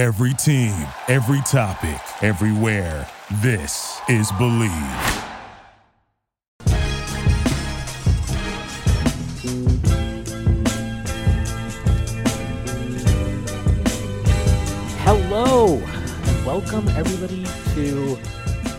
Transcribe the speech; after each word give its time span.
Every 0.00 0.32
team, 0.32 0.72
every 1.08 1.42
topic, 1.42 2.00
everywhere. 2.22 3.06
This 3.42 4.00
is 4.08 4.32
Bleav. 4.32 4.70
Hello, 15.00 15.74
and 15.76 16.46
welcome 16.46 16.88
everybody 16.96 17.44
to 17.74 18.18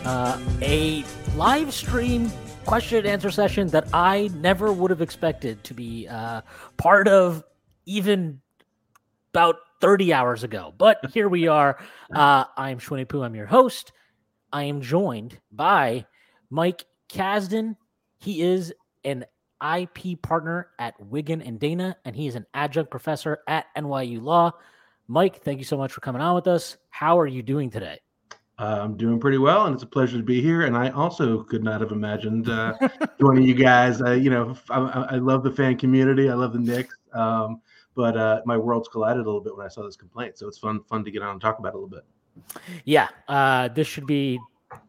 uh, 0.04 0.40
a 0.64 1.06
live 1.36 1.72
stream 1.72 2.32
question 2.66 2.98
and 2.98 3.08
answer 3.08 3.30
session 3.30 3.68
that 3.68 3.88
I 3.94 4.32
never 4.34 4.74
would 4.74 4.90
have 4.90 5.04
expected 5.04 5.64
to 5.66 5.76
be 5.76 6.08
uh, 6.08 6.42
part 6.78 7.08
of 7.08 7.44
even 7.86 8.42
about 9.36 9.58
30 9.82 10.14
hours 10.14 10.44
ago. 10.44 10.74
But 10.78 11.00
here 11.14 11.28
we 11.28 11.48
are. 11.48 11.78
Uh, 12.14 12.46
I'm 12.56 12.80
Shwinny 12.80 13.08
Poo. 13.08 13.24
I'm 13.24 13.36
your 13.36 13.48
host. 13.48 13.92
I 14.54 14.64
am 14.64 14.82
joined 14.82 15.40
by 15.52 16.06
Mike 16.50 16.86
Kasdan. 17.12 17.76
He 18.20 18.42
is 18.42 18.74
an 19.04 19.26
IP 19.62 20.22
partner 20.22 20.70
at 20.80 20.96
Wiggin 21.00 21.42
and 21.42 21.60
Dana, 21.60 21.98
and 22.06 22.16
he 22.16 22.28
is 22.28 22.36
an 22.36 22.46
adjunct 22.54 22.92
professor 22.92 23.40
at 23.48 23.66
NYU 23.78 24.22
Law. 24.22 24.52
Mike, 25.08 25.44
thank 25.44 25.60
you 25.60 25.66
so 25.66 25.78
much 25.78 25.92
for 25.92 26.02
coming 26.02 26.22
on 26.22 26.36
with 26.36 26.48
us. 26.48 26.78
How 26.90 27.20
are 27.20 27.28
you 27.28 27.44
doing 27.44 27.70
today? 27.70 28.00
Uh, 28.60 28.80
I'm 28.84 28.96
doing 28.96 29.20
pretty 29.20 29.40
well, 29.40 29.66
and 29.66 29.74
it's 29.74 29.84
a 29.84 29.88
pleasure 29.88 30.18
to 30.18 30.24
be 30.24 30.42
here. 30.42 30.62
And 30.62 30.78
I 30.78 30.90
also 30.90 31.44
could 31.44 31.64
not 31.64 31.82
have 31.82 31.92
imagined 31.92 32.48
uh, 32.48 32.74
joining 33.20 33.44
you 33.44 33.56
guys. 33.56 34.02
Uh, 34.02 34.12
you 34.12 34.30
know, 34.30 34.56
I, 34.70 34.80
I, 34.80 35.16
love 35.16 35.44
the 35.44 35.52
fan 35.52 35.78
community. 35.78 36.30
I 36.30 36.36
love 36.36 36.54
the 36.54 36.60
Knicks, 36.60 36.96
um, 37.14 37.60
but 37.96 38.18
uh, 38.18 38.42
my 38.46 38.58
worlds 38.58 38.88
collided 38.88 39.22
a 39.22 39.26
little 39.26 39.42
bit 39.42 39.56
when 39.56 39.66
I 39.66 39.70
saw 39.70 39.84
this 39.84 39.96
complaint. 39.96 40.38
So 40.38 40.48
it's 40.48 40.58
fun, 40.58 40.82
fun 40.84 41.04
to 41.04 41.12
get 41.12 41.22
on 41.22 41.32
and 41.32 41.42
talk 41.42 41.60
about 41.60 41.70
it 41.70 41.76
a 41.76 41.78
little 41.78 41.90
bit. 41.90 42.06
Yeah, 42.86 43.10
uh, 43.28 43.68
this 43.70 43.88
should 43.88 44.06
be 44.06 44.40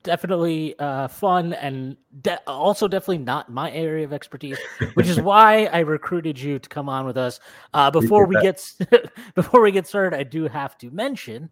definitely 0.03 0.79
uh, 0.79 1.09
fun 1.09 1.53
and 1.55 1.97
de- 2.21 2.41
also 2.47 2.89
definitely 2.89 3.19
not 3.19 3.51
my 3.51 3.71
area 3.73 4.05
of 4.05 4.13
expertise, 4.13 4.59
which 4.95 5.09
is 5.09 5.21
why 5.21 5.67
I 5.67 5.81
recruited 5.81 6.39
you 6.39 6.59
to 6.59 6.69
come 6.69 6.89
on 6.89 7.05
with 7.05 7.17
us. 7.17 7.41
Uh, 7.75 7.91
before 7.91 8.27
we 8.27 8.41
get 8.41 8.65
before 9.35 9.61
we 9.61 9.73
get 9.73 9.87
started, 9.87 10.17
I 10.17 10.23
do 10.23 10.47
have 10.49 10.79
to 10.79 10.91
mention 10.91 11.51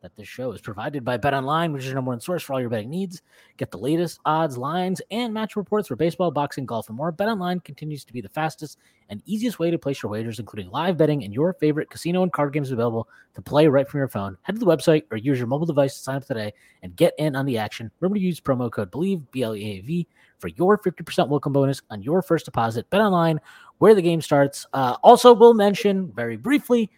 that 0.00 0.14
this 0.16 0.28
show 0.28 0.52
is 0.52 0.60
provided 0.60 1.04
by 1.04 1.16
Bet 1.16 1.34
Online, 1.34 1.72
which 1.72 1.82
is 1.82 1.86
your 1.86 1.94
number 1.96 2.10
one 2.10 2.20
source 2.20 2.42
for 2.42 2.52
all 2.52 2.60
your 2.60 2.70
betting 2.70 2.90
needs. 2.90 3.22
Get 3.56 3.70
the 3.70 3.78
latest 3.78 4.20
odds, 4.24 4.56
lines, 4.56 5.02
and 5.10 5.32
match 5.34 5.56
reports 5.56 5.88
for 5.88 5.96
baseball, 5.96 6.30
boxing, 6.30 6.66
golf, 6.66 6.88
and 6.88 6.96
more. 6.96 7.12
Bet 7.12 7.28
Online 7.28 7.60
continues 7.60 8.04
to 8.04 8.12
be 8.12 8.20
the 8.20 8.28
fastest 8.28 8.78
and 9.08 9.22
easiest 9.26 9.58
way 9.58 9.70
to 9.70 9.78
place 9.78 10.02
your 10.02 10.12
wagers, 10.12 10.38
including 10.38 10.70
live 10.70 10.96
betting 10.96 11.24
and 11.24 11.32
your 11.32 11.52
favorite 11.54 11.90
casino 11.90 12.22
and 12.22 12.32
card 12.32 12.52
games 12.52 12.70
available 12.70 13.08
to 13.34 13.42
play 13.42 13.66
right 13.66 13.88
from 13.88 13.98
your 13.98 14.08
phone. 14.08 14.36
Head 14.42 14.54
to 14.54 14.58
the 14.58 14.66
website 14.66 15.04
or 15.10 15.16
use 15.16 15.38
your 15.38 15.46
mobile 15.46 15.66
device 15.66 15.94
to 15.94 16.00
sign 16.00 16.16
up 16.16 16.26
today 16.26 16.52
and 16.82 16.94
get 16.96 17.14
in 17.18 17.34
on 17.34 17.46
the 17.46 17.58
action. 17.58 17.90
Remember 18.00 18.18
to 18.18 18.24
use 18.24 18.40
promo 18.40 18.70
code 18.70 18.90
BLEAV, 18.90 19.22
B 19.30 19.42
L 19.42 19.56
E 19.56 19.78
A 19.78 19.80
V, 19.80 20.06
for 20.38 20.48
your 20.48 20.78
50% 20.78 21.28
welcome 21.28 21.52
bonus 21.52 21.82
on 21.90 22.02
your 22.02 22.22
first 22.22 22.44
deposit. 22.44 22.88
Bet 22.90 23.00
Online, 23.00 23.40
where 23.78 23.94
the 23.94 24.02
game 24.02 24.20
starts. 24.20 24.66
Uh, 24.72 24.96
also, 25.02 25.32
we'll 25.32 25.54
mention 25.54 26.12
very 26.14 26.36
briefly 26.36 26.90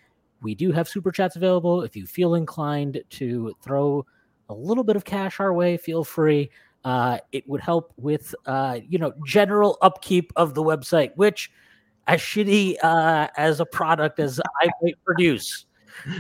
we 0.43 0.55
do 0.55 0.73
have 0.73 0.89
super 0.89 1.13
chats 1.13 1.37
available. 1.37 1.83
If 1.83 1.97
you 1.97 2.07
feel 2.07 2.35
inclined 2.35 3.03
to 3.11 3.55
throw 3.63 4.07
a 4.49 4.55
little 4.55 4.85
bit 4.85 4.97
of 4.97 5.05
cash 5.05 5.41
our 5.41 5.53
way, 5.53 5.77
feel 5.77 6.05
free. 6.05 6.51
Uh, 6.85 7.19
it 7.33 7.47
would 7.49 7.61
help 7.61 7.93
with 7.97 8.35
uh, 8.47 8.81
you 8.89 8.99
know 8.99 9.13
general 9.27 9.77
upkeep 9.83 10.33
of 10.37 10.55
the 10.55 10.63
website, 10.63 11.11
which 11.17 11.51
as 12.07 12.21
shitty 12.21 12.77
uh, 12.83 13.29
as 13.37 13.61
a 13.61 13.67
product 13.67 14.19
as 14.19 14.41
I 14.63 14.69
might 14.83 14.95
produce, 15.05 15.67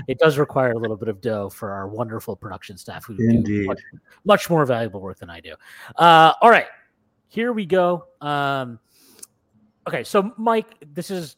it 0.06 0.18
does 0.18 0.38
require 0.38 0.72
a 0.72 0.78
little 0.78 0.96
bit 0.96 1.08
of 1.08 1.20
dough 1.20 1.48
for 1.48 1.72
our 1.72 1.88
wonderful 1.88 2.36
production 2.36 2.76
staff 2.76 3.06
who 3.06 3.16
Indeed. 3.18 3.44
do 3.44 3.66
much, 3.66 3.80
much, 4.24 4.50
more 4.50 4.66
valuable 4.66 5.00
work 5.00 5.18
than 5.18 5.30
I 5.30 5.40
do. 5.40 5.54
Uh, 5.96 6.34
all 6.42 6.50
right, 6.50 6.66
here 7.28 7.52
we 7.52 7.64
go. 7.64 8.04
Um, 8.20 8.78
okay, 9.88 10.04
so 10.04 10.32
Mike, 10.36 10.74
this 10.92 11.10
is 11.10 11.36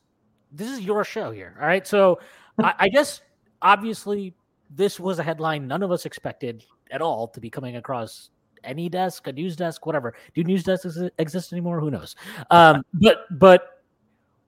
this 0.51 0.69
is 0.69 0.81
your 0.81 1.05
show 1.05 1.31
here. 1.31 1.57
All 1.61 1.67
right, 1.67 1.87
so 1.87 2.19
I, 2.59 2.75
I 2.79 2.89
guess 2.89 3.21
obviously 3.61 4.35
this 4.71 4.99
was 4.99 5.19
a 5.19 5.23
headline 5.23 5.67
none 5.67 5.83
of 5.83 5.91
us 5.91 6.07
expected 6.07 6.65
at 6.91 7.03
all 7.03 7.29
to 7.29 7.41
be 7.41 7.51
coming 7.51 7.77
across 7.77 8.31
any 8.65 8.89
desk, 8.89 9.27
a 9.27 9.33
news 9.33 9.57
desk, 9.57 9.87
whatever. 9.87 10.15
Do 10.35 10.45
news 10.45 10.65
desks 10.65 10.99
exist 11.19 11.53
anymore? 11.53 11.81
Who 11.81 11.91
knows? 11.91 12.15
Um, 12.51 12.85
but 12.95 13.27
but 13.31 13.69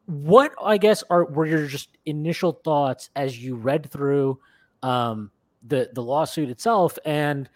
what 0.06 0.52
I 0.62 0.78
guess 0.78 1.02
are 1.10 1.24
were 1.24 1.46
your 1.46 1.66
just 1.66 1.88
initial 2.06 2.52
thoughts 2.64 3.10
as 3.16 3.42
you 3.42 3.56
read 3.56 3.90
through 3.90 4.38
um, 4.82 5.30
the 5.66 5.90
the 5.92 6.02
lawsuit 6.02 6.50
itself, 6.50 6.98
and 7.04 7.48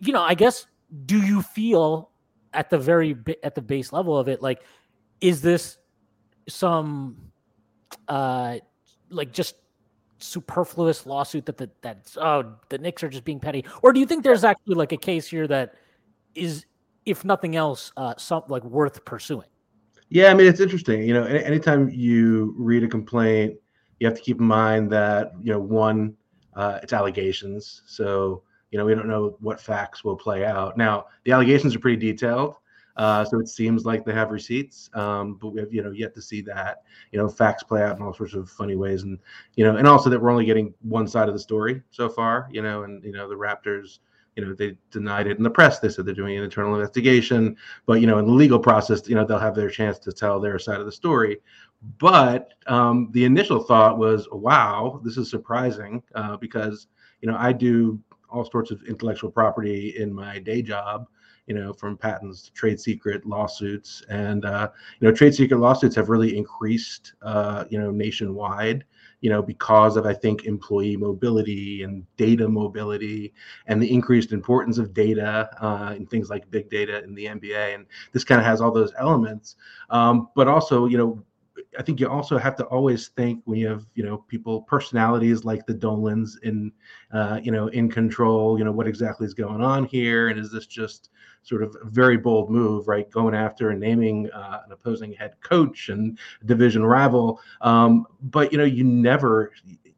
you 0.00 0.12
know, 0.12 0.22
I 0.22 0.34
guess 0.34 0.66
do 1.06 1.18
you 1.18 1.42
feel 1.42 2.10
at 2.52 2.68
the 2.68 2.78
very 2.78 3.16
at 3.42 3.54
the 3.54 3.62
base 3.62 3.92
level 3.92 4.18
of 4.18 4.28
it, 4.28 4.42
like, 4.42 4.62
is 5.20 5.40
this 5.40 5.78
some 6.48 7.16
uh 8.08 8.58
like 9.12 9.32
just 9.32 9.56
superfluous 10.18 11.04
lawsuit 11.04 11.46
that 11.46 11.56
the, 11.56 11.68
that 11.82 12.14
oh 12.16 12.54
the 12.68 12.78
Knicks 12.78 13.02
are 13.02 13.08
just 13.08 13.24
being 13.24 13.40
petty, 13.40 13.64
or 13.82 13.92
do 13.92 14.00
you 14.00 14.06
think 14.06 14.24
there's 14.24 14.44
actually 14.44 14.74
like 14.74 14.92
a 14.92 14.96
case 14.96 15.26
here 15.28 15.46
that 15.48 15.74
is, 16.34 16.64
if 17.04 17.24
nothing 17.24 17.56
else, 17.56 17.92
uh, 17.96 18.14
some 18.16 18.42
like 18.48 18.64
worth 18.64 19.04
pursuing? 19.04 19.48
Yeah, 20.08 20.30
I 20.30 20.34
mean 20.34 20.46
it's 20.46 20.60
interesting. 20.60 21.02
You 21.02 21.14
know, 21.14 21.24
anytime 21.24 21.90
you 21.90 22.54
read 22.56 22.84
a 22.84 22.88
complaint, 22.88 23.56
you 23.98 24.06
have 24.06 24.16
to 24.16 24.22
keep 24.22 24.38
in 24.38 24.46
mind 24.46 24.90
that 24.92 25.32
you 25.42 25.52
know 25.52 25.60
one, 25.60 26.14
uh, 26.54 26.78
it's 26.82 26.92
allegations, 26.92 27.82
so 27.86 28.42
you 28.70 28.78
know 28.78 28.84
we 28.84 28.94
don't 28.94 29.08
know 29.08 29.36
what 29.40 29.60
facts 29.60 30.04
will 30.04 30.16
play 30.16 30.44
out. 30.44 30.76
Now 30.76 31.06
the 31.24 31.32
allegations 31.32 31.74
are 31.74 31.78
pretty 31.78 31.96
detailed. 31.96 32.54
Uh, 32.96 33.24
so 33.24 33.38
it 33.40 33.48
seems 33.48 33.84
like 33.84 34.04
they 34.04 34.12
have 34.12 34.30
receipts, 34.30 34.90
um, 34.94 35.38
but 35.40 35.48
we 35.48 35.60
have 35.60 35.72
you 35.72 35.82
know 35.82 35.90
yet 35.90 36.14
to 36.14 36.22
see 36.22 36.40
that. 36.42 36.82
You 37.10 37.18
know, 37.18 37.28
facts 37.28 37.62
play 37.62 37.82
out 37.82 37.96
in 37.96 38.02
all 38.02 38.12
sorts 38.12 38.34
of 38.34 38.50
funny 38.50 38.76
ways, 38.76 39.02
and 39.02 39.18
you 39.56 39.64
know, 39.64 39.76
and 39.76 39.86
also 39.86 40.10
that 40.10 40.20
we're 40.20 40.30
only 40.30 40.44
getting 40.44 40.74
one 40.82 41.08
side 41.08 41.28
of 41.28 41.34
the 41.34 41.40
story 41.40 41.82
so 41.90 42.08
far. 42.08 42.48
You 42.50 42.62
know, 42.62 42.82
and 42.84 43.02
you 43.04 43.12
know 43.12 43.28
the 43.28 43.34
Raptors. 43.34 43.98
You 44.36 44.46
know, 44.46 44.54
they 44.54 44.78
denied 44.90 45.26
it 45.26 45.36
in 45.36 45.42
the 45.42 45.50
press. 45.50 45.78
They 45.78 45.90
said 45.90 46.06
they're 46.06 46.14
doing 46.14 46.38
an 46.38 46.42
internal 46.42 46.74
investigation, 46.74 47.54
but 47.84 48.00
you 48.00 48.06
know, 48.06 48.16
in 48.16 48.24
the 48.24 48.32
legal 48.32 48.58
process, 48.58 49.06
you 49.06 49.14
know, 49.14 49.26
they'll 49.26 49.38
have 49.38 49.54
their 49.54 49.68
chance 49.68 49.98
to 49.98 50.10
tell 50.10 50.40
their 50.40 50.58
side 50.58 50.80
of 50.80 50.86
the 50.86 50.92
story. 50.92 51.36
But 51.98 52.54
um, 52.66 53.08
the 53.12 53.26
initial 53.26 53.62
thought 53.62 53.98
was, 53.98 54.26
wow, 54.32 55.02
this 55.04 55.18
is 55.18 55.28
surprising 55.28 56.02
uh, 56.14 56.38
because 56.38 56.86
you 57.20 57.30
know 57.30 57.36
I 57.38 57.52
do 57.52 58.00
all 58.30 58.50
sorts 58.50 58.70
of 58.70 58.82
intellectual 58.84 59.30
property 59.30 59.94
in 59.98 60.12
my 60.12 60.38
day 60.38 60.62
job 60.62 61.08
you 61.46 61.54
know, 61.54 61.72
from 61.72 61.96
patents 61.96 62.42
to 62.42 62.52
trade 62.52 62.80
secret 62.80 63.26
lawsuits. 63.26 64.02
And, 64.08 64.44
uh, 64.44 64.70
you 65.00 65.08
know, 65.08 65.14
trade 65.14 65.34
secret 65.34 65.58
lawsuits 65.58 65.96
have 65.96 66.08
really 66.08 66.36
increased, 66.36 67.14
uh, 67.22 67.64
you 67.68 67.78
know, 67.78 67.90
nationwide, 67.90 68.84
you 69.20 69.30
know, 69.30 69.42
because 69.42 69.96
of, 69.96 70.06
I 70.06 70.14
think, 70.14 70.44
employee 70.44 70.96
mobility 70.96 71.82
and 71.82 72.04
data 72.16 72.48
mobility 72.48 73.32
and 73.66 73.82
the 73.82 73.92
increased 73.92 74.32
importance 74.32 74.78
of 74.78 74.94
data 74.94 75.50
uh, 75.60 75.94
and 75.94 76.08
things 76.08 76.30
like 76.30 76.50
big 76.50 76.70
data 76.70 77.02
in 77.02 77.14
the 77.14 77.26
NBA. 77.26 77.74
And 77.74 77.86
this 78.12 78.24
kind 78.24 78.40
of 78.40 78.46
has 78.46 78.60
all 78.60 78.72
those 78.72 78.92
elements. 78.98 79.56
Um, 79.90 80.28
but 80.34 80.48
also, 80.48 80.86
you 80.86 80.98
know, 80.98 81.24
I 81.78 81.82
think 81.82 82.00
you 82.00 82.08
also 82.08 82.36
have 82.38 82.56
to 82.56 82.64
always 82.66 83.08
think 83.08 83.40
when 83.44 83.58
you 83.58 83.68
have 83.68 83.86
you 83.94 84.04
know 84.04 84.18
people 84.18 84.62
personalities 84.62 85.44
like 85.44 85.66
the 85.66 85.74
Dolans 85.74 86.38
in 86.42 86.72
uh, 87.12 87.40
you 87.42 87.50
know 87.50 87.68
in 87.68 87.90
control. 87.90 88.58
You 88.58 88.64
know 88.64 88.72
what 88.72 88.86
exactly 88.86 89.26
is 89.26 89.34
going 89.34 89.62
on 89.62 89.84
here, 89.84 90.28
and 90.28 90.38
is 90.38 90.50
this 90.52 90.66
just 90.66 91.10
sort 91.42 91.62
of 91.62 91.76
a 91.82 91.86
very 91.86 92.16
bold 92.16 92.50
move, 92.50 92.88
right? 92.88 93.10
Going 93.10 93.34
after 93.34 93.70
and 93.70 93.80
naming 93.80 94.30
uh, 94.30 94.62
an 94.66 94.72
opposing 94.72 95.12
head 95.12 95.34
coach 95.42 95.88
and 95.88 96.18
division 96.44 96.84
rival. 96.84 97.40
Um, 97.60 98.06
but 98.22 98.52
you 98.52 98.58
know 98.58 98.64
you 98.64 98.84
never. 98.84 99.52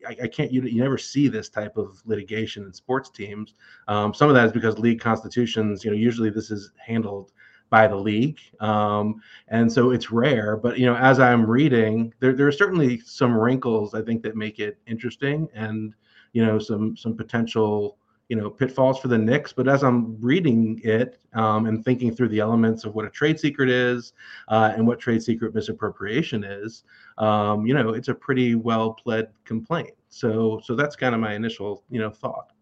I, 0.07 0.29
can't. 0.29 0.53
You, 0.53 0.61
you 0.65 0.83
never 0.83 0.99
see 0.99 1.29
this 1.29 1.49
type 1.49 1.79
of 1.79 2.03
litigation 2.05 2.65
in 2.65 2.75
sports 2.75 3.09
teams. 3.09 3.55
Um, 3.89 4.13
some 4.13 4.29
of 4.29 4.35
that 4.35 4.45
is 4.45 4.53
because 4.53 4.79
league 4.79 5.01
constitutions. 5.01 5.83
You 5.83 5.91
know, 5.91 5.97
usually 5.97 6.29
this 6.29 6.51
is 6.51 6.73
handled 6.77 7.33
by 7.71 7.87
the 7.87 7.97
league. 7.97 8.39
Um, 8.61 9.21
and 9.49 9.71
so 9.71 9.91
it's 9.91 10.11
rare. 10.11 10.57
But 10.57 10.79
you 10.79 10.87
know, 10.87 10.97
as 10.97 11.19
I'm 11.19 11.45
reading, 11.45 12.13
there 12.21 12.33
there 12.33 12.47
are 12.47 12.53
certainly 12.53 13.01
some 13.01 13.37
wrinkles 13.37 13.95
I 13.95 14.03
think 14.03 14.23
that 14.23 14.37
make 14.37 14.59
it 14.59 14.79
interesting, 14.87 15.49
and 15.55 15.95
you 16.33 16.45
know, 16.45 16.59
some 16.59 16.97
some 16.97 17.17
potential 17.17 17.99
you 18.29 18.37
know 18.37 18.51
pitfalls 18.51 19.01
for 19.01 19.09
the 19.09 19.19
Knicks. 19.19 19.53
But 19.53 19.69
as 19.69 19.83
I'm 19.83 20.21
reading 20.21 20.81
it 20.85 21.19
um, 21.35 21.67
and 21.67 21.85
thinking 21.85 22.15
through 22.15 22.29
the 22.29 22.41
elements 22.41 22.85
of 22.85 22.95
what 22.95 23.05
a 23.05 23.11
trade 23.11 23.39
secret 23.39 23.69
is 23.69 24.13
uh, 24.49 24.73
and 24.75 24.87
what 24.87 24.99
trade 24.99 25.23
secret 25.23 25.55
misappropriation 25.55 26.45
is, 26.45 26.85
um, 27.19 27.67
you 27.67 27.75
know, 27.75 27.91
it's 27.91 28.09
a 28.09 28.15
pretty 28.15 28.55
well 28.55 28.93
pled 28.93 29.29
complaint. 29.45 29.95
So 30.09 30.61
so 30.65 30.75
that's 30.75 30.97
kind 30.97 31.15
of 31.15 31.21
my 31.21 31.35
initial 31.35 31.85
you 31.91 32.01
know 32.01 32.11
thought. 32.11 32.54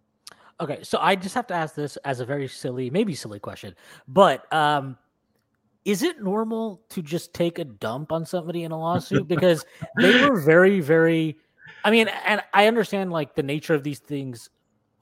Okay, 0.62 0.78
so 0.82 0.98
I 1.00 1.16
just 1.16 1.34
have 1.34 1.48
to 1.48 1.54
ask 1.54 1.74
this 1.74 1.96
as 1.98 2.20
a 2.20 2.24
very 2.24 2.46
silly, 2.46 2.88
maybe 2.88 3.14
silly 3.14 3.40
question, 3.40 3.74
but 4.06 4.50
um, 4.52 4.96
is 5.84 6.04
it 6.04 6.22
normal 6.22 6.82
to 6.90 7.02
just 7.02 7.34
take 7.34 7.58
a 7.58 7.64
dump 7.64 8.12
on 8.12 8.24
somebody 8.24 8.62
in 8.62 8.70
a 8.70 8.78
lawsuit 8.78 9.26
because 9.26 9.64
they 9.98 10.24
were 10.28 10.38
very, 10.38 10.80
very 10.80 11.36
I 11.84 11.90
mean, 11.90 12.08
and 12.24 12.40
I 12.54 12.66
understand 12.66 13.10
like 13.10 13.34
the 13.34 13.42
nature 13.42 13.74
of 13.74 13.82
these 13.82 13.98
things 13.98 14.50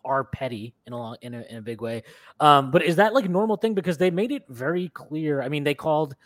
are 0.04 0.24
petty 0.24 0.74
in 0.86 0.92
a 0.92 1.12
in 1.20 1.34
a, 1.34 1.42
in 1.42 1.56
a 1.58 1.62
big 1.62 1.80
way. 1.80 2.04
Um, 2.40 2.70
but 2.70 2.82
is 2.82 2.96
that 2.96 3.12
like 3.12 3.26
a 3.26 3.28
normal 3.28 3.56
thing? 3.56 3.74
Because 3.74 3.98
they 3.98 4.10
made 4.10 4.32
it 4.32 4.44
very 4.48 4.88
clear. 4.88 5.42
I 5.42 5.48
mean, 5.48 5.64
they 5.64 5.74
called 5.74 6.16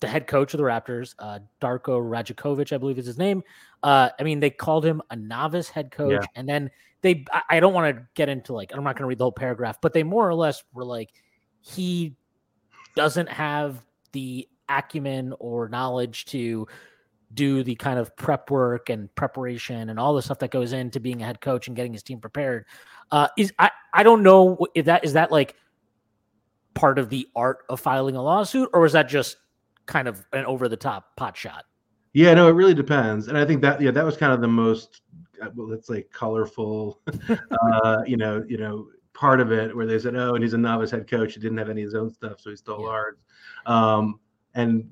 the 0.00 0.08
head 0.08 0.26
coach 0.26 0.54
of 0.54 0.58
the 0.58 0.64
Raptors, 0.64 1.14
uh, 1.18 1.38
Darko 1.60 2.00
Rajakovic, 2.00 2.72
I 2.72 2.78
believe 2.78 2.98
is 2.98 3.06
his 3.06 3.18
name. 3.18 3.42
Uh, 3.82 4.10
I 4.18 4.22
mean, 4.22 4.40
they 4.40 4.50
called 4.50 4.84
him 4.84 5.02
a 5.10 5.16
novice 5.16 5.68
head 5.68 5.90
coach, 5.90 6.12
yeah. 6.12 6.26
and 6.34 6.48
then 6.48 6.70
they. 7.02 7.24
I, 7.32 7.42
I 7.50 7.60
don't 7.60 7.74
want 7.74 7.96
to 7.96 8.02
get 8.14 8.28
into 8.28 8.52
like 8.52 8.72
I'm 8.74 8.84
not 8.84 8.96
going 8.96 9.04
to 9.04 9.08
read 9.08 9.18
the 9.18 9.24
whole 9.24 9.32
paragraph, 9.32 9.80
but 9.80 9.92
they 9.92 10.02
more 10.02 10.28
or 10.28 10.34
less 10.34 10.62
were 10.72 10.84
like 10.84 11.12
he 11.60 12.14
doesn't 12.94 13.28
have 13.28 13.82
the 14.12 14.48
acumen 14.68 15.34
or 15.38 15.68
knowledge 15.68 16.24
to 16.26 16.66
do 17.34 17.62
the 17.62 17.74
kind 17.74 17.98
of 17.98 18.16
prep 18.16 18.50
work 18.50 18.88
and 18.88 19.12
preparation 19.14 19.90
and 19.90 19.98
all 19.98 20.14
the 20.14 20.22
stuff 20.22 20.38
that 20.38 20.50
goes 20.50 20.72
into 20.72 21.00
being 21.00 21.22
a 21.22 21.24
head 21.24 21.40
coach 21.40 21.66
and 21.66 21.76
getting 21.76 21.92
his 21.92 22.02
team 22.02 22.20
prepared. 22.20 22.64
Uh, 23.10 23.28
is 23.36 23.52
I 23.58 23.70
I 23.92 24.02
don't 24.02 24.22
know 24.22 24.58
if 24.74 24.86
that 24.86 25.04
is 25.04 25.12
that 25.14 25.30
like 25.30 25.54
part 26.74 26.98
of 26.98 27.08
the 27.08 27.26
art 27.34 27.58
of 27.68 27.80
filing 27.80 28.16
a 28.16 28.22
lawsuit 28.22 28.68
or 28.72 28.84
is 28.84 28.92
that 28.92 29.08
just 29.08 29.36
kind 29.86 30.08
of 30.08 30.24
an 30.32 30.44
over 30.44 30.68
the 30.68 30.76
top 30.76 31.16
pot 31.16 31.36
shot? 31.36 31.64
Yeah, 32.12 32.34
no, 32.34 32.48
it 32.48 32.52
really 32.52 32.74
depends, 32.74 33.28
and 33.28 33.36
I 33.36 33.44
think 33.44 33.60
that 33.62 33.80
yeah, 33.80 33.90
that 33.90 34.04
was 34.04 34.16
kind 34.16 34.32
of 34.32 34.40
the 34.40 34.48
most 34.48 35.02
uh, 35.42 35.48
well, 35.54 35.68
let's 35.68 35.86
say 35.86 36.02
colorful, 36.12 37.00
uh, 37.28 38.02
you 38.06 38.16
know, 38.16 38.44
you 38.48 38.56
know, 38.56 38.88
part 39.12 39.40
of 39.40 39.52
it 39.52 39.74
where 39.74 39.86
they 39.86 39.98
said, 39.98 40.16
oh, 40.16 40.34
and 40.34 40.42
he's 40.42 40.54
a 40.54 40.58
novice 40.58 40.90
head 40.90 41.08
coach, 41.08 41.34
he 41.34 41.40
didn't 41.40 41.58
have 41.58 41.68
any 41.68 41.82
of 41.82 41.86
his 41.86 41.94
own 41.94 42.10
stuff, 42.10 42.40
so 42.40 42.50
he 42.50 42.56
stole 42.56 42.82
yeah. 42.82 42.88
ours, 42.88 43.16
um, 43.66 44.18
and 44.54 44.88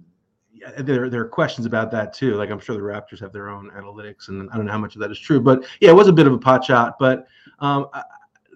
there, 0.78 1.08
there 1.10 1.20
are 1.20 1.28
questions 1.28 1.66
about 1.66 1.90
that 1.90 2.12
too. 2.12 2.34
Like 2.34 2.50
I'm 2.50 2.60
sure 2.60 2.76
the 2.76 2.82
Raptors 2.82 3.20
have 3.20 3.32
their 3.32 3.48
own 3.48 3.70
analytics, 3.70 4.28
and 4.28 4.48
I 4.50 4.56
don't 4.56 4.66
know 4.66 4.72
how 4.72 4.78
much 4.78 4.94
of 4.94 5.00
that 5.00 5.10
is 5.10 5.18
true. 5.18 5.40
But 5.40 5.64
yeah, 5.80 5.90
it 5.90 5.94
was 5.94 6.08
a 6.08 6.12
bit 6.12 6.26
of 6.26 6.32
a 6.32 6.38
pot 6.38 6.64
shot. 6.64 6.96
But 6.98 7.26
um, 7.58 7.86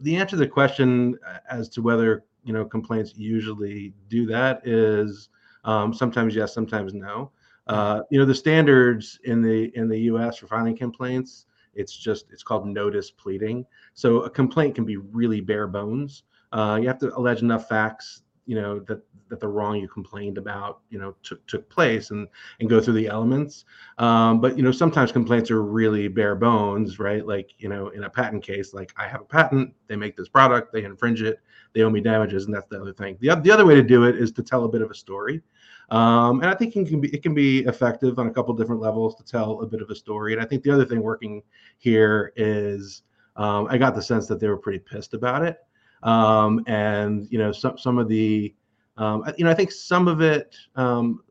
the 0.01 0.17
answer 0.17 0.31
to 0.31 0.37
the 0.37 0.47
question 0.47 1.19
as 1.51 1.69
to 1.71 1.83
whether 1.83 2.25
you 2.45 2.53
know 2.53 2.65
complaints 2.65 3.15
usually 3.17 3.95
do 4.09 4.27
that 4.27 4.67
is 4.67 5.29
um, 5.65 5.93
sometimes 5.93 6.35
yes, 6.35 6.55
sometimes 6.55 6.95
no. 6.95 7.31
Uh, 7.67 8.01
you 8.11 8.19
know 8.19 8.25
the 8.25 8.35
standards 8.35 9.19
in 9.25 9.43
the 9.43 9.71
in 9.77 9.89
the 9.89 9.99
U.S. 10.13 10.39
for 10.39 10.47
filing 10.47 10.77
complaints. 10.77 11.47
It's 11.75 11.95
just 11.97 12.27
it's 12.33 12.43
called 12.43 12.67
notice 12.67 13.11
pleading. 13.11 13.67
So 13.95 14.23
a 14.23 14.31
complaint 14.31 14.75
can 14.75 14.85
be 14.85 14.97
really 14.97 15.41
bare 15.41 15.67
bones. 15.67 16.23
Uh, 16.53 16.79
you 16.81 16.89
have 16.89 16.99
to 17.01 17.15
allege 17.17 17.43
enough 17.43 17.69
facts 17.69 18.23
you 18.49 18.55
know 18.55 18.81
that 18.81 19.03
that 19.29 19.41
the 19.41 19.47
wrong 19.47 19.77
you 19.77 19.87
complained 19.87 20.39
about 20.39 20.81
you 20.89 20.99
know 20.99 21.15
took 21.23 21.47
took 21.47 21.69
place 21.69 22.11
and 22.11 22.27
and 22.61 22.69
go 22.71 22.81
through 22.81 22.95
the 22.95 23.07
elements. 23.07 23.67
Um, 23.99 24.41
but 24.41 24.57
you 24.57 24.63
know 24.63 24.73
sometimes 24.73 25.13
complaints 25.13 25.51
are 25.51 25.63
really 25.63 26.09
bare 26.09 26.35
bones 26.35 26.99
right? 26.99 27.25
Like 27.25 27.51
you 27.59 27.69
know 27.69 27.89
in 27.89 28.05
a 28.05 28.11
patent 28.11 28.43
case 28.43 28.73
like 28.73 28.95
i 28.97 29.07
have 29.07 29.21
a 29.21 29.25
patent 29.25 29.75
they 29.87 29.97
make 29.97 30.17
this 30.17 30.29
product 30.29 30.73
they 30.73 30.85
infringe 30.85 31.21
it 31.21 31.41
they 31.75 31.83
owe 31.83 31.91
me 31.91 32.01
damages 32.01 32.47
and 32.47 32.55
that's 32.55 32.67
the 32.69 32.81
other 32.81 32.95
thing. 32.95 33.19
The, 33.21 33.35
the 33.35 33.51
other 33.51 33.67
way 33.67 33.75
to 33.75 33.83
do 33.83 34.05
it 34.05 34.17
is 34.17 34.33
to 34.33 34.43
tell 34.43 34.65
a 34.65 34.69
bit 34.69 34.81
of 34.81 34.91
a 34.91 34.95
story. 34.95 35.43
Um, 35.91 36.41
and 36.41 36.51
i 36.51 36.55
think 36.55 36.75
it 36.75 36.89
can 36.89 37.01
be 37.03 37.09
it 37.15 37.23
can 37.23 37.35
be 37.35 37.61
effective 37.67 38.19
on 38.19 38.29
a 38.29 38.31
couple 38.31 38.55
different 38.55 38.81
levels 38.81 39.15
to 39.17 39.25
tell 39.25 39.61
a 39.61 39.67
bit 39.67 39.83
of 39.83 39.91
a 39.91 39.95
story. 39.95 40.33
And 40.33 40.41
i 40.41 40.47
think 40.47 40.63
the 40.63 40.71
other 40.71 40.87
thing 40.87 41.03
working 41.03 41.43
here 41.77 42.33
is 42.37 43.03
um, 43.37 43.67
i 43.69 43.77
got 43.77 43.95
the 43.95 44.03
sense 44.03 44.27
that 44.29 44.41
they 44.41 44.49
were 44.49 44.57
pretty 44.57 44.79
pissed 44.79 45.13
about 45.13 45.43
it 45.43 45.59
um, 46.03 46.63
and 46.67 47.27
you 47.31 47.39
know 47.39 47.53
some 47.53 47.79
some 47.79 47.99
of 47.99 48.09
the 48.09 48.55
um, 48.97 49.25
you 49.37 49.45
know 49.45 49.51
I 49.51 49.55
think 49.55 49.73
some 49.73 50.09
of 50.09 50.21
it 50.21 50.57
um, 50.77 51.23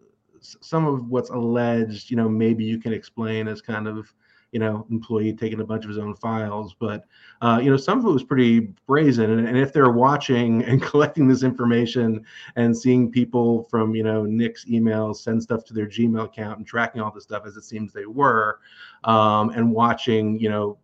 some 0.42 0.86
of 0.86 1.08
what's 1.10 1.30
alleged 1.30 2.10
you 2.10 2.18
know 2.18 2.30
maybe 2.30 2.64
you 2.64 2.80
can 2.80 2.94
explain 2.94 3.48
as 3.48 3.62
kind 3.62 3.88
of 3.88 4.14
you 4.52 4.60
know 4.60 4.86
employee 4.90 5.34
taking 5.34 5.60
a 5.60 5.66
bunch 5.66 5.84
of 5.84 5.90
his 5.90 5.98
own 5.98 6.16
files 6.16 6.74
but 6.80 7.06
uh, 7.42 7.60
you 7.62 7.70
know 7.70 7.78
some 7.78 8.00
of 8.00 8.06
it 8.06 8.10
was 8.10 8.24
pretty 8.24 8.74
brazen. 8.88 9.32
And, 9.32 9.48
and, 9.48 9.58
if 9.58 9.74
they're 9.74 9.92
watching 9.92 10.64
and 10.70 10.82
collecting 10.82 11.28
this 11.28 11.44
information 11.44 12.26
and 12.56 12.76
seeing 12.76 13.12
people 13.12 13.64
from 13.70 13.94
you 13.94 14.04
know 14.04 14.24
Knicks 14.24 14.66
emails 14.66 15.18
send 15.18 15.44
stuff 15.44 15.66
to 15.66 15.74
their 15.74 15.88
gmail 15.88 16.26
account 16.26 16.60
and 16.60 16.68
tracking 16.68 17.02
all 17.02 17.12
this 17.12 17.24
stuff 17.24 17.44
as 17.46 17.58
it 17.58 17.64
seems 17.64 17.92
they 17.92 18.06
were 18.06 18.60
um, 19.04 19.50
and 19.50 19.72
watching 19.72 20.40
you 20.40 20.50
know 20.50 20.78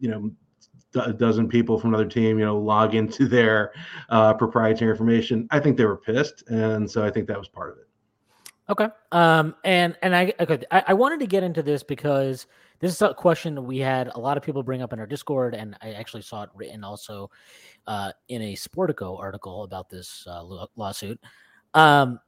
you 0.00 0.08
know 0.08 0.30
a 0.94 1.12
dozen 1.12 1.48
people 1.48 1.78
from 1.78 1.90
another 1.90 2.08
team, 2.08 2.38
you 2.38 2.44
know, 2.44 2.58
log 2.58 2.94
into 2.94 3.26
their 3.26 3.72
uh, 4.10 4.34
proprietary 4.34 4.90
information. 4.90 5.48
I 5.50 5.60
think 5.60 5.76
they 5.76 5.84
were 5.86 5.96
pissed, 5.96 6.44
and 6.48 6.90
so 6.90 7.04
I 7.04 7.10
think 7.10 7.26
that 7.28 7.38
was 7.38 7.48
part 7.48 7.72
of 7.72 7.78
it. 7.78 7.88
Okay. 8.68 8.88
Um. 9.10 9.54
And 9.64 9.96
and 10.02 10.14
I 10.14 10.32
okay. 10.40 10.62
I, 10.70 10.84
I 10.88 10.94
wanted 10.94 11.20
to 11.20 11.26
get 11.26 11.42
into 11.42 11.62
this 11.62 11.82
because 11.82 12.46
this 12.78 12.92
is 12.92 13.02
a 13.02 13.14
question 13.14 13.64
we 13.64 13.78
had 13.78 14.08
a 14.14 14.18
lot 14.18 14.36
of 14.36 14.42
people 14.42 14.62
bring 14.62 14.82
up 14.82 14.92
in 14.92 14.98
our 14.98 15.06
Discord, 15.06 15.54
and 15.54 15.76
I 15.82 15.92
actually 15.92 16.22
saw 16.22 16.42
it 16.42 16.50
written 16.54 16.82
also 16.82 17.30
uh, 17.86 18.12
in 18.28 18.42
a 18.42 18.54
Sportico 18.54 19.18
article 19.18 19.64
about 19.64 19.88
this 19.88 20.26
uh, 20.28 20.66
lawsuit. 20.76 21.20
Um, 21.74 22.18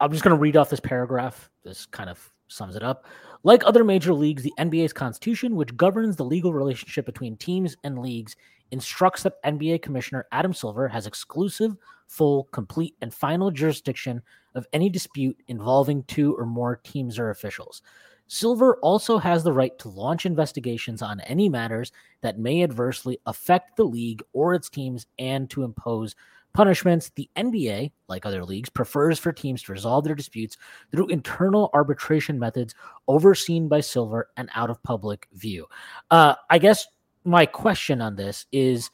I'm 0.00 0.12
just 0.12 0.24
going 0.24 0.34
to 0.34 0.40
read 0.40 0.56
off 0.56 0.70
this 0.70 0.80
paragraph. 0.80 1.50
This 1.62 1.84
kind 1.86 2.08
of 2.08 2.30
sums 2.50 2.76
it 2.76 2.82
up. 2.82 3.06
Like 3.42 3.64
other 3.64 3.84
major 3.84 4.12
leagues, 4.12 4.42
the 4.42 4.52
NBA's 4.58 4.92
constitution, 4.92 5.56
which 5.56 5.76
governs 5.76 6.16
the 6.16 6.24
legal 6.24 6.52
relationship 6.52 7.06
between 7.06 7.36
teams 7.36 7.76
and 7.84 7.98
leagues, 7.98 8.36
instructs 8.70 9.22
that 9.22 9.42
NBA 9.44 9.82
Commissioner 9.82 10.26
Adam 10.32 10.52
Silver 10.52 10.88
has 10.88 11.06
exclusive, 11.06 11.76
full, 12.06 12.44
complete, 12.52 12.94
and 13.00 13.14
final 13.14 13.50
jurisdiction 13.50 14.22
of 14.54 14.66
any 14.72 14.90
dispute 14.90 15.40
involving 15.48 16.02
two 16.04 16.36
or 16.36 16.44
more 16.44 16.76
teams 16.76 17.18
or 17.18 17.30
officials. 17.30 17.82
Silver 18.26 18.76
also 18.76 19.18
has 19.18 19.42
the 19.42 19.52
right 19.52 19.76
to 19.80 19.88
launch 19.88 20.24
investigations 20.24 21.02
on 21.02 21.18
any 21.22 21.48
matters 21.48 21.90
that 22.20 22.38
may 22.38 22.62
adversely 22.62 23.18
affect 23.26 23.76
the 23.76 23.84
league 23.84 24.22
or 24.32 24.54
its 24.54 24.68
teams 24.68 25.06
and 25.18 25.50
to 25.50 25.64
impose 25.64 26.14
punishments, 26.52 27.10
the 27.14 27.28
NBA, 27.36 27.92
like 28.08 28.26
other 28.26 28.44
leagues, 28.44 28.70
prefers 28.70 29.18
for 29.18 29.32
teams 29.32 29.62
to 29.62 29.72
resolve 29.72 30.04
their 30.04 30.14
disputes 30.14 30.56
through 30.90 31.08
internal 31.08 31.70
arbitration 31.72 32.38
methods 32.38 32.74
overseen 33.08 33.68
by 33.68 33.80
Silver 33.80 34.30
and 34.36 34.48
out 34.54 34.70
of 34.70 34.82
public 34.82 35.28
view. 35.32 35.66
Uh, 36.10 36.34
I 36.48 36.58
guess 36.58 36.86
my 37.24 37.46
question 37.46 38.00
on 38.00 38.16
this 38.16 38.46
is 38.52 38.90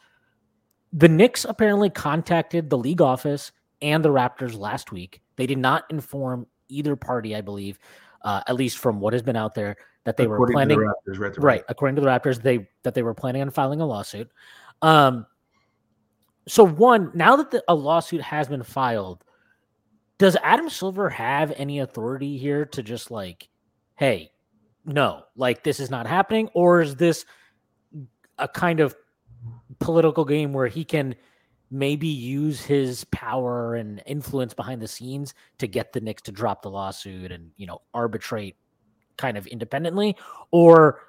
the 0.92 1.08
Knicks 1.08 1.44
apparently 1.44 1.90
contacted 1.90 2.70
the 2.70 2.78
league 2.78 3.00
office 3.00 3.52
and 3.82 4.04
the 4.04 4.10
Raptors 4.10 4.58
last 4.58 4.92
week. 4.92 5.22
They 5.36 5.46
did 5.46 5.58
not 5.58 5.84
inform 5.90 6.46
either 6.68 6.96
party, 6.96 7.34
I 7.36 7.40
believe, 7.40 7.78
uh, 8.22 8.42
at 8.46 8.56
least 8.56 8.78
from 8.78 9.00
what 9.00 9.12
has 9.12 9.22
been 9.22 9.36
out 9.36 9.54
there, 9.54 9.76
that 10.04 10.16
they 10.16 10.24
according 10.24 10.40
were 10.40 10.52
planning. 10.52 10.78
The 10.78 11.12
Raptors, 11.12 11.18
right, 11.18 11.38
right, 11.38 11.64
according 11.68 11.96
to 11.96 12.02
the 12.02 12.08
Raptors, 12.08 12.42
they 12.42 12.68
that 12.82 12.94
they 12.94 13.02
were 13.02 13.14
planning 13.14 13.42
on 13.42 13.50
filing 13.50 13.80
a 13.80 13.86
lawsuit. 13.86 14.30
Um, 14.82 15.26
so 16.48 16.64
one 16.64 17.10
now 17.14 17.36
that 17.36 17.50
the, 17.50 17.62
a 17.68 17.74
lawsuit 17.74 18.20
has 18.20 18.48
been 18.48 18.62
filed 18.62 19.24
does 20.18 20.36
adam 20.42 20.70
silver 20.70 21.10
have 21.10 21.52
any 21.56 21.80
authority 21.80 22.38
here 22.38 22.64
to 22.64 22.82
just 22.82 23.10
like 23.10 23.48
hey 23.96 24.30
no 24.86 25.24
like 25.36 25.62
this 25.64 25.80
is 25.80 25.90
not 25.90 26.06
happening? 26.06 26.48
Or 26.54 26.80
is 26.80 26.96
this 26.96 27.24
a 28.38 28.48
kind 28.48 28.80
of 28.80 28.94
political 29.80 30.24
game 30.24 30.52
where 30.52 30.68
he 30.68 30.84
can 30.84 31.14
maybe 31.70 32.06
use 32.06 32.60
his 32.60 33.04
power 33.04 33.74
and 33.74 34.00
influence 34.06 34.54
behind 34.54 34.80
the 34.80 34.88
scenes 34.88 35.34
to 35.58 35.66
get 35.66 35.92
the 35.92 36.00
Knicks 36.00 36.22
to 36.22 36.32
drop 36.32 36.62
the 36.62 36.70
lawsuit 36.70 37.32
and 37.32 37.50
you 37.56 37.66
know 37.66 37.82
arbitrate 37.92 38.56
kind 39.16 39.36
of 39.36 39.46
independently? 39.46 40.16
Or 40.50 41.00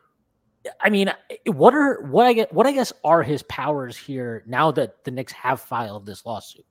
I 0.81 0.89
mean, 0.89 1.11
what 1.45 1.73
are 1.73 2.01
what 2.03 2.25
I 2.25 2.33
get? 2.33 2.53
What 2.53 2.67
I 2.67 2.71
guess 2.71 2.93
are 3.03 3.23
his 3.23 3.43
powers 3.43 3.97
here 3.97 4.43
now 4.47 4.71
that 4.71 5.03
the 5.03 5.11
Knicks 5.11 5.33
have 5.33 5.61
filed 5.61 6.05
this 6.05 6.25
lawsuit? 6.25 6.65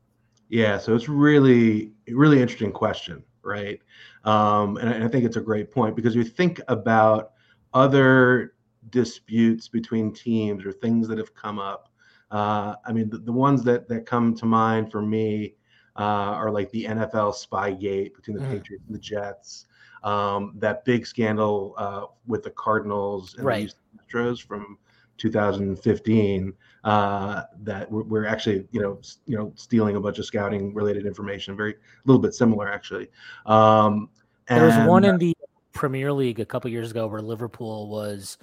Yeah, 0.48 0.78
so 0.78 0.94
it's 0.94 1.08
really 1.08 1.92
really 2.08 2.40
interesting 2.40 2.72
question, 2.72 3.24
right? 3.42 3.80
Um, 4.24 4.76
and 4.76 5.04
I 5.04 5.08
think 5.08 5.24
it's 5.24 5.36
a 5.36 5.40
great 5.40 5.70
point 5.70 5.96
because 5.96 6.14
you 6.14 6.24
think 6.24 6.60
about 6.68 7.32
other 7.74 8.54
disputes 8.90 9.68
between 9.68 10.12
teams 10.12 10.64
or 10.64 10.72
things 10.72 11.08
that 11.08 11.18
have 11.18 11.34
come 11.34 11.58
up. 11.58 11.90
Uh, 12.30 12.74
I 12.84 12.92
mean, 12.92 13.08
the, 13.10 13.18
the, 13.18 13.32
ones 13.32 13.62
that 13.64 13.88
that 13.88 14.06
come 14.06 14.34
to 14.36 14.46
mind 14.46 14.90
for 14.90 15.02
me 15.02 15.54
uh, 15.96 16.02
are 16.02 16.50
like 16.50 16.70
the 16.70 16.84
NFL 16.84 17.34
Spygate 17.34 18.14
between 18.14 18.36
the 18.36 18.42
mm. 18.42 18.50
Patriots 18.50 18.84
and 18.86 18.94
the 18.94 19.00
Jets 19.00 19.66
um, 20.06 20.52
that 20.56 20.84
big 20.84 21.04
scandal 21.04 21.74
uh, 21.76 22.06
with 22.26 22.44
the 22.44 22.50
Cardinals 22.50 23.34
and 23.34 23.44
right. 23.44 23.66
the 23.66 23.74
From 24.08 24.78
2015 25.18 26.52
uh, 26.84 27.42
that 27.62 27.90
we're, 27.90 28.02
we're, 28.02 28.26
actually 28.26 28.66
you 28.70 28.80
know 28.80 29.00
you 29.26 29.36
know 29.36 29.52
stealing 29.56 29.96
a 29.96 30.00
bunch 30.00 30.18
of 30.18 30.26
scouting 30.26 30.75
related 30.75 31.06
information 31.06 31.56
very 31.56 31.72
a 31.72 31.76
little 32.04 32.20
bit 32.20 32.34
similar 32.34 32.70
actually. 32.70 33.08
Um, 33.46 34.10
and, 34.48 34.60
there 34.60 34.66
was 34.66 34.88
one 34.88 35.04
in 35.04 35.18
the 35.18 35.36
premier 35.72 36.12
league 36.12 36.40
a 36.40 36.44
couple 36.44 36.70
years 36.70 36.90
ago 36.90 37.06
where 37.06 37.20
liverpool 37.20 37.88
was 37.88 38.38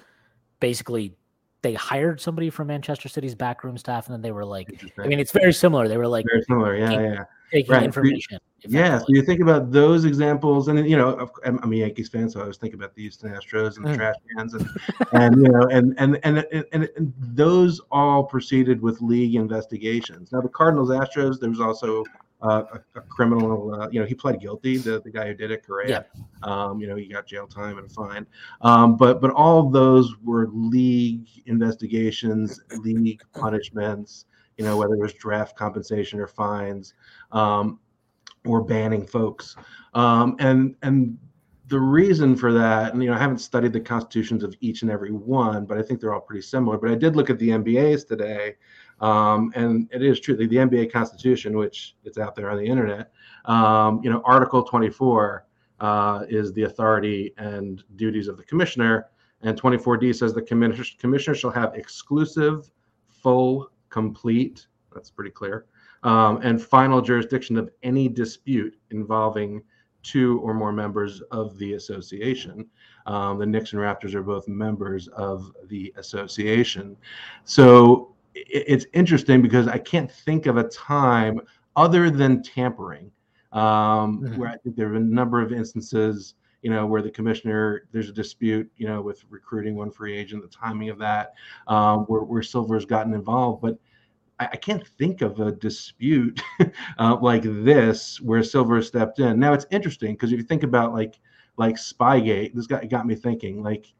basically 0.60 1.14
they 1.62 1.74
hired 1.74 2.20
somebody 2.20 2.50
from 2.50 2.66
Manchester 2.66 3.08
City's 3.08 3.34
backroom 3.34 3.78
staff, 3.78 4.06
and 4.06 4.12
then 4.12 4.20
they 4.20 4.32
were 4.32 4.44
like, 4.44 4.68
I 4.98 5.06
mean, 5.06 5.18
it's 5.18 5.32
very 5.32 5.52
similar. 5.52 5.88
They 5.88 5.96
were 5.96 6.06
like 6.06 6.26
very 6.30 6.42
similar, 6.42 6.76
yeah, 6.76 6.90
yeah, 6.90 7.24
taking 7.52 7.72
Right. 7.72 7.82
information. 7.84 8.38
yeah. 8.66 8.98
So 8.98 9.06
you 9.08 9.22
think 9.22 9.40
about 9.40 9.70
those 9.70 10.04
examples, 10.04 10.68
and 10.68 10.88
you 10.88 10.96
know, 10.96 11.30
I'm 11.44 11.58
I'm 11.62 11.72
a 11.72 11.76
Yankees 11.76 12.08
fan, 12.08 12.28
so 12.30 12.40
I 12.40 12.46
was 12.46 12.56
thinking 12.56 12.78
about 12.78 12.94
the 12.94 13.02
Houston 13.02 13.30
Astros 13.30 13.76
and 13.76 13.84
the 13.84 13.90
Mm. 13.90 13.96
trash 13.96 14.14
cans, 14.36 14.54
and 14.54 14.68
and 15.12 15.36
you 15.36 15.48
know, 15.52 15.66
and 15.70 15.94
and 15.98 16.18
and 16.24 16.46
and, 16.72 16.88
and, 16.96 17.12
those 17.18 17.80
all 17.90 18.24
proceeded 18.24 18.80
with 18.80 19.00
league 19.02 19.34
investigations. 19.34 20.32
Now 20.32 20.40
the 20.40 20.48
Cardinals 20.48 20.90
Astros, 20.90 21.40
there 21.40 21.50
was 21.50 21.60
also. 21.60 22.04
Uh, 22.42 22.64
a, 22.74 22.98
a 22.98 23.00
criminal, 23.00 23.74
uh, 23.74 23.88
you 23.90 23.98
know, 23.98 24.04
he 24.04 24.12
pled 24.14 24.38
guilty. 24.38 24.76
The, 24.76 25.00
the 25.00 25.10
guy 25.10 25.28
who 25.28 25.32
did 25.32 25.50
it, 25.50 25.66
Correa. 25.66 26.04
Yeah. 26.14 26.22
Um, 26.42 26.78
you 26.78 26.86
know, 26.86 26.94
he 26.94 27.06
got 27.06 27.26
jail 27.26 27.46
time 27.46 27.78
and 27.78 27.86
a 27.86 27.88
fine. 27.88 28.26
Um, 28.60 28.98
but 28.98 29.22
but 29.22 29.30
all 29.30 29.70
those 29.70 30.14
were 30.22 30.48
league 30.52 31.26
investigations, 31.46 32.60
league 32.80 33.22
punishments. 33.32 34.26
You 34.58 34.64
know, 34.66 34.76
whether 34.76 34.92
it 34.92 35.00
was 35.00 35.14
draft 35.14 35.56
compensation 35.56 36.20
or 36.20 36.26
fines, 36.26 36.92
um, 37.34 37.78
or 38.46 38.62
banning 38.62 39.06
folks. 39.06 39.56
Um, 39.92 40.36
and 40.38 40.74
and 40.82 41.18
the 41.68 41.80
reason 41.80 42.36
for 42.36 42.52
that, 42.52 42.92
and 42.92 43.02
you 43.02 43.10
know, 43.10 43.16
I 43.16 43.18
haven't 43.18 43.38
studied 43.38 43.72
the 43.72 43.80
constitutions 43.80 44.44
of 44.44 44.54
each 44.60 44.82
and 44.82 44.90
every 44.90 45.12
one, 45.12 45.64
but 45.64 45.78
I 45.78 45.82
think 45.82 46.00
they're 46.00 46.14
all 46.14 46.20
pretty 46.20 46.42
similar. 46.42 46.78
But 46.78 46.90
I 46.90 46.94
did 46.94 47.16
look 47.16 47.30
at 47.30 47.38
the 47.38 47.50
NBA's 47.50 48.04
today, 48.04 48.54
um, 49.00 49.50
and 49.54 49.88
it 49.92 50.02
is 50.02 50.20
true. 50.20 50.36
The, 50.36 50.46
the 50.46 50.56
NBA 50.56 50.92
Constitution, 50.92 51.56
which 51.56 51.96
it's 52.04 52.18
out 52.18 52.34
there 52.34 52.50
on 52.50 52.58
the 52.58 52.66
internet, 52.66 53.12
um, 53.46 54.00
you 54.04 54.10
know, 54.10 54.22
Article 54.24 54.62
24 54.62 55.46
uh, 55.80 56.24
is 56.28 56.52
the 56.52 56.64
authority 56.64 57.32
and 57.38 57.82
duties 57.96 58.28
of 58.28 58.36
the 58.36 58.44
commissioner, 58.44 59.08
and 59.42 59.60
24D 59.60 60.14
says 60.14 60.34
the 60.34 60.42
commissioner, 60.42 60.84
commissioner 60.98 61.34
shall 61.34 61.50
have 61.50 61.74
exclusive, 61.74 62.70
full, 63.08 63.70
complete. 63.88 64.66
That's 64.92 65.10
pretty 65.10 65.30
clear. 65.30 65.64
Um, 66.04 66.40
and 66.42 66.62
final 66.62 67.00
jurisdiction 67.00 67.56
of 67.56 67.70
any 67.82 68.08
dispute 68.08 68.76
involving 68.90 69.62
two 70.02 70.38
or 70.40 70.52
more 70.52 70.70
members 70.70 71.22
of 71.30 71.56
the 71.58 71.72
association. 71.74 72.66
Um, 73.06 73.38
the 73.38 73.46
Knicks 73.46 73.72
and 73.72 73.80
Raptors 73.80 74.14
are 74.14 74.22
both 74.22 74.46
members 74.46 75.08
of 75.08 75.50
the 75.68 75.92
association. 75.96 76.94
So 77.44 78.14
i- 78.36 78.44
it's 78.46 78.84
interesting 78.92 79.40
because 79.40 79.66
I 79.66 79.78
can't 79.78 80.10
think 80.10 80.44
of 80.46 80.58
a 80.58 80.68
time 80.68 81.40
other 81.74 82.10
than 82.10 82.42
tampering 82.42 83.10
um, 83.52 84.20
Mhm. 84.20 84.36
where 84.36 84.48
I 84.50 84.56
think 84.56 84.74
there 84.76 84.86
have 84.86 84.94
been 84.94 85.10
a 85.10 85.14
number 85.14 85.40
of 85.40 85.52
instances, 85.52 86.34
you 86.62 86.70
know, 86.70 86.86
where 86.86 87.02
the 87.02 87.10
commissioner, 87.10 87.86
there's 87.92 88.08
a 88.08 88.12
dispute, 88.12 88.68
you 88.76 88.86
know, 88.88 89.00
with 89.00 89.24
recruiting 89.30 89.76
one 89.76 89.90
free 89.92 90.12
agent, 90.16 90.42
the 90.42 90.48
timing 90.48 90.88
of 90.90 90.98
that, 90.98 91.34
um, 91.68 92.00
where, 92.06 92.22
where 92.22 92.42
Silver's 92.42 92.84
gotten 92.84 93.14
involved. 93.14 93.62
But 93.62 93.78
I, 94.52 94.56
can't 94.56 94.86
think 94.86 95.22
of 95.22 95.40
a 95.40 95.52
dispute 95.52 96.40
uh, 96.98 97.16
like 97.20 97.42
this 97.42 98.20
where 98.20 98.42
Silver 98.42 98.80
stepped 98.82 99.18
in. 99.18 99.38
Now 99.38 99.52
it's 99.52 99.66
interesting 99.70 100.14
because 100.14 100.32
if 100.32 100.38
you 100.38 100.44
think 100.44 100.62
about 100.62 100.92
like 100.92 101.18
like 101.56 101.76
Spygate, 101.76 102.54
this 102.54 102.66
got 102.66 102.88
got 102.88 103.06
me 103.06 103.14
thinking. 103.14 103.62
Like, 103.62 103.92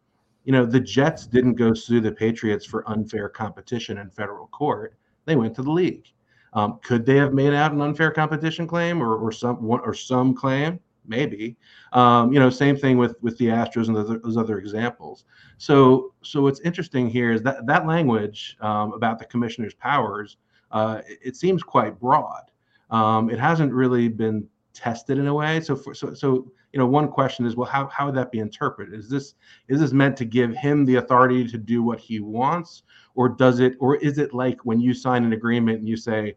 you 0.45 0.53
know, 0.53 0.67
the 0.67 0.81
Jets 0.81 1.27
didn't 1.27 1.55
go 1.55 1.75
sue 1.75 2.01
the 2.01 2.13
Patriots 2.13 2.65
for 2.67 2.89
unfair 2.89 3.29
competition 3.29 3.99
in 3.99 4.11
federal 4.11 4.49
court; 4.49 4.97
they 5.25 5.37
went 5.37 5.55
to 5.57 5.63
the 5.63 5.71
league. 5.71 6.07
Um, 6.53 6.79
could 6.83 7.05
they 7.05 7.17
have 7.17 7.35
made 7.35 7.53
out 7.53 7.73
an 7.73 7.81
unfair 7.81 8.11
competition 8.11 8.67
claim 8.67 9.03
or, 9.03 9.17
or 9.17 9.33
some 9.33 9.59
or 9.65 9.95
some 9.95 10.35
claim? 10.35 10.81
Maybe. 11.06 11.56
Um, 11.92 12.32
you 12.32 12.40
know, 12.40 12.50
same 12.50 12.76
thing 12.76 12.96
with 12.96 13.16
with 13.20 13.37
the 13.38 13.46
Astros 13.46 13.88
and 13.88 13.96
those, 13.96 14.37
other 14.37 14.58
examples. 14.58 15.25
So, 15.58 16.14
so 16.23 16.42
what's 16.42 16.61
interesting 16.61 17.08
here 17.08 17.32
is 17.32 17.42
that 17.42 17.66
that 17.66 17.87
language 17.87 18.56
um, 18.61 18.92
about 18.92 19.18
the 19.18 19.26
commissioner's 19.26 19.75
powers, 19.75 20.38
uh, 20.70 21.02
it, 21.06 21.18
it 21.23 21.37
seems 21.37 21.62
quite 21.62 22.00
broad. 22.00 22.42
Um, 22.90 23.28
it 23.28 23.38
hasn't 23.38 23.73
really 23.73 24.08
been 24.08 24.49
tested 24.73 25.18
in 25.18 25.26
a 25.26 25.34
way. 25.34 25.61
So, 25.61 25.76
for, 25.76 25.94
so, 25.94 26.14
so 26.14 26.50
you 26.73 26.78
know, 26.78 26.87
one 26.87 27.08
question 27.08 27.46
is, 27.46 27.54
well, 27.54 27.68
how 27.68 27.87
how 27.88 28.06
would 28.06 28.16
that 28.16 28.32
be 28.32 28.40
interpreted? 28.40 28.99
Is 28.99 29.08
this 29.08 29.34
is 29.68 29.80
this 29.80 29.92
meant 29.92 30.16
to 30.16 30.25
give 30.25 30.54
him 30.54 30.84
the 30.84 30.96
authority 30.96 31.46
to 31.46 31.58
do 31.58 31.82
what 31.82 32.00
he 32.00 32.20
wants, 32.20 32.82
or 33.14 33.28
does 33.28 33.61
it, 33.61 33.75
or 33.78 33.96
is 33.96 34.18
it 34.18 34.34
like 34.34 34.64
when 34.64 34.80
you 34.80 34.92
sign 34.92 35.25
an 35.25 35.32
agreement 35.32 35.78
and 35.78 35.88
you 35.88 35.96
say, 35.96 36.34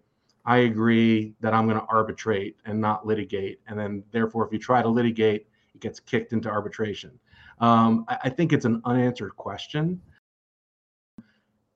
I 0.48 0.60
agree 0.60 1.36
that 1.42 1.54
I'm 1.54 1.68
going 1.68 1.78
to 1.78 1.86
arbitrate 1.88 2.56
and 2.66 2.80
not 2.80 3.06
litigate, 3.06 3.60
and 3.68 3.78
then 3.78 4.02
therefore, 4.12 4.46
if 4.48 4.54
you 4.54 4.60
try 4.60 4.82
to 4.82 4.88
litigate, 4.88 5.48
it 5.76 5.82
gets 5.82 6.00
kicked 6.00 6.32
into 6.32 6.50
arbitration. 6.50 7.20
Um, 7.60 8.06
I, 8.08 8.18
I 8.24 8.30
think 8.30 8.54
it's 8.54 8.64
an 8.64 8.82
unanswered 8.86 9.36
question. 9.36 10.02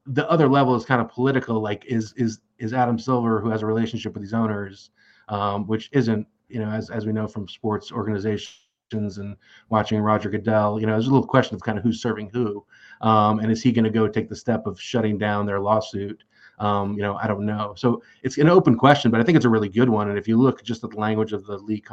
The 0.05 0.27
other 0.31 0.47
level 0.47 0.73
is 0.75 0.85
kind 0.85 1.01
of 1.01 1.09
political. 1.09 1.59
Like, 1.59 1.85
is 1.85 2.13
is 2.15 2.39
is 2.59 2.73
Adam 2.73 2.97
Silver, 2.97 3.41
who 3.41 3.49
has 3.49 3.61
a 3.61 3.65
relationship 3.65 4.13
with 4.13 4.23
these 4.23 4.33
owners, 4.33 4.91
um, 5.27 5.67
which 5.67 5.89
isn't, 5.91 6.25
you 6.47 6.59
know, 6.59 6.69
as 6.69 6.89
as 6.89 7.05
we 7.05 7.11
know 7.11 7.27
from 7.27 7.49
sports 7.49 7.91
organizations 7.91 9.17
and 9.17 9.35
watching 9.69 9.99
Roger 9.99 10.29
Goodell, 10.29 10.79
you 10.79 10.85
know, 10.85 10.93
there's 10.93 11.07
a 11.07 11.11
little 11.11 11.27
question 11.27 11.55
of 11.55 11.61
kind 11.61 11.77
of 11.77 11.83
who's 11.83 12.01
serving 12.01 12.29
who, 12.29 12.65
um, 13.01 13.39
and 13.39 13.51
is 13.51 13.61
he 13.61 13.73
going 13.73 13.83
to 13.83 13.89
go 13.89 14.07
take 14.07 14.29
the 14.29 14.35
step 14.35 14.65
of 14.65 14.79
shutting 14.79 15.17
down 15.17 15.45
their 15.45 15.59
lawsuit? 15.59 16.23
Um, 16.61 16.93
you 16.93 17.01
know, 17.01 17.15
I 17.15 17.25
don't 17.25 17.45
know. 17.45 17.73
So 17.75 18.03
it's 18.21 18.37
an 18.37 18.47
open 18.47 18.77
question, 18.77 19.09
but 19.09 19.19
I 19.19 19.23
think 19.23 19.35
it's 19.35 19.45
a 19.45 19.49
really 19.49 19.67
good 19.67 19.89
one. 19.89 20.09
And 20.09 20.17
if 20.17 20.27
you 20.27 20.37
look 20.37 20.63
just 20.63 20.83
at 20.83 20.91
the 20.91 20.99
language 20.99 21.33
of 21.33 21.43
the 21.47 21.57
league 21.57 21.87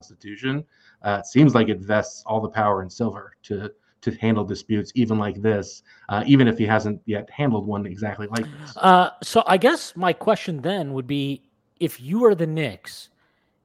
constitution, 0.00 0.64
uh, 1.02 1.18
it 1.20 1.26
seems 1.26 1.56
like 1.56 1.68
it 1.68 1.80
vests 1.80 2.22
all 2.24 2.40
the 2.40 2.48
power 2.48 2.82
in 2.82 2.88
Silver 2.88 3.36
to 3.44 3.72
to 4.02 4.10
handle 4.16 4.44
disputes, 4.44 4.92
even 4.94 5.18
like 5.18 5.40
this, 5.40 5.82
uh, 6.10 6.22
even 6.26 6.46
if 6.46 6.58
he 6.58 6.66
hasn't 6.66 7.00
yet 7.06 7.28
handled 7.30 7.66
one 7.66 7.86
exactly 7.86 8.26
like 8.26 8.44
this. 8.60 8.76
Uh, 8.76 9.08
so 9.22 9.42
I 9.46 9.56
guess 9.56 9.96
my 9.96 10.12
question 10.12 10.60
then 10.60 10.92
would 10.92 11.06
be 11.06 11.42
if 11.80 12.00
you 12.00 12.24
are 12.26 12.34
the 12.34 12.46
Knicks, 12.46 13.08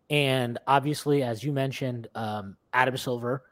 and 0.10 0.58
obviously, 0.66 1.22
as 1.22 1.44
you 1.44 1.52
mentioned, 1.52 2.08
um, 2.16 2.56
Adam 2.74 2.98
Silver, 2.98 3.44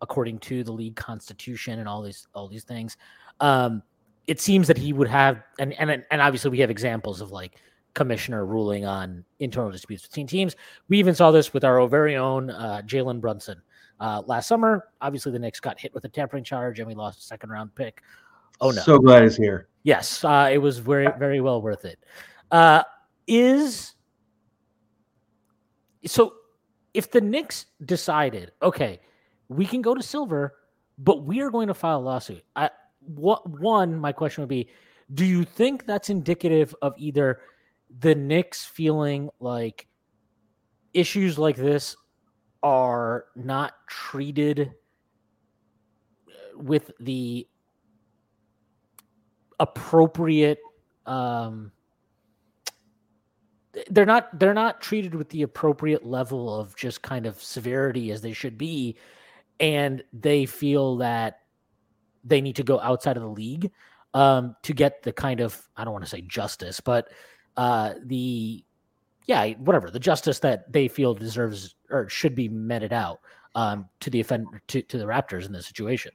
according 0.00 0.38
to 0.40 0.62
the 0.62 0.70
league 0.70 0.96
constitution 0.96 1.80
and 1.80 1.88
all 1.88 2.02
these 2.02 2.28
all 2.34 2.46
these 2.46 2.64
things, 2.64 2.98
um, 3.40 3.82
it 4.26 4.40
seems 4.40 4.66
that 4.68 4.78
he 4.78 4.92
would 4.92 5.08
have, 5.08 5.42
and 5.58 5.72
and 5.74 6.04
and 6.10 6.20
obviously 6.20 6.50
we 6.50 6.60
have 6.60 6.70
examples 6.70 7.20
of 7.20 7.30
like 7.30 7.60
commissioner 7.94 8.44
ruling 8.44 8.84
on 8.84 9.24
internal 9.38 9.70
disputes 9.70 10.06
between 10.06 10.26
teams. 10.26 10.56
We 10.88 10.98
even 10.98 11.14
saw 11.14 11.30
this 11.30 11.52
with 11.52 11.64
our 11.64 11.86
very 11.86 12.16
own 12.16 12.50
uh, 12.50 12.82
Jalen 12.84 13.20
Brunson 13.20 13.62
uh, 14.00 14.22
last 14.26 14.48
summer. 14.48 14.88
Obviously, 15.00 15.32
the 15.32 15.38
Knicks 15.38 15.60
got 15.60 15.78
hit 15.78 15.94
with 15.94 16.04
a 16.04 16.08
tampering 16.08 16.44
charge, 16.44 16.78
and 16.78 16.88
we 16.88 16.94
lost 16.94 17.20
a 17.20 17.22
second 17.22 17.50
round 17.50 17.74
pick. 17.74 18.02
Oh 18.60 18.70
no! 18.70 18.82
So 18.82 18.98
glad 18.98 19.22
he's 19.22 19.36
here. 19.36 19.68
Yes, 19.82 20.24
uh, 20.24 20.48
it 20.52 20.58
was 20.58 20.78
very, 20.78 21.08
very 21.18 21.40
well 21.40 21.60
worth 21.60 21.84
it. 21.84 21.98
Uh, 22.50 22.82
is 23.26 23.94
so 26.06 26.34
if 26.92 27.10
the 27.10 27.20
Knicks 27.20 27.66
decided, 27.84 28.52
okay, 28.62 29.00
we 29.48 29.66
can 29.66 29.82
go 29.82 29.94
to 29.94 30.02
Silver, 30.02 30.54
but 30.98 31.24
we 31.24 31.40
are 31.40 31.50
going 31.50 31.68
to 31.68 31.74
file 31.74 31.98
a 31.98 32.00
lawsuit. 32.00 32.44
I, 32.54 32.70
what 33.06 33.48
one, 33.48 33.96
my 33.96 34.12
question 34.12 34.42
would 34.42 34.48
be, 34.48 34.68
do 35.12 35.24
you 35.24 35.44
think 35.44 35.86
that's 35.86 36.10
indicative 36.10 36.74
of 36.82 36.94
either 36.96 37.40
the 38.00 38.14
Knicks 38.14 38.64
feeling 38.64 39.30
like 39.40 39.86
issues 40.92 41.38
like 41.38 41.56
this 41.56 41.96
are 42.62 43.26
not 43.36 43.74
treated 43.88 44.72
with 46.56 46.90
the 47.00 47.46
appropriate 49.60 50.58
um 51.06 51.70
they're 53.90 54.06
not 54.06 54.38
they're 54.38 54.54
not 54.54 54.80
treated 54.80 55.14
with 55.14 55.28
the 55.30 55.42
appropriate 55.42 56.04
level 56.04 56.58
of 56.58 56.74
just 56.76 57.02
kind 57.02 57.26
of 57.26 57.40
severity 57.42 58.10
as 58.10 58.20
they 58.20 58.32
should 58.32 58.56
be 58.56 58.96
and 59.60 60.02
they 60.12 60.46
feel 60.46 60.96
that 60.96 61.40
they 62.24 62.40
need 62.40 62.56
to 62.56 62.62
go 62.62 62.80
outside 62.80 63.16
of 63.16 63.22
the 63.22 63.28
league 63.28 63.70
um 64.14 64.56
to 64.62 64.72
get 64.72 65.02
the 65.02 65.12
kind 65.12 65.40
of 65.40 65.60
I 65.76 65.84
don't 65.84 65.92
want 65.92 66.04
to 66.04 66.10
say 66.10 66.22
justice 66.22 66.80
but 66.80 67.08
uh 67.56 67.94
the 68.04 68.64
yeah 69.26 69.50
whatever 69.54 69.90
the 69.90 70.00
justice 70.00 70.38
that 70.40 70.72
they 70.72 70.88
feel 70.88 71.14
deserves 71.14 71.74
or 71.90 72.08
should 72.08 72.34
be 72.34 72.48
meted 72.48 72.92
out 72.92 73.20
um 73.54 73.88
to 74.00 74.10
the 74.10 74.20
offend 74.20 74.46
to, 74.68 74.82
to 74.82 74.98
the 74.98 75.04
Raptors 75.04 75.46
in 75.46 75.52
this 75.52 75.66
situation 75.66 76.12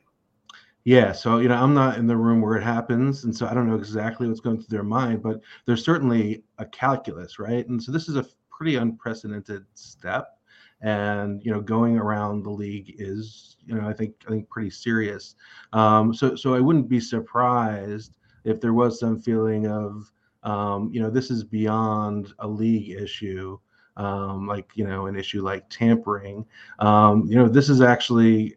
Yeah, 0.86 1.12
so 1.12 1.40
you 1.40 1.50
know, 1.50 1.56
I'm 1.56 1.74
not 1.74 1.98
in 1.98 2.08
the 2.08 2.18
room 2.18 2.42
where 2.42 2.58
it 2.58 2.64
happens, 2.64 3.26
and 3.26 3.36
so 3.36 3.46
I 3.46 3.54
don't 3.54 3.68
know 3.68 3.76
exactly 3.76 4.28
what's 4.28 4.40
going 4.40 4.58
through 4.58 4.76
their 4.76 4.84
mind, 4.84 5.22
but 5.22 5.42
there's 5.66 5.84
certainly 5.84 6.44
a 6.58 6.66
calculus, 6.66 7.38
right? 7.38 7.68
And 7.68 7.82
so 7.84 7.92
this 7.92 8.08
is 8.08 8.16
a 8.16 8.26
pretty 8.50 8.78
unprecedented 8.78 9.66
step, 9.74 10.39
and 10.82 11.44
you 11.44 11.52
know, 11.52 11.62
going 11.62 11.98
around 11.98 12.44
the 12.44 12.50
league 12.50 12.96
is, 12.98 13.58
you 13.66 13.76
know, 13.76 13.88
I 13.88 13.94
think 13.94 14.16
I 14.28 14.32
think 14.32 14.50
pretty 14.50 14.70
serious. 14.70 15.36
Um, 15.74 16.14
so 16.14 16.36
so 16.36 16.54
I 16.54 16.60
wouldn't 16.60 16.90
be 16.90 17.00
surprised 17.00 18.16
if 18.46 18.62
there 18.62 18.74
was 18.74 19.00
some 19.00 19.20
feeling 19.20 19.68
of, 19.68 20.12
um, 20.44 20.90
you 20.94 21.02
know, 21.02 21.10
this 21.10 21.30
is 21.30 21.44
beyond 21.44 22.34
a 22.40 22.48
league 22.48 22.90
issue, 22.92 23.60
um, 23.98 24.48
like 24.48 24.70
you 24.76 24.88
know, 24.88 25.08
an 25.08 25.18
issue 25.18 25.42
like 25.42 25.70
tampering. 25.70 26.46
Um, 26.80 27.26
you 27.28 27.36
know, 27.36 27.50
this 27.50 27.70
is 27.70 27.82
actually 27.82 28.56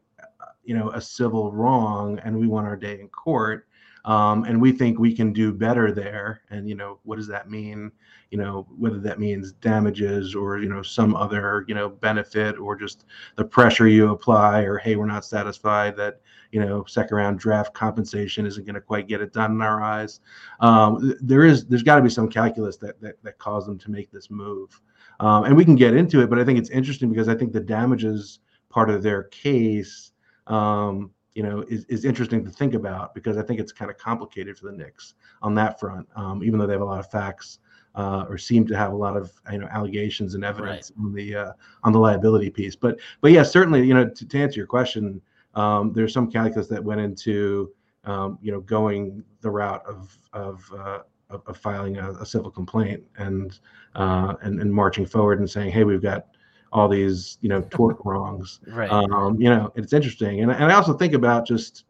you 0.65 0.77
know 0.77 0.91
a 0.91 1.01
civil 1.01 1.53
wrong 1.53 2.19
and 2.25 2.39
we 2.39 2.47
want 2.47 2.67
our 2.67 2.77
day 2.77 3.01
in 3.01 3.09
court 3.09 3.67
um, 4.05 4.45
and 4.45 4.61
we 4.61 4.73
think 4.73 4.99
we 4.99 5.15
can 5.15 5.33
do 5.33 5.53
better 5.53 5.93
there. 5.93 6.43
And 6.51 6.69
you 6.69 6.75
know 6.75 6.99
what 7.05 7.17
does 7.17 7.29
that 7.29 7.51
mean? 7.51 7.93
You 8.31 8.39
know 8.39 8.67
whether 8.77 8.99
that 8.99 9.21
means 9.21 9.53
damages 9.53 10.35
or 10.35 10.59
you 10.59 10.69
know 10.69 10.83
some 10.83 11.15
other 11.15 11.65
you 11.69 11.75
know 11.75 11.89
benefit 11.89 12.59
or 12.59 12.75
just 12.77 13.05
the 13.37 13.45
pressure 13.45 13.87
you 13.87 14.11
apply 14.11 14.63
or 14.63 14.79
hey 14.79 14.97
we're 14.97 15.07
not 15.07 15.25
satisfied 15.25 15.97
that 15.99 16.21
you 16.51 16.61
know 16.61 16.85
second 16.85 17.17
round 17.17 17.39
draft 17.39 17.75
compensation 17.75 18.47
isn't 18.47 18.65
going 18.65 18.75
to 18.75 18.81
quite 18.81 19.07
get 19.07 19.21
it 19.21 19.33
done 19.33 19.53
in 19.53 19.63
our 19.63 19.83
eyes. 19.83 20.21
Um, 20.61 21.15
there 21.21 21.45
is 21.45 21.67
there's 21.67 21.83
got 21.83 21.97
to 21.97 22.03
be 22.03 22.11
some 22.11 22.29
calculus 22.29 22.77
that, 22.79 23.01
that 23.01 23.23
that 23.23 23.39
caused 23.39 23.69
them 23.69 23.79
to 23.79 23.91
make 23.91 24.11
this 24.11 24.31
move. 24.31 24.81
Um, 25.21 25.45
and 25.45 25.57
we 25.57 25.65
can 25.65 25.77
get 25.77 25.95
into 25.95 26.21
it 26.21 26.31
but 26.31 26.39
i 26.39 26.45
think 26.45 26.59
it's 26.59 26.71
interesting 26.71 27.11
because 27.11 27.29
i 27.29 27.35
think 27.35 27.53
the 27.53 27.61
damages 27.61 28.41
part 28.71 28.91
of 28.91 29.03
their 29.03 29.25
case 29.25 30.13
um, 30.47 31.11
you 31.35 31.43
know, 31.43 31.65
is, 31.69 31.85
is 31.87 32.05
interesting 32.05 32.45
to 32.45 32.51
think 32.51 32.75
about 32.75 33.15
because 33.15 33.37
I 33.37 33.43
think 33.43 33.61
it's 33.61 33.73
kind 33.73 33.91
of 33.91 33.97
complicated 33.97 34.59
for 34.59 34.67
the 34.67 34.73
Knicks 34.73 35.15
on 35.41 35.55
that 35.55 35.81
front, 35.81 36.07
um, 36.15 36.43
even 36.45 36.59
though 36.59 36.67
they 36.67 36.75
have 36.75 36.83
a 36.83 36.87
lot 36.87 37.01
of 37.01 37.11
facts 37.11 37.59
uh, 37.95 38.25
or 38.29 38.39
seem 38.39 38.67
to 38.67 38.77
have 38.77 38.93
a 38.93 38.97
lot 38.97 39.17
of 39.17 39.33
you 39.51 39.59
know 39.59 39.69
allegations 39.69 40.35
and 40.35 40.45
evidence 40.45 40.93
right. 40.97 41.05
on 41.05 41.13
the 41.13 41.35
uh, 41.35 41.53
on 41.85 41.93
the 41.93 41.99
liability 41.99 42.51
piece. 42.51 42.77
But 42.77 42.99
but 43.21 43.33
yeah, 43.33 43.43
certainly 43.43 43.87
you 43.87 43.95
know 43.95 44.09
to, 44.09 44.29
to 44.29 44.39
answer 44.39 44.59
your 44.59 44.67
question, 44.67 45.21
um, 45.55 45.93
there's 45.93 46.13
some 46.13 46.31
calculus 46.31 46.69
that 46.69 46.83
went 46.83 47.01
into 47.01 47.73
um, 48.05 48.39
you 48.43 48.53
know 48.53 48.61
going 48.61 49.23
the 49.41 49.51
route 49.51 49.85
of 49.87 50.17
of 50.33 50.71
uh, 50.77 51.01
of, 51.31 51.43
of, 51.47 51.57
filing 51.57 51.97
a, 51.97 52.13
a, 52.13 52.27
civil 52.27 52.51
complaint 52.51 53.03
and, 53.17 53.59
uh, 53.95 54.35
and 54.43 54.61
and 54.61 54.73
marching 54.73 55.07
forward 55.07 55.39
and 55.39 55.49
saying, 55.49 55.71
hey, 55.71 55.85
we've 55.85 56.03
got 56.03 56.27
all 56.73 56.89
these 56.89 57.39
you 57.41 57.49
know 57.49 57.61
tort 57.71 57.99
wrongs. 58.05 58.61
Right. 58.67 58.91
Um, 58.91 59.41
you 59.41 59.49
know, 59.49 59.73
it's 59.77 59.93
interesting, 59.93 60.41
and 60.41 60.51
and 60.51 60.65
I 60.65 60.75
also 60.75 60.95
think 60.95 61.15
about 61.15 61.47
just 61.47 61.85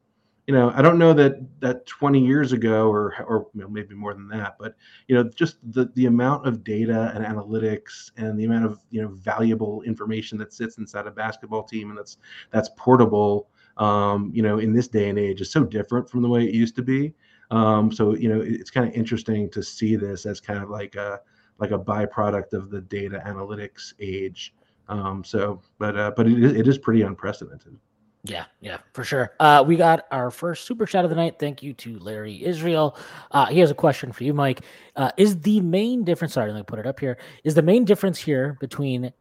you 0.47 0.55
know 0.55 0.73
I 0.75 0.83
don't 0.83 0.99
know 0.99 1.13
that 1.15 1.37
that 1.61 1.87
20 1.87 2.25
years 2.25 2.53
ago 2.53 2.89
or 2.91 3.15
or 3.25 3.47
you 3.55 3.63
know, 3.63 3.69
maybe 3.69 3.95
more 3.95 4.15
than 4.15 4.29
that, 4.29 4.57
but 4.59 4.75
you 5.09 5.15
know 5.15 5.25
just 5.25 5.57
the 5.73 5.91
the 5.95 6.07
amount 6.07 6.47
of 6.47 6.65
data 6.65 7.13
and 7.15 7.25
analytics 7.25 8.11
and 8.17 8.39
the 8.39 8.45
amount 8.45 8.65
of 8.65 8.81
you 8.91 9.03
know 9.03 9.09
valuable 9.09 9.83
information 9.83 10.39
that 10.39 10.53
sits 10.53 10.79
inside 10.79 11.07
a 11.07 11.11
basketball 11.11 11.63
team 11.63 11.91
and 11.91 11.99
that's 11.99 12.19
that's 12.51 12.71
portable. 12.77 13.49
Um, 13.79 14.31
you 14.35 14.43
know, 14.43 14.59
in 14.59 14.75
this 14.75 14.87
day 14.87 15.09
and 15.09 15.19
age 15.19 15.41
is 15.41 15.51
so 15.51 15.65
different 15.65 16.11
from 16.11 16.21
the 16.21 16.29
way 16.29 16.45
it 16.45 16.55
used 16.55 16.77
to 16.77 16.83
be. 16.83 17.15
Um, 17.51 17.91
so 17.91 18.15
you 18.15 18.29
know, 18.29 18.41
it's 18.41 18.71
kind 18.71 18.87
of 18.87 18.95
interesting 18.95 19.49
to 19.51 19.63
see 19.63 19.97
this 19.97 20.27
as 20.27 20.41
kind 20.41 20.63
of 20.63 20.69
like 20.69 20.95
a 20.95 21.21
like 21.59 21.71
a 21.71 21.79
byproduct 21.79 22.53
of 22.53 22.71
the 22.71 22.81
data 22.81 23.23
analytics 23.27 23.95
age 24.01 24.55
um, 24.93 25.25
so, 25.25 25.61
but 25.79 25.97
uh, 25.97 26.13
but 26.17 26.27
it 26.27 26.43
is, 26.43 26.53
it 26.53 26.69
is 26.69 26.79
pretty 26.79 27.03
unprecedented. 27.03 27.77
Yeah, 28.25 28.45
yeah, 28.61 28.79
for 28.93 29.03
sure. 29.03 29.33
Uh, 29.41 29.65
we 29.67 29.75
got 29.75 30.05
our 30.13 30.31
first 30.31 30.65
super 30.65 30.87
chat 30.87 31.05
of 31.05 31.11
the 31.11 31.17
night. 31.17 31.41
Thank 31.41 31.61
you 31.61 31.73
to 31.75 31.99
Larry 31.99 32.45
Israel. 32.45 32.97
Uh, 33.33 33.47
he 33.47 33.59
has 33.59 33.73
a 33.73 33.75
question 33.75 34.13
for 34.13 34.23
you, 34.23 34.33
Mike. 34.33 34.61
Uh, 34.95 35.11
is 35.17 35.41
the 35.41 35.61
main 35.61 36.05
difference? 36.05 36.35
Sorry, 36.35 36.53
let 36.53 36.59
me 36.59 36.63
put 36.65 36.79
it 36.79 36.87
up 36.87 37.01
here. 37.01 37.19
Is 37.43 37.55
the 37.55 37.63
main 37.63 37.85
difference 37.85 38.19
here 38.19 38.57
between 38.61 39.13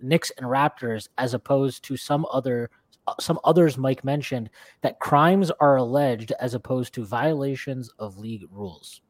Knicks 0.00 0.30
and 0.38 0.46
Raptors, 0.46 1.08
as 1.18 1.34
opposed 1.34 1.82
to 1.84 1.96
some 1.96 2.26
other 2.30 2.70
some 3.20 3.38
others 3.44 3.76
Mike 3.76 4.04
mentioned, 4.04 4.48
that 4.82 5.00
crimes 5.00 5.50
are 5.60 5.76
alleged 5.76 6.32
as 6.40 6.54
opposed 6.54 6.94
to 6.94 7.04
violations 7.04 7.90
of 7.98 8.18
league 8.18 8.44
rules? 8.50 9.00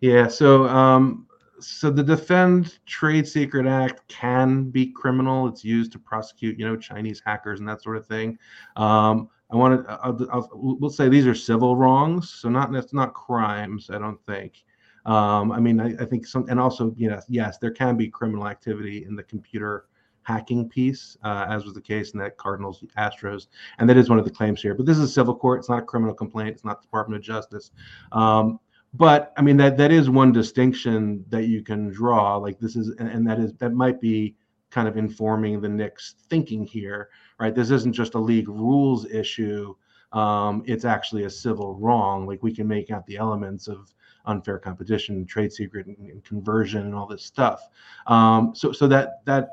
Yeah. 0.00 0.28
So 0.28 0.66
um, 0.66 1.26
so 1.60 1.90
the 1.90 2.02
Defend 2.02 2.78
Trade 2.86 3.26
Secret 3.26 3.66
Act 3.66 4.06
can 4.08 4.70
be 4.70 4.86
criminal. 4.86 5.48
It's 5.48 5.64
used 5.64 5.92
to 5.92 5.98
prosecute, 5.98 6.58
you 6.58 6.66
know, 6.66 6.76
Chinese 6.76 7.22
hackers 7.24 7.60
and 7.60 7.68
that 7.68 7.82
sort 7.82 7.96
of 7.96 8.06
thing. 8.06 8.38
Um, 8.76 9.28
I 9.52 9.56
want 9.56 9.86
to, 9.86 9.92
I'll, 10.02 10.48
we'll 10.52 10.90
say 10.90 11.08
these 11.08 11.26
are 11.26 11.34
civil 11.34 11.76
wrongs, 11.76 12.30
so 12.30 12.48
not 12.48 12.72
that's 12.72 12.92
not 12.92 13.14
crimes. 13.14 13.90
I 13.90 13.98
don't 13.98 14.20
think. 14.26 14.64
Um, 15.06 15.50
I 15.50 15.58
mean, 15.60 15.80
I, 15.80 15.94
I, 16.00 16.04
think 16.04 16.26
some, 16.26 16.46
and 16.48 16.60
also, 16.60 16.94
you 16.96 17.08
know, 17.08 17.20
yes, 17.28 17.58
there 17.58 17.70
can 17.70 17.96
be 17.96 18.08
criminal 18.08 18.46
activity 18.46 19.04
in 19.06 19.16
the 19.16 19.22
computer 19.22 19.86
hacking 20.22 20.68
piece, 20.68 21.16
uh, 21.24 21.46
as 21.48 21.64
was 21.64 21.74
the 21.74 21.80
case 21.80 22.12
in 22.12 22.20
that 22.20 22.36
Cardinals 22.36 22.84
Astros, 22.98 23.46
and 23.78 23.88
that 23.88 23.96
is 23.96 24.10
one 24.10 24.18
of 24.18 24.24
the 24.24 24.30
claims 24.30 24.60
here. 24.60 24.74
But 24.74 24.86
this 24.86 24.98
is 24.98 25.04
a 25.04 25.08
civil 25.08 25.34
court; 25.34 25.60
it's 25.60 25.68
not 25.68 25.82
a 25.82 25.86
criminal 25.86 26.14
complaint. 26.14 26.50
It's 26.50 26.64
not 26.64 26.80
the 26.80 26.86
Department 26.86 27.20
of 27.20 27.24
Justice. 27.24 27.70
Um, 28.12 28.60
but 28.94 29.32
I 29.36 29.42
mean 29.42 29.56
that 29.58 29.76
that 29.76 29.92
is 29.92 30.10
one 30.10 30.32
distinction 30.32 31.24
that 31.28 31.44
you 31.44 31.62
can 31.62 31.90
draw. 31.90 32.36
Like 32.36 32.58
this 32.58 32.76
is, 32.76 32.94
and 32.98 33.26
that 33.26 33.38
is 33.38 33.52
that 33.54 33.72
might 33.72 34.00
be 34.00 34.34
kind 34.70 34.88
of 34.88 34.96
informing 34.96 35.60
the 35.60 35.68
Knicks 35.68 36.14
thinking 36.28 36.64
here, 36.64 37.10
right? 37.38 37.54
This 37.54 37.70
isn't 37.70 37.92
just 37.92 38.14
a 38.14 38.18
league 38.18 38.48
rules 38.48 39.06
issue. 39.06 39.74
Um, 40.12 40.62
it's 40.66 40.84
actually 40.84 41.24
a 41.24 41.30
civil 41.30 41.74
wrong. 41.74 42.26
Like 42.26 42.42
we 42.42 42.54
can 42.54 42.66
make 42.66 42.90
out 42.90 43.06
the 43.06 43.16
elements 43.16 43.68
of 43.68 43.94
unfair 44.26 44.58
competition, 44.58 45.24
trade 45.24 45.52
secret, 45.52 45.86
and, 45.86 45.96
and 45.98 46.24
conversion, 46.24 46.82
and 46.82 46.94
all 46.94 47.06
this 47.06 47.24
stuff. 47.24 47.68
Um, 48.06 48.54
so 48.54 48.72
so 48.72 48.88
that 48.88 49.24
that 49.24 49.50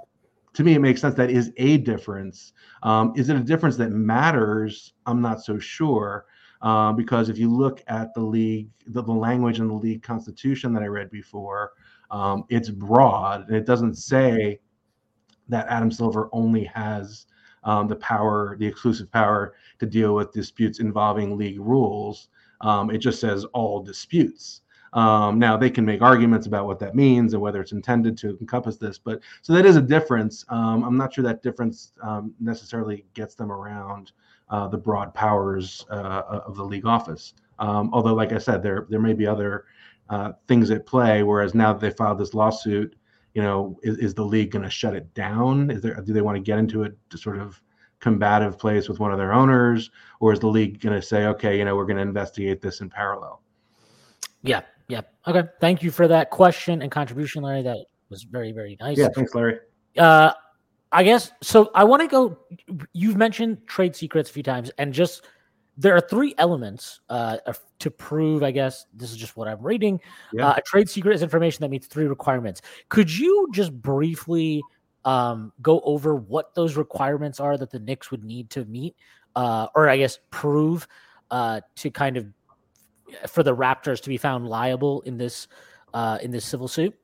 to 0.54 0.64
me 0.64 0.74
it 0.74 0.80
makes 0.80 1.02
sense. 1.02 1.14
That 1.16 1.30
is 1.30 1.52
a 1.58 1.78
difference. 1.78 2.54
Um, 2.82 3.14
is 3.16 3.30
it 3.30 3.36
a 3.36 3.42
difference 3.42 3.78
that 3.78 3.92
matters? 3.92 4.94
I'm 5.06 5.22
not 5.22 5.44
so 5.44 5.60
sure. 5.60 6.26
Uh, 6.62 6.92
because 6.92 7.30
if 7.30 7.38
you 7.38 7.50
look 7.50 7.84
at 7.88 8.14
the 8.14 8.22
league, 8.22 8.70
the, 8.88 9.04
the, 9.04 9.12
language 9.12 9.60
in 9.60 9.68
the 9.68 9.74
league 9.74 10.02
constitution 10.02 10.74
that 10.74 10.82
I 10.82 10.88
read 10.88 11.12
before, 11.12 11.74
um, 12.10 12.46
it's 12.50 12.70
broad 12.70 13.48
and 13.48 13.56
it 13.56 13.66
doesn't 13.66 13.96
say 13.96 14.60
that 15.50 15.68
Adam 15.68 15.92
Silver 15.92 16.30
only 16.32 16.64
has 16.66 17.28
um, 17.64 17.88
the 17.88 17.96
power, 17.98 18.56
the 18.60 18.66
exclusive 18.66 19.12
power 19.12 19.56
to 19.80 19.86
deal 19.86 20.16
with 20.16 20.32
disputes 20.32 20.80
involving 20.80 21.38
league 21.38 21.60
rules. 21.60 22.30
Um, 22.62 22.90
it 22.90 23.00
just 23.00 23.20
says 23.20 23.46
all 23.54 23.82
disputes. 23.82 24.62
Um, 24.94 25.38
now 25.38 25.58
they 25.58 25.70
can 25.70 25.86
make 25.86 26.02
arguments 26.02 26.48
about 26.48 26.66
what 26.66 26.80
that 26.80 26.96
means 26.96 27.34
and 27.34 27.42
whether 27.42 27.62
it's 27.62 27.74
intended 27.74 28.18
to 28.20 28.38
encompass 28.40 28.78
this, 28.78 28.98
but 28.98 29.20
so 29.42 29.54
that 29.54 29.66
is 29.66 29.76
a 29.76 29.82
difference. 29.82 30.46
Um, 30.50 30.84
I'm 30.84 30.98
not 30.98 31.14
sure 31.14 31.24
that 31.26 31.44
difference 31.44 31.92
um, 32.02 32.34
necessarily 32.40 33.06
gets 33.14 33.36
them 33.36 33.52
around 33.52 34.14
uh, 34.50 34.68
the 34.68 34.78
broad 34.78 35.14
powers 35.14 35.86
uh, 35.90 36.42
of 36.46 36.56
the 36.56 36.64
league 36.64 36.86
office. 36.86 37.34
Um, 37.60 37.90
although, 37.94 38.14
like 38.14 38.34
I 38.34 38.38
said, 38.38 38.62
there 38.62 38.86
there 38.90 39.00
may 39.00 39.14
be 39.14 39.28
other 39.28 39.66
uh, 40.10 40.34
things 40.48 40.72
at 40.72 40.86
play. 40.86 41.24
Whereas 41.24 41.54
now 41.54 41.74
that 41.74 41.82
they 41.82 41.92
filed 41.92 42.20
this 42.20 42.34
lawsuit, 42.34 42.96
you 43.34 43.42
know, 43.42 43.78
is, 43.84 43.98
is 43.98 44.14
the 44.14 44.24
league 44.24 44.52
going 44.52 44.64
to 44.64 44.70
shut 44.70 44.96
it 44.96 45.14
down? 45.14 45.72
Is 45.72 45.82
there 45.82 46.00
do 46.02 46.14
they 46.14 46.22
want 46.22 46.36
to 46.36 46.42
get 46.42 46.60
into 46.60 46.84
a 46.84 47.18
sort 47.18 47.40
of 47.40 47.62
combative 48.00 48.60
place 48.60 48.88
with 48.88 49.00
one 49.00 49.12
of 49.12 49.18
their 49.18 49.34
owners, 49.34 49.90
or 50.20 50.32
is 50.32 50.40
the 50.40 50.48
league 50.48 50.80
going 50.80 50.96
to 50.96 51.02
say, 51.02 51.26
okay, 51.26 51.58
you 51.58 51.66
know, 51.66 51.76
we're 51.76 51.86
going 51.86 51.98
to 51.98 52.04
investigate 52.04 52.62
this 52.62 52.82
in 52.82 52.90
parallel? 52.90 53.42
Yeah, 54.44 54.62
yeah. 54.88 55.02
Okay. 55.26 55.44
Thank 55.60 55.82
you 55.82 55.92
for 55.92 56.08
that 56.08 56.30
question 56.30 56.82
and 56.82 56.92
contribution, 56.92 57.44
Larry. 57.44 57.64
That 57.64 57.86
was 58.10 58.24
very, 58.24 58.52
very 58.52 58.78
nice. 58.80 58.98
Yeah, 58.98 59.10
thanks, 59.14 59.34
Larry. 59.34 59.60
Uh, 59.98 60.32
I 60.92 61.04
guess 61.04 61.32
so. 61.42 61.70
I 61.76 61.84
want 61.84 62.02
to 62.02 62.08
go. 62.08 62.38
You've 62.94 63.18
mentioned 63.18 63.68
trade 63.68 63.96
secrets 63.96 64.30
a 64.30 64.34
few 64.34 64.44
times, 64.44 64.72
and 64.78 64.94
just 64.94 65.26
there 65.78 65.96
are 65.96 66.02
three 66.02 66.34
elements 66.38 67.02
uh, 67.10 67.38
to 67.80 67.92
prove. 67.92 68.42
I 68.42 68.52
guess 68.52 68.86
this 68.94 69.12
is 69.12 69.18
just 69.18 69.38
what 69.38 69.48
I'm 69.48 69.62
reading. 69.62 70.00
Yeah. 70.34 70.50
Uh, 70.50 70.56
a 70.58 70.62
trade 70.62 70.90
secret 70.90 71.14
is 71.14 71.22
information 71.22 71.62
that 71.62 71.70
meets 71.70 71.88
three 71.88 72.08
requirements. 72.08 72.62
Could 72.90 73.16
you 73.16 73.48
just 73.54 73.74
briefly 73.82 74.62
um, 75.06 75.54
go 75.62 75.82
over 75.82 76.16
what 76.16 76.56
those 76.56 76.76
requirements 76.76 77.40
are 77.40 77.58
that 77.58 77.70
the 77.70 77.80
Knicks 77.80 78.10
would 78.12 78.24
need 78.24 78.50
to 78.52 78.66
meet, 78.66 78.96
uh, 79.36 79.68
or 79.76 79.90
I 79.90 79.98
guess 79.98 80.20
prove 80.32 80.88
uh, 81.32 81.62
to 81.76 81.92
kind 81.92 82.18
of 82.18 82.28
for 83.28 83.44
the 83.44 83.56
Raptors 83.56 84.02
to 84.02 84.10
be 84.10 84.18
found 84.18 84.48
liable 84.48 85.02
in 85.02 85.18
this 85.18 85.48
uh, 85.94 86.18
in 86.22 86.32
this 86.32 86.46
civil 86.46 86.68
suit? 86.68 86.96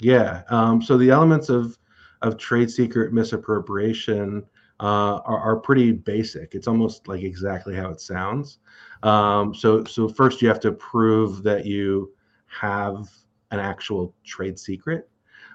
Yeah. 0.00 0.42
Um, 0.50 0.82
so 0.82 0.96
the 0.96 1.10
elements 1.10 1.48
of 1.48 1.78
of 2.22 2.36
trade 2.36 2.70
secret 2.70 3.12
misappropriation 3.12 4.44
uh, 4.80 5.18
are, 5.24 5.38
are, 5.40 5.56
pretty 5.56 5.90
basic. 5.90 6.54
It's 6.54 6.68
almost 6.68 7.08
like 7.08 7.22
exactly 7.22 7.74
how 7.74 7.90
it 7.90 8.00
sounds. 8.00 8.58
Um, 9.02 9.52
so, 9.52 9.82
so 9.84 10.08
first 10.08 10.40
you 10.40 10.46
have 10.48 10.60
to 10.60 10.72
prove 10.72 11.42
that 11.42 11.66
you 11.66 12.12
have 12.46 13.08
an 13.50 13.58
actual 13.58 14.14
trade 14.24 14.56
secret, 14.56 15.08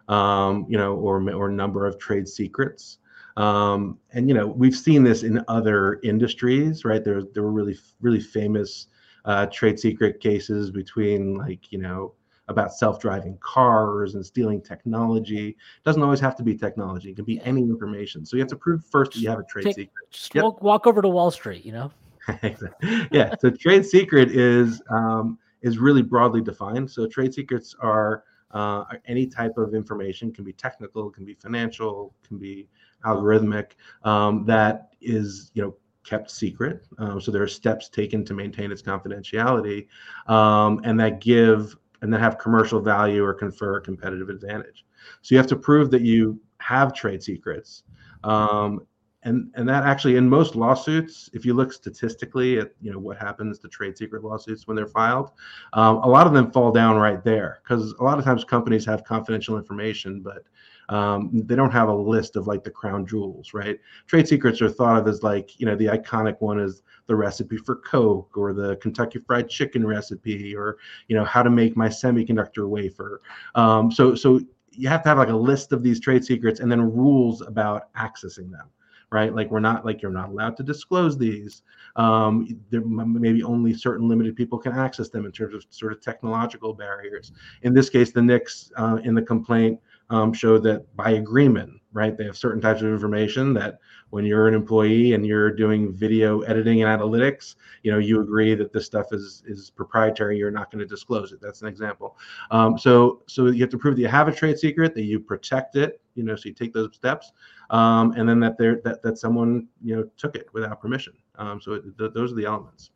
um, 0.09 0.65
you 0.67 0.77
know, 0.77 0.95
or 0.95 1.21
or 1.31 1.49
number 1.49 1.85
of 1.85 1.97
trade 1.99 2.27
secrets. 2.27 2.97
Um, 3.37 3.97
and 4.11 4.27
you 4.27 4.35
know, 4.35 4.47
we've 4.47 4.75
seen 4.75 5.03
this 5.03 5.23
in 5.23 5.43
other 5.47 5.99
industries, 6.03 6.85
right? 6.85 7.03
There, 7.03 7.23
there 7.33 7.43
were 7.43 7.51
really, 7.51 7.77
really 8.01 8.19
famous 8.19 8.87
uh, 9.25 9.45
trade 9.47 9.79
secret 9.79 10.19
cases 10.19 10.69
between 10.69 11.35
like 11.35 11.71
you 11.71 11.79
know 11.79 12.13
about 12.47 12.73
self-driving 12.73 13.37
cars 13.39 14.15
and 14.15 14.25
stealing 14.25 14.61
technology. 14.61 15.49
It 15.49 15.83
doesn't 15.85 16.01
always 16.01 16.19
have 16.19 16.35
to 16.37 16.43
be 16.43 16.55
technology; 16.55 17.11
it 17.11 17.15
can 17.15 17.25
be 17.25 17.41
any 17.41 17.61
information. 17.61 18.25
So 18.25 18.35
you 18.35 18.41
have 18.41 18.49
to 18.49 18.55
prove 18.55 18.83
first 18.85 19.13
that 19.13 19.19
you 19.19 19.29
have 19.29 19.39
a 19.39 19.43
trade 19.43 19.65
Take, 19.65 19.75
secret. 19.75 20.11
Just 20.11 20.35
yep. 20.35 20.43
walk, 20.43 20.61
walk, 20.61 20.87
over 20.87 21.01
to 21.01 21.09
Wall 21.09 21.31
Street, 21.31 21.65
you 21.65 21.71
know. 21.71 21.91
yeah. 23.11 23.35
So 23.39 23.49
trade 23.49 23.85
secret 23.85 24.31
is 24.31 24.81
um, 24.89 25.37
is 25.61 25.77
really 25.77 26.01
broadly 26.01 26.41
defined. 26.41 26.89
So 26.89 27.07
trade 27.07 27.33
secrets 27.33 27.75
are 27.79 28.23
uh, 28.51 28.83
any 29.05 29.25
type 29.25 29.57
of 29.57 29.73
information 29.73 30.31
can 30.31 30.43
be 30.43 30.53
technical, 30.53 31.09
can 31.09 31.25
be 31.25 31.33
financial, 31.33 32.13
can 32.27 32.37
be 32.37 32.67
algorithmic 33.05 33.71
um, 34.03 34.45
that 34.45 34.89
is 35.01 35.51
you 35.53 35.61
know 35.61 35.75
kept 36.03 36.29
secret. 36.29 36.85
Um, 36.97 37.19
so 37.19 37.31
there 37.31 37.43
are 37.43 37.47
steps 37.47 37.89
taken 37.89 38.25
to 38.25 38.33
maintain 38.33 38.71
its 38.71 38.81
confidentiality, 38.81 39.87
um, 40.27 40.81
and 40.83 40.99
that 40.99 41.21
give 41.21 41.77
and 42.03 42.13
that 42.13 42.19
have 42.19 42.37
commercial 42.37 42.81
value 42.81 43.23
or 43.23 43.33
confer 43.33 43.77
a 43.77 43.81
competitive 43.81 44.29
advantage. 44.29 44.85
So 45.21 45.33
you 45.33 45.37
have 45.37 45.47
to 45.47 45.55
prove 45.55 45.89
that 45.91 46.01
you 46.01 46.39
have 46.57 46.93
trade 46.93 47.23
secrets. 47.23 47.83
Um, 48.25 48.85
and 49.23 49.49
and 49.55 49.67
that 49.69 49.85
actually 49.85 50.17
in 50.17 50.27
most 50.27 50.53
lawsuits 50.53 51.29
if 51.31 51.45
you 51.45 51.53
look 51.53 51.71
statistically 51.71 52.59
at 52.59 52.71
you 52.81 52.91
know 52.91 52.99
what 52.99 53.17
happens 53.17 53.57
to 53.57 53.69
trade 53.69 53.97
secret 53.97 54.21
lawsuits 54.21 54.67
when 54.67 54.75
they're 54.75 54.85
filed 54.85 55.31
um, 55.71 55.97
a 55.99 56.07
lot 56.07 56.27
of 56.27 56.33
them 56.33 56.51
fall 56.51 56.73
down 56.73 56.97
right 56.97 57.23
there 57.23 57.61
because 57.63 57.93
a 57.99 58.03
lot 58.03 58.19
of 58.19 58.25
times 58.25 58.43
companies 58.43 58.85
have 58.85 59.05
confidential 59.05 59.57
information 59.57 60.21
but 60.21 60.43
um, 60.89 61.29
they 61.45 61.55
don't 61.55 61.71
have 61.71 61.89
a 61.89 61.93
list 61.93 62.35
of 62.35 62.47
like 62.47 62.63
the 62.63 62.69
crown 62.69 63.05
jewels 63.05 63.53
right 63.53 63.79
trade 64.07 64.27
secrets 64.27 64.61
are 64.61 64.69
thought 64.69 64.99
of 64.99 65.07
as 65.07 65.23
like 65.23 65.59
you 65.59 65.65
know 65.65 65.75
the 65.75 65.85
iconic 65.85 66.39
one 66.39 66.59
is 66.59 66.83
the 67.07 67.15
recipe 67.15 67.57
for 67.57 67.77
coke 67.77 68.37
or 68.37 68.53
the 68.53 68.75
kentucky 68.77 69.19
fried 69.19 69.49
chicken 69.49 69.85
recipe 69.85 70.55
or 70.55 70.77
you 71.07 71.15
know 71.15 71.25
how 71.25 71.43
to 71.43 71.49
make 71.49 71.75
my 71.75 71.87
semiconductor 71.87 72.67
wafer 72.67 73.21
um, 73.55 73.91
so 73.91 74.15
so 74.15 74.39
you 74.71 74.87
have 74.89 75.03
to 75.03 75.09
have 75.09 75.17
like 75.17 75.29
a 75.29 75.35
list 75.35 75.71
of 75.71 75.83
these 75.83 75.99
trade 75.99 76.25
secrets 76.25 76.59
and 76.59 76.71
then 76.71 76.81
rules 76.81 77.41
about 77.41 77.93
accessing 77.93 78.49
them 78.51 78.69
right? 79.13 79.33
Like 79.33 79.51
we're 79.51 79.59
not 79.59 79.85
like 79.85 80.01
you're 80.01 80.11
not 80.11 80.29
allowed 80.29 80.57
to 80.57 80.63
disclose 80.63 81.17
these. 81.17 81.61
Um, 81.95 82.59
there 82.71 82.81
maybe 82.81 83.43
only 83.43 83.71
certain 83.75 84.09
limited 84.09 84.35
people 84.35 84.57
can 84.57 84.73
access 84.73 85.09
them 85.09 85.27
in 85.27 85.31
terms 85.31 85.53
of 85.53 85.63
sort 85.69 85.93
of 85.93 86.01
technological 86.01 86.73
barriers. 86.73 87.31
In 87.61 87.75
this 87.75 87.91
case, 87.91 88.11
the 88.11 88.23
Knicks 88.23 88.71
uh, 88.75 88.97
in 89.03 89.13
the 89.13 89.21
complaint 89.21 89.79
um, 90.09 90.33
show 90.33 90.57
that 90.59 90.95
by 90.95 91.11
agreement, 91.11 91.71
right, 91.91 92.17
they 92.17 92.25
have 92.25 92.37
certain 92.37 92.61
types 92.61 92.81
of 92.81 92.87
information 92.87 93.53
that 93.53 93.79
when 94.09 94.25
you're 94.25 94.47
an 94.47 94.53
employee 94.53 95.13
and 95.13 95.25
you're 95.25 95.51
doing 95.51 95.93
video 95.93 96.41
editing 96.41 96.83
and 96.83 97.01
analytics, 97.01 97.55
you 97.81 97.91
know, 97.91 97.97
you 97.97 98.21
agree 98.21 98.53
that 98.55 98.71
this 98.71 98.85
stuff 98.85 99.07
is 99.11 99.43
is 99.47 99.69
proprietary. 99.69 100.37
You're 100.37 100.51
not 100.51 100.71
going 100.71 100.79
to 100.79 100.85
disclose 100.85 101.31
it. 101.31 101.41
That's 101.41 101.61
an 101.61 101.67
example. 101.67 102.17
Um, 102.51 102.77
so 102.77 103.23
so 103.27 103.47
you 103.47 103.61
have 103.61 103.69
to 103.71 103.77
prove 103.77 103.95
that 103.95 104.01
you 104.01 104.07
have 104.07 104.27
a 104.27 104.31
trade 104.33 104.59
secret, 104.59 104.93
that 104.95 105.03
you 105.03 105.19
protect 105.19 105.75
it. 105.75 105.99
You 106.15 106.23
know, 106.23 106.35
so 106.35 106.49
you 106.49 106.53
take 106.53 106.73
those 106.73 106.93
steps 106.93 107.31
um, 107.69 108.11
and 108.11 108.29
then 108.29 108.39
that 108.39 108.57
there 108.57 108.79
that 108.83 109.01
that 109.01 109.17
someone 109.17 109.67
you 109.83 109.95
know 109.95 110.03
took 110.17 110.35
it 110.35 110.47
without 110.53 110.79
permission. 110.79 111.13
Um, 111.35 111.59
so 111.59 111.73
it, 111.73 111.83
th- 111.97 112.13
those 112.13 112.31
are 112.31 112.35
the 112.35 112.45
elements. 112.45 112.91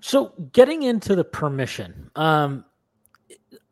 So 0.00 0.32
getting 0.52 0.84
into 0.84 1.14
the 1.14 1.24
permission, 1.24 2.10
um, 2.16 2.64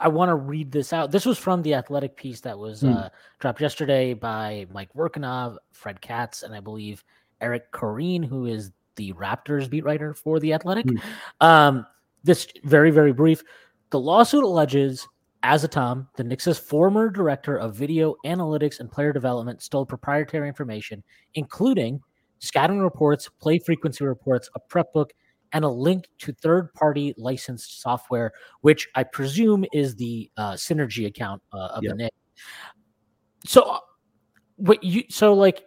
I 0.01 0.09
want 0.09 0.31
to 0.31 0.35
read 0.35 0.73
this 0.73 0.93
out. 0.93 1.11
This 1.11 1.27
was 1.27 1.39
from 1.39 1.63
the 1.63 1.75
Athletic 1.75 2.17
piece 2.17 2.41
that 2.41 2.59
was 2.59 2.83
mm. 2.83 2.97
uh, 2.97 3.09
dropped 3.39 3.61
yesterday 3.61 4.15
by 4.15 4.67
Mike 4.73 4.93
Vorkunov, 4.95 5.57
Fred 5.73 6.01
Katz, 6.01 6.43
and 6.43 6.55
I 6.55 6.61
believe 6.61 7.05
Eric 7.41 7.71
Koreen, 7.73 8.25
who 8.25 8.47
is 8.47 8.73
the 8.97 9.13
Raptors 9.13 9.71
beat 9.71 9.85
writer 9.85 10.15
for 10.15 10.41
the 10.41 10.53
Athletic. 10.53 10.87
Mm. 10.87 11.01
Um, 11.41 11.87
this 12.25 12.49
very 12.65 12.91
very 12.91 13.13
brief. 13.13 13.43
The 13.91 14.01
lawsuit 14.01 14.45
alleges 14.45 15.07
Tom, 15.71 16.09
the 16.17 16.25
Knicks' 16.25 16.59
former 16.59 17.11
director 17.11 17.57
of 17.57 17.75
video 17.75 18.17
analytics 18.27 18.81
and 18.81 18.91
player 18.91 19.13
development, 19.13 19.63
stole 19.63 19.87
proprietary 19.87 20.49
information, 20.49 21.03
including 21.35 22.01
scouting 22.39 22.81
reports, 22.81 23.29
play 23.41 23.59
frequency 23.59 24.05
reports, 24.05 24.51
a 24.55 24.61
prep 24.61 24.93
book, 24.93 25.13
and 25.53 25.65
a 25.65 25.69
link 25.69 26.09
to 26.19 26.33
third-party 26.33 27.15
licensed 27.17 27.81
software, 27.81 28.33
which 28.61 28.89
I 28.95 29.05
presume 29.05 29.65
is 29.73 29.97
the 29.97 30.31
uh, 30.37 30.53
Synergy 30.53 31.07
account 31.07 31.43
uh, 31.53 31.69
of 31.75 31.85
yep. 31.85 31.93
the 31.93 31.97
Knicks. 31.97 32.17
So, 33.45 33.63
uh, 33.63 33.79
what 34.57 34.83
you 34.83 35.05
so 35.09 35.35
like 35.35 35.65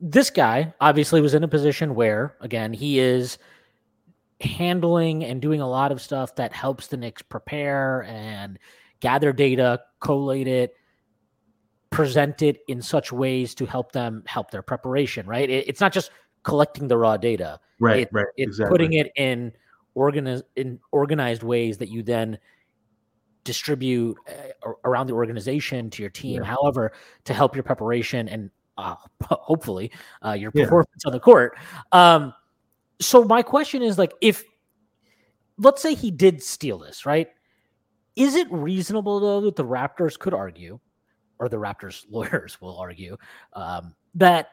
this 0.00 0.30
guy 0.30 0.72
obviously 0.80 1.20
was 1.20 1.34
in 1.34 1.42
a 1.44 1.48
position 1.48 1.94
where, 1.94 2.36
again, 2.40 2.72
he 2.72 2.98
is 2.98 3.38
handling 4.40 5.24
and 5.24 5.40
doing 5.40 5.60
a 5.60 5.68
lot 5.68 5.92
of 5.92 6.00
stuff 6.00 6.34
that 6.36 6.52
helps 6.52 6.88
the 6.88 6.96
Knicks 6.96 7.22
prepare 7.22 8.04
and 8.04 8.58
gather 9.00 9.32
data, 9.32 9.80
collate 10.00 10.48
it, 10.48 10.74
present 11.90 12.42
it 12.42 12.58
in 12.68 12.82
such 12.82 13.12
ways 13.12 13.54
to 13.54 13.66
help 13.66 13.92
them 13.92 14.22
help 14.26 14.50
their 14.50 14.62
preparation, 14.62 15.26
right? 15.26 15.48
It, 15.48 15.68
it's 15.68 15.80
not 15.80 15.92
just 15.92 16.10
collecting 16.44 16.88
the 16.88 16.96
raw 16.96 17.16
data. 17.16 17.58
Right, 17.80 18.00
it, 18.00 18.08
right. 18.12 18.26
It's 18.36 18.50
exactly. 18.50 18.72
putting 18.72 18.92
it 18.94 19.10
in 19.16 19.52
organized 19.94 20.44
in 20.56 20.78
organized 20.92 21.42
ways 21.42 21.78
that 21.78 21.88
you 21.88 22.02
then 22.02 22.38
distribute 23.44 24.16
uh, 24.28 24.70
around 24.84 25.06
the 25.06 25.12
organization 25.12 25.90
to 25.90 26.02
your 26.02 26.10
team, 26.10 26.42
yeah. 26.42 26.48
however, 26.48 26.92
to 27.24 27.34
help 27.34 27.54
your 27.54 27.62
preparation 27.62 28.28
and 28.28 28.50
uh, 28.78 28.94
hopefully 29.30 29.92
uh, 30.24 30.32
your 30.32 30.50
performance 30.50 31.02
yeah. 31.04 31.08
on 31.08 31.12
the 31.12 31.20
court. 31.20 31.56
Um, 31.92 32.32
so 33.00 33.24
my 33.24 33.42
question 33.42 33.82
is 33.82 33.98
like 33.98 34.12
if 34.20 34.44
let's 35.58 35.82
say 35.82 35.94
he 35.94 36.10
did 36.10 36.42
steal 36.42 36.78
this, 36.78 37.06
right? 37.06 37.28
Is 38.16 38.34
it 38.34 38.50
reasonable 38.50 39.20
though 39.20 39.40
that 39.42 39.56
the 39.56 39.64
Raptors 39.64 40.18
could 40.18 40.34
argue, 40.34 40.78
or 41.38 41.48
the 41.48 41.56
Raptors 41.56 42.04
lawyers 42.10 42.60
will 42.60 42.78
argue, 42.78 43.16
um, 43.52 43.94
that 44.14 44.48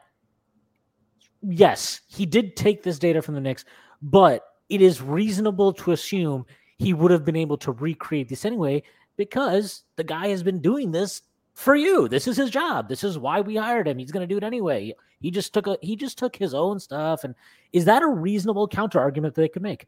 yes, 1.42 2.00
he 2.06 2.26
did 2.26 2.56
take 2.56 2.82
this 2.82 2.98
data 2.98 3.22
from 3.22 3.34
the 3.34 3.40
Knicks, 3.40 3.64
but 4.00 4.44
it 4.68 4.80
is 4.80 5.02
reasonable 5.02 5.72
to 5.74 5.92
assume 5.92 6.46
he 6.78 6.94
would 6.94 7.10
have 7.10 7.24
been 7.24 7.36
able 7.36 7.56
to 7.58 7.72
recreate 7.72 8.28
this 8.28 8.44
anyway 8.44 8.82
because 9.16 9.84
the 9.96 10.04
guy 10.04 10.28
has 10.28 10.42
been 10.42 10.60
doing 10.60 10.90
this 10.90 11.22
for 11.54 11.74
you. 11.74 12.08
This 12.08 12.26
is 12.26 12.36
his 12.36 12.50
job. 12.50 12.88
This 12.88 13.04
is 13.04 13.18
why 13.18 13.40
we 13.40 13.56
hired 13.56 13.86
him. 13.86 13.98
He's 13.98 14.10
going 14.10 14.26
to 14.26 14.32
do 14.32 14.38
it 14.38 14.44
anyway. 14.44 14.94
He 15.20 15.30
just 15.30 15.54
took 15.54 15.66
a 15.66 15.76
he 15.82 15.94
just 15.94 16.18
took 16.18 16.34
his 16.34 16.54
own 16.54 16.80
stuff. 16.80 17.24
And 17.24 17.34
is 17.72 17.84
that 17.84 18.02
a 18.02 18.08
reasonable 18.08 18.66
counter 18.66 18.98
argument 18.98 19.34
that 19.34 19.42
they 19.42 19.48
could 19.48 19.62
make? 19.62 19.86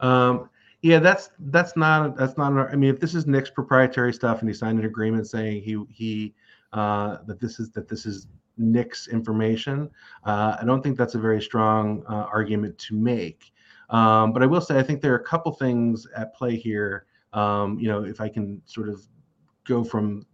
Um, 0.00 0.48
yeah, 0.82 0.98
that's 0.98 1.30
that's 1.38 1.76
not 1.76 2.16
that's 2.16 2.36
not. 2.36 2.52
I 2.52 2.76
mean, 2.76 2.90
if 2.90 3.00
this 3.00 3.14
is 3.14 3.26
Knicks 3.26 3.50
proprietary 3.50 4.12
stuff 4.12 4.40
and 4.40 4.48
he 4.48 4.54
signed 4.54 4.78
an 4.78 4.84
agreement 4.84 5.26
saying 5.26 5.62
he 5.62 5.82
he 5.88 6.34
uh, 6.72 7.18
that 7.26 7.40
this 7.40 7.58
is 7.58 7.70
that 7.70 7.88
this 7.88 8.06
is 8.06 8.26
Knicks 8.56 9.08
information, 9.08 9.90
uh, 10.24 10.56
I 10.60 10.64
don't 10.64 10.82
think 10.82 10.96
that's 10.96 11.14
a 11.14 11.18
very 11.18 11.40
strong 11.40 12.02
uh, 12.08 12.26
argument 12.32 12.78
to 12.78 12.94
make. 12.94 13.52
Um, 13.90 14.32
but 14.32 14.42
I 14.42 14.46
will 14.46 14.60
say 14.60 14.78
I 14.78 14.82
think 14.82 15.02
there 15.02 15.12
are 15.12 15.18
a 15.18 15.24
couple 15.24 15.52
things 15.52 16.06
at 16.16 16.34
play 16.34 16.56
here. 16.56 17.06
Um, 17.32 17.78
you 17.78 17.88
know, 17.88 18.04
if 18.04 18.20
I 18.20 18.28
can 18.28 18.62
sort 18.66 18.88
of 18.88 19.02
go 19.64 19.84
from 19.84 20.26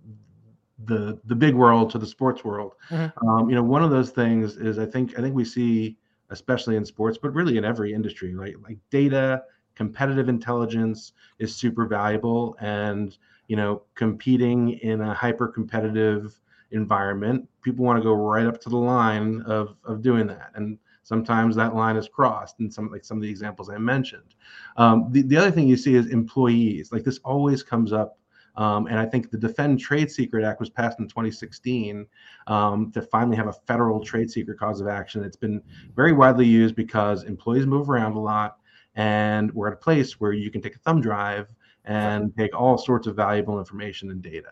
the 0.85 1.19
the 1.25 1.35
big 1.35 1.55
world 1.55 1.91
to 1.91 1.99
the 1.99 2.07
sports 2.07 2.45
world. 2.45 2.75
Mm-hmm. 2.91 3.29
Um, 3.29 3.49
you 3.49 3.57
know, 3.57 3.63
one 3.63 3.83
of 3.83 3.91
those 3.91 4.11
things 4.11 4.57
is 4.57 4.79
I 4.79 4.87
think 4.87 5.19
I 5.19 5.23
think 5.23 5.35
we 5.35 5.45
see, 5.45 5.97
especially 6.31 6.77
in 6.77 6.85
sports, 6.85 7.19
but 7.21 7.35
really 7.35 7.59
in 7.59 7.65
every 7.65 7.93
industry, 7.93 8.35
right? 8.35 8.55
Like 8.63 8.79
data, 8.91 9.43
competitive 9.75 10.29
intelligence 10.29 11.13
is 11.39 11.55
super 11.55 11.87
valuable, 11.87 12.57
and 12.61 13.17
you 13.49 13.57
know, 13.57 13.83
competing 13.95 14.71
in 14.81 15.01
a 15.01 15.15
hyper 15.15 15.49
competitive 15.49 16.41
environment, 16.71 17.49
people 17.63 17.85
want 17.85 17.99
to 17.99 18.03
go 18.03 18.13
right 18.13 18.47
up 18.47 18.61
to 18.63 18.69
the 18.69 18.77
line 18.77 19.43
of 19.43 19.77
of 19.85 20.03
doing 20.03 20.27
that, 20.27 20.51
and 20.55 20.79
sometimes 21.03 21.57
that 21.57 21.75
line 21.75 21.97
is 21.97 22.09
crossed 22.09 22.61
in 22.61 22.71
some 22.71 22.91
like 22.91 23.05
some 23.05 23.17
of 23.17 23.23
the 23.23 23.31
examples 23.31 23.71
I 23.71 23.79
mentioned. 23.79 24.35
Um, 24.77 25.09
the, 25.11 25.23
the 25.23 25.37
other 25.37 25.51
thing 25.51 25.69
you 25.69 25.77
see 25.77 25.95
is 25.95 26.07
employees. 26.07 26.93
Like 26.93 27.05
this 27.05 27.19
always 27.25 27.63
comes 27.63 27.93
up 27.93 28.19
um, 28.59 28.89
and 28.89 28.99
I 28.99 29.07
think 29.07 29.31
the 29.31 29.39
Defend 29.39 29.79
Trade 29.79 30.11
Secret 30.11 30.45
Act 30.45 30.59
was 30.59 30.69
passed 30.69 30.99
in 30.99 31.07
2016 31.07 32.05
um, 32.49 32.91
to 32.91 33.01
finally 33.01 33.37
have 33.37 33.47
a 33.47 33.53
federal 33.53 34.05
trade 34.05 34.31
secret 34.31 34.59
cause 34.59 34.81
of 34.81 34.89
action. 34.89 35.23
It's 35.23 35.37
been 35.37 35.63
very 35.95 36.13
widely 36.13 36.45
used 36.45 36.75
because 36.75 37.23
employees 37.23 37.67
move 37.67 37.89
around 37.89 38.15
a 38.15 38.21
lot, 38.21 38.59
and 38.97 39.55
we're 39.55 39.69
at 39.69 39.75
a 39.75 39.77
place 39.77 40.19
where 40.19 40.33
you 40.33 40.51
can 40.51 40.61
take 40.61 40.75
a 40.75 40.81
thumb 40.81 41.01
drive 41.01 41.47
and 41.85 42.37
take 42.37 42.55
all 42.55 42.77
sorts 42.77 43.07
of 43.07 43.15
valuable 43.15 43.61
information 43.61 44.11
and 44.11 44.21
data. 44.23 44.51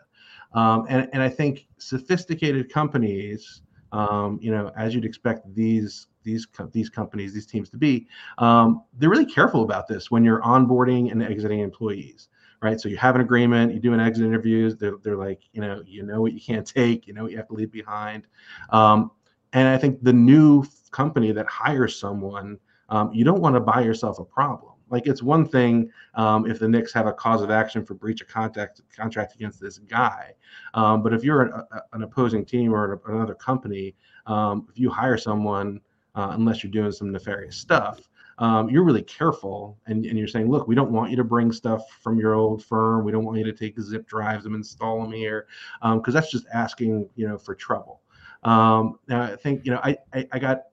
Um, 0.53 0.85
and, 0.89 1.09
and 1.13 1.21
I 1.21 1.29
think 1.29 1.67
sophisticated 1.77 2.71
companies, 2.71 3.61
um, 3.91 4.39
you 4.41 4.51
know, 4.51 4.71
as 4.77 4.93
you'd 4.93 5.05
expect 5.05 5.53
these 5.53 6.07
these 6.23 6.47
these 6.71 6.89
companies, 6.89 7.33
these 7.33 7.45
teams 7.45 7.69
to 7.69 7.77
be, 7.77 8.07
um, 8.37 8.83
they're 8.97 9.09
really 9.09 9.25
careful 9.25 9.63
about 9.63 9.87
this 9.87 10.11
when 10.11 10.23
you're 10.23 10.41
onboarding 10.41 11.11
and 11.11 11.23
exiting 11.23 11.59
employees 11.59 12.29
right? 12.61 12.79
So 12.79 12.89
you 12.89 12.97
have 12.97 13.15
an 13.15 13.21
agreement, 13.21 13.73
you 13.73 13.79
do 13.79 13.93
an 13.93 13.99
exit 13.99 14.25
interviews. 14.25 14.75
They're, 14.77 14.95
they're 15.03 15.15
like, 15.15 15.41
you 15.53 15.61
know, 15.61 15.83
you 15.85 16.03
know 16.03 16.21
what 16.21 16.33
you 16.33 16.41
can't 16.41 16.65
take, 16.75 17.07
you 17.07 17.13
know 17.13 17.23
what 17.23 17.31
you 17.31 17.37
have 17.37 17.47
to 17.47 17.53
leave 17.53 17.71
behind. 17.71 18.27
Um, 18.69 19.11
and 19.53 19.67
I 19.67 19.77
think 19.77 20.03
the 20.03 20.13
new 20.13 20.65
company 20.91 21.31
that 21.31 21.47
hires 21.47 21.99
someone, 21.99 22.57
um, 22.89 23.11
you 23.13 23.23
don't 23.23 23.41
want 23.41 23.55
to 23.55 23.59
buy 23.59 23.81
yourself 23.81 24.19
a 24.19 24.25
problem. 24.25 24.73
Like 24.89 25.07
it's 25.07 25.21
one 25.21 25.45
thing 25.45 25.91
um, 26.15 26.49
if 26.49 26.59
the 26.59 26.67
Knicks 26.67 26.93
have 26.93 27.07
a 27.07 27.13
cause 27.13 27.41
of 27.41 27.51
action 27.51 27.85
for 27.85 27.93
breach 27.93 28.21
of 28.21 28.27
contract 28.27 28.81
contract 28.95 29.35
against 29.35 29.59
this 29.59 29.79
guy, 29.79 30.33
um, 30.73 31.03
but 31.03 31.13
if 31.13 31.23
you're 31.23 31.41
an, 31.41 31.51
a, 31.71 31.81
an, 31.93 32.03
opposing 32.03 32.45
team 32.45 32.73
or 32.73 33.01
another 33.07 33.35
company, 33.35 33.95
um, 34.27 34.65
if 34.69 34.79
you 34.79 34.89
hire 34.89 35.17
someone, 35.17 35.81
uh, 36.15 36.29
unless 36.31 36.63
you're 36.63 36.71
doing 36.71 36.91
some 36.91 37.11
nefarious 37.11 37.57
stuff, 37.57 38.09
um, 38.39 38.69
you're 38.69 38.83
really 38.83 39.01
careful 39.03 39.77
and, 39.87 40.05
and 40.05 40.17
you're 40.17 40.27
saying, 40.27 40.49
look, 40.49 40.67
we 40.67 40.75
don't 40.75 40.91
want 40.91 41.09
you 41.09 41.17
to 41.17 41.23
bring 41.23 41.51
stuff 41.51 41.83
from 42.01 42.19
your 42.19 42.35
old 42.35 42.63
firm. 42.63 43.03
We 43.03 43.11
don't 43.11 43.25
want 43.25 43.39
you 43.39 43.43
to 43.45 43.53
take 43.53 43.79
zip 43.79 44.07
drives 44.07 44.45
and 44.45 44.55
install 44.55 45.01
them 45.01 45.11
here 45.11 45.47
because 45.81 46.07
um, 46.07 46.13
that's 46.13 46.31
just 46.31 46.45
asking, 46.53 47.09
you 47.15 47.27
know, 47.27 47.37
for 47.37 47.55
trouble. 47.55 48.01
Now 48.45 48.97
I 49.09 49.35
think, 49.35 49.65
you 49.65 49.71
know, 49.71 49.81
I, 49.83 49.97
I, 50.13 50.27
I 50.31 50.39
got 50.39 50.63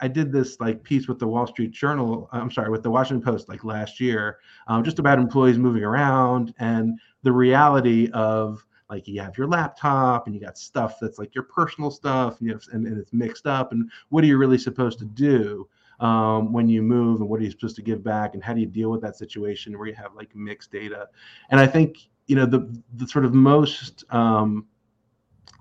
I 0.00 0.08
did 0.08 0.32
this 0.32 0.60
like 0.60 0.82
piece 0.82 1.08
with 1.08 1.18
the 1.18 1.26
Wall 1.26 1.46
Street 1.46 1.70
Journal. 1.70 2.28
I'm 2.32 2.50
sorry, 2.50 2.70
with 2.70 2.82
the 2.82 2.90
Washington 2.90 3.24
Post 3.24 3.48
like 3.48 3.64
last 3.64 4.00
year, 4.00 4.38
um, 4.66 4.84
just 4.84 4.98
about 4.98 5.18
employees 5.18 5.58
moving 5.58 5.84
around 5.84 6.54
and 6.58 6.98
the 7.22 7.32
reality 7.32 8.10
of 8.12 8.64
like 8.90 9.08
you 9.08 9.20
have 9.20 9.36
your 9.36 9.48
laptop 9.48 10.26
and 10.26 10.34
you 10.34 10.40
got 10.40 10.58
stuff 10.58 10.98
that's 11.00 11.18
like 11.18 11.34
your 11.34 11.44
personal 11.44 11.90
stuff 11.90 12.40
and, 12.40 12.50
have, 12.50 12.62
and, 12.72 12.86
and 12.86 12.98
it's 12.98 13.12
mixed 13.12 13.46
up 13.46 13.72
and 13.72 13.90
what 14.10 14.22
are 14.22 14.26
you 14.26 14.36
really 14.36 14.58
supposed 14.58 14.98
to 14.98 15.04
do 15.04 15.68
um, 16.00 16.52
when 16.52 16.68
you 16.68 16.82
move 16.82 17.20
and 17.20 17.28
what 17.28 17.40
are 17.40 17.44
you 17.44 17.50
supposed 17.50 17.76
to 17.76 17.82
give 17.82 18.04
back 18.04 18.34
and 18.34 18.44
how 18.44 18.52
do 18.52 18.60
you 18.60 18.66
deal 18.66 18.90
with 18.90 19.00
that 19.00 19.16
situation 19.16 19.76
where 19.78 19.88
you 19.88 19.94
have 19.94 20.14
like 20.14 20.34
mixed 20.36 20.70
data 20.70 21.08
and 21.50 21.58
i 21.58 21.66
think 21.66 22.08
you 22.26 22.36
know 22.36 22.46
the, 22.46 22.68
the 22.96 23.06
sort 23.06 23.24
of 23.24 23.32
most 23.32 24.04
um, 24.10 24.66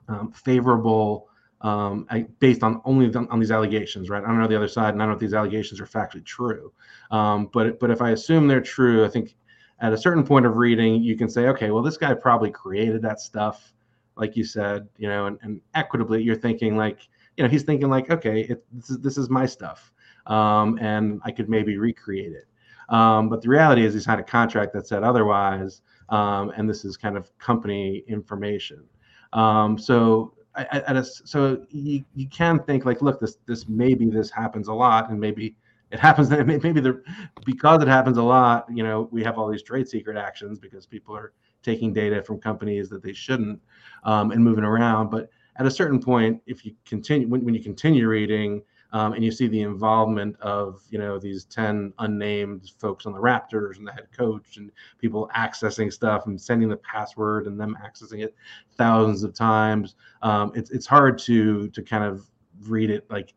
um, 0.07 0.31
favorable 0.31 1.29
um, 1.63 2.05
I, 2.09 2.25
based 2.39 2.61
on 2.61 2.81
only 2.83 3.13
on 3.15 3.39
these 3.39 3.51
allegations, 3.51 4.09
right? 4.09 4.23
I 4.23 4.27
don't 4.27 4.39
know 4.39 4.47
the 4.47 4.55
other 4.55 4.67
side, 4.67 4.93
and 4.93 5.01
I 5.01 5.05
don't 5.05 5.11
know 5.11 5.15
if 5.15 5.21
these 5.21 5.33
allegations 5.33 5.79
are 5.79 5.85
factually 5.85 6.25
true. 6.25 6.71
Um, 7.09 7.49
but 7.53 7.79
but 7.79 7.89
if 7.89 8.01
I 8.01 8.11
assume 8.11 8.47
they're 8.47 8.61
true, 8.61 9.05
I 9.05 9.07
think 9.07 9.35
at 9.79 9.93
a 9.93 9.97
certain 9.97 10.25
point 10.25 10.45
of 10.45 10.57
reading, 10.57 11.01
you 11.01 11.15
can 11.17 11.29
say, 11.29 11.47
okay, 11.47 11.71
well, 11.71 11.81
this 11.81 11.97
guy 11.97 12.13
probably 12.13 12.51
created 12.51 13.01
that 13.01 13.19
stuff, 13.19 13.73
like 14.17 14.35
you 14.35 14.43
said, 14.43 14.87
you 14.97 15.07
know, 15.07 15.25
and, 15.25 15.39
and 15.41 15.61
equitably, 15.73 16.21
you're 16.21 16.35
thinking 16.35 16.77
like, 16.77 17.07
you 17.37 17.43
know, 17.43 17.49
he's 17.49 17.63
thinking 17.63 17.89
like, 17.89 18.11
okay, 18.11 18.41
it, 18.41 18.63
this 18.71 18.89
is 18.89 18.99
this 18.99 19.17
is 19.17 19.29
my 19.29 19.45
stuff, 19.45 19.93
um, 20.27 20.77
and 20.81 21.21
I 21.23 21.31
could 21.31 21.49
maybe 21.49 21.77
recreate 21.77 22.33
it. 22.33 22.47
Um, 22.89 23.29
but 23.29 23.41
the 23.41 23.47
reality 23.47 23.85
is, 23.85 23.93
he 23.93 24.01
signed 24.01 24.19
a 24.19 24.23
contract 24.23 24.73
that 24.73 24.85
said 24.85 25.03
otherwise, 25.03 25.81
um, 26.09 26.51
and 26.57 26.69
this 26.69 26.83
is 26.83 26.97
kind 26.97 27.15
of 27.15 27.35
company 27.39 28.03
information. 28.07 28.83
Um, 29.31 29.77
so 29.77 30.33
at 30.55 30.95
a, 30.95 31.03
so 31.03 31.65
you, 31.69 32.03
you 32.15 32.27
can 32.27 32.59
think 32.59 32.85
like, 32.85 33.01
look, 33.01 33.19
this 33.19 33.37
this 33.45 33.67
maybe 33.67 34.05
this 34.05 34.29
happens 34.29 34.67
a 34.67 34.73
lot, 34.73 35.09
and 35.09 35.19
maybe 35.19 35.55
it 35.91 35.99
happens 35.99 36.29
that 36.29 36.45
maybe 36.45 36.79
the 36.79 37.01
because 37.45 37.81
it 37.81 37.87
happens 37.87 38.17
a 38.17 38.23
lot, 38.23 38.65
you 38.73 38.83
know, 38.83 39.07
we 39.11 39.23
have 39.23 39.37
all 39.37 39.49
these 39.49 39.63
trade 39.63 39.87
secret 39.87 40.17
actions 40.17 40.59
because 40.59 40.85
people 40.85 41.15
are 41.15 41.33
taking 41.61 41.93
data 41.93 42.21
from 42.21 42.39
companies 42.39 42.89
that 42.89 43.01
they 43.01 43.13
shouldn't 43.13 43.59
um, 44.03 44.31
and 44.31 44.43
moving 44.43 44.63
around. 44.63 45.09
But 45.09 45.29
at 45.55 45.65
a 45.65 45.71
certain 45.71 46.01
point, 46.01 46.41
if 46.45 46.65
you 46.65 46.73
continue 46.85 47.27
when, 47.27 47.45
when 47.45 47.53
you 47.53 47.63
continue 47.63 48.07
reading, 48.07 48.61
um, 48.93 49.13
and 49.13 49.25
you 49.25 49.31
see 49.31 49.47
the 49.47 49.61
involvement 49.61 50.39
of 50.39 50.81
you 50.89 50.99
know 50.99 51.19
these 51.19 51.45
10 51.45 51.93
unnamed 51.99 52.71
folks 52.79 53.05
on 53.05 53.13
the 53.13 53.19
raptors 53.19 53.77
and 53.77 53.87
the 53.87 53.91
head 53.91 54.07
coach 54.15 54.57
and 54.57 54.71
people 54.99 55.29
accessing 55.35 55.91
stuff 55.91 56.27
and 56.27 56.39
sending 56.39 56.69
the 56.69 56.77
password 56.77 57.47
and 57.47 57.59
them 57.59 57.75
accessing 57.83 58.23
it 58.23 58.35
thousands 58.77 59.23
of 59.23 59.33
times. 59.33 59.95
Um, 60.21 60.53
it's, 60.55 60.71
it's 60.71 60.85
hard 60.85 61.17
to 61.19 61.67
to 61.69 61.81
kind 61.81 62.03
of 62.03 62.25
read 62.61 62.89
it 62.89 63.09
like 63.09 63.33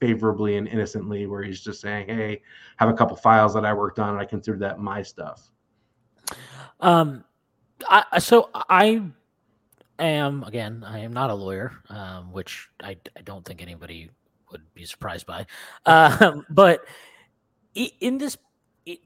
favorably 0.00 0.56
and 0.56 0.68
innocently 0.68 1.26
where 1.26 1.42
he's 1.42 1.60
just 1.60 1.80
saying 1.80 2.08
hey 2.08 2.42
have 2.76 2.88
a 2.88 2.92
couple 2.92 3.16
files 3.16 3.54
that 3.54 3.64
i 3.64 3.72
worked 3.72 4.00
on 4.00 4.10
and 4.10 4.18
i 4.18 4.24
consider 4.24 4.58
that 4.58 4.80
my 4.80 5.00
stuff. 5.00 5.50
Um 6.80 7.24
I, 7.88 8.18
so 8.18 8.50
i 8.52 9.00
am 10.00 10.42
again 10.42 10.84
i 10.84 10.98
am 10.98 11.12
not 11.12 11.30
a 11.30 11.34
lawyer 11.34 11.72
um, 11.88 12.32
which 12.32 12.68
I, 12.82 12.96
I 13.16 13.22
don't 13.22 13.44
think 13.44 13.62
anybody 13.62 14.10
would 14.52 14.62
be 14.74 14.84
surprised 14.84 15.26
by. 15.26 15.46
Um, 15.86 16.46
but 16.50 16.84
in 17.74 18.18
this, 18.18 18.36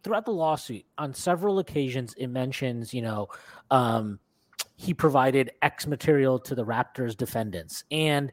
throughout 0.02 0.24
the 0.24 0.32
lawsuit, 0.32 0.84
on 0.98 1.14
several 1.14 1.58
occasions, 1.58 2.14
it 2.18 2.26
mentions, 2.26 2.92
you 2.92 3.02
know, 3.02 3.28
um, 3.70 4.18
he 4.76 4.92
provided 4.92 5.52
X 5.62 5.86
material 5.86 6.38
to 6.40 6.54
the 6.54 6.64
Raptors 6.64 7.16
defendants. 7.16 7.84
And 7.90 8.32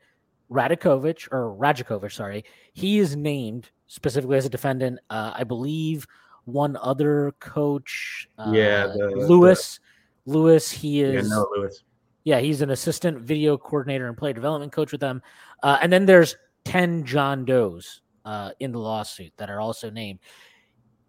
Radakovich, 0.52 1.28
or 1.32 1.56
Rajakovic, 1.56 2.12
sorry, 2.12 2.44
he 2.74 3.00
is 3.00 3.16
named 3.16 3.72
specifically 3.88 4.38
as 4.38 4.46
a 4.46 4.50
defendant. 4.50 5.00
Uh, 5.10 5.32
I 5.36 5.44
believe 5.44 6.06
one 6.46 6.78
other 6.82 7.34
coach, 7.40 8.28
uh, 8.38 8.52
yeah, 8.54 8.88
the, 8.88 9.26
Lewis. 9.28 9.80
The, 10.26 10.32
Lewis, 10.32 10.72
he 10.72 11.02
is. 11.02 11.28
Yeah, 11.28 11.36
no, 11.36 11.48
Lewis. 11.56 11.84
Yeah, 12.26 12.40
he's 12.40 12.62
an 12.62 12.70
assistant 12.70 13.20
video 13.20 13.58
coordinator 13.58 14.08
and 14.08 14.18
player 14.18 14.34
development 14.34 14.72
coach 14.72 14.92
with 14.92 15.02
them. 15.02 15.22
Uh, 15.62 15.78
and 15.82 15.92
then 15.92 16.06
there's 16.06 16.38
10 16.66 17.06
John 17.06 17.46
Does 17.46 18.02
uh, 18.26 18.52
in 18.60 18.72
the 18.72 18.80
lawsuit 18.80 19.34
that 19.38 19.50
are 19.50 19.60
also 19.60 19.90
named. 19.90 20.20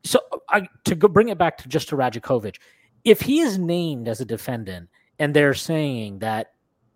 So 0.04 0.20
I, 0.50 0.68
to 0.84 0.94
go 0.94 1.08
bring 1.08 1.28
it 1.28 1.38
back 1.38 1.58
to 1.58 1.68
just 1.68 1.88
to 1.90 1.96
Rajakovic, 1.96 2.56
if 3.04 3.20
he 3.20 3.40
is 3.40 3.58
named 3.58 4.08
as 4.08 4.20
a 4.20 4.24
defendant 4.24 4.88
and 5.18 5.34
they're 5.34 5.54
saying 5.54 6.18
that 6.20 6.52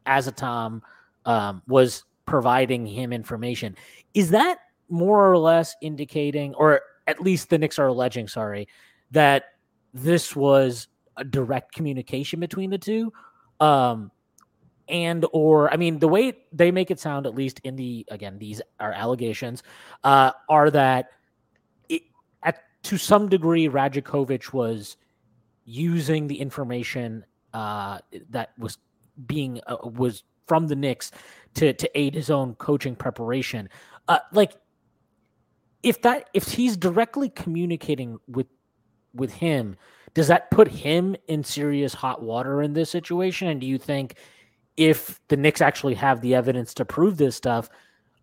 Azotam 0.06 0.80
um, 1.24 1.62
was 1.66 2.04
providing 2.26 2.86
him 2.86 3.12
information, 3.12 3.76
is 4.14 4.30
that 4.30 4.58
more 4.88 5.30
or 5.30 5.38
less 5.38 5.74
indicating, 5.82 6.54
or 6.54 6.80
at 7.06 7.20
least 7.20 7.50
the 7.50 7.58
Knicks 7.58 7.78
are 7.78 7.86
alleging, 7.86 8.28
sorry, 8.28 8.68
that 9.10 9.44
this 9.94 10.34
was 10.34 10.88
a 11.16 11.24
direct 11.24 11.72
communication 11.72 12.40
between 12.40 12.70
the 12.70 12.78
two? 12.78 13.12
Um, 13.60 14.10
and 14.88 15.24
or 15.32 15.72
I 15.72 15.76
mean 15.76 15.98
the 15.98 16.08
way 16.08 16.32
they 16.52 16.70
make 16.70 16.90
it 16.90 17.00
sound 17.00 17.26
at 17.26 17.34
least 17.34 17.60
in 17.64 17.76
the 17.76 18.06
again 18.10 18.38
these 18.38 18.60
are 18.80 18.92
allegations 18.92 19.62
uh, 20.04 20.32
are 20.48 20.70
that 20.70 21.10
it, 21.88 22.02
at 22.42 22.62
to 22.84 22.98
some 22.98 23.28
degree 23.28 23.68
Rajakovic 23.68 24.52
was 24.52 24.96
using 25.64 26.26
the 26.26 26.40
information 26.40 27.24
uh, 27.52 27.98
that 28.30 28.50
was 28.58 28.78
being 29.26 29.60
uh, 29.66 29.76
was 29.82 30.24
from 30.46 30.66
the 30.66 30.76
Knicks 30.76 31.10
to 31.54 31.72
to 31.72 31.98
aid 31.98 32.14
his 32.14 32.30
own 32.30 32.54
coaching 32.54 32.96
preparation. 32.96 33.68
Uh, 34.06 34.18
like 34.32 34.54
if 35.82 36.02
that 36.02 36.28
if 36.34 36.48
he's 36.48 36.76
directly 36.76 37.28
communicating 37.28 38.18
with 38.26 38.46
with 39.14 39.32
him 39.32 39.76
does 40.14 40.28
that 40.28 40.50
put 40.50 40.68
him 40.68 41.16
in 41.28 41.44
serious 41.44 41.94
hot 41.94 42.22
water 42.22 42.62
in 42.62 42.72
this 42.72 42.90
situation? 42.90 43.48
And 43.48 43.60
do 43.60 43.66
you 43.66 43.78
think 43.78 44.16
if 44.78 45.20
the 45.26 45.36
Knicks 45.36 45.60
actually 45.60 45.94
have 45.94 46.20
the 46.22 46.36
evidence 46.36 46.72
to 46.74 46.84
prove 46.84 47.18
this 47.18 47.34
stuff, 47.34 47.68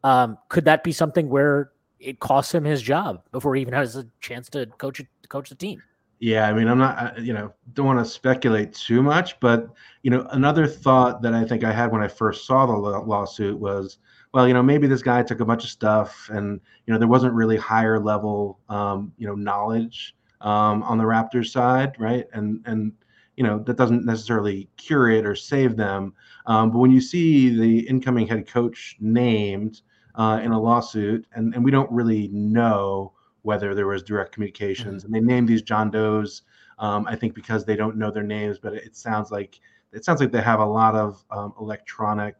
um, 0.03 0.37
could 0.49 0.65
that 0.65 0.83
be 0.83 0.93
something 0.93 1.29
where 1.29 1.71
it 1.99 2.19
costs 2.19 2.55
him 2.55 2.63
his 2.63 2.81
job 2.81 3.21
before 3.31 3.55
he 3.55 3.61
even 3.61 3.73
has 3.73 3.97
a 3.97 4.07
chance 4.21 4.49
to 4.49 4.65
coach 4.77 5.01
coach 5.27 5.49
the 5.49 5.55
team? 5.55 5.83
Yeah, 6.19 6.47
I 6.47 6.53
mean, 6.53 6.69
I'm 6.69 6.77
not, 6.77 7.19
you 7.21 7.33
know, 7.33 7.53
don't 7.73 7.85
want 7.85 7.99
to 7.99 8.05
speculate 8.05 8.73
too 8.73 9.03
much, 9.03 9.37
but 9.41 9.67
you 10.01 10.09
know, 10.09 10.25
another 10.31 10.65
thought 10.65 11.21
that 11.23 11.33
I 11.33 11.43
think 11.43 11.65
I 11.65 11.73
had 11.73 11.91
when 11.91 12.01
I 12.01 12.07
first 12.07 12.47
saw 12.47 12.65
the 12.65 12.73
lawsuit 12.73 13.59
was, 13.59 13.97
well, 14.33 14.47
you 14.47 14.53
know, 14.53 14.63
maybe 14.63 14.87
this 14.87 15.01
guy 15.01 15.23
took 15.23 15.41
a 15.41 15.45
bunch 15.45 15.65
of 15.65 15.69
stuff, 15.69 16.29
and 16.31 16.61
you 16.85 16.93
know, 16.93 16.99
there 16.99 17.09
wasn't 17.09 17.33
really 17.33 17.57
higher 17.57 17.99
level, 17.99 18.59
um, 18.69 19.11
you 19.17 19.27
know, 19.27 19.35
knowledge 19.35 20.15
um, 20.39 20.83
on 20.83 20.97
the 20.97 21.03
Raptors 21.03 21.47
side, 21.47 21.95
right? 21.99 22.27
And 22.31 22.61
and 22.65 22.93
you 23.37 23.43
know 23.43 23.59
that 23.59 23.77
doesn't 23.77 24.05
necessarily 24.05 24.69
cure 24.77 25.09
it 25.09 25.25
or 25.25 25.35
save 25.35 25.75
them. 25.75 26.13
Um, 26.45 26.71
but 26.71 26.79
when 26.79 26.91
you 26.91 27.01
see 27.01 27.55
the 27.55 27.87
incoming 27.87 28.27
head 28.27 28.47
coach 28.47 28.95
named 28.99 29.81
uh, 30.15 30.39
in 30.43 30.51
a 30.51 30.59
lawsuit, 30.59 31.25
and, 31.33 31.53
and 31.53 31.63
we 31.63 31.71
don't 31.71 31.91
really 31.91 32.29
know 32.29 33.13
whether 33.41 33.75
there 33.75 33.87
was 33.87 34.03
direct 34.03 34.31
communications, 34.31 35.03
mm-hmm. 35.03 35.13
and 35.13 35.27
they 35.27 35.33
named 35.33 35.49
these 35.49 35.61
John 35.61 35.91
Does, 35.91 36.43
um, 36.79 37.05
I 37.07 37.15
think 37.15 37.35
because 37.35 37.65
they 37.65 37.75
don't 37.75 37.97
know 37.97 38.11
their 38.11 38.23
names, 38.23 38.57
but 38.59 38.73
it 38.73 38.95
sounds 38.95 39.31
like 39.31 39.59
it 39.91 40.03
sounds 40.03 40.19
like 40.19 40.31
they 40.31 40.41
have 40.41 40.59
a 40.59 40.65
lot 40.65 40.95
of 40.95 41.23
um, 41.31 41.53
electronic 41.59 42.35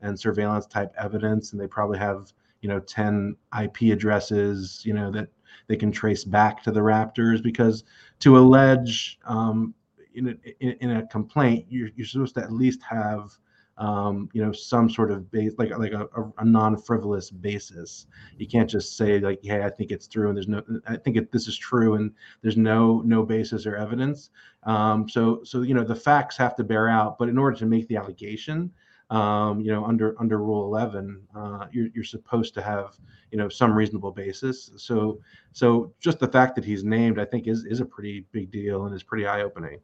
and 0.00 0.18
surveillance 0.18 0.66
type 0.66 0.92
evidence, 0.98 1.52
and 1.52 1.60
they 1.60 1.66
probably 1.66 1.98
have 1.98 2.32
you 2.60 2.68
know 2.68 2.80
10 2.80 3.36
IP 3.62 3.92
addresses, 3.92 4.82
you 4.84 4.94
know 4.94 5.10
that 5.10 5.28
they 5.68 5.76
can 5.76 5.92
trace 5.92 6.24
back 6.24 6.62
to 6.62 6.70
the 6.70 6.80
Raptors 6.80 7.42
because 7.42 7.84
to 8.20 8.38
allege 8.38 9.18
um, 9.26 9.74
in 10.18 10.38
a, 10.60 10.84
in, 10.84 10.90
a 10.90 11.06
complaint, 11.06 11.66
you're, 11.68 11.88
you're 11.96 12.06
supposed 12.06 12.34
to 12.34 12.42
at 12.42 12.52
least 12.52 12.80
have 12.82 13.36
um, 13.78 14.28
you 14.32 14.44
know 14.44 14.52
some 14.52 14.90
sort 14.90 15.10
of 15.10 15.30
base 15.30 15.52
like 15.56 15.70
like 15.78 15.92
a, 15.92 16.08
a, 16.38 16.44
non-frivolous 16.44 17.30
basis. 17.30 18.06
You 18.36 18.46
can't 18.46 18.68
just 18.68 18.96
say 18.96 19.20
like 19.20 19.38
hey 19.42 19.62
i 19.62 19.70
think 19.70 19.92
it's 19.92 20.08
true 20.08 20.28
and 20.28 20.36
there's 20.36 20.48
no 20.48 20.62
i 20.88 20.96
think 20.96 21.16
it, 21.16 21.30
this 21.30 21.46
is 21.46 21.56
true 21.56 21.94
and 21.94 22.12
there's 22.42 22.56
no 22.56 23.02
no 23.02 23.22
basis 23.22 23.66
or 23.66 23.76
evidence. 23.76 24.30
Um, 24.64 25.08
so 25.08 25.42
so 25.44 25.62
you 25.62 25.74
know 25.74 25.84
the 25.84 25.94
facts 25.94 26.36
have 26.36 26.56
to 26.56 26.64
bear 26.64 26.88
out 26.88 27.18
but 27.18 27.28
in 27.28 27.38
order 27.38 27.56
to 27.58 27.66
make 27.66 27.86
the 27.86 27.96
allegation 27.96 28.72
um, 29.10 29.60
you 29.60 29.70
know 29.70 29.84
under 29.84 30.20
under 30.20 30.38
rule 30.38 30.64
11 30.64 31.22
uh, 31.36 31.66
you're, 31.70 31.88
you're 31.94 32.04
supposed 32.04 32.54
to 32.54 32.62
have 32.62 32.96
you 33.30 33.38
know 33.38 33.48
some 33.48 33.72
reasonable 33.72 34.10
basis. 34.10 34.70
So 34.76 35.20
so 35.52 35.92
just 36.00 36.18
the 36.18 36.28
fact 36.28 36.56
that 36.56 36.64
he's 36.64 36.82
named 36.82 37.20
i 37.20 37.24
think 37.24 37.46
is 37.46 37.64
is 37.64 37.80
a 37.80 37.86
pretty 37.86 38.26
big 38.32 38.50
deal 38.50 38.86
and 38.86 38.94
is 38.94 39.04
pretty 39.04 39.26
eye-opening 39.26 39.78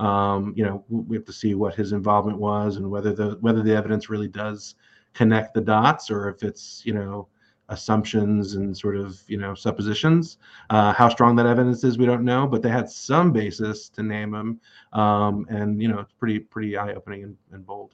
um, 0.00 0.54
you 0.56 0.64
know, 0.64 0.84
we 0.88 1.16
have 1.16 1.26
to 1.26 1.32
see 1.32 1.54
what 1.54 1.74
his 1.74 1.92
involvement 1.92 2.38
was 2.38 2.76
and 2.76 2.90
whether 2.90 3.12
the 3.12 3.36
whether 3.40 3.62
the 3.62 3.74
evidence 3.74 4.08
really 4.08 4.28
does 4.28 4.74
connect 5.12 5.54
the 5.54 5.60
dots 5.60 6.10
or 6.10 6.28
if 6.28 6.42
it's 6.42 6.82
you 6.84 6.94
know 6.94 7.28
assumptions 7.68 8.54
and 8.54 8.76
sort 8.76 8.96
of 8.96 9.20
you 9.28 9.36
know 9.36 9.54
suppositions. 9.54 10.38
Uh, 10.70 10.92
how 10.92 11.08
strong 11.08 11.36
that 11.36 11.46
evidence 11.46 11.84
is, 11.84 11.98
we 11.98 12.06
don't 12.06 12.24
know, 12.24 12.46
but 12.46 12.62
they 12.62 12.70
had 12.70 12.88
some 12.88 13.32
basis 13.32 13.88
to 13.90 14.02
name 14.02 14.34
him, 14.34 14.60
um, 14.92 15.46
and 15.50 15.80
you 15.80 15.88
know, 15.88 15.98
it's 15.98 16.12
pretty 16.12 16.38
pretty 16.38 16.76
eye 16.76 16.92
opening 16.94 17.24
and, 17.24 17.36
and 17.52 17.66
bold. 17.66 17.92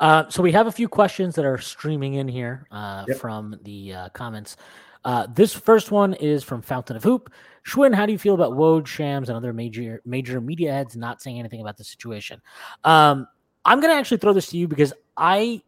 Uh, 0.00 0.28
so 0.28 0.42
we 0.42 0.50
have 0.52 0.66
a 0.66 0.72
few 0.72 0.88
questions 0.88 1.34
that 1.36 1.44
are 1.44 1.58
streaming 1.58 2.14
in 2.14 2.26
here 2.26 2.66
uh, 2.70 3.04
Yep. 3.06 3.18
from 3.18 3.58
the 3.62 3.94
uh, 3.94 4.08
comments. 4.10 4.56
Uh, 5.04 5.26
this 5.34 5.52
first 5.52 5.90
one 5.90 6.14
is 6.14 6.44
from 6.44 6.62
Fountain 6.62 6.96
of 6.96 7.04
Hoop. 7.04 7.32
Shwin, 7.66 7.94
how 7.94 8.06
do 8.06 8.12
you 8.12 8.18
feel 8.18 8.34
about 8.34 8.52
Woj, 8.52 8.86
Shams, 8.86 9.28
and 9.28 9.36
other 9.36 9.52
major 9.52 10.00
major 10.04 10.40
media 10.40 10.72
heads 10.72 10.96
not 10.96 11.22
saying 11.22 11.38
anything 11.38 11.60
about 11.60 11.76
the 11.76 11.84
situation? 11.84 12.40
Um, 12.84 13.26
I'm 13.64 13.80
going 13.80 13.92
to 13.92 13.98
actually 13.98 14.18
throw 14.18 14.32
this 14.32 14.48
to 14.48 14.56
you 14.56 14.66
because 14.66 14.92
I, 15.16 15.62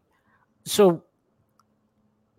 so 0.65 1.03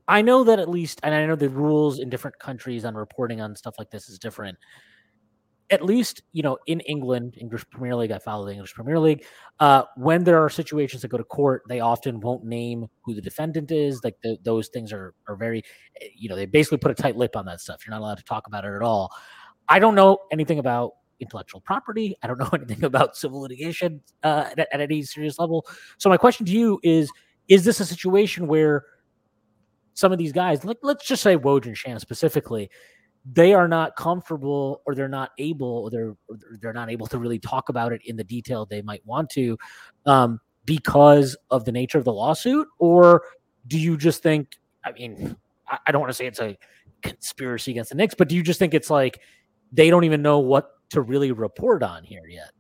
I 0.09 0.23
know 0.23 0.45
that 0.45 0.59
at 0.59 0.69
least, 0.69 1.01
and 1.03 1.15
I 1.15 1.27
know 1.27 1.37
the 1.37 1.49
rules 1.49 1.99
in 1.99 2.11
different 2.11 2.39
countries 2.39 2.85
on 2.85 2.95
reporting 2.95 3.41
on 3.41 3.57
stuff 3.57 3.77
like 3.79 3.91
this 3.91 4.09
is 4.09 4.19
different. 4.19 4.59
At 5.71 5.85
least, 5.85 6.23
you 6.33 6.43
know, 6.43 6.59
in 6.67 6.79
England, 6.81 7.35
English 7.39 7.69
Premier 7.71 7.97
League, 7.97 8.13
I 8.13 8.19
follow 8.19 8.47
the 8.47 8.53
English 8.53 8.75
Premier 8.75 9.01
League. 9.01 9.25
Uh, 9.59 9.83
when 9.97 10.23
there 10.23 10.41
are 10.43 10.49
situations 10.49 11.03
that 11.03 11.09
go 11.09 11.17
to 11.17 11.25
court, 11.25 11.63
they 11.69 11.81
often 11.81 12.21
won't 12.21 12.45
name 12.45 12.87
who 13.03 13.15
the 13.15 13.21
defendant 13.21 13.73
is. 13.73 14.01
Like 14.05 14.17
the, 14.23 14.39
those 14.43 14.69
things 14.69 14.93
are 14.93 15.15
are 15.27 15.35
very, 15.35 15.65
eh, 16.01 16.07
you 16.17 16.29
know, 16.29 16.37
they 16.37 16.47
basically 16.47 16.79
put 16.79 16.93
a 16.93 16.95
tight 16.95 17.17
lip 17.17 17.35
on 17.35 17.47
that 17.47 17.61
stuff. 17.61 17.85
You're 17.85 17.91
not 17.91 18.01
allowed 18.01 18.19
to 18.19 18.25
talk 18.25 18.47
about 18.47 18.65
it 18.65 18.75
at 18.75 18.83
all. 18.83 19.11
I 19.69 19.81
don't 19.81 19.97
know 19.97 20.19
anything 20.31 20.61
about 20.61 20.93
intellectual 21.19 21.61
property. 21.61 22.15
I 22.23 22.29
don't 22.29 22.39
know 22.41 22.51
anything 22.53 22.85
about 22.85 23.17
civil 23.17 23.41
litigation 23.41 24.03
uh, 24.23 24.51
at, 24.57 24.69
at 24.73 24.81
any 24.81 25.03
serious 25.03 25.39
level. 25.39 25.67
So 25.99 26.09
my 26.09 26.17
question 26.17 26.47
to 26.47 26.53
you 26.53 26.79
is: 26.85 27.11
Is 27.49 27.65
this 27.65 27.81
a 27.81 27.85
situation 27.85 28.47
where 28.47 28.85
some 29.95 30.13
of 30.13 30.19
these 30.19 30.33
guys, 30.33 30.65
like 30.65 30.79
let's 30.83 31.07
just 31.07 31.23
say 31.23 31.37
Woj 31.37 31.75
and 31.87 32.01
specifically, 32.01 32.71
they 33.33 33.53
are 33.53 33.67
not 33.67 33.97
comfortable 33.97 34.83
or 34.87 34.95
they're 34.95 35.09
not 35.09 35.31
able 35.39 35.67
or 35.67 35.91
they're 35.91 36.15
they're 36.61 36.73
not 36.73 36.91
able 36.91 37.07
to 37.07 37.19
really 37.19 37.39
talk 37.39 37.69
about 37.69 37.93
it 37.93 38.01
in 38.05 38.17
the 38.17 38.25
detail 38.25 38.65
they 38.65 38.83
might 38.83 39.05
want 39.05 39.29
to 39.31 39.59
um, 40.07 40.41
because 40.65 41.37
of 41.51 41.65
the 41.65 41.73
nature 41.73 41.99
of 41.99 42.05
the 42.05 42.13
lawsuit 42.13 42.69
or 42.79 43.23
do 43.67 43.79
you 43.79 43.97
just 43.97 44.23
think 44.23 44.57
i 44.85 44.93
mean 44.93 45.37
i, 45.69 45.79
I 45.87 45.93
don't 45.93 46.01
want 46.01 46.11
to 46.11 46.15
say 46.15 46.27
it's 46.27 46.41
a 46.41 46.57
conspiracy 47.03 47.73
against 47.73 47.91
the 47.91 47.97
Knicks, 47.97 48.15
but 48.15 48.29
do 48.29 48.35
you 48.35 48.43
just 48.43 48.59
think 48.59 48.75
it's 48.75 48.91
like 48.91 49.21
they 49.73 49.91
don't 49.91 50.05
even 50.05 50.23
know 50.23 50.39
what 50.39 50.71
to 50.91 51.01
really 51.01 51.33
report 51.33 51.83
on 51.83 52.05
here 52.05 52.27
yet 52.29 52.51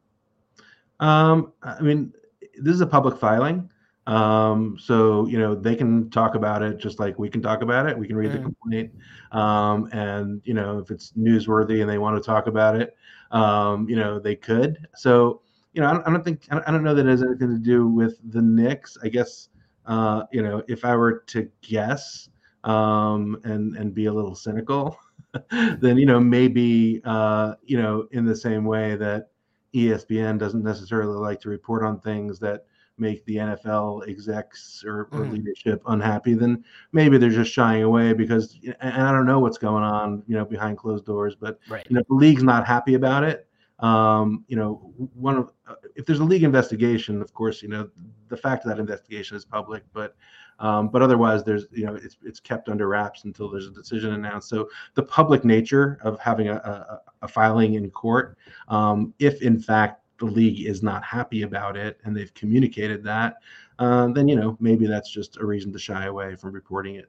Um, 1.00 1.52
I 1.62 1.81
mean, 1.81 2.12
this 2.59 2.74
is 2.74 2.81
a 2.81 2.87
public 2.87 3.18
filing. 3.18 3.70
Um, 4.07 4.77
so 4.79 5.27
you 5.27 5.38
know 5.38 5.55
they 5.55 5.75
can 5.75 6.11
talk 6.11 6.37
about 6.37 6.62
it 6.62 6.79
just 6.79 7.01
like 7.01 7.19
we 7.19 7.29
can 7.29 7.42
talk 7.42 7.62
about 7.62 7.87
it. 7.88 7.99
We 7.99 8.07
can 8.07 8.16
read 8.16 8.33
the 8.33 8.38
Mhm. 8.38 8.42
complaint, 8.42 8.92
um, 9.33 9.88
and 9.92 10.40
you 10.45 10.55
know 10.55 10.79
if 10.79 10.90
it's 10.90 11.12
newsworthy 11.12 11.81
and 11.81 11.90
they 11.90 11.99
want 11.99 12.16
to 12.16 12.25
talk 12.25 12.47
about 12.47 12.77
it, 12.81 12.97
um, 13.33 13.88
you 13.88 13.97
know 13.97 14.19
they 14.21 14.37
could. 14.37 14.87
So 14.95 15.42
you 15.73 15.81
know 15.83 15.88
I 15.88 15.92
don't, 15.95 16.07
I 16.07 16.11
don't 16.11 16.25
think 16.25 16.47
I 16.51 16.55
don't, 16.55 16.69
I 16.69 16.71
don't 16.71 16.85
know 16.85 16.95
that 16.95 17.07
it 17.07 17.11
has 17.11 17.23
anything 17.23 17.51
to 17.51 17.59
do 17.59 17.88
with 17.88 18.19
the 18.33 18.42
Knicks. 18.42 18.97
I 19.03 19.09
guess 19.09 19.49
uh, 19.87 20.23
you 20.31 20.42
know 20.42 20.62
if 20.69 20.85
I 20.85 20.95
were 20.95 21.25
to 21.29 21.49
guess 21.62 22.29
um, 22.64 23.40
and 23.45 23.77
and 23.77 23.92
be 23.95 24.07
a 24.07 24.12
little 24.12 24.35
cynical, 24.37 24.99
then 25.51 25.99
you 25.99 26.07
know 26.07 26.21
maybe 26.21 27.01
uh, 27.05 27.55
you 27.64 27.81
know 27.81 28.07
in 28.12 28.25
the 28.25 28.37
same 28.37 28.64
way 28.64 28.97
that 28.97 29.31
ESPN 29.75 30.38
doesn't 30.38 30.62
necessarily 30.62 31.16
like 31.19 31.40
to 31.40 31.49
report 31.49 31.83
on 31.85 32.01
things 32.01 32.38
that 32.40 32.66
make 32.98 33.24
the 33.24 33.38
NFL 33.38 34.02
execs 34.09 34.82
or, 34.87 35.09
or 35.12 35.24
Mhm. 35.24 35.32
leadership 35.32 35.82
unhappy, 35.87 36.35
then 36.35 36.64
maybe 36.92 37.18
they're 37.18 37.30
just 37.30 37.52
shying 37.52 37.82
away 37.82 38.12
because, 38.12 38.59
and 38.80 39.02
I 39.02 39.12
don't 39.12 39.26
know 39.26 39.38
what's 39.40 39.59
going 39.59 39.85
on, 39.85 40.22
you 40.26 40.37
know, 40.37 40.44
behind 40.44 40.78
closed 40.78 41.04
doors, 41.04 41.35
but 41.35 41.59
right 41.68 41.85
you 41.88 41.94
know, 41.94 42.00
if 42.00 42.09
the 42.09 42.14
league's 42.14 42.42
not 42.42 42.66
happy 42.66 42.94
about 42.94 43.24
it. 43.24 43.46
Um, 43.80 44.44
you 44.48 44.56
know, 44.56 44.90
one 45.14 45.37
of 45.37 45.50
uh, 45.68 45.74
if 45.96 46.06
there's 46.06 46.20
a 46.20 46.24
league 46.24 46.44
investigation, 46.44 47.20
of 47.20 47.35
course, 47.35 47.62
you 47.62 47.68
know, 47.68 47.90
the 48.28 48.37
fact 48.37 48.64
of 48.64 48.70
that 48.70 48.78
investigation 48.78 49.37
is 49.37 49.44
public, 49.44 49.82
but 49.92 50.16
um, 50.61 50.88
but 50.88 51.02
otherwise, 51.02 51.44
there's 51.44 51.66
you 51.72 51.85
know, 51.85 51.94
it's 51.94 52.16
it's 52.24 52.40
kept 52.40 52.70
under 52.70 52.88
wraps 52.88 53.24
until 53.24 53.50
there's 53.50 53.66
a 53.66 53.70
decision 53.70 54.14
announced. 54.14 54.48
So 54.48 54.70
the 54.94 55.02
public 55.02 55.44
nature 55.44 55.98
of 56.02 56.18
having 56.20 56.48
a, 56.48 56.54
a, 56.54 57.00
a 57.20 57.28
filing 57.28 57.74
in 57.74 57.90
court, 57.90 58.38
um, 58.68 59.12
if 59.18 59.42
in 59.42 59.59
fact 59.59 60.00
the 60.18 60.26
league 60.26 60.66
is 60.66 60.83
not 60.83 61.05
happy 61.05 61.42
about 61.42 61.76
it 61.76 62.00
and 62.05 62.16
they've 62.16 62.33
communicated 62.35 63.05
that, 63.05 63.37
uh, 63.79 64.09
then 64.09 64.29
you 64.29 64.37
know 64.37 64.57
maybe 64.61 64.87
that's 64.87 65.11
just 65.11 65.37
a 65.38 65.46
reason 65.46 65.72
to 65.72 65.79
shy 65.79 66.07
away 66.07 66.37
from 66.37 66.52
reporting 66.52 66.96
it. 66.96 67.09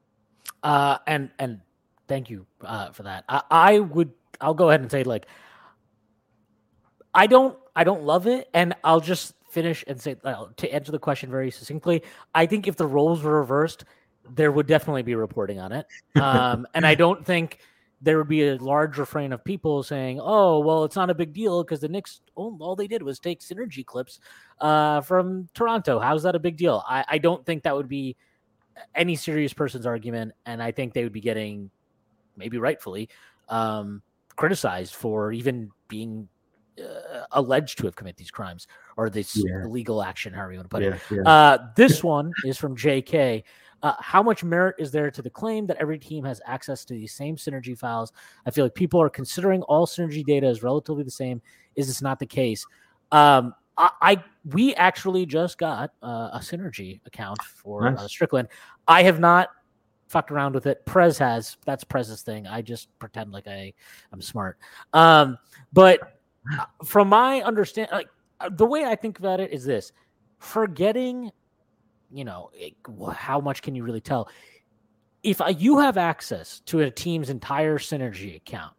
Uh, 0.64 0.98
and 1.08 1.30
and 1.40 1.62
thank 2.08 2.30
you 2.30 2.46
uh, 2.62 2.92
for 2.92 3.04
that. 3.04 3.24
I, 3.30 3.42
I 3.50 3.80
would 3.80 4.12
I'll 4.42 4.54
go 4.54 4.70
ahead 4.70 4.82
and 4.82 4.92
say 4.92 5.04
like 5.04 5.28
I 7.14 7.28
don't 7.28 7.58
I 7.76 7.84
don't 7.84 8.04
love 8.04 8.28
it, 8.28 8.50
and 8.54 8.76
I'll 8.84 9.00
just 9.00 9.34
finish 9.50 9.84
and 9.88 10.00
say 10.00 10.16
uh, 10.24 10.46
to 10.58 10.74
answer 10.74 10.92
the 10.92 11.00
question 11.00 11.30
very 11.30 11.52
succinctly. 11.52 12.04
I 12.36 12.46
think 12.46 12.68
if 12.68 12.76
the 12.76 12.88
roles 12.88 13.24
were 13.24 13.40
reversed, 13.40 13.86
there 14.30 14.52
would 14.52 14.68
definitely 14.68 15.04
be 15.04 15.16
reporting 15.16 15.60
on 15.60 15.72
it, 15.72 15.88
um, 16.22 16.68
and 16.74 16.86
I 16.86 16.96
don't 16.96 17.26
think 17.26 17.60
there 18.02 18.18
would 18.18 18.28
be 18.28 18.48
a 18.48 18.58
large 18.58 18.98
refrain 18.98 19.34
of 19.34 19.44
people 19.44 19.82
saying, 19.82 20.20
"Oh, 20.22 20.60
well, 20.60 20.84
it's 20.84 20.96
not 20.96 21.10
a 21.10 21.16
big 21.16 21.34
deal 21.34 21.64
because 21.64 21.80
the 21.80 21.88
Knicks 21.88 22.22
all, 22.36 22.56
all 22.60 22.76
they 22.76 22.88
did 22.88 23.02
was 23.02 23.20
take 23.20 23.40
synergy 23.40 23.86
clips 23.86 24.20
uh, 24.62 25.02
from 25.02 25.50
Toronto. 25.54 26.00
How's 26.00 26.24
that 26.24 26.36
a 26.36 26.40
big 26.40 26.58
deal?" 26.58 26.84
I, 26.88 27.04
I 27.08 27.18
don't 27.18 27.46
think 27.46 27.64
that 27.64 27.76
would 27.76 27.90
be 27.90 28.16
any 28.94 29.16
serious 29.16 29.54
person's 29.54 29.86
argument, 29.86 30.34
and 30.46 30.62
I 30.62 30.72
think 30.72 30.94
they 30.94 31.04
would 31.04 31.14
be 31.14 31.22
getting, 31.22 31.72
maybe 32.36 32.58
rightfully, 32.60 33.10
um, 33.50 34.04
criticized 34.36 34.94
for 34.94 35.32
even 35.32 35.72
being 35.88 36.28
uh, 36.80 37.26
alleged 37.32 37.80
to 37.80 37.86
have 37.86 37.96
committed 37.96 38.18
these 38.18 38.30
crimes 38.30 38.68
or 38.98 39.10
this 39.10 39.36
Yeah. 39.36 39.64
illegal 39.64 40.04
action, 40.04 40.34
however 40.34 40.52
you 40.54 40.60
want 40.60 40.70
to 40.70 40.76
put 40.76 40.84
it. 40.84 41.02
Yeah, 41.10 41.18
yeah. 41.18 41.30
Uh, 41.30 41.68
this 41.76 42.04
one 42.04 42.32
is 42.46 42.58
from 42.58 42.76
JK. 42.76 43.44
Uh, 43.84 43.94
how 44.00 44.24
much 44.24 44.44
merit 44.44 44.76
is 44.80 44.92
there 44.92 45.12
to 45.12 45.22
the 45.22 45.30
claim 45.30 45.68
that 45.68 45.78
every 45.78 46.00
team 46.00 46.24
has 46.24 46.42
access 46.46 46.84
to 46.86 46.94
these 46.94 47.14
same 47.14 47.36
synergy 47.36 47.78
files? 47.78 48.12
I 48.46 48.52
feel 48.52 48.66
like 48.66 48.74
people 48.74 49.02
are 49.02 49.10
considering 49.10 49.62
all 49.64 49.86
synergy 49.86 50.26
data 50.26 50.48
as 50.48 50.64
relatively 50.64 51.04
the 51.04 51.12
same. 51.12 51.42
Is 51.76 51.88
this 51.88 52.02
not 52.02 52.20
the 52.20 52.26
case? 52.26 52.66
Um, 53.12 53.54
I, 53.78 53.90
I 54.02 54.24
we 54.46 54.74
actually 54.76 55.26
just 55.26 55.58
got 55.58 55.92
uh, 56.02 56.30
a 56.34 56.40
synergy 56.42 57.00
account 57.06 57.42
for 57.44 57.88
uh, 57.88 58.08
Strickland. 58.08 58.48
I 58.88 59.04
have 59.04 59.20
not 59.20 59.50
fucked 60.08 60.32
around 60.32 60.56
with 60.56 60.66
it. 60.66 60.86
Prez 60.86 61.18
has. 61.18 61.58
That's 61.66 61.84
Prez's 61.84 62.22
thing. 62.22 62.48
I 62.48 62.62
just 62.62 62.88
pretend 63.00 63.32
like 63.32 63.48
I 63.48 63.74
I'm 64.12 64.22
smart. 64.22 64.58
Um, 64.94 65.38
but 65.74 66.20
uh, 66.52 66.66
from 66.84 67.10
my 67.10 67.42
understand, 67.42 67.90
like 67.92 68.10
uh, 68.40 68.50
the 68.50 68.66
way 68.66 68.86
I 68.86 68.96
think 68.96 69.20
about 69.20 69.40
it 69.40 69.52
is 69.52 69.66
this: 69.66 69.92
forgetting, 70.40 71.32
you 72.12 72.24
know, 72.24 72.50
it, 72.54 72.74
how 73.14 73.40
much 73.40 73.62
can 73.62 73.76
you 73.76 73.84
really 73.84 74.02
tell? 74.02 74.30
If 75.24 75.42
you 75.58 75.80
have 75.80 75.98
access 75.98 76.62
to 76.68 76.82
a 76.82 76.92
team's 76.92 77.30
entire 77.30 77.78
synergy 77.78 78.36
account, 78.36 78.74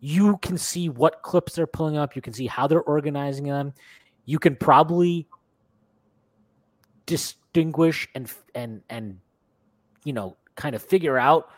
you 0.00 0.38
can 0.38 0.56
see 0.56 0.88
what 0.88 1.22
clips 1.22 1.54
they're 1.54 1.66
pulling 1.66 1.96
up. 1.96 2.14
You 2.14 2.22
can 2.22 2.32
see 2.32 2.46
how 2.46 2.66
they're 2.66 2.82
organizing 2.82 3.46
them. 3.46 3.74
You 4.24 4.38
can 4.38 4.56
probably 4.56 5.26
distinguish 7.06 8.06
and 8.14 8.30
and 8.54 8.82
and 8.90 9.18
you 10.04 10.12
know 10.12 10.36
kind 10.56 10.74
of 10.74 10.82
figure 10.82 11.18
out 11.18 11.48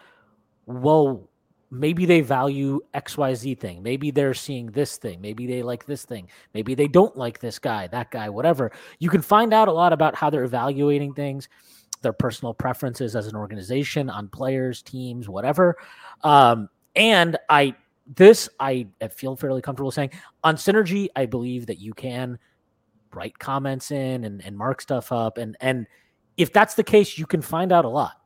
well 0.67 1.29
maybe 1.71 2.07
they 2.07 2.21
value 2.21 2.81
xyz 2.95 3.59
thing. 3.59 3.83
Maybe 3.83 4.11
they're 4.11 4.35
seeing 4.35 4.67
this 4.67 4.97
thing. 4.97 5.21
Maybe 5.21 5.47
they 5.47 5.63
like 5.63 5.87
this 5.87 6.05
thing. 6.05 6.29
Maybe 6.55 6.75
they 6.75 6.89
don't 6.89 7.17
like 7.17 7.41
this 7.41 7.59
guy 7.59 7.87
that 7.89 8.11
guy 8.11 8.29
whatever. 8.29 8.73
You 8.99 9.11
can 9.11 9.23
find 9.23 9.53
out 9.53 9.69
a 9.69 9.73
lot 9.73 9.93
about 9.93 10.15
how 10.15 10.31
they're 10.31 10.45
evaluating 10.45 11.15
things 11.15 11.49
their 12.03 12.13
personal 12.15 12.55
preferences 12.55 13.15
as 13.15 13.27
an 13.27 13.37
organization 13.37 14.09
on 14.09 14.29
players 14.29 14.83
teams 14.83 15.29
whatever. 15.29 15.77
Um, 16.23 16.69
and 16.97 17.37
i 17.49 17.73
this 18.17 18.49
i 18.59 18.85
feel 19.13 19.37
fairly 19.37 19.63
comfortable 19.63 19.93
saying 19.93 20.11
on 20.43 20.57
synergy 20.57 21.07
i 21.15 21.25
believe 21.25 21.67
that 21.67 21.79
you 21.79 21.95
can 21.95 22.37
write 23.15 23.39
comments 23.39 23.91
in 23.91 24.25
and, 24.25 24.45
and 24.45 24.57
mark 24.57 24.81
stuff 24.81 25.13
up. 25.13 25.39
And 25.39 25.57
and 25.61 25.87
if 26.37 26.53
that's 26.53 26.75
the 26.75 26.85
case 26.85 27.19
you 27.19 27.27
can 27.27 27.43
find 27.43 27.73
out 27.73 27.85
a 27.85 27.89
lot 27.89 28.20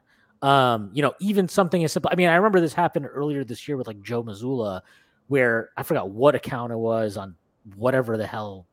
um 0.44 0.90
you 0.92 1.00
know 1.00 1.14
even 1.20 1.48
something 1.48 1.83
as 1.85 1.92
simple 1.92 2.11
i 2.12 2.14
mean 2.14 2.28
i 2.28 2.35
remember 2.35 2.61
this 2.61 2.74
happened 2.74 3.07
earlier 3.11 3.44
this 3.44 3.66
year 3.66 3.78
with 3.78 3.87
like 3.87 4.00
Joe 4.02 4.22
Mazzulla 4.22 4.83
where 5.28 5.70
i 5.76 5.83
forgot 5.83 6.11
what 6.11 6.35
account 6.35 6.70
it 6.70 6.76
was 6.76 7.16
on 7.16 7.35
whatever 7.76 8.18
the 8.18 8.26
hell 8.26 8.66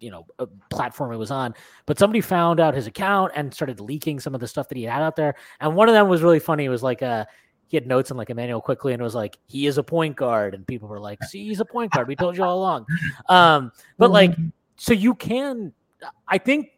you 0.00 0.10
know 0.10 0.26
uh, 0.38 0.44
platform 0.68 1.12
it 1.12 1.16
was 1.16 1.30
on 1.30 1.54
but 1.86 1.98
somebody 1.98 2.20
found 2.20 2.60
out 2.60 2.74
his 2.74 2.86
account 2.86 3.32
and 3.34 3.54
started 3.54 3.80
leaking 3.80 4.20
some 4.20 4.34
of 4.34 4.40
the 4.40 4.46
stuff 4.46 4.68
that 4.68 4.76
he 4.76 4.84
had 4.84 5.00
out 5.00 5.16
there 5.16 5.34
and 5.60 5.74
one 5.74 5.88
of 5.88 5.94
them 5.94 6.08
was 6.08 6.20
really 6.20 6.38
funny 6.38 6.66
it 6.66 6.68
was 6.68 6.82
like 6.82 7.02
uh 7.02 7.24
he 7.68 7.78
had 7.78 7.86
notes 7.86 8.10
on 8.10 8.18
like 8.18 8.28
Immanuel 8.28 8.60
Quickley 8.60 8.92
and 8.92 9.00
it 9.00 9.04
was 9.04 9.14
like 9.14 9.38
he 9.46 9.66
is 9.66 9.78
a 9.78 9.82
point 9.82 10.16
guard 10.16 10.54
and 10.54 10.66
people 10.66 10.86
were 10.86 11.00
like 11.00 11.24
see 11.24 11.48
he's 11.48 11.60
a 11.60 11.64
point 11.64 11.90
guard 11.90 12.06
we 12.06 12.14
told 12.14 12.36
you 12.36 12.44
all 12.44 12.58
along. 12.58 12.84
Um 13.30 13.72
but 13.96 14.10
like 14.10 14.36
so 14.76 14.92
you 14.92 15.14
can 15.14 15.72
i 16.28 16.36
think 16.36 16.68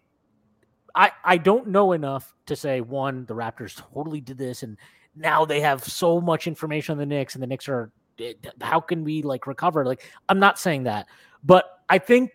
i 0.96 1.10
i 1.24 1.36
don't 1.36 1.68
know 1.68 1.92
enough 1.92 2.34
to 2.46 2.56
say 2.56 2.80
one 2.80 3.24
the 3.26 3.34
raptors 3.34 3.76
totally 3.94 4.20
did 4.20 4.36
this 4.36 4.62
and 4.62 4.76
now 5.14 5.44
they 5.44 5.60
have 5.60 5.82
so 5.84 6.20
much 6.20 6.46
information 6.46 6.92
on 6.92 6.98
the 6.98 7.06
Knicks 7.06 7.34
and 7.34 7.42
the 7.42 7.46
Knicks 7.46 7.68
are 7.68 7.92
eh, 8.18 8.32
how 8.60 8.80
can 8.80 9.04
we 9.04 9.22
like 9.22 9.46
recover 9.46 9.84
like 9.84 10.02
i'm 10.28 10.40
not 10.40 10.58
saying 10.58 10.82
that 10.82 11.06
but 11.44 11.82
i 11.88 11.98
think 11.98 12.32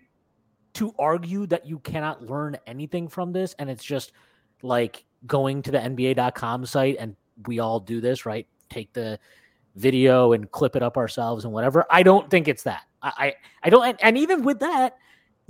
to 0.74 0.93
argue 0.97 1.45
that 1.47 1.66
you 1.66 1.80
cannot 1.80 2.22
learn 2.24 2.57
anything 2.66 3.07
from 3.07 3.34
this 3.34 3.53
and 3.59 3.70
it's 3.70 3.84
just 3.84 4.14
like 4.64 5.05
going 5.28 5.62
to 5.64 5.72
the 5.72 5.78
NBA.com 5.78 6.66
site 6.66 6.97
and 6.99 7.16
we 7.47 7.59
all 7.59 7.80
do 7.80 8.01
this, 8.01 8.26
right? 8.26 8.47
Take 8.70 8.93
the 8.93 9.20
video 9.76 10.34
and 10.34 10.49
clip 10.51 10.76
it 10.76 10.84
up 10.84 10.97
ourselves 10.97 11.45
and 11.45 11.53
whatever. 11.53 11.86
I 11.89 12.03
don't 12.03 12.30
think 12.30 12.47
it's 12.47 12.64
that. 12.64 12.84
I 13.01 13.12
I, 13.18 13.34
I 13.64 13.70
don't 13.70 13.86
and, 13.86 13.97
and 14.01 14.18
even 14.18 14.43
with 14.43 14.59
that, 14.59 14.97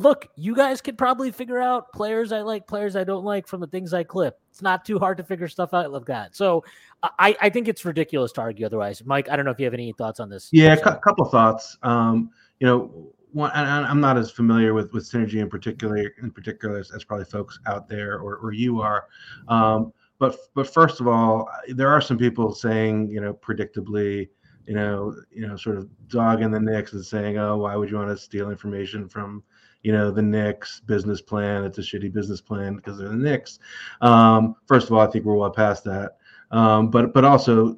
look, 0.01 0.27
you 0.35 0.55
guys 0.55 0.81
could 0.81 0.97
probably 0.97 1.31
figure 1.31 1.59
out 1.59 1.91
players 1.93 2.31
I 2.31 2.41
like, 2.41 2.67
players 2.67 2.95
I 2.95 3.03
don't 3.03 3.23
like 3.23 3.47
from 3.47 3.61
the 3.61 3.67
things 3.67 3.93
I 3.93 4.03
clip. 4.03 4.39
It's 4.49 4.61
not 4.61 4.85
too 4.85 4.99
hard 4.99 5.17
to 5.17 5.23
figure 5.23 5.47
stuff 5.47 5.73
out 5.73 5.91
like 5.91 6.05
that. 6.05 6.35
So 6.35 6.63
I, 7.03 7.35
I 7.39 7.49
think 7.49 7.67
it's 7.67 7.85
ridiculous 7.85 8.31
to 8.33 8.41
argue 8.41 8.65
otherwise. 8.65 9.03
Mike, 9.05 9.29
I 9.29 9.35
don't 9.35 9.45
know 9.45 9.51
if 9.51 9.59
you 9.59 9.65
have 9.65 9.73
any 9.73 9.93
thoughts 9.93 10.19
on 10.19 10.29
this. 10.29 10.49
Yeah, 10.51 10.73
a 10.73 10.97
couple 10.97 11.25
thoughts. 11.25 11.77
Um, 11.83 12.31
you 12.59 12.67
know, 12.67 13.13
one, 13.31 13.51
I'm 13.53 14.01
not 14.01 14.17
as 14.17 14.29
familiar 14.29 14.73
with 14.73 14.91
with 14.93 15.09
synergy 15.09 15.35
in 15.35 15.49
particular, 15.49 16.13
in 16.21 16.31
particular 16.31 16.79
as, 16.79 16.91
as 16.91 17.03
probably 17.03 17.25
folks 17.25 17.59
out 17.65 17.87
there 17.87 18.19
or, 18.19 18.37
or 18.37 18.51
you 18.51 18.81
are. 18.81 19.07
Um, 19.47 19.93
but 20.19 20.37
but 20.53 20.71
first 20.71 20.99
of 20.99 21.07
all, 21.07 21.49
there 21.69 21.87
are 21.89 22.01
some 22.01 22.17
people 22.17 22.53
saying, 22.53 23.09
you 23.09 23.21
know, 23.21 23.33
predictably, 23.33 24.29
you 24.67 24.75
know, 24.75 25.15
you 25.31 25.47
know, 25.47 25.55
sort 25.55 25.77
of 25.77 25.89
dogging 26.09 26.51
the 26.51 26.59
Knicks 26.59 26.93
and 26.93 27.05
saying, 27.05 27.37
oh, 27.37 27.57
why 27.57 27.75
would 27.75 27.89
you 27.89 27.97
want 27.97 28.09
to 28.09 28.17
steal 28.17 28.51
information 28.51 29.07
from 29.07 29.43
you 29.83 29.91
know 29.91 30.11
the 30.11 30.21
Knicks 30.21 30.81
business 30.81 31.21
plan. 31.21 31.63
It's 31.63 31.77
a 31.77 31.81
shitty 31.81 32.11
business 32.11 32.41
plan 32.41 32.75
because 32.75 32.97
they're 32.97 33.09
the 33.09 33.15
Knicks. 33.15 33.59
Um, 34.01 34.55
first 34.67 34.87
of 34.87 34.93
all, 34.93 35.01
I 35.01 35.07
think 35.07 35.25
we're 35.25 35.35
well 35.35 35.51
past 35.51 35.83
that. 35.85 36.17
Um, 36.51 36.89
but 36.89 37.13
but 37.13 37.25
also, 37.25 37.75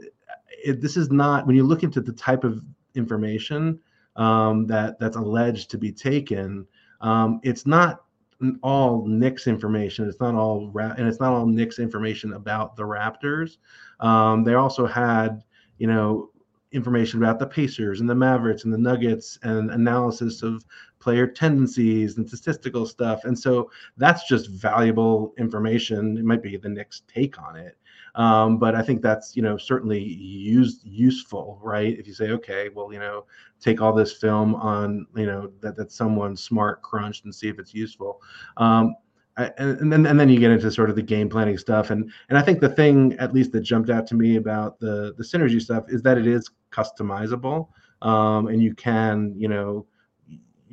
it, 0.64 0.82
this 0.82 0.98
is 0.98 1.12
not 1.12 1.48
when 1.48 1.56
you 1.56 1.64
look 1.64 1.84
into 1.84 2.02
the 2.02 2.14
type 2.14 2.44
of 2.44 2.62
information 2.96 3.80
um, 4.16 4.68
that 4.68 5.00
that's 5.00 5.16
alleged 5.16 5.70
to 5.72 5.78
be 5.78 5.92
taken. 5.92 6.68
Um, 7.02 7.40
it's 7.44 7.66
not 7.66 8.04
all 8.62 9.06
Knicks 9.06 9.48
information. 9.48 10.08
It's 10.08 10.20
not 10.20 10.36
all 10.36 10.72
and 10.78 11.08
it's 11.08 11.20
not 11.20 11.34
all 11.34 11.46
Knicks 11.46 11.80
information 11.80 12.34
about 12.34 12.76
the 12.76 12.84
Raptors. 12.84 13.58
Um, 14.00 14.44
they 14.44 14.56
also 14.56 14.86
had 14.86 15.44
you 15.78 15.88
know 15.88 16.30
information 16.72 17.22
about 17.22 17.40
the 17.40 17.46
Pacers 17.46 18.02
and 18.02 18.10
the 18.10 18.16
Mavericks 18.16 18.64
and 18.64 18.74
the 18.74 18.78
Nuggets 18.78 19.38
and 19.44 19.70
analysis 19.72 20.42
of 20.42 20.66
player 21.04 21.28
tendencies 21.28 22.18
and 22.18 22.28
statistical 22.28 22.86
stuff. 22.86 23.26
And 23.26 23.38
so 23.38 23.70
that's 23.98 24.26
just 24.26 24.50
valuable 24.50 25.34
information. 25.38 26.18
It 26.18 26.24
might 26.24 26.42
be 26.42 26.56
the 26.56 26.70
next 26.70 27.08
take 27.10 27.42
on 27.42 27.58
it. 27.58 27.78
Um, 28.16 28.58
but 28.58 28.76
I 28.76 28.84
think 28.84 29.02
that's 29.02 29.36
you 29.36 29.42
know 29.42 29.58
certainly 29.58 30.00
used 30.00 30.86
useful, 30.86 31.60
right? 31.62 31.98
If 31.98 32.08
you 32.08 32.14
say, 32.14 32.30
okay, 32.30 32.70
well, 32.70 32.94
you 32.94 33.00
know, 33.00 33.26
take 33.60 33.82
all 33.82 33.92
this 33.92 34.14
film 34.14 34.56
on 34.56 35.08
you 35.16 35.26
know 35.26 35.52
that 35.62 35.76
that 35.78 35.92
someone 35.92 36.38
smart 36.38 36.82
crunched 36.84 37.26
and 37.26 37.34
see 37.34 37.50
if 37.50 37.60
it's 37.60 37.74
useful. 37.74 38.22
Um, 38.58 38.96
I, 39.36 39.52
and 39.58 39.92
then 39.92 40.06
and 40.06 40.20
then 40.20 40.30
you 40.30 40.40
get 40.40 40.52
into 40.52 40.72
sort 40.72 40.92
of 40.92 40.96
the 40.96 41.02
game 41.02 41.28
planning 41.28 41.58
stuff, 41.58 41.90
and 41.90 42.12
and 42.30 42.38
I 42.38 42.44
think 42.44 42.60
the 42.60 42.70
thing 42.70 43.14
at 43.20 43.34
least 43.34 43.52
that 43.54 43.62
jumped 43.62 43.90
out 43.90 44.06
to 44.08 44.16
me 44.16 44.36
about 44.36 44.80
the 44.80 45.16
the 45.18 45.24
synergy 45.24 45.60
stuff 45.60 45.86
is 45.88 46.04
that 46.04 46.20
it 46.20 46.28
is 46.28 46.52
customizable, 46.72 47.68
um, 48.04 48.48
and 48.48 48.62
you 48.62 48.76
can 48.76 49.34
you 49.36 49.48
know 49.48 49.88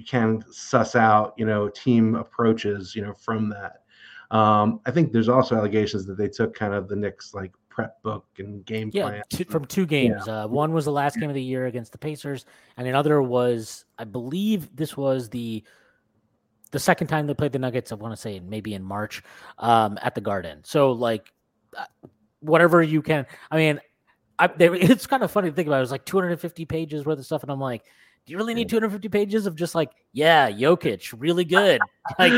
you 0.01 0.07
can 0.07 0.43
suss 0.51 0.97
out 0.97 1.35
you 1.37 1.45
know 1.45 1.69
team 1.69 2.15
approaches 2.15 2.97
you 2.97 3.03
know 3.03 3.13
from 3.13 3.51
that. 3.51 3.83
Um, 4.31 4.81
I 4.87 4.91
think 4.93 5.13
there's 5.13 5.29
also 5.29 5.57
allegations 5.57 6.07
that 6.07 6.17
they 6.17 6.29
took 6.29 6.55
kind 6.55 6.73
of 6.73 6.89
the 6.89 6.97
Knicks 6.97 7.35
like 7.35 7.53
prep 7.69 8.03
book 8.03 8.27
and 8.39 8.65
game 8.65 8.91
yeah, 8.95 9.03
plan 9.03 9.23
two, 9.29 9.45
from 9.45 9.67
two 9.67 9.85
games. 9.85 10.23
Yeah. 10.27 10.45
Uh, 10.45 10.47
one 10.47 10.73
was 10.73 10.87
the 10.87 10.93
last 10.93 11.19
game 11.19 11.29
of 11.29 11.35
the 11.35 11.43
year 11.43 11.67
against 11.67 11.93
the 11.93 11.99
Pacers, 11.99 12.47
and 12.77 12.89
another 12.89 13.21
was, 13.21 13.85
I 13.99 14.05
believe, 14.05 14.75
this 14.75 14.97
was 14.97 15.29
the 15.29 15.63
the 16.71 16.79
second 16.79 17.09
time 17.09 17.27
they 17.27 17.35
played 17.35 17.53
the 17.53 17.59
Nuggets. 17.59 17.93
I 17.93 17.97
want 17.97 18.15
to 18.15 18.21
say 18.21 18.41
maybe 18.41 18.73
in 18.73 18.83
March 18.83 19.23
um, 19.59 19.99
at 20.01 20.15
the 20.15 20.21
Garden. 20.21 20.61
So 20.65 20.93
like, 20.93 21.31
uh, 21.77 21.85
whatever 22.39 22.83
you 22.83 23.03
can. 23.03 23.27
I 23.51 23.57
mean, 23.57 23.81
I, 24.39 24.47
they, 24.47 24.67
it's 24.71 25.07
kind 25.07 25.23
of 25.23 25.31
funny 25.31 25.51
to 25.51 25.57
think 25.57 25.67
about. 25.67 25.79
It 25.79 25.81
was 25.81 25.91
like 25.91 26.07
250 26.07 26.65
pages 26.65 27.05
worth 27.05 27.19
of 27.19 27.27
stuff, 27.27 27.43
and 27.43 27.51
I'm 27.51 27.61
like, 27.61 27.83
do 28.31 28.35
you 28.35 28.39
really 28.39 28.55
need 28.55 28.69
250 28.69 29.09
pages 29.09 29.45
of 29.45 29.57
just 29.57 29.75
like, 29.75 29.91
yeah, 30.13 30.49
Jokic, 30.49 31.13
really 31.19 31.45
good. 31.45 31.81
like 32.19 32.33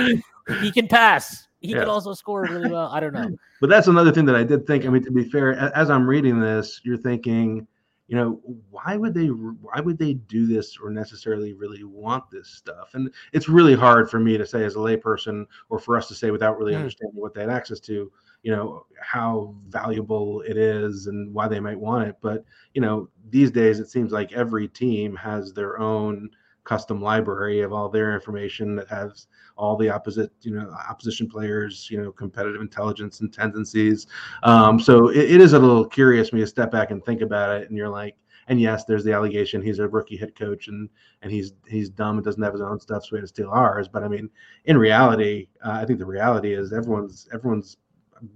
he 0.62 0.72
can 0.72 0.88
pass. 0.88 1.48
He 1.60 1.72
yeah. 1.72 1.80
can 1.80 1.90
also 1.90 2.14
score 2.14 2.44
really 2.44 2.70
well. 2.70 2.88
I 2.88 2.98
don't 2.98 3.12
know. 3.12 3.28
But 3.60 3.68
that's 3.68 3.88
another 3.88 4.10
thing 4.10 4.24
that 4.24 4.34
I 4.34 4.42
did 4.42 4.66
think. 4.66 4.86
I 4.86 4.88
mean, 4.88 5.04
to 5.04 5.10
be 5.10 5.22
fair, 5.22 5.52
as 5.76 5.90
I'm 5.90 6.04
reading 6.06 6.40
this, 6.40 6.80
you're 6.82 6.96
thinking, 6.96 7.66
you 8.08 8.16
know, 8.16 8.40
why 8.70 8.96
would 8.96 9.12
they 9.12 9.26
why 9.26 9.80
would 9.80 9.98
they 9.98 10.14
do 10.14 10.46
this 10.46 10.78
or 10.82 10.90
necessarily 10.90 11.52
really 11.52 11.84
want 11.84 12.24
this 12.32 12.48
stuff? 12.48 12.94
And 12.94 13.12
it's 13.32 13.50
really 13.50 13.76
hard 13.76 14.10
for 14.10 14.18
me 14.18 14.38
to 14.38 14.46
say 14.46 14.64
as 14.64 14.76
a 14.76 14.78
layperson 14.78 15.44
or 15.68 15.78
for 15.78 15.96
us 15.96 16.08
to 16.08 16.14
say 16.14 16.30
without 16.30 16.58
really 16.58 16.72
mm. 16.72 16.78
understanding 16.78 17.20
what 17.20 17.34
they 17.34 17.42
had 17.42 17.50
access 17.50 17.78
to 17.80 18.10
you 18.42 18.50
know 18.50 18.86
how 19.00 19.54
valuable 19.68 20.42
it 20.42 20.56
is 20.56 21.06
and 21.06 21.32
why 21.32 21.48
they 21.48 21.60
might 21.60 21.78
want 21.78 22.08
it. 22.08 22.16
But 22.20 22.44
you 22.74 22.80
know 22.80 23.08
these 23.30 23.50
days 23.50 23.80
it 23.80 23.90
seems 23.90 24.12
like 24.12 24.32
every 24.32 24.68
team 24.68 25.16
has 25.16 25.52
their 25.52 25.78
own 25.78 26.30
custom 26.64 27.02
library 27.02 27.60
of 27.60 27.72
all 27.72 27.88
their 27.88 28.14
information 28.14 28.76
that 28.76 28.88
has 28.88 29.26
all 29.56 29.76
the 29.76 29.88
opposite 29.88 30.30
you 30.42 30.54
know 30.54 30.74
opposition 30.88 31.28
players 31.28 31.88
you 31.90 32.00
know 32.00 32.12
competitive 32.12 32.60
intelligence 32.60 33.20
and 33.20 33.32
tendencies. 33.32 34.06
Um, 34.42 34.78
so 34.80 35.08
it, 35.08 35.30
it 35.30 35.40
is 35.40 35.52
a 35.52 35.58
little 35.58 35.84
curious 35.84 36.32
me 36.32 36.40
to 36.40 36.46
step 36.46 36.70
back 36.70 36.90
and 36.90 37.04
think 37.04 37.20
about 37.20 37.60
it 37.60 37.68
and 37.68 37.76
you're 37.76 37.88
like 37.88 38.16
and 38.48 38.60
yes 38.60 38.84
there's 38.84 39.04
the 39.04 39.12
allegation 39.12 39.62
he's 39.62 39.78
a 39.78 39.88
rookie 39.88 40.16
head 40.16 40.34
coach 40.34 40.68
and 40.68 40.88
and 41.22 41.30
he's 41.30 41.52
he's 41.68 41.88
dumb 41.88 42.16
and 42.16 42.24
doesn't 42.24 42.42
have 42.42 42.52
his 42.52 42.62
own 42.62 42.80
stuff 42.80 43.04
so 43.04 43.10
we 43.12 43.18
had 43.18 43.22
to 43.22 43.28
steal 43.28 43.50
ours. 43.50 43.88
But 43.88 44.02
i 44.04 44.08
mean 44.08 44.28
in 44.64 44.78
reality 44.78 45.48
uh, 45.64 45.72
i 45.72 45.84
think 45.84 45.98
the 45.98 46.06
reality 46.06 46.52
is 46.52 46.72
everyone's 46.72 47.28
everyone's 47.32 47.76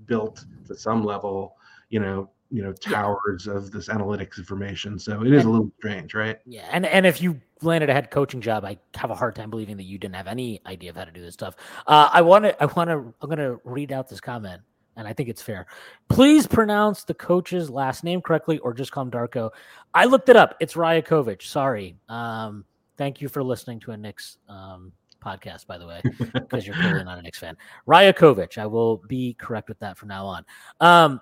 built 0.07 0.45
to 0.66 0.76
some 0.76 1.05
level, 1.05 1.57
you 1.91 2.01
know, 2.01 2.30
you 2.51 2.62
know, 2.62 2.72
towers 2.72 3.47
yeah. 3.47 3.55
of 3.55 3.72
this 3.72 3.89
analytics 3.89 4.39
information. 4.39 4.99
So 4.99 5.22
it 5.22 5.32
is 5.32 5.43
and, 5.43 5.49
a 5.49 5.51
little 5.51 5.72
strange, 5.78 6.14
right? 6.14 6.39
Yeah, 6.47 6.68
and 6.70 6.87
and 6.87 7.05
if 7.05 7.20
you 7.20 7.41
landed 7.62 7.91
a 7.91 7.93
head 7.93 8.11
coaching 8.11 8.41
job, 8.41 8.64
I 8.64 8.78
have 8.95 9.11
a 9.11 9.14
hard 9.14 9.34
time 9.34 9.51
believing 9.51 9.76
that 9.78 9.84
you 9.84 9.99
didn't 9.99 10.16
have 10.16 10.26
any 10.26 10.61
idea 10.66 10.91
of 10.91 10.97
how 10.97 11.05
to 11.05 11.11
do 11.11 11.20
this 11.20 11.34
stuff. 11.34 11.57
Uh, 11.87 12.09
I 12.12 12.22
want 12.22 12.45
to, 12.45 12.62
I 12.62 12.66
want 12.66 12.91
to, 12.91 13.14
I'm 13.20 13.28
going 13.28 13.39
to 13.39 13.61
read 13.64 13.93
out 13.93 14.09
this 14.09 14.20
comment, 14.20 14.62
and 14.97 15.09
I 15.09 15.12
think 15.12 15.28
it's 15.28 15.43
fair. 15.43 15.66
Please 16.09 16.47
pronounce 16.47 17.05
the 17.05 17.14
coach's 17.14 17.70
last 17.70 18.05
name 18.05 18.20
correctly, 18.20 18.59
or 18.59 18.74
just 18.74 18.93
call 18.93 19.05
him 19.05 19.11
Darko. 19.11 19.51
I 19.95 20.05
looked 20.05 20.28
it 20.28 20.37
up. 20.37 20.57
It's 20.61 20.74
Rajakovic. 20.74 21.43
Sorry. 21.43 21.97
Um, 22.09 22.64
thank 22.97 23.20
you 23.20 23.28
for 23.28 23.43
listening 23.43 23.80
to 23.80 23.93
a 23.93 23.97
Knicks 23.97 24.39
um, 24.49 24.93
podcast, 25.26 25.66
by 25.66 25.78
the 25.78 25.86
way, 25.86 26.00
because 26.32 26.66
you're 26.66 26.76
clearly 26.76 27.02
not 27.02 27.18
a 27.18 27.22
Knicks 27.22 27.38
fan. 27.38 27.56
Rajakovic, 27.88 28.58
I 28.58 28.66
will 28.66 28.98
be 29.08 29.34
correct 29.34 29.68
with 29.68 29.78
that 29.80 29.98
from 29.98 30.08
now 30.08 30.26
on. 30.26 30.44
Um, 30.80 31.20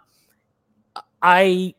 I, 1.22 1.74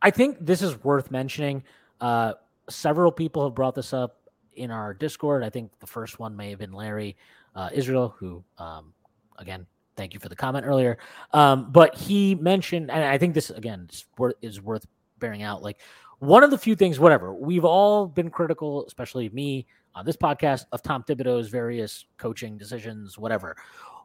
I 0.00 0.10
think 0.10 0.38
this 0.40 0.62
is 0.62 0.82
worth 0.84 1.10
mentioning. 1.10 1.64
Uh, 2.00 2.34
several 2.68 3.10
people 3.10 3.44
have 3.44 3.54
brought 3.54 3.74
this 3.74 3.92
up 3.92 4.20
in 4.54 4.70
our 4.70 4.94
Discord. 4.94 5.42
I 5.42 5.50
think 5.50 5.72
the 5.80 5.86
first 5.86 6.18
one 6.18 6.36
may 6.36 6.50
have 6.50 6.58
been 6.58 6.72
Larry 6.72 7.16
uh, 7.56 7.70
Israel, 7.72 8.14
who, 8.18 8.44
um, 8.58 8.92
again, 9.38 9.66
thank 9.96 10.14
you 10.14 10.20
for 10.20 10.28
the 10.28 10.36
comment 10.36 10.64
earlier. 10.66 10.98
Um, 11.32 11.70
but 11.70 11.94
he 11.96 12.34
mentioned, 12.34 12.90
and 12.90 13.04
I 13.04 13.18
think 13.18 13.34
this 13.34 13.50
again 13.50 13.88
is 13.90 14.04
worth, 14.16 14.36
is 14.42 14.60
worth 14.60 14.86
bearing 15.18 15.42
out. 15.42 15.62
Like 15.62 15.80
one 16.18 16.44
of 16.44 16.50
the 16.50 16.58
few 16.58 16.76
things, 16.76 17.00
whatever 17.00 17.34
we've 17.34 17.64
all 17.64 18.06
been 18.06 18.30
critical, 18.30 18.86
especially 18.86 19.28
me, 19.30 19.66
on 19.94 20.04
this 20.04 20.16
podcast 20.16 20.64
of 20.72 20.82
Tom 20.82 21.02
Thibodeau's 21.02 21.48
various 21.48 22.06
coaching 22.16 22.56
decisions, 22.56 23.18
whatever. 23.18 23.56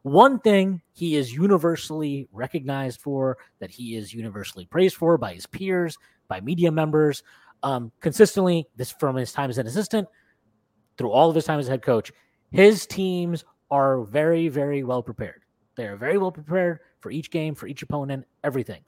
One 0.02 0.38
thing 0.38 0.80
he 0.92 1.16
is 1.16 1.32
universally 1.32 2.28
recognized 2.32 3.00
for, 3.00 3.38
that 3.58 3.70
he 3.70 3.96
is 3.96 4.12
universally 4.12 4.66
praised 4.66 4.96
for 4.96 5.18
by 5.18 5.34
his 5.34 5.46
peers, 5.46 5.96
by 6.28 6.40
media 6.40 6.70
members, 6.70 7.22
um, 7.62 7.90
consistently, 8.00 8.68
this 8.76 8.90
from 8.90 9.16
his 9.16 9.32
time 9.32 9.50
as 9.50 9.58
an 9.58 9.66
assistant 9.66 10.08
through 10.96 11.10
all 11.10 11.28
of 11.28 11.34
his 11.34 11.44
time 11.44 11.58
as 11.58 11.68
head 11.68 11.82
coach, 11.82 12.12
his 12.50 12.86
teams 12.86 13.44
are 13.70 14.02
very, 14.02 14.48
very 14.48 14.82
well 14.82 15.02
prepared. 15.02 15.42
They 15.76 15.86
are 15.86 15.96
very 15.96 16.18
well 16.18 16.32
prepared 16.32 16.80
for 17.00 17.10
each 17.10 17.30
game, 17.30 17.54
for 17.54 17.66
each 17.66 17.82
opponent, 17.82 18.26
everything. 18.42 18.82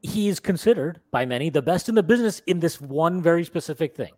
He 0.00 0.28
is 0.28 0.40
considered 0.40 1.00
by 1.10 1.26
many 1.26 1.50
the 1.50 1.62
best 1.62 1.88
in 1.88 1.94
the 1.94 2.02
business 2.02 2.40
in 2.46 2.60
this 2.60 2.80
one 2.80 3.22
very 3.22 3.44
specific 3.44 3.94
thing. 3.94 4.12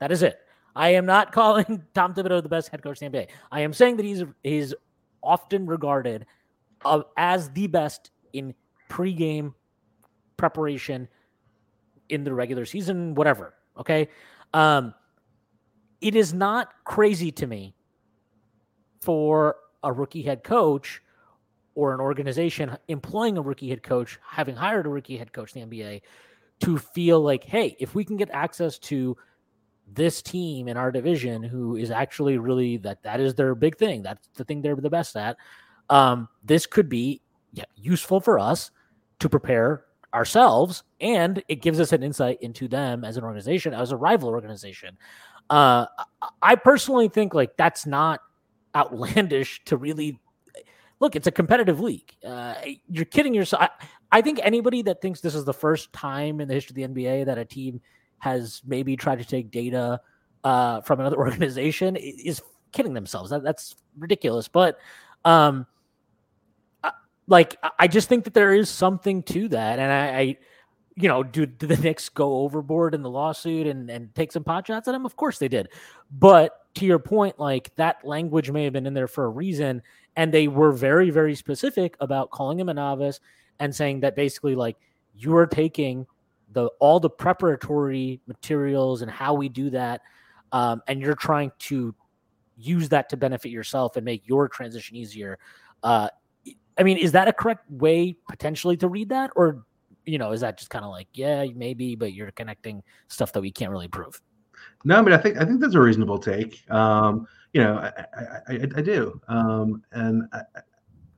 That 0.00 0.10
is 0.10 0.22
it. 0.22 0.38
I 0.74 0.90
am 0.90 1.06
not 1.06 1.32
calling 1.32 1.84
Tom 1.94 2.14
Thibodeau 2.14 2.42
the 2.42 2.48
best 2.48 2.68
head 2.68 2.82
coach 2.82 3.00
in 3.00 3.12
the 3.12 3.18
NBA. 3.18 3.28
I 3.52 3.60
am 3.60 3.72
saying 3.72 3.96
that 3.96 4.04
he's 4.04 4.24
he's 4.42 4.74
often 5.22 5.66
regarded 5.66 6.26
uh, 6.84 7.02
as 7.16 7.50
the 7.50 7.66
best 7.66 8.10
in 8.32 8.54
pregame 8.88 9.54
preparation 10.36 11.08
in 12.08 12.24
the 12.24 12.34
regular 12.34 12.64
season, 12.64 13.14
whatever. 13.14 13.54
Okay. 13.78 14.08
Um, 14.52 14.94
it 16.00 16.14
is 16.14 16.32
not 16.32 16.72
crazy 16.84 17.30
to 17.32 17.46
me 17.46 17.74
for 19.00 19.56
a 19.82 19.92
rookie 19.92 20.22
head 20.22 20.42
coach 20.42 21.02
or 21.74 21.94
an 21.94 22.00
organization 22.00 22.76
employing 22.88 23.38
a 23.38 23.42
rookie 23.42 23.68
head 23.68 23.82
coach, 23.82 24.18
having 24.26 24.56
hired 24.56 24.86
a 24.86 24.88
rookie 24.88 25.16
head 25.16 25.32
coach 25.32 25.54
in 25.54 25.68
the 25.68 25.82
NBA, 25.82 26.02
to 26.60 26.78
feel 26.78 27.20
like, 27.20 27.44
hey, 27.44 27.76
if 27.78 27.94
we 27.94 28.04
can 28.04 28.16
get 28.16 28.28
access 28.32 28.78
to 28.78 29.16
this 29.92 30.22
team 30.22 30.68
in 30.68 30.76
our 30.76 30.92
division 30.92 31.42
who 31.42 31.76
is 31.76 31.90
actually 31.90 32.38
really 32.38 32.76
that 32.78 33.02
that 33.02 33.20
is 33.20 33.34
their 33.34 33.54
big 33.54 33.76
thing. 33.76 34.02
That's 34.02 34.28
the 34.34 34.44
thing 34.44 34.62
they're 34.62 34.76
the 34.76 34.90
best 34.90 35.16
at. 35.16 35.36
Um, 35.88 36.28
this 36.44 36.66
could 36.66 36.88
be 36.88 37.20
yeah, 37.52 37.64
useful 37.76 38.20
for 38.20 38.38
us 38.38 38.70
to 39.18 39.28
prepare 39.28 39.84
ourselves, 40.14 40.84
and 41.00 41.42
it 41.48 41.56
gives 41.56 41.80
us 41.80 41.92
an 41.92 42.02
insight 42.02 42.38
into 42.40 42.68
them 42.68 43.04
as 43.04 43.16
an 43.16 43.24
organization, 43.24 43.74
as 43.74 43.92
a 43.92 43.96
rival 43.96 44.28
organization. 44.28 44.96
Uh, 45.48 45.86
I 46.42 46.54
personally 46.54 47.08
think 47.08 47.34
like 47.34 47.56
that's 47.56 47.86
not 47.86 48.20
outlandish 48.74 49.62
to 49.64 49.76
really 49.76 50.20
look. 51.00 51.16
It's 51.16 51.26
a 51.26 51.32
competitive 51.32 51.80
league. 51.80 52.14
Uh, 52.24 52.54
you're 52.88 53.04
kidding 53.04 53.34
yourself. 53.34 53.62
I, 53.62 53.68
I 54.12 54.22
think 54.22 54.40
anybody 54.42 54.82
that 54.82 55.00
thinks 55.00 55.20
this 55.20 55.34
is 55.34 55.44
the 55.44 55.54
first 55.54 55.92
time 55.92 56.40
in 56.40 56.48
the 56.48 56.54
history 56.54 56.82
of 56.82 56.94
the 56.94 57.02
NBA 57.02 57.26
that 57.26 57.38
a 57.38 57.44
team 57.44 57.80
has 58.20 58.62
maybe 58.64 58.96
tried 58.96 59.18
to 59.18 59.24
take 59.24 59.50
data 59.50 60.00
uh, 60.44 60.80
from 60.82 61.00
another 61.00 61.16
organization 61.18 61.96
is 61.96 62.40
kidding 62.72 62.94
themselves. 62.94 63.30
That, 63.30 63.42
that's 63.42 63.76
ridiculous. 63.98 64.48
But 64.48 64.78
um, 65.24 65.66
like 67.26 67.56
I 67.78 67.86
just 67.88 68.08
think 68.08 68.24
that 68.24 68.34
there 68.34 68.54
is 68.54 68.68
something 68.68 69.22
to 69.24 69.48
that, 69.48 69.78
and 69.78 69.92
I, 69.92 70.18
I 70.18 70.36
you 70.96 71.08
know, 71.08 71.22
do, 71.22 71.46
do 71.46 71.66
the 71.66 71.76
Knicks 71.76 72.08
go 72.08 72.40
overboard 72.40 72.94
in 72.94 73.02
the 73.02 73.10
lawsuit 73.10 73.66
and 73.66 73.90
and 73.90 74.14
take 74.14 74.32
some 74.32 74.44
pot 74.44 74.66
shots 74.66 74.88
at 74.88 74.94
him? 74.94 75.06
Of 75.06 75.16
course 75.16 75.38
they 75.38 75.48
did, 75.48 75.68
but 76.10 76.56
to 76.74 76.86
your 76.86 76.98
point, 76.98 77.38
like 77.38 77.74
that 77.76 78.04
language 78.04 78.50
may 78.50 78.64
have 78.64 78.72
been 78.72 78.86
in 78.86 78.94
there 78.94 79.08
for 79.08 79.24
a 79.24 79.28
reason, 79.28 79.82
and 80.16 80.32
they 80.32 80.48
were 80.48 80.72
very 80.72 81.10
very 81.10 81.34
specific 81.34 81.96
about 82.00 82.30
calling 82.30 82.58
him 82.58 82.68
a 82.68 82.74
novice 82.74 83.20
and 83.60 83.74
saying 83.74 84.00
that 84.00 84.16
basically 84.16 84.56
like 84.56 84.76
you 85.14 85.36
are 85.36 85.46
taking 85.46 86.06
the 86.52 86.66
all 86.80 87.00
the 87.00 87.10
preparatory 87.10 88.20
materials 88.26 89.02
and 89.02 89.10
how 89.10 89.34
we 89.34 89.48
do 89.48 89.70
that, 89.70 90.02
um, 90.52 90.82
and 90.88 91.00
you're 91.00 91.14
trying 91.14 91.52
to 91.58 91.94
use 92.56 92.88
that 92.90 93.08
to 93.08 93.16
benefit 93.16 93.50
yourself 93.50 93.96
and 93.96 94.04
make 94.04 94.26
your 94.26 94.48
transition 94.48 94.96
easier. 94.96 95.38
Uh, 95.82 96.08
I 96.78 96.82
mean, 96.82 96.98
is 96.98 97.12
that 97.12 97.28
a 97.28 97.32
correct 97.32 97.70
way 97.70 98.16
potentially 98.28 98.76
to 98.78 98.88
read 98.88 99.08
that, 99.10 99.30
or 99.36 99.64
you 100.06 100.18
know, 100.18 100.32
is 100.32 100.40
that 100.40 100.58
just 100.58 100.70
kind 100.70 100.84
of 100.84 100.90
like, 100.90 101.08
yeah, 101.12 101.44
maybe, 101.54 101.94
but 101.94 102.12
you're 102.12 102.30
connecting 102.32 102.82
stuff 103.08 103.32
that 103.32 103.40
we 103.40 103.50
can't 103.50 103.70
really 103.70 103.88
prove? 103.88 104.20
No, 104.84 104.96
I 104.96 105.02
mean, 105.02 105.12
I 105.12 105.18
think 105.18 105.36
I 105.38 105.44
think 105.44 105.60
that's 105.60 105.74
a 105.74 105.80
reasonable 105.80 106.18
take. 106.18 106.64
Um, 106.70 107.26
you 107.52 107.62
know, 107.62 107.76
I 107.76 108.04
I, 108.14 108.54
I, 108.54 108.68
I 108.76 108.82
do, 108.82 109.20
um, 109.28 109.82
and 109.92 110.24
I, 110.32 110.40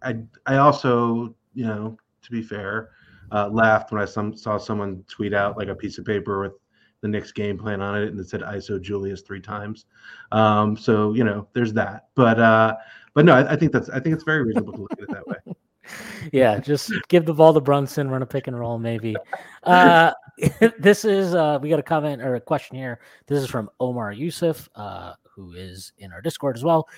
I 0.02 0.16
I 0.46 0.56
also, 0.56 1.34
you 1.54 1.64
know, 1.64 1.96
to 2.22 2.30
be 2.30 2.42
fair, 2.42 2.90
uh, 3.32 3.48
laughed 3.48 3.90
when 3.90 4.00
I 4.00 4.04
some, 4.04 4.36
saw 4.36 4.58
someone 4.58 5.04
tweet 5.08 5.34
out 5.34 5.56
like 5.56 5.68
a 5.68 5.74
piece 5.74 5.98
of 5.98 6.04
paper 6.04 6.40
with 6.40 6.52
the 7.00 7.08
Knicks 7.08 7.32
game 7.32 7.58
plan 7.58 7.80
on 7.80 8.00
it 8.00 8.08
and 8.08 8.20
it 8.20 8.28
said 8.28 8.42
ISO 8.42 8.80
Julius 8.80 9.22
three 9.22 9.40
times. 9.40 9.86
Um, 10.30 10.76
so 10.76 11.14
you 11.14 11.24
know, 11.24 11.48
there's 11.52 11.72
that. 11.74 12.08
But 12.14 12.38
uh, 12.38 12.76
but 13.14 13.24
no, 13.24 13.34
I, 13.34 13.52
I, 13.52 13.56
think 13.56 13.72
that's 13.72 13.88
I 13.90 14.00
think 14.00 14.14
it's 14.14 14.24
very 14.24 14.44
reasonable 14.44 14.72
to 14.74 14.80
look 14.82 14.92
at 14.92 15.00
it 15.00 15.10
that 15.10 15.26
way. 15.26 15.36
yeah, 16.32 16.58
just 16.60 16.92
give 17.08 17.26
the 17.26 17.34
ball 17.34 17.52
to 17.52 17.60
Brunson, 17.60 18.08
run 18.08 18.22
a 18.22 18.26
pick 18.26 18.46
and 18.46 18.58
roll, 18.58 18.78
maybe. 18.78 19.16
Uh, 19.64 20.12
this 20.78 21.04
is 21.04 21.34
uh, 21.34 21.58
we 21.60 21.68
got 21.68 21.80
a 21.80 21.82
comment 21.82 22.22
or 22.22 22.36
a 22.36 22.40
question 22.40 22.76
here. 22.76 23.00
This 23.26 23.42
is 23.42 23.50
from 23.50 23.68
Omar 23.80 24.12
Yusuf, 24.12 24.68
uh, 24.76 25.14
who 25.34 25.52
is 25.52 25.92
in 25.98 26.12
our 26.12 26.22
Discord 26.22 26.56
as 26.56 26.64
well. 26.64 26.88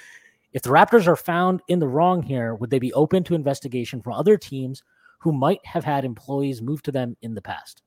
If 0.52 0.62
the 0.62 0.70
Raptors 0.70 1.08
are 1.08 1.16
found 1.16 1.62
in 1.66 1.80
the 1.80 1.88
wrong 1.88 2.22
here, 2.22 2.54
would 2.54 2.70
they 2.70 2.78
be 2.78 2.92
open 2.92 3.24
to 3.24 3.34
investigation 3.34 4.00
from 4.00 4.12
other 4.12 4.36
teams 4.36 4.84
who 5.24 5.32
might 5.32 5.64
have 5.64 5.84
had 5.84 6.04
employees 6.04 6.60
move 6.60 6.82
to 6.82 6.92
them 6.92 7.16
in 7.22 7.34
the 7.34 7.40
past? 7.40 7.80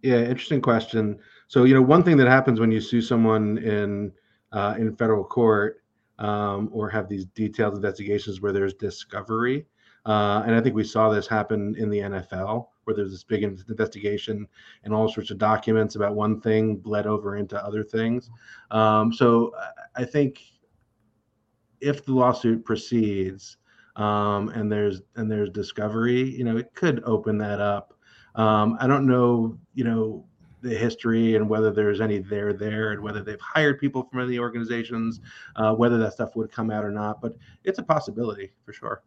Yeah, 0.00 0.18
interesting 0.20 0.62
question. 0.62 1.18
So 1.48 1.64
you 1.64 1.74
know, 1.74 1.82
one 1.82 2.04
thing 2.04 2.16
that 2.18 2.28
happens 2.28 2.60
when 2.60 2.70
you 2.70 2.80
sue 2.80 3.02
someone 3.02 3.58
in 3.58 4.12
uh, 4.52 4.76
in 4.78 4.94
federal 4.94 5.24
court 5.24 5.82
um, 6.20 6.70
or 6.72 6.88
have 6.88 7.08
these 7.08 7.24
detailed 7.24 7.74
investigations 7.74 8.40
where 8.40 8.52
there's 8.52 8.74
discovery. 8.74 9.66
Uh, 10.06 10.44
and 10.46 10.54
I 10.54 10.60
think 10.60 10.76
we 10.76 10.84
saw 10.84 11.10
this 11.10 11.26
happen 11.26 11.74
in 11.76 11.90
the 11.90 11.98
NFL, 11.98 12.68
where 12.84 12.94
there's 12.94 13.10
this 13.10 13.24
big 13.24 13.42
investigation 13.42 14.46
and 14.84 14.94
all 14.94 15.12
sorts 15.12 15.30
of 15.32 15.38
documents 15.38 15.96
about 15.96 16.14
one 16.14 16.40
thing 16.40 16.76
bled 16.76 17.08
over 17.08 17.36
into 17.36 17.64
other 17.64 17.82
things. 17.82 18.30
Um, 18.70 19.12
so 19.12 19.52
I 19.96 20.04
think 20.04 20.40
if 21.80 22.04
the 22.04 22.12
lawsuit 22.12 22.64
proceeds 22.64 23.56
um, 23.96 24.48
and 24.50 24.70
there's 24.70 25.02
and 25.16 25.30
there's 25.30 25.50
discovery, 25.50 26.22
you 26.22 26.44
know, 26.44 26.56
it 26.56 26.74
could 26.74 27.02
open 27.04 27.38
that 27.38 27.60
up. 27.60 27.94
Um, 28.34 28.76
I 28.80 28.86
don't 28.86 29.06
know, 29.06 29.58
you 29.74 29.84
know, 29.84 30.24
the 30.62 30.74
history 30.74 31.34
and 31.34 31.48
whether 31.48 31.70
there's 31.70 32.00
any 32.00 32.18
there 32.18 32.52
there 32.52 32.92
and 32.92 33.02
whether 33.02 33.22
they've 33.22 33.40
hired 33.40 33.78
people 33.78 34.04
from 34.04 34.20
any 34.20 34.38
organizations, 34.38 35.20
uh, 35.56 35.74
whether 35.74 35.98
that 35.98 36.14
stuff 36.14 36.34
would 36.36 36.50
come 36.50 36.70
out 36.70 36.84
or 36.84 36.90
not. 36.90 37.20
But 37.20 37.36
it's 37.64 37.78
a 37.78 37.82
possibility 37.82 38.52
for 38.64 38.72
sure. 38.72 39.02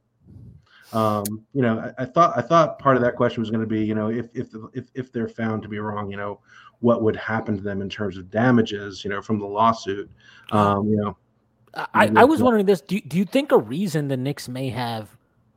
Um, 0.93 1.25
you 1.53 1.61
know, 1.61 1.79
I, 1.97 2.03
I, 2.03 2.05
thought 2.05 2.37
I 2.37 2.41
thought 2.41 2.77
part 2.77 2.95
of 2.95 3.01
that 3.01 3.15
question 3.15 3.41
was 3.41 3.49
going 3.49 3.61
to 3.61 3.67
be, 3.67 3.83
you 3.83 3.95
know, 3.95 4.09
if 4.09 4.27
if 4.35 4.49
if 4.73 4.85
if 4.93 5.11
they're 5.11 5.27
found 5.27 5.63
to 5.63 5.67
be 5.67 5.79
wrong, 5.79 6.11
you 6.11 6.17
know, 6.17 6.39
what 6.79 7.01
would 7.01 7.15
happen 7.15 7.57
to 7.57 7.63
them 7.63 7.81
in 7.81 7.89
terms 7.89 8.17
of 8.17 8.29
damages, 8.29 9.03
you 9.03 9.09
know, 9.09 9.21
from 9.21 9.39
the 9.39 9.45
lawsuit. 9.45 10.09
Um, 10.51 10.87
you 10.87 10.97
know, 10.97 11.17
I, 11.75 12.11
I 12.15 12.23
was 12.23 12.41
wondering 12.41 12.65
this. 12.65 12.81
Do 12.81 12.99
do 13.01 13.17
you 13.17 13.25
think 13.25 13.51
a 13.51 13.57
reason 13.57 14.07
the 14.07 14.17
Knicks 14.17 14.47
may 14.47 14.69
have 14.69 15.09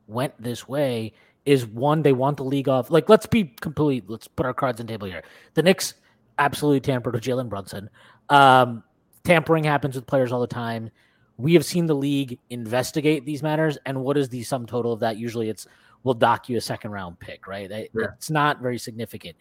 went 0.07 0.33
this 0.41 0.67
way? 0.67 1.13
is 1.45 1.65
one 1.65 2.03
they 2.03 2.13
want 2.13 2.37
the 2.37 2.43
league 2.43 2.69
off. 2.69 2.91
Like, 2.91 3.09
let's 3.09 3.25
be 3.25 3.45
complete. 3.59 4.03
Let's 4.07 4.27
put 4.27 4.45
our 4.45 4.53
cards 4.53 4.79
on 4.79 4.85
the 4.85 4.93
table 4.93 5.07
here. 5.07 5.23
The 5.55 5.63
Knicks 5.63 5.95
absolutely 6.37 6.81
tampered 6.81 7.15
with 7.15 7.23
Jalen 7.23 7.49
Brunson. 7.49 7.89
Um, 8.29 8.83
tampering 9.23 9.63
happens 9.63 9.95
with 9.95 10.05
players 10.05 10.31
all 10.31 10.41
the 10.41 10.47
time. 10.47 10.91
We 11.37 11.53
have 11.55 11.65
seen 11.65 11.87
the 11.87 11.95
league 11.95 12.37
investigate 12.51 13.25
these 13.25 13.41
matters, 13.41 13.79
and 13.85 14.01
what 14.03 14.17
is 14.17 14.29
the 14.29 14.43
sum 14.43 14.67
total 14.67 14.93
of 14.93 14.99
that? 14.99 15.17
Usually, 15.17 15.49
it's 15.49 15.65
we'll 16.03 16.13
dock 16.13 16.49
you 16.49 16.57
a 16.57 16.61
second 16.61 16.91
round 16.91 17.19
pick, 17.19 17.47
right? 17.47 17.69
Yeah. 17.69 17.87
It's 17.93 18.29
not 18.29 18.61
very 18.61 18.77
significant. 18.77 19.35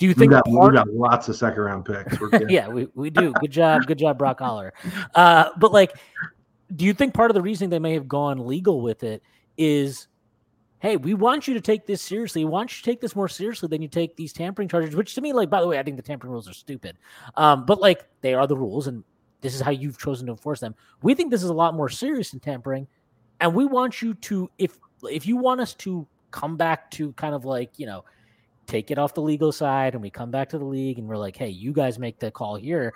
Do 0.00 0.06
you 0.06 0.14
think 0.14 0.30
we 0.30 0.36
got, 0.36 0.46
part, 0.46 0.72
we 0.72 0.76
got 0.78 0.88
lots 0.88 1.28
of 1.28 1.36
second 1.36 1.60
round 1.60 1.84
picks? 1.84 2.16
yeah, 2.48 2.68
we, 2.68 2.88
we 2.94 3.10
do. 3.10 3.34
Good 3.34 3.50
job, 3.50 3.86
good 3.86 3.98
job, 3.98 4.16
Brock 4.16 4.40
Aller. 4.40 4.72
Uh, 5.14 5.50
but 5.58 5.72
like, 5.72 5.94
do 6.74 6.86
you 6.86 6.94
think 6.94 7.12
part 7.12 7.30
of 7.30 7.34
the 7.34 7.42
reason 7.42 7.68
they 7.68 7.78
may 7.78 7.92
have 7.92 8.08
gone 8.08 8.46
legal 8.46 8.80
with 8.80 9.04
it 9.04 9.22
is 9.58 10.08
hey, 10.78 10.96
we 10.96 11.12
want 11.12 11.46
you 11.46 11.52
to 11.52 11.60
take 11.60 11.86
this 11.86 12.00
seriously. 12.00 12.42
We 12.42 12.50
want 12.50 12.72
you 12.72 12.76
to 12.78 12.90
take 12.90 13.02
this 13.02 13.14
more 13.14 13.28
seriously 13.28 13.68
than 13.68 13.82
you 13.82 13.88
take 13.88 14.16
these 14.16 14.32
tampering 14.32 14.66
charges, 14.66 14.96
which 14.96 15.14
to 15.14 15.20
me, 15.20 15.34
like, 15.34 15.50
by 15.50 15.60
the 15.60 15.66
way, 15.66 15.78
I 15.78 15.82
think 15.82 15.96
the 15.96 16.02
tampering 16.02 16.32
rules 16.32 16.48
are 16.48 16.54
stupid. 16.54 16.96
Um, 17.36 17.66
but 17.66 17.82
like, 17.82 18.06
they 18.22 18.32
are 18.32 18.46
the 18.46 18.56
rules, 18.56 18.86
and 18.86 19.04
this 19.42 19.54
is 19.54 19.60
how 19.60 19.70
you've 19.70 19.98
chosen 19.98 20.26
to 20.26 20.32
enforce 20.32 20.60
them. 20.60 20.74
We 21.02 21.14
think 21.14 21.30
this 21.30 21.42
is 21.42 21.50
a 21.50 21.54
lot 21.54 21.74
more 21.74 21.90
serious 21.90 22.30
than 22.30 22.40
tampering, 22.40 22.88
and 23.40 23.54
we 23.54 23.66
want 23.66 24.00
you 24.00 24.14
to, 24.14 24.50
if 24.56 24.78
if 25.02 25.26
you 25.26 25.36
want 25.36 25.60
us 25.60 25.74
to 25.74 26.06
come 26.30 26.56
back 26.56 26.90
to 26.92 27.12
kind 27.12 27.34
of 27.34 27.44
like, 27.44 27.78
you 27.78 27.84
know, 27.84 28.04
take 28.70 28.90
it 28.90 28.98
off 28.98 29.14
the 29.14 29.22
legal 29.22 29.52
side, 29.52 29.94
and 29.94 30.02
we 30.02 30.10
come 30.10 30.30
back 30.30 30.48
to 30.50 30.58
the 30.58 30.64
league, 30.64 30.98
and 30.98 31.08
we're 31.08 31.16
like, 31.16 31.36
hey, 31.36 31.48
you 31.48 31.72
guys 31.72 31.98
make 31.98 32.18
the 32.18 32.30
call 32.30 32.56
here. 32.56 32.94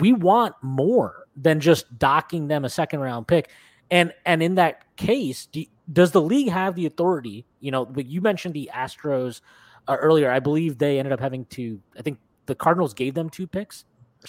We 0.00 0.12
want 0.12 0.54
more 0.62 1.26
than 1.36 1.60
just 1.60 1.98
docking 1.98 2.48
them 2.48 2.64
a 2.64 2.68
second 2.68 3.00
round 3.00 3.26
pick. 3.26 3.50
And 3.90 4.12
and 4.24 4.42
in 4.42 4.56
that 4.56 4.96
case, 4.96 5.46
do, 5.46 5.64
does 5.92 6.10
the 6.10 6.20
league 6.20 6.50
have 6.50 6.74
the 6.74 6.86
authority? 6.86 7.46
You 7.60 7.70
know, 7.70 7.86
but 7.86 8.06
you 8.06 8.20
mentioned 8.20 8.54
the 8.54 8.68
Astros 8.74 9.40
uh, 9.86 9.96
earlier. 9.98 10.30
I 10.30 10.40
believe 10.40 10.78
they 10.78 10.98
ended 10.98 11.12
up 11.12 11.20
having 11.20 11.44
to. 11.46 11.80
I 11.96 12.02
think 12.02 12.18
the 12.46 12.54
Cardinals 12.54 12.94
gave 12.94 13.14
them 13.14 13.30
two 13.30 13.46
picks. 13.46 13.84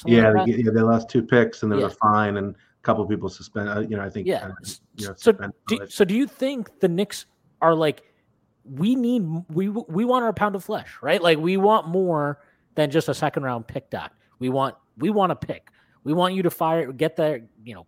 Yeah, 0.05 0.29
like 0.29 0.45
they, 0.45 0.57
yeah, 0.63 0.71
they 0.71 0.81
lost 0.81 1.09
two 1.09 1.23
picks, 1.23 1.63
and 1.63 1.71
there 1.71 1.79
yeah. 1.79 1.85
was 1.85 1.93
a 1.93 1.97
fine, 1.97 2.37
and 2.37 2.53
a 2.53 2.83
couple 2.83 3.03
of 3.03 3.09
people 3.09 3.29
suspended. 3.29 3.77
Uh, 3.77 3.79
you 3.81 3.97
know, 3.97 4.03
I 4.03 4.09
think. 4.09 4.27
Yeah. 4.27 4.45
Uh, 4.45 4.51
you 4.95 5.07
know, 5.07 5.13
so, 5.17 5.31
do, 5.67 5.87
so 5.89 6.05
do 6.05 6.15
you 6.15 6.27
think 6.27 6.79
the 6.79 6.87
Knicks 6.87 7.25
are 7.61 7.73
like, 7.73 8.03
we 8.69 8.95
need 8.95 9.23
we 9.49 9.69
we 9.69 10.05
want 10.05 10.23
our 10.23 10.33
pound 10.33 10.55
of 10.55 10.63
flesh, 10.63 10.97
right? 11.01 11.21
Like 11.21 11.37
we 11.37 11.57
want 11.57 11.87
more 11.87 12.39
than 12.75 12.91
just 12.91 13.09
a 13.09 13.13
second 13.13 13.43
round 13.43 13.67
pick 13.67 13.89
doc. 13.89 14.13
We 14.39 14.49
want 14.49 14.75
we 14.97 15.09
want 15.09 15.31
a 15.31 15.35
pick. 15.35 15.69
We 16.03 16.13
want 16.13 16.33
you 16.35 16.43
to 16.43 16.49
fire, 16.49 16.91
get 16.91 17.15
their 17.15 17.41
you 17.63 17.75
know, 17.75 17.85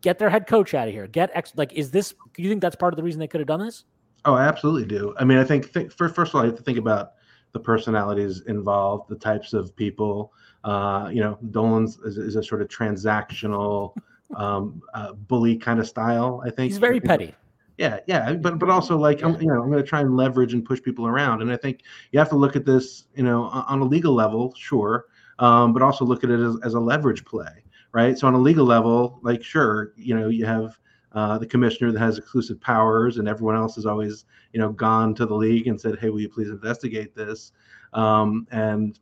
get 0.00 0.18
their 0.18 0.30
head 0.30 0.46
coach 0.46 0.74
out 0.74 0.88
of 0.88 0.94
here. 0.94 1.06
Get 1.06 1.30
ex 1.34 1.52
like 1.56 1.72
is 1.72 1.90
this 1.90 2.14
do 2.34 2.42
you 2.42 2.48
think 2.48 2.60
that's 2.60 2.76
part 2.76 2.92
of 2.92 2.96
the 2.96 3.02
reason 3.02 3.20
they 3.20 3.28
could 3.28 3.40
have 3.40 3.48
done 3.48 3.60
this? 3.60 3.84
Oh, 4.24 4.34
I 4.34 4.44
absolutely 4.44 4.86
do. 4.86 5.14
I 5.18 5.24
mean, 5.24 5.36
I 5.36 5.44
think, 5.44 5.70
think 5.70 5.92
first, 5.92 6.14
first 6.14 6.30
of 6.30 6.36
all, 6.36 6.42
you 6.42 6.50
have 6.50 6.56
to 6.56 6.64
think 6.64 6.78
about 6.78 7.12
the 7.52 7.60
personalities 7.60 8.40
involved, 8.46 9.10
the 9.10 9.16
types 9.16 9.52
of 9.52 9.76
people. 9.76 10.32
Uh, 10.64 11.10
you 11.12 11.20
know, 11.20 11.38
Dolan's 11.50 11.98
is, 11.98 12.16
is, 12.16 12.36
a 12.36 12.42
sort 12.42 12.62
of 12.62 12.68
transactional 12.68 13.94
um, 14.36 14.80
uh, 14.94 15.12
bully 15.12 15.56
kind 15.56 15.78
of 15.78 15.86
style. 15.86 16.42
I 16.44 16.48
think 16.50 16.70
he's 16.70 16.78
very 16.78 17.00
petty. 17.00 17.34
Yeah, 17.76 17.98
yeah, 18.06 18.34
but 18.34 18.58
but 18.58 18.70
also 18.70 18.96
like 18.96 19.22
I'm, 19.22 19.40
you 19.40 19.48
know, 19.48 19.60
I'm 19.60 19.70
going 19.70 19.82
to 19.82 19.88
try 19.88 20.00
and 20.00 20.16
leverage 20.16 20.54
and 20.54 20.64
push 20.64 20.80
people 20.80 21.06
around, 21.08 21.42
and 21.42 21.50
I 21.50 21.56
think 21.56 21.80
you 22.12 22.20
have 22.20 22.28
to 22.28 22.36
look 22.36 22.54
at 22.54 22.64
this, 22.64 23.04
you 23.16 23.24
know, 23.24 23.44
on 23.44 23.80
a 23.80 23.84
legal 23.84 24.14
level, 24.14 24.54
sure, 24.56 25.06
um, 25.40 25.72
but 25.72 25.82
also 25.82 26.04
look 26.04 26.22
at 26.22 26.30
it 26.30 26.38
as, 26.38 26.56
as 26.62 26.74
a 26.74 26.80
leverage 26.80 27.24
play 27.24 27.64
right? 27.94 28.18
So 28.18 28.26
on 28.26 28.34
a 28.34 28.38
legal 28.38 28.66
level, 28.66 29.20
like 29.22 29.42
sure, 29.42 29.94
you 29.96 30.14
know, 30.18 30.28
you 30.28 30.44
have 30.44 30.78
uh, 31.12 31.38
the 31.38 31.46
commissioner 31.46 31.92
that 31.92 32.00
has 32.00 32.18
exclusive 32.18 32.60
powers, 32.60 33.16
and 33.18 33.28
everyone 33.28 33.54
else 33.56 33.76
has 33.76 33.86
always, 33.86 34.26
you 34.52 34.60
know, 34.60 34.70
gone 34.70 35.14
to 35.14 35.24
the 35.24 35.34
league 35.34 35.68
and 35.68 35.80
said, 35.80 35.98
"Hey, 35.98 36.10
will 36.10 36.20
you 36.20 36.28
please 36.28 36.50
investigate 36.50 37.14
this?" 37.14 37.52
Um, 37.94 38.46
and 38.50 38.98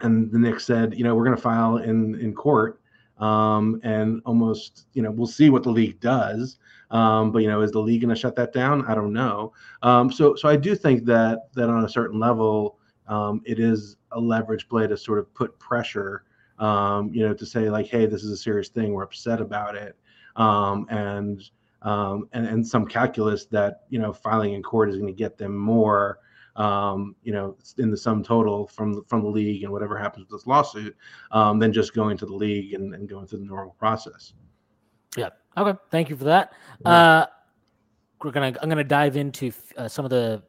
and 0.00 0.32
the 0.32 0.38
Knicks 0.38 0.64
said, 0.64 0.96
you 0.96 1.04
know, 1.04 1.14
we're 1.14 1.24
going 1.24 1.36
to 1.36 1.42
file 1.42 1.76
in 1.76 2.18
in 2.18 2.34
court 2.34 2.80
um, 3.18 3.80
and 3.82 4.20
almost 4.24 4.86
you 4.92 5.02
know 5.02 5.10
we'll 5.10 5.26
see 5.26 5.50
what 5.50 5.62
the 5.62 5.70
league 5.70 6.00
does. 6.00 6.58
Um, 6.90 7.32
but 7.32 7.42
you 7.42 7.48
know, 7.48 7.62
is 7.62 7.72
the 7.72 7.80
league 7.80 8.00
going 8.00 8.14
to 8.14 8.20
shut 8.20 8.36
that 8.36 8.52
down? 8.52 8.84
I 8.86 8.94
don't 8.94 9.12
know. 9.12 9.52
Um, 9.82 10.10
so 10.12 10.34
so 10.34 10.48
I 10.48 10.56
do 10.56 10.74
think 10.74 11.04
that 11.06 11.52
that 11.54 11.68
on 11.68 11.84
a 11.84 11.88
certain 11.88 12.20
level, 12.20 12.78
um, 13.08 13.42
it 13.44 13.58
is 13.58 13.96
a 14.12 14.20
leverage 14.20 14.68
play 14.68 14.86
to 14.86 14.96
sort 14.96 15.18
of 15.18 15.32
put 15.34 15.58
pressure. 15.58 16.24
Um, 16.58 17.12
you 17.12 17.26
know, 17.26 17.34
to 17.34 17.44
say 17.44 17.68
like, 17.68 17.86
hey, 17.86 18.06
this 18.06 18.24
is 18.24 18.30
a 18.30 18.36
serious 18.36 18.68
thing. 18.68 18.92
We're 18.94 19.02
upset 19.02 19.42
about 19.42 19.76
it, 19.76 19.94
um, 20.36 20.86
and 20.88 21.42
um, 21.82 22.28
and 22.32 22.46
and 22.46 22.66
some 22.66 22.86
calculus 22.86 23.46
that 23.46 23.82
you 23.90 23.98
know 23.98 24.12
filing 24.12 24.54
in 24.54 24.62
court 24.62 24.88
is 24.88 24.96
going 24.96 25.08
to 25.08 25.12
get 25.12 25.36
them 25.36 25.56
more 25.56 26.20
um, 26.56 27.14
you 27.22 27.32
know, 27.32 27.56
in 27.78 27.90
the 27.90 27.96
sum 27.96 28.22
total 28.22 28.66
from 28.66 29.04
from 29.04 29.22
the 29.22 29.28
league 29.28 29.62
and 29.62 29.72
whatever 29.72 29.96
happens 29.96 30.26
with 30.30 30.40
this 30.40 30.46
lawsuit, 30.46 30.96
um, 31.30 31.58
than 31.58 31.72
just 31.72 31.94
going 31.94 32.16
to 32.16 32.26
the 32.26 32.34
league 32.34 32.74
and, 32.74 32.94
and 32.94 33.08
going 33.08 33.26
through 33.26 33.40
the 33.40 33.44
normal 33.44 33.74
process. 33.78 34.32
Yeah. 35.16 35.30
Okay. 35.56 35.78
Thank 35.90 36.10
you 36.10 36.16
for 36.16 36.24
that. 36.24 36.52
Yeah. 36.80 36.90
Uh, 36.90 37.26
we're 38.22 38.30
gonna 38.30 38.54
I'm 38.60 38.68
gonna 38.68 38.84
dive 38.84 39.16
into 39.16 39.52
uh, 39.76 39.88
some 39.88 40.04
of 40.04 40.10
the 40.10 40.42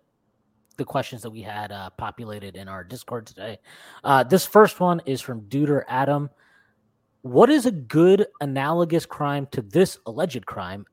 the 0.77 0.85
questions 0.85 1.21
that 1.23 1.31
we 1.31 1.41
had 1.41 1.71
uh, 1.71 1.89
populated 1.91 2.55
in 2.55 2.67
our 2.67 2.83
Discord 2.83 3.25
today. 3.25 3.57
Uh, 4.03 4.23
this 4.23 4.45
first 4.45 4.79
one 4.79 5.01
is 5.05 5.21
from 5.21 5.41
Deuter 5.41 5.83
Adam. 5.87 6.29
What 7.23 7.49
is 7.49 7.65
a 7.65 7.71
good 7.71 8.27
analogous 8.41 9.05
crime 9.05 9.47
to 9.51 9.61
this 9.61 9.97
alleged 10.05 10.45
crime? 10.45 10.85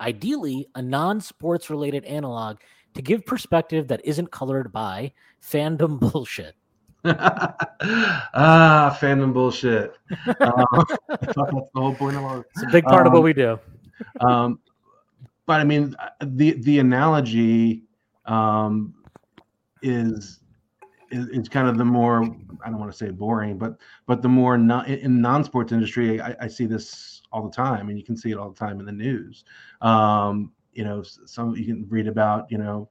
Ideally, 0.00 0.68
a 0.74 0.82
non-sports 0.82 1.68
related 1.68 2.04
analog 2.04 2.58
to 2.94 3.02
give 3.02 3.26
perspective 3.26 3.88
that 3.88 4.00
isn't 4.04 4.30
colored 4.30 4.72
by 4.72 5.12
fandom 5.42 5.98
bullshit. 6.12 6.54
ah, 7.04 8.96
fandom 9.00 9.32
bullshit. 9.32 9.94
Uh, 10.40 10.64
that's 11.08 11.34
the 11.34 11.66
whole 11.74 11.94
point 11.94 12.16
of 12.16 12.44
It's 12.54 12.62
a 12.62 12.66
big 12.72 12.84
part 12.84 13.06
um, 13.06 13.08
of 13.08 13.12
what 13.12 13.18
um, 13.18 13.24
we 13.24 13.32
do. 13.32 13.58
um, 14.20 14.58
but 15.46 15.60
I 15.60 15.64
mean, 15.64 15.94
the 16.22 16.52
the 16.52 16.78
analogy 16.78 17.84
um, 18.24 18.94
is, 19.82 20.40
is, 21.10 21.28
is 21.28 21.48
kind 21.48 21.68
of 21.68 21.76
the 21.76 21.84
more 21.84 22.22
I 22.64 22.70
don't 22.70 22.78
want 22.78 22.90
to 22.90 22.96
say 22.96 23.10
boring, 23.10 23.58
but 23.58 23.76
but 24.06 24.22
the 24.22 24.28
more 24.28 24.56
non, 24.56 24.86
in 24.86 25.20
non 25.20 25.44
sports 25.44 25.72
industry, 25.72 26.20
I, 26.20 26.34
I, 26.40 26.48
see 26.48 26.64
this 26.64 27.20
all 27.30 27.42
the 27.42 27.54
time, 27.54 27.90
and 27.90 27.98
you 27.98 28.04
can 28.04 28.16
see 28.16 28.30
it 28.30 28.38
all 28.38 28.48
the 28.48 28.58
time 28.58 28.80
in 28.80 28.86
the 28.86 28.92
news. 28.92 29.44
Um, 29.82 30.52
you 30.74 30.84
know, 30.84 31.02
some 31.02 31.54
you 31.56 31.64
can 31.64 31.86
read 31.88 32.08
about, 32.08 32.50
you 32.50 32.58
know, 32.58 32.88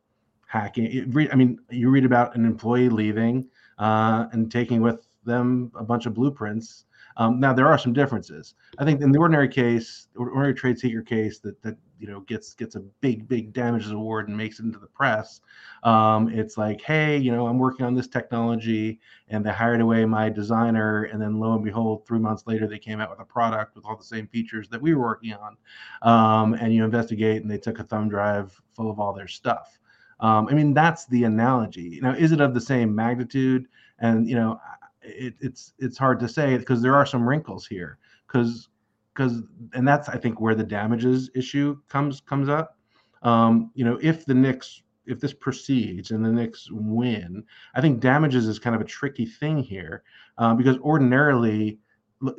hacking. 0.48 1.14
I 1.32 1.36
mean, 1.36 1.60
you 1.70 1.90
read 1.90 2.06
about 2.06 2.36
an 2.36 2.46
employee 2.46 2.90
leaving 2.90 3.48
uh, 3.78 4.26
and 4.32 4.52
taking 4.52 4.82
with 4.82 5.08
them 5.26 5.72
a 5.76 5.84
bunch 5.84 6.06
of 6.06 6.14
blueprints. 6.14 6.86
Um, 7.18 7.40
now 7.40 7.54
there 7.54 7.68
are 7.68 7.78
some 7.78 7.94
differences. 7.94 8.56
I 8.78 8.86
think 8.86 9.02
in 9.02 9.12
the 9.12 9.20
ordinary 9.20 9.48
case, 9.48 10.08
ordinary 10.16 10.54
trade 10.54 10.80
secret 10.80 11.08
case 11.08 11.40
that 11.40 11.62
that 11.62 11.78
you 12.00 12.08
know 12.08 12.22
gets 12.22 12.54
gets 12.54 12.76
a 12.76 12.80
big 12.80 13.28
big 13.28 13.54
damages 13.54 13.92
award 13.92 14.28
and 14.28 14.38
makes 14.38 14.60
it 14.60 14.66
into 14.66 14.80
the 14.80 14.88
press. 14.88 15.42
Um, 15.84 16.30
it's 16.30 16.58
like, 16.58 16.82
hey, 16.82 17.18
you 17.18 17.32
know, 17.32 17.48
I'm 17.48 17.60
working 17.60 17.86
on 17.86 17.94
this 17.94 18.08
technology, 18.08 19.00
and 19.30 19.46
they 19.46 19.52
hired 19.52 19.82
away 19.82 20.06
my 20.06 20.30
designer, 20.30 21.04
and 21.06 21.22
then 21.22 21.40
lo 21.40 21.54
and 21.54 21.64
behold, 21.64 22.06
three 22.08 22.20
months 22.20 22.44
later 22.48 22.68
they 22.68 22.80
came 22.80 23.00
out 23.00 23.10
with 23.10 23.20
a 23.20 23.26
product 23.26 23.76
with 23.76 23.86
all 23.86 23.96
the 23.96 24.04
same 24.04 24.28
features 24.28 24.68
that 24.70 24.82
we 24.82 24.96
were 24.96 25.04
working 25.04 25.34
on. 25.34 25.58
Um, 26.02 26.54
and 26.56 26.74
you 26.74 26.84
investigate, 26.84 27.42
and 27.42 27.52
they 27.52 27.58
took 27.58 27.80
a 27.80 27.84
thumb 27.84 28.10
drive 28.10 28.60
full 28.76 28.90
of 28.90 29.00
all 29.00 29.14
their 29.14 29.28
stuff. 29.28 29.78
Um, 30.20 30.48
I 30.50 30.54
mean, 30.54 30.74
that's 30.74 31.06
the 31.06 31.26
analogy. 31.26 32.00
Now, 32.02 32.14
is 32.14 32.32
it 32.32 32.40
of 32.42 32.54
the 32.54 32.62
same 32.62 32.96
magnitude? 32.96 33.68
And 34.00 34.28
you 34.28 34.36
know, 34.36 34.60
it, 35.04 35.36
it's 35.40 35.74
it's 35.80 35.98
hard 35.98 36.20
to 36.20 36.28
say 36.28 36.58
because 36.58 36.82
there 36.82 36.96
are 36.96 37.06
some 37.06 37.28
wrinkles 37.28 37.66
here. 37.66 37.98
Because 38.28 38.70
because 39.14 39.44
and 39.74 39.88
that's 39.88 40.10
I 40.10 40.18
think 40.18 40.42
where 40.42 40.56
the 40.56 40.64
damages 40.64 41.30
issue 41.36 41.78
comes 41.90 42.22
comes 42.22 42.50
up. 42.50 42.78
Um, 43.22 43.72
you 43.74 43.86
know, 43.86 44.00
if 44.02 44.26
the 44.26 44.34
Knicks 44.34 44.82
if 45.06 45.20
this 45.20 45.34
proceeds 45.34 46.12
and 46.12 46.24
the 46.24 46.32
Knicks 46.32 46.70
win, 46.72 47.44
I 47.76 47.82
think 47.82 48.00
damages 48.00 48.48
is 48.48 48.60
kind 48.60 48.76
of 48.76 48.82
a 48.82 48.86
tricky 48.86 49.26
thing 49.26 49.60
here 49.60 50.04
uh, 50.38 50.54
because 50.54 50.78
ordinarily 50.80 51.80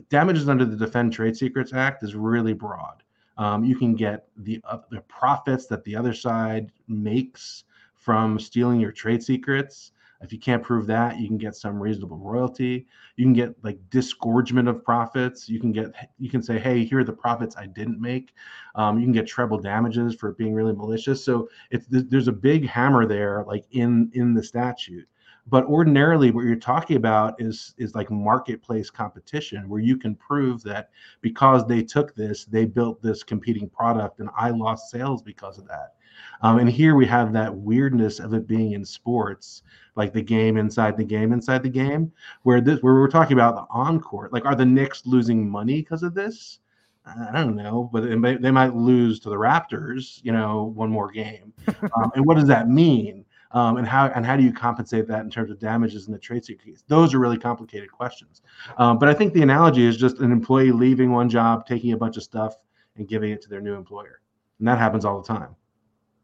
damages 0.08 0.48
under 0.48 0.64
the 0.64 0.76
Defend 0.76 1.12
Trade 1.12 1.36
Secrets 1.36 1.72
Act 1.72 2.02
is 2.02 2.14
really 2.14 2.54
broad. 2.54 3.02
Um, 3.36 3.64
you 3.64 3.76
can 3.76 3.94
get 3.94 4.28
the 4.36 4.60
uh, 4.64 4.78
the 4.90 5.00
profits 5.02 5.66
that 5.66 5.84
the 5.84 5.96
other 5.96 6.14
side 6.14 6.70
makes 6.86 7.64
from 7.96 8.38
stealing 8.38 8.80
your 8.80 8.92
trade 8.92 9.22
secrets. 9.22 9.92
If 10.24 10.32
you 10.32 10.38
can't 10.38 10.62
prove 10.62 10.86
that, 10.86 11.18
you 11.20 11.28
can 11.28 11.38
get 11.38 11.54
some 11.54 11.78
reasonable 11.78 12.18
royalty. 12.18 12.86
You 13.16 13.24
can 13.24 13.34
get 13.34 13.54
like 13.62 13.78
disgorgement 13.90 14.68
of 14.68 14.82
profits. 14.82 15.48
You 15.48 15.60
can 15.60 15.70
get 15.70 15.92
you 16.18 16.30
can 16.30 16.42
say, 16.42 16.58
hey, 16.58 16.84
here 16.84 17.00
are 17.00 17.04
the 17.04 17.12
profits 17.12 17.56
I 17.56 17.66
didn't 17.66 18.00
make. 18.00 18.32
Um, 18.74 18.98
you 18.98 19.04
can 19.04 19.12
get 19.12 19.26
treble 19.26 19.58
damages 19.58 20.14
for 20.14 20.32
being 20.32 20.54
really 20.54 20.72
malicious. 20.72 21.22
So 21.24 21.48
it's 21.70 21.86
there's 21.90 22.28
a 22.28 22.32
big 22.32 22.66
hammer 22.66 23.06
there, 23.06 23.44
like 23.46 23.64
in 23.70 24.10
in 24.14 24.34
the 24.34 24.42
statute. 24.42 25.06
But 25.46 25.66
ordinarily, 25.66 26.30
what 26.30 26.46
you're 26.46 26.56
talking 26.56 26.96
about 26.96 27.38
is 27.38 27.74
is 27.76 27.94
like 27.94 28.10
marketplace 28.10 28.88
competition, 28.88 29.68
where 29.68 29.80
you 29.80 29.98
can 29.98 30.14
prove 30.14 30.62
that 30.62 30.88
because 31.20 31.66
they 31.66 31.82
took 31.82 32.14
this, 32.14 32.46
they 32.46 32.64
built 32.64 33.02
this 33.02 33.22
competing 33.22 33.68
product, 33.68 34.20
and 34.20 34.30
I 34.36 34.50
lost 34.50 34.90
sales 34.90 35.22
because 35.22 35.58
of 35.58 35.68
that. 35.68 35.94
Um, 36.42 36.58
and 36.58 36.68
here 36.68 36.94
we 36.94 37.06
have 37.06 37.32
that 37.32 37.54
weirdness 37.54 38.20
of 38.20 38.34
it 38.34 38.46
being 38.46 38.72
in 38.72 38.84
sports, 38.84 39.62
like 39.96 40.12
the 40.12 40.22
game 40.22 40.56
inside 40.56 40.96
the 40.96 41.04
game 41.04 41.32
inside 41.32 41.62
the 41.62 41.68
game, 41.68 42.12
where 42.42 42.60
this 42.60 42.80
where 42.82 42.94
we're 42.94 43.08
talking 43.08 43.36
about 43.36 43.54
the 43.54 43.66
on 43.70 44.00
court. 44.00 44.32
Like, 44.32 44.44
are 44.44 44.54
the 44.54 44.66
Knicks 44.66 45.06
losing 45.06 45.48
money 45.48 45.80
because 45.80 46.02
of 46.02 46.14
this? 46.14 46.60
I 47.06 47.42
don't 47.42 47.56
know, 47.56 47.90
but 47.92 48.04
may, 48.04 48.36
they 48.36 48.50
might 48.50 48.74
lose 48.74 49.20
to 49.20 49.28
the 49.28 49.36
Raptors, 49.36 50.20
you 50.22 50.32
know, 50.32 50.72
one 50.74 50.90
more 50.90 51.10
game. 51.10 51.52
Um, 51.96 52.10
and 52.16 52.26
what 52.26 52.36
does 52.36 52.46
that 52.48 52.68
mean? 52.68 53.24
Um, 53.52 53.76
and 53.76 53.86
how 53.86 54.06
and 54.08 54.26
how 54.26 54.36
do 54.36 54.42
you 54.42 54.52
compensate 54.52 55.06
that 55.06 55.20
in 55.20 55.30
terms 55.30 55.50
of 55.50 55.60
damages 55.60 56.06
in 56.06 56.12
the 56.12 56.18
trade 56.18 56.44
secret 56.44 56.66
case? 56.66 56.82
Those 56.88 57.14
are 57.14 57.20
really 57.20 57.38
complicated 57.38 57.90
questions. 57.92 58.42
Um, 58.78 58.98
but 58.98 59.08
I 59.08 59.14
think 59.14 59.32
the 59.32 59.42
analogy 59.42 59.86
is 59.86 59.96
just 59.96 60.18
an 60.18 60.32
employee 60.32 60.72
leaving 60.72 61.12
one 61.12 61.28
job, 61.28 61.66
taking 61.66 61.92
a 61.92 61.96
bunch 61.96 62.16
of 62.16 62.24
stuff, 62.24 62.56
and 62.96 63.06
giving 63.06 63.30
it 63.30 63.40
to 63.42 63.48
their 63.48 63.60
new 63.60 63.74
employer, 63.74 64.20
and 64.58 64.66
that 64.66 64.78
happens 64.78 65.04
all 65.04 65.20
the 65.20 65.26
time. 65.26 65.54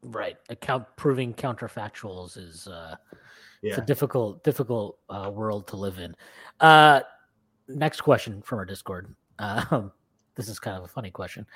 Right. 0.02 0.36
Account 0.48 0.86
proving 0.96 1.34
counterfactuals 1.34 2.38
is 2.38 2.66
uh 2.66 2.96
yeah. 3.62 3.70
it's 3.70 3.78
a 3.78 3.84
difficult, 3.84 4.42
difficult 4.42 4.98
uh, 5.10 5.30
world 5.32 5.66
to 5.68 5.76
live 5.76 5.98
in. 5.98 6.14
Uh 6.60 7.00
next 7.68 8.00
question 8.00 8.42
from 8.42 8.58
our 8.58 8.64
Discord. 8.64 9.14
Um, 9.38 9.92
this 10.34 10.48
is 10.48 10.58
kind 10.58 10.76
of 10.76 10.84
a 10.84 10.88
funny 10.88 11.10
question. 11.10 11.46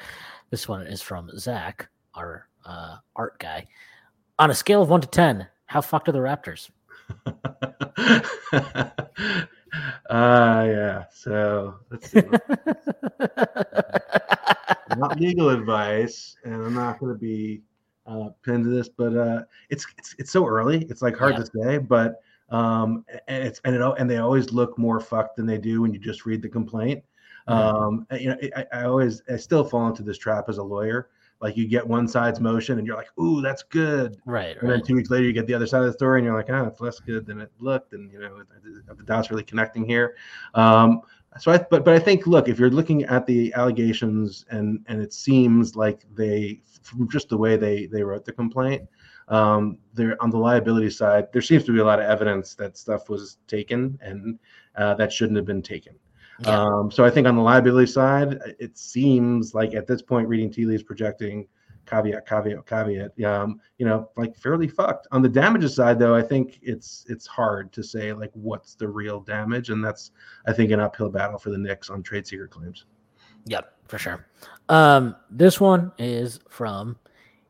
This 0.51 0.69
one 0.69 0.87
is 0.87 1.01
from 1.01 1.31
Zach, 1.39 1.89
our 2.15 2.49
uh, 2.67 2.97
art 3.17 3.39
guy. 3.39 3.67
On 4.39 4.51
a 4.51 4.55
scale 4.55 4.83
of 4.83 4.91
one 4.91 5.01
to 5.01 5.09
ten, 5.09 5.47
how 5.67 5.81
fucked 5.81 6.09
are 6.09 6.13
the 6.13 6.19
Raptors? 6.19 6.71
uh 10.11 10.11
yeah. 10.11 11.05
So 11.13 11.77
let's 11.91 12.11
see. 12.11 12.21
not 14.97 15.19
legal 15.19 15.51
advice, 15.51 16.37
and 16.45 16.55
I'm 16.55 16.75
not 16.75 16.99
going 16.99 17.13
to 17.13 17.19
be 17.19 17.63
uh, 18.07 18.29
pinned 18.43 18.65
to 18.65 18.71
this, 18.71 18.89
but 18.89 19.17
uh, 19.17 19.43
it's 19.71 19.87
it's 19.99 20.15
it's 20.19 20.31
so 20.31 20.47
early. 20.47 20.85
It's 20.91 21.03
like 21.03 21.17
hard 21.17 21.35
yeah. 21.35 21.45
to 21.45 21.51
say, 21.63 21.79
but 21.79 22.21
um, 22.51 23.05
and 23.29 23.45
it's 23.45 23.61
and 23.65 23.75
it 23.75 23.83
and 23.99 24.11
they 24.11 24.19
always 24.19 24.53
look 24.53 24.79
more 24.79 25.01
fucked 25.01 25.37
than 25.37 25.47
they 25.47 25.59
do 25.59 25.83
when 25.83 25.93
you 25.93 25.99
just 25.99 26.27
read 26.27 26.43
the 26.43 26.49
complaint. 26.49 27.03
Um, 27.47 28.07
you 28.19 28.29
know, 28.29 28.37
I, 28.57 28.67
I 28.73 28.85
always 28.85 29.23
I 29.29 29.37
still 29.37 29.65
fall 29.65 29.87
into 29.89 30.03
this 30.03 30.19
trap 30.19 30.49
as 30.49 30.59
a 30.59 30.63
lawyer. 30.63 31.09
Like 31.41 31.57
you 31.57 31.67
get 31.67 31.87
one 31.87 32.09
side's 32.09 32.41
motion 32.41 32.79
and 32.79 32.87
you're 32.87 32.97
like, 32.97 33.11
"Ooh, 33.19 33.43
that's 33.43 33.63
good," 33.63 34.17
right? 34.25 34.57
And 34.57 34.63
right. 34.69 34.77
then 34.77 34.83
two 34.83 34.95
weeks 34.95 35.11
later, 35.11 35.25
you 35.25 35.33
get 35.33 35.47
the 35.47 35.53
other 35.53 35.67
side 35.67 35.81
of 35.81 35.87
the 35.87 35.93
story 35.93 36.21
and 36.21 36.25
you're 36.25 36.35
like, 36.35 36.49
"Ah, 36.49 36.67
it's 36.67 36.81
less 36.81 37.01
good 37.01 37.27
than 37.27 37.41
it 37.41 37.51
looked," 37.59 37.93
and 37.93 38.11
you 38.11 38.19
know, 38.19 38.43
the 38.97 39.03
dots 39.03 39.31
really 39.31 39.43
connecting 39.43 39.85
here. 39.85 40.17
Um, 40.55 41.03
so 41.39 41.53
I, 41.53 41.59
but 41.59 41.85
but 41.85 41.95
I 41.95 41.99
think 41.99 42.27
look, 42.27 42.49
if 42.49 42.59
you're 42.59 42.71
looking 42.71 43.05
at 43.05 43.27
the 43.27 43.53
allegations 43.55 44.45
and 44.51 44.85
and 44.87 45.03
it 45.03 45.13
seems 45.13 45.77
like 45.77 46.05
they 46.15 46.61
from 46.83 47.09
just 47.09 47.29
the 47.29 47.37
way 47.37 47.57
they 47.57 47.87
they 47.87 48.03
wrote 48.03 48.25
the 48.25 48.33
complaint, 48.33 48.89
um, 49.29 49.79
there 49.93 50.21
on 50.23 50.31
the 50.31 50.39
liability 50.39 50.91
side, 50.91 51.29
there 51.33 51.43
seems 51.43 51.65
to 51.65 51.73
be 51.73 51.81
a 51.81 51.85
lot 51.85 51.99
of 51.99 52.07
evidence 52.07 52.55
that 52.55 52.77
stuff 52.77 53.09
was 53.09 53.39
taken 53.47 53.99
and 54.03 54.39
uh, 54.77 54.95
that 54.95 55.13
shouldn't 55.13 55.37
have 55.37 55.47
been 55.47 55.63
taken. 55.63 55.95
Yeah. 56.41 56.63
Um, 56.63 56.91
so 56.91 57.05
I 57.05 57.11
think 57.11 57.27
on 57.27 57.37
the 57.37 57.43
liability 57.43 57.91
side, 57.91 58.39
it 58.59 58.77
seems 58.77 59.55
like 59.55 59.75
at 59.75 59.87
this 59.87 60.03
point, 60.03 60.29
reading 60.29 60.51
tea 60.51 60.67
leaves 60.67 60.83
projecting 60.83 61.47
caveat, 61.87 62.27
caveat, 62.27 62.67
caveat. 62.67 63.23
Um, 63.25 63.61
you 63.79 63.87
know, 63.87 64.11
like 64.17 64.37
fairly 64.37 64.69
fucked. 64.69 65.07
On 65.13 65.23
the 65.23 65.29
damages 65.29 65.75
side, 65.75 65.99
though, 65.99 66.15
I 66.15 66.23
think 66.23 66.59
it's 66.63 67.05
it's 67.09 67.27
hard 67.27 67.73
to 67.73 67.83
say 67.83 68.13
like 68.13 68.31
what's 68.35 68.75
the 68.75 68.89
real 68.89 69.21
damage, 69.21 69.71
and 69.71 69.85
that's 69.85 70.11
I 70.47 70.53
think 70.53 70.71
an 70.71 70.81
uphill 70.81 71.11
battle 71.11 71.39
for 71.39 71.51
the 71.51 71.59
Knicks 71.59 71.91
on 71.91 72.03
trade 72.03 72.27
secret 72.27 72.51
claims. 72.51 72.87
Yep, 73.47 73.73
for 73.89 73.99
sure. 73.99 74.27
Um, 74.69 75.17
this 75.31 75.61
one 75.61 75.93
is 75.99 76.41
from 76.49 76.97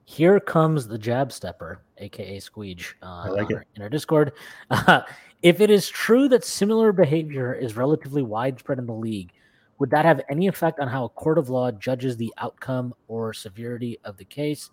Here 0.04 0.40
Comes 0.40 0.88
the 0.88 0.98
Jab 0.98 1.30
Stepper, 1.30 1.82
aka 1.98 2.38
Squeege, 2.38 2.94
uh, 3.02 3.32
like 3.32 3.52
our, 3.52 3.64
in 3.76 3.82
our 3.82 3.88
Discord. 3.88 4.32
Uh, 4.70 5.02
if 5.42 5.60
it 5.60 5.70
is 5.70 5.88
true 5.88 6.28
that 6.28 6.44
similar 6.44 6.92
behavior 6.92 7.54
is 7.54 7.76
relatively 7.76 8.22
widespread 8.22 8.78
in 8.78 8.86
the 8.86 8.94
league, 8.94 9.32
would 9.78 9.90
that 9.90 10.04
have 10.04 10.20
any 10.28 10.46
effect 10.46 10.80
on 10.80 10.88
how 10.88 11.04
a 11.04 11.08
court 11.08 11.38
of 11.38 11.50
law 11.50 11.70
judges 11.70 12.16
the 12.16 12.32
outcome 12.38 12.94
or 13.08 13.32
severity 13.32 13.98
of 14.04 14.16
the 14.16 14.24
case? 14.24 14.70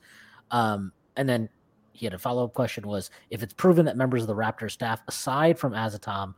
Um, 0.51 0.91
and 1.17 1.27
then 1.27 1.49
he 1.93 2.05
had 2.05 2.13
a 2.13 2.19
follow 2.19 2.45
up 2.45 2.53
question 2.53 2.87
was 2.87 3.11
if 3.29 3.43
it's 3.43 3.53
proven 3.53 3.85
that 3.85 3.97
members 3.97 4.21
of 4.21 4.27
the 4.27 4.35
Raptor 4.35 4.69
staff, 4.69 5.01
aside 5.07 5.57
from 5.57 5.73
Azotam, 5.73 6.33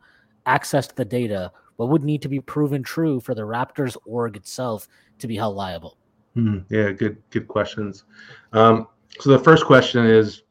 accessed 0.46 0.96
the 0.96 1.06
data, 1.06 1.52
what 1.78 1.90
would 1.90 2.04
need 2.04 2.22
to 2.22 2.30
be 2.30 2.40
proven 2.40 2.84
true 2.84 3.20
for 3.20 3.34
the 3.34 3.42
Raptors 3.42 3.98
org 4.06 4.36
itself 4.36 4.88
to 5.20 5.28
be 5.28 5.36
held 5.36 5.56
liable? 5.56 5.98
Hmm, 6.34 6.60
yeah, 6.70 6.92
good 6.92 7.22
good 7.30 7.48
questions. 7.48 8.06
Um, 8.54 8.88
so 9.20 9.30
the 9.30 9.40
first 9.40 9.66
question 9.66 10.06
is, 10.06 10.44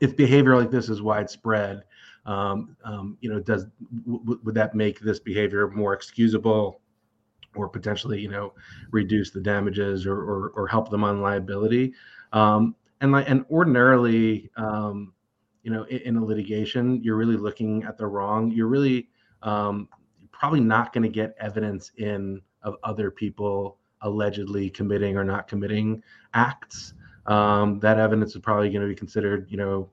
if 0.00 0.16
behavior 0.16 0.56
like 0.56 0.70
this 0.70 0.88
is 0.88 1.02
widespread, 1.02 1.82
um, 2.24 2.76
um, 2.84 3.18
you 3.20 3.30
know, 3.30 3.40
does 3.40 3.66
w- 4.06 4.40
would 4.42 4.54
that 4.54 4.74
make 4.74 5.00
this 5.00 5.18
behavior 5.20 5.68
more 5.68 5.92
excusable, 5.92 6.80
or 7.54 7.68
potentially, 7.68 8.20
you 8.20 8.28
know, 8.28 8.54
reduce 8.90 9.30
the 9.30 9.40
damages 9.40 10.06
or 10.06 10.16
or, 10.16 10.52
or 10.54 10.66
help 10.66 10.90
them 10.90 11.04
on 11.04 11.20
liability? 11.20 11.92
Um, 12.32 12.74
and 13.00 13.12
like 13.12 13.28
and 13.28 13.44
ordinarily, 13.50 14.50
um, 14.56 15.12
you 15.62 15.70
know, 15.70 15.84
in, 15.84 15.98
in, 15.98 16.16
a 16.16 16.24
litigation, 16.24 17.02
you're 17.02 17.16
really 17.16 17.36
looking 17.36 17.84
at 17.84 17.98
the 17.98 18.06
wrong. 18.06 18.50
You're 18.50 18.68
really 18.68 19.08
um, 19.42 19.88
probably 20.30 20.60
not 20.60 20.92
going 20.92 21.02
to 21.02 21.08
get 21.08 21.34
evidence 21.38 21.92
in 21.98 22.40
of 22.62 22.76
other 22.84 23.10
people 23.10 23.78
allegedly 24.02 24.70
committing 24.70 25.16
or 25.16 25.24
not 25.24 25.48
committing 25.48 26.02
acts. 26.34 26.94
Um, 27.26 27.78
that 27.80 27.98
evidence 27.98 28.34
is 28.34 28.42
probably 28.42 28.70
going 28.70 28.82
to 28.82 28.88
be 28.88 28.94
considered, 28.94 29.46
you 29.48 29.56
know, 29.56 29.90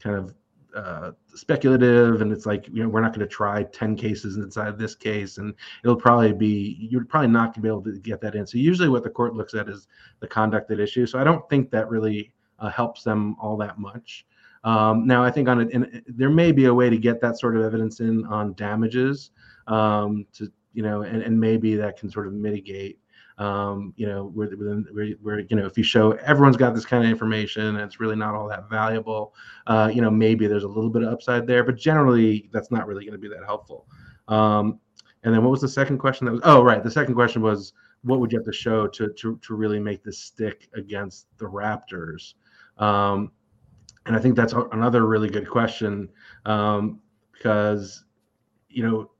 kind 0.00 0.16
of 0.16 0.34
uh, 0.74 1.12
speculative, 1.34 2.20
and 2.20 2.32
it's 2.32 2.46
like 2.46 2.68
you 2.68 2.82
know 2.82 2.88
we're 2.88 3.00
not 3.00 3.12
going 3.12 3.26
to 3.26 3.34
try 3.34 3.62
ten 3.64 3.96
cases 3.96 4.36
inside 4.36 4.78
this 4.78 4.94
case, 4.94 5.38
and 5.38 5.54
it'll 5.82 5.96
probably 5.96 6.32
be 6.32 6.76
you're 6.90 7.04
probably 7.04 7.28
not 7.28 7.46
going 7.46 7.54
to 7.54 7.60
be 7.60 7.68
able 7.68 7.82
to 7.82 7.98
get 7.98 8.20
that 8.20 8.34
in. 8.34 8.46
So 8.46 8.58
usually, 8.58 8.88
what 8.88 9.02
the 9.02 9.10
court 9.10 9.34
looks 9.34 9.54
at 9.54 9.68
is 9.68 9.88
the 10.20 10.28
conduct 10.28 10.70
at 10.70 10.80
issue. 10.80 11.06
So 11.06 11.18
I 11.18 11.24
don't 11.24 11.48
think 11.48 11.70
that 11.70 11.88
really 11.88 12.32
uh, 12.58 12.70
helps 12.70 13.02
them 13.02 13.36
all 13.40 13.56
that 13.58 13.78
much. 13.78 14.26
Um, 14.64 15.06
now, 15.06 15.22
I 15.22 15.30
think 15.30 15.48
on 15.48 15.60
it, 15.60 15.70
in, 15.70 16.02
there 16.06 16.30
may 16.30 16.52
be 16.52 16.66
a 16.66 16.74
way 16.74 16.90
to 16.90 16.98
get 16.98 17.20
that 17.20 17.38
sort 17.38 17.56
of 17.56 17.62
evidence 17.62 18.00
in 18.00 18.26
on 18.26 18.54
damages 18.54 19.30
um, 19.68 20.26
to 20.34 20.50
you 20.74 20.82
know, 20.82 21.02
and, 21.02 21.22
and 21.22 21.38
maybe 21.38 21.74
that 21.76 21.98
can 21.98 22.10
sort 22.10 22.26
of 22.26 22.32
mitigate 22.32 23.00
um, 23.38 23.94
you 23.96 24.06
know, 24.06 24.26
where, 24.34 24.48
where, 24.48 25.08
where, 25.22 25.40
you 25.40 25.56
know, 25.56 25.64
if 25.64 25.78
you 25.78 25.84
show 25.84 26.12
everyone's 26.12 26.56
got 26.56 26.74
this 26.74 26.84
kind 26.84 27.04
of 27.04 27.10
information 27.10 27.62
and 27.62 27.78
it's 27.78 28.00
really 28.00 28.16
not 28.16 28.34
all 28.34 28.48
that 28.48 28.68
valuable, 28.68 29.34
uh, 29.68 29.90
you 29.92 30.02
know, 30.02 30.10
maybe 30.10 30.46
there's 30.46 30.64
a 30.64 30.68
little 30.68 30.90
bit 30.90 31.02
of 31.02 31.12
upside 31.12 31.46
there, 31.46 31.62
but 31.62 31.76
generally 31.76 32.48
that's 32.52 32.70
not 32.70 32.86
really 32.86 33.04
going 33.04 33.12
to 33.12 33.18
be 33.18 33.28
that 33.28 33.44
helpful. 33.46 33.86
Um, 34.26 34.80
and 35.24 35.34
then 35.34 35.42
what 35.42 35.50
was 35.50 35.60
the 35.60 35.68
second 35.68 35.98
question? 35.98 36.26
That 36.26 36.32
was 36.32 36.40
oh 36.44 36.62
right, 36.62 36.82
the 36.82 36.90
second 36.90 37.14
question 37.14 37.42
was 37.42 37.72
what 38.02 38.20
would 38.20 38.30
you 38.30 38.38
have 38.38 38.46
to 38.46 38.52
show 38.52 38.86
to 38.86 39.12
to 39.12 39.38
to 39.42 39.54
really 39.54 39.80
make 39.80 40.04
this 40.04 40.18
stick 40.18 40.68
against 40.74 41.26
the 41.38 41.46
Raptors? 41.46 42.34
Um, 42.78 43.32
and 44.06 44.16
I 44.16 44.20
think 44.20 44.36
that's 44.36 44.54
another 44.72 45.06
really 45.06 45.28
good 45.28 45.48
question 45.48 46.08
um, 46.46 47.00
because 47.32 48.04
you 48.68 48.82
know 48.82 49.10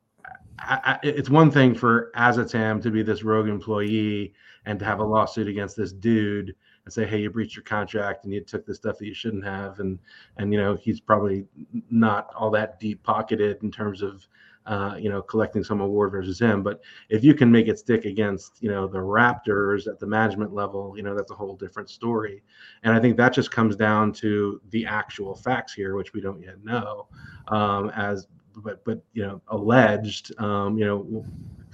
I, 0.61 0.98
it's 1.02 1.30
one 1.30 1.50
thing 1.50 1.74
for 1.74 2.11
Azotam 2.16 2.82
to 2.82 2.90
be 2.90 3.02
this 3.02 3.22
rogue 3.22 3.48
employee 3.48 4.34
and 4.66 4.78
to 4.78 4.84
have 4.84 5.00
a 5.00 5.04
lawsuit 5.04 5.48
against 5.48 5.76
this 5.76 5.92
dude 5.92 6.54
and 6.84 6.92
say, 6.92 7.06
"Hey, 7.06 7.20
you 7.20 7.30
breached 7.30 7.56
your 7.56 7.64
contract 7.64 8.24
and 8.24 8.32
you 8.32 8.40
took 8.40 8.66
the 8.66 8.74
stuff 8.74 8.98
that 8.98 9.06
you 9.06 9.14
shouldn't 9.14 9.44
have," 9.44 9.80
and 9.80 9.98
and 10.36 10.52
you 10.52 10.59
know 10.59 10.74
he's 10.74 11.00
probably 11.00 11.46
not 11.90 12.30
all 12.34 12.50
that 12.50 12.80
deep 12.80 13.02
pocketed 13.02 13.62
in 13.62 13.70
terms 13.70 14.02
of 14.02 14.26
uh, 14.66 14.96
you 14.98 15.09
know 15.09 15.22
collecting 15.22 15.64
some 15.64 15.80
award 15.80 16.12
versus 16.12 16.40
him. 16.40 16.62
But 16.62 16.80
if 17.09 17.24
you 17.24 17.34
can 17.34 17.50
make 17.50 17.68
it 17.68 17.78
stick 17.78 18.04
against 18.04 18.62
you 18.62 18.68
know 18.70 18.86
the 18.86 18.98
Raptors 18.98 19.86
at 19.86 19.98
the 19.98 20.06
management 20.06 20.52
level, 20.52 20.94
you 20.96 21.02
know 21.02 21.14
that's 21.14 21.30
a 21.30 21.34
whole 21.34 21.56
different 21.56 21.90
story. 21.90 22.42
And 22.82 22.94
I 22.94 23.00
think 23.00 23.16
that 23.16 23.32
just 23.32 23.50
comes 23.50 23.76
down 23.76 24.12
to 24.14 24.61
the 24.70 24.86
actual 24.86 25.34
facts 25.34 25.72
here, 25.72 25.96
which 25.96 26.12
we 26.12 26.20
don't 26.20 26.42
yet 26.42 26.62
know, 26.64 27.09
um, 27.48 27.90
as 27.90 28.26
but 28.62 28.84
but 28.84 29.02
you 29.12 29.26
know 29.26 29.40
alleged 29.48 30.38
um, 30.40 30.78
you 30.78 30.84
know 30.84 31.24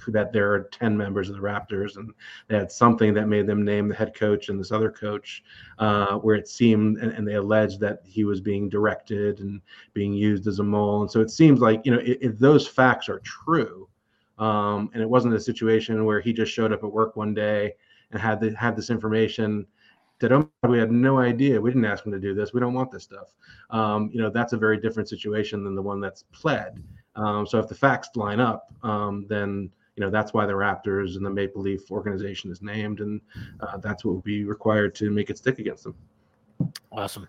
that 0.07 0.31
there 0.31 0.51
are 0.51 0.69
10 0.71 0.95
members 0.95 1.29
of 1.29 1.35
the 1.35 1.41
Raptors 1.41 1.97
and 1.97 2.13
they 2.47 2.55
had 2.55 2.71
something 2.71 3.13
that 3.13 3.27
made 3.27 3.47
them 3.47 3.63
name 3.63 3.87
the 3.87 3.95
head 3.95 4.13
coach 4.13 4.49
and 4.49 4.59
this 4.59 4.71
other 4.71 4.91
coach 4.91 5.43
uh, 5.79 6.17
where 6.17 6.35
it 6.35 6.47
seemed 6.47 6.97
and, 6.97 7.11
and, 7.11 7.27
they 7.27 7.35
alleged 7.35 7.79
that 7.79 8.01
he 8.05 8.23
was 8.23 8.39
being 8.39 8.69
directed 8.69 9.39
and 9.39 9.61
being 9.93 10.13
used 10.13 10.47
as 10.47 10.59
a 10.59 10.63
mole. 10.63 11.01
And 11.01 11.11
so 11.11 11.21
it 11.21 11.31
seems 11.31 11.59
like 11.59 11.81
you 11.85 11.91
know 11.91 12.01
if, 12.03 12.17
if 12.21 12.37
those 12.37 12.67
facts 12.67 13.09
are 13.09 13.19
true 13.19 13.87
um, 14.37 14.89
and 14.93 15.01
it 15.01 15.09
wasn't 15.09 15.33
a 15.33 15.39
situation 15.39 16.05
where 16.05 16.19
he 16.19 16.33
just 16.33 16.51
showed 16.51 16.71
up 16.71 16.83
at 16.83 16.91
work 16.91 17.15
one 17.15 17.33
day 17.33 17.73
and 18.11 18.21
had 18.21 18.39
the, 18.39 18.55
had 18.55 18.75
this 18.75 18.89
information 18.89 19.65
that 20.19 20.31
oh, 20.31 20.49
we 20.67 20.77
had 20.77 20.91
no 20.91 21.19
idea. 21.19 21.59
We 21.59 21.71
didn't 21.71 21.85
ask 21.85 22.05
him 22.05 22.11
to 22.11 22.19
do 22.19 22.33
this. 22.33 22.53
We 22.53 22.59
don't 22.59 22.73
want 22.73 22.91
this 22.91 23.03
stuff. 23.03 23.33
Um, 23.69 24.09
you 24.13 24.21
know, 24.21 24.29
that's 24.29 24.53
a 24.53 24.57
very 24.57 24.77
different 24.77 25.09
situation 25.09 25.63
than 25.63 25.75
the 25.75 25.81
one 25.81 25.99
that's 25.99 26.23
pled. 26.31 26.81
Um, 27.15 27.45
so 27.45 27.59
if 27.59 27.67
the 27.67 27.75
facts 27.75 28.09
line 28.15 28.39
up, 28.39 28.73
um, 28.83 29.25
then 29.27 29.69
you 29.95 30.03
know 30.03 30.09
that's 30.09 30.33
why 30.33 30.45
the 30.45 30.53
Raptors 30.53 31.15
and 31.15 31.25
the 31.25 31.29
Maple 31.29 31.61
Leaf 31.61 31.91
organization 31.91 32.51
is 32.51 32.61
named, 32.61 32.99
and 32.99 33.21
uh, 33.61 33.77
that's 33.77 34.03
what 34.03 34.13
will 34.13 34.21
be 34.21 34.43
required 34.43 34.95
to 34.95 35.09
make 35.09 35.29
it 35.29 35.37
stick 35.37 35.59
against 35.59 35.83
them. 35.83 35.95
Awesome. 36.91 37.27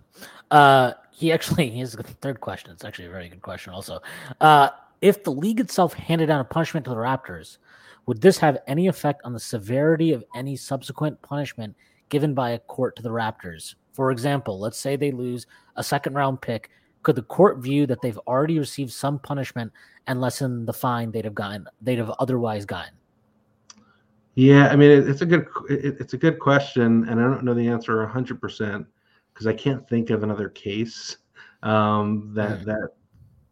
Uh, 0.51 0.93
he 1.11 1.33
actually 1.33 1.71
he 1.71 1.81
has 1.81 1.95
a 1.95 2.03
third 2.03 2.41
question. 2.41 2.71
It's 2.71 2.85
actually 2.85 3.07
a 3.07 3.11
very 3.11 3.29
good 3.29 3.43
question. 3.43 3.73
Also, 3.73 4.01
uh, 4.41 4.71
if 5.01 5.25
the 5.25 5.33
league 5.33 5.61
itself 5.61 5.95
handed 5.95 6.27
down 6.27 6.41
a 6.41 6.45
punishment 6.45 6.85
to 6.85 6.91
the 6.91 6.97
Raptors, 6.97 7.59
would 8.07 8.21
this 8.21 8.39
have 8.39 8.59
any 8.67 8.87
effect 8.87 9.23
on 9.25 9.33
the 9.33 9.41
severity 9.41 10.13
of 10.13 10.25
any 10.35 10.57
subsequent 10.57 11.21
punishment 11.23 11.75
given 12.09 12.35
by 12.35 12.51
a 12.51 12.59
court 12.59 12.97
to 12.97 13.03
the 13.03 13.11
Raptors. 13.11 13.75
For 13.93 14.11
example, 14.11 14.59
let's 14.59 14.79
say 14.79 14.97
they 14.97 15.11
lose 15.11 15.47
a 15.77 15.85
second 15.85 16.15
round 16.15 16.41
pick. 16.41 16.71
Could 17.03 17.17
the 17.17 17.23
court 17.23 17.59
view 17.59 17.87
that 17.87 18.03
they've 18.03 18.19
already 18.27 18.59
received 18.59 18.93
some 18.93 19.19
punishment 19.19 19.73
and 20.07 20.21
lessen 20.21 20.67
the 20.67 20.73
fine 20.73 21.11
they'd 21.11 21.25
have 21.25 21.35
gotten 21.35 21.67
they'd 21.81 21.99
have 21.99 22.11
otherwise 22.19 22.65
gotten? 22.65 22.95
Yeah, 24.35 24.69
I 24.69 24.77
mean 24.77 24.91
it's 24.91 25.23
a 25.23 25.27
good 25.27 25.47
it's 25.69 26.13
a 26.13 26.19
good 26.19 26.39
question, 26.39 27.09
and 27.09 27.21
I 27.21 27.23
don't 27.23 27.45
know 27.45 27.55
the 27.55 27.69
answer 27.69 28.07
hundred 28.07 28.41
percent 28.41 28.87
because 29.33 29.47
I 29.47 29.53
can't 29.53 29.89
think 29.89 30.11
of 30.11 30.23
another 30.23 30.49
case 30.49 31.17
um, 31.63 32.33
that 32.35 32.61
mm. 32.61 32.65
that 32.65 32.89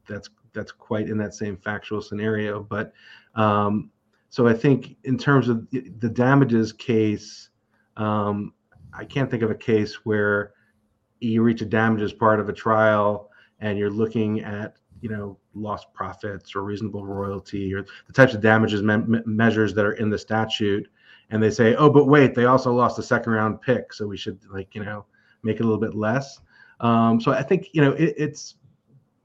that's 0.07 0.28
that's 0.52 0.72
quite 0.72 1.09
in 1.09 1.16
that 1.18 1.34
same 1.34 1.57
factual 1.57 2.02
scenario. 2.02 2.62
But 2.62 2.92
um, 3.34 3.90
so 4.28 4.46
I 4.46 4.52
think 4.52 4.96
in 5.05 5.16
terms 5.16 5.48
of 5.48 5.66
the 5.70 6.09
damages 6.09 6.72
case, 6.72 7.50
um, 7.97 8.53
I 8.92 9.05
can't 9.05 9.30
think 9.30 9.42
of 9.42 9.51
a 9.51 9.55
case 9.55 10.05
where 10.05 10.53
you 11.20 11.42
reach 11.42 11.62
a 11.62 11.66
damages 11.66 12.12
part 12.12 12.40
of 12.40 12.49
a 12.49 12.53
trial 12.53 13.30
and 13.61 13.78
you're 13.78 13.90
looking 13.90 14.40
at 14.40 14.76
you 15.01 15.09
know 15.09 15.38
lost 15.55 15.92
profits 15.95 16.55
or 16.55 16.62
reasonable 16.62 17.05
royalty 17.05 17.72
or 17.74 17.84
the 18.07 18.12
types 18.12 18.34
of 18.34 18.40
damages 18.40 18.82
me- 18.82 19.20
measures 19.26 19.74
that 19.74 19.84
are 19.84 19.92
in 19.92 20.11
the 20.11 20.18
statute. 20.18 20.88
And 21.30 21.42
they 21.42 21.51
say 21.51 21.74
oh 21.76 21.90
but 21.90 22.07
wait 22.07 22.34
they 22.34 22.45
also 22.45 22.72
lost 22.72 22.99
a 22.99 23.03
second 23.03 23.32
round 23.32 23.61
pick 23.61 23.92
so 23.92 24.07
we 24.07 24.16
should 24.16 24.38
like 24.51 24.74
you 24.74 24.84
know 24.84 25.07
make 25.42 25.57
it 25.57 25.62
a 25.62 25.64
little 25.64 25.80
bit 25.80 25.95
less. 25.95 26.40
Um, 26.80 27.20
so 27.20 27.32
i 27.32 27.42
think 27.42 27.68
you 27.72 27.80
know 27.80 27.92
it, 27.92 28.14
it's 28.16 28.57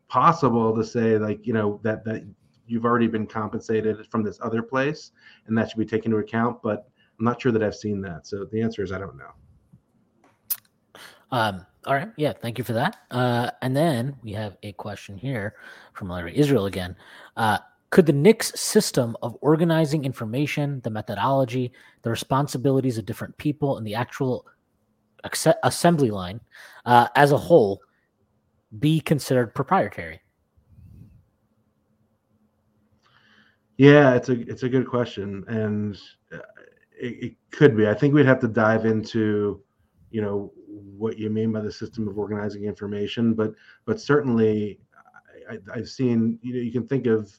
possible 0.07 0.75
to 0.75 0.83
say 0.83 1.17
like 1.17 1.45
you 1.45 1.53
know 1.53 1.79
that 1.83 2.03
that 2.05 2.23
you've 2.67 2.85
already 2.85 3.07
been 3.07 3.25
compensated 3.25 4.05
from 4.09 4.23
this 4.23 4.39
other 4.41 4.61
place 4.61 5.11
and 5.47 5.57
that 5.57 5.69
should 5.69 5.79
be 5.79 5.85
taken 5.85 6.11
into 6.11 6.23
account 6.23 6.61
but 6.61 6.89
I'm 7.19 7.25
not 7.25 7.41
sure 7.41 7.51
that 7.51 7.61
I've 7.61 7.75
seen 7.75 8.01
that. 8.01 8.25
So 8.25 8.45
the 8.45 8.61
answer 8.61 8.81
is 8.81 8.91
I 8.91 8.97
don't 8.97 9.17
know. 9.17 9.31
Um, 11.31 11.65
all 11.85 11.93
right. 11.93 12.09
Yeah. 12.17 12.33
Thank 12.33 12.57
you 12.57 12.63
for 12.63 12.73
that. 12.73 12.97
Uh, 13.11 13.51
and 13.61 13.75
then 13.75 14.15
we 14.23 14.31
have 14.33 14.57
a 14.63 14.71
question 14.73 15.17
here 15.17 15.55
from 15.93 16.09
Larry 16.09 16.37
Israel 16.37 16.65
again. 16.65 16.95
Uh, 17.37 17.59
could 17.89 18.05
the 18.05 18.13
Knicks 18.13 18.59
system 18.59 19.17
of 19.21 19.37
organizing 19.41 20.05
information, 20.05 20.79
the 20.83 20.89
methodology, 20.89 21.71
the 22.03 22.09
responsibilities 22.09 22.97
of 22.97 23.05
different 23.05 23.35
people, 23.37 23.77
and 23.77 23.87
the 23.87 23.95
actual 23.95 24.45
assembly 25.63 26.11
line 26.11 26.39
uh, 26.85 27.07
as 27.15 27.31
a 27.31 27.37
whole 27.37 27.81
be 28.79 28.99
considered 28.99 29.55
proprietary? 29.55 30.21
Yeah, 33.77 34.13
it's 34.13 34.29
a 34.29 34.33
it's 34.33 34.63
a 34.63 34.69
good 34.69 34.87
question, 34.87 35.43
and 35.47 35.97
it, 36.99 37.23
it, 37.23 37.35
could 37.51 37.75
be. 37.75 37.87
I 37.87 37.93
think 37.93 38.13
we'd 38.13 38.25
have 38.25 38.39
to 38.41 38.47
dive 38.47 38.85
into, 38.85 39.61
you 40.11 40.21
know, 40.21 40.51
what 40.67 41.17
you 41.17 41.29
mean 41.29 41.51
by 41.51 41.61
the 41.61 41.71
system 41.71 42.07
of 42.07 42.17
organizing 42.17 42.65
information, 42.65 43.33
but 43.33 43.53
but 43.85 43.99
certainly, 43.99 44.79
I, 45.49 45.57
have 45.75 45.89
seen. 45.89 46.37
You 46.41 46.53
know, 46.53 46.59
you 46.59 46.71
can 46.71 46.87
think 46.87 47.07
of. 47.07 47.31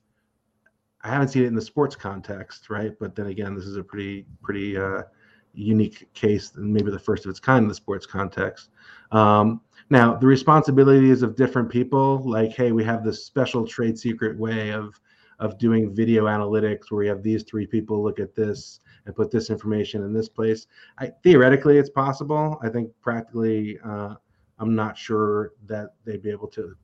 I 1.03 1.09
haven't 1.09 1.29
seen 1.29 1.45
it 1.45 1.47
in 1.47 1.55
the 1.55 1.63
sports 1.63 1.97
context, 1.97 2.69
right? 2.69 2.93
But 2.99 3.15
then 3.15 3.27
again, 3.27 3.55
this 3.55 3.65
is 3.65 3.77
a 3.77 3.83
pretty 3.83 4.27
pretty 4.43 4.77
uh, 4.77 5.03
unique 5.55 6.13
case, 6.15 6.53
and 6.57 6.73
maybe 6.73 6.91
the 6.91 6.99
first 6.99 7.25
of 7.25 7.31
its 7.31 7.41
kind 7.41 7.63
in 7.63 7.69
the 7.69 7.75
sports 7.75 8.07
context. 8.07 8.71
Um, 9.13 9.61
now, 9.91 10.15
the 10.15 10.27
responsibilities 10.27 11.23
of 11.23 11.37
different 11.37 11.69
people, 11.69 12.23
like, 12.25 12.53
hey, 12.53 12.73
we 12.73 12.85
have 12.85 13.05
this 13.05 13.25
special 13.25 13.67
trade 13.67 13.99
secret 13.99 14.39
way 14.39 14.71
of 14.71 15.01
of 15.39 15.59
doing 15.59 15.95
video 15.95 16.27
analytics 16.27 16.91
where 16.91 16.99
we 16.99 17.07
have 17.07 17.23
these 17.23 17.43
three 17.43 17.67
people 17.67 18.03
look 18.03 18.21
at 18.21 18.35
this 18.35 18.81
and 19.07 19.15
put 19.15 19.31
this 19.31 19.51
information 19.51 20.03
in 20.05 20.13
this 20.13 20.29
place. 20.29 20.67
I, 20.99 21.13
theoretically, 21.23 21.79
it's 21.79 21.91
possible. 21.91 22.59
I 22.63 22.69
think 22.69 22.91
practically, 23.01 23.79
uh, 23.85 24.15
I'm 24.59 24.75
not 24.75 24.97
sure 24.97 25.53
that 25.67 25.95
they'd 26.05 26.23
be 26.23 26.31
able 26.31 26.49
to 26.49 26.77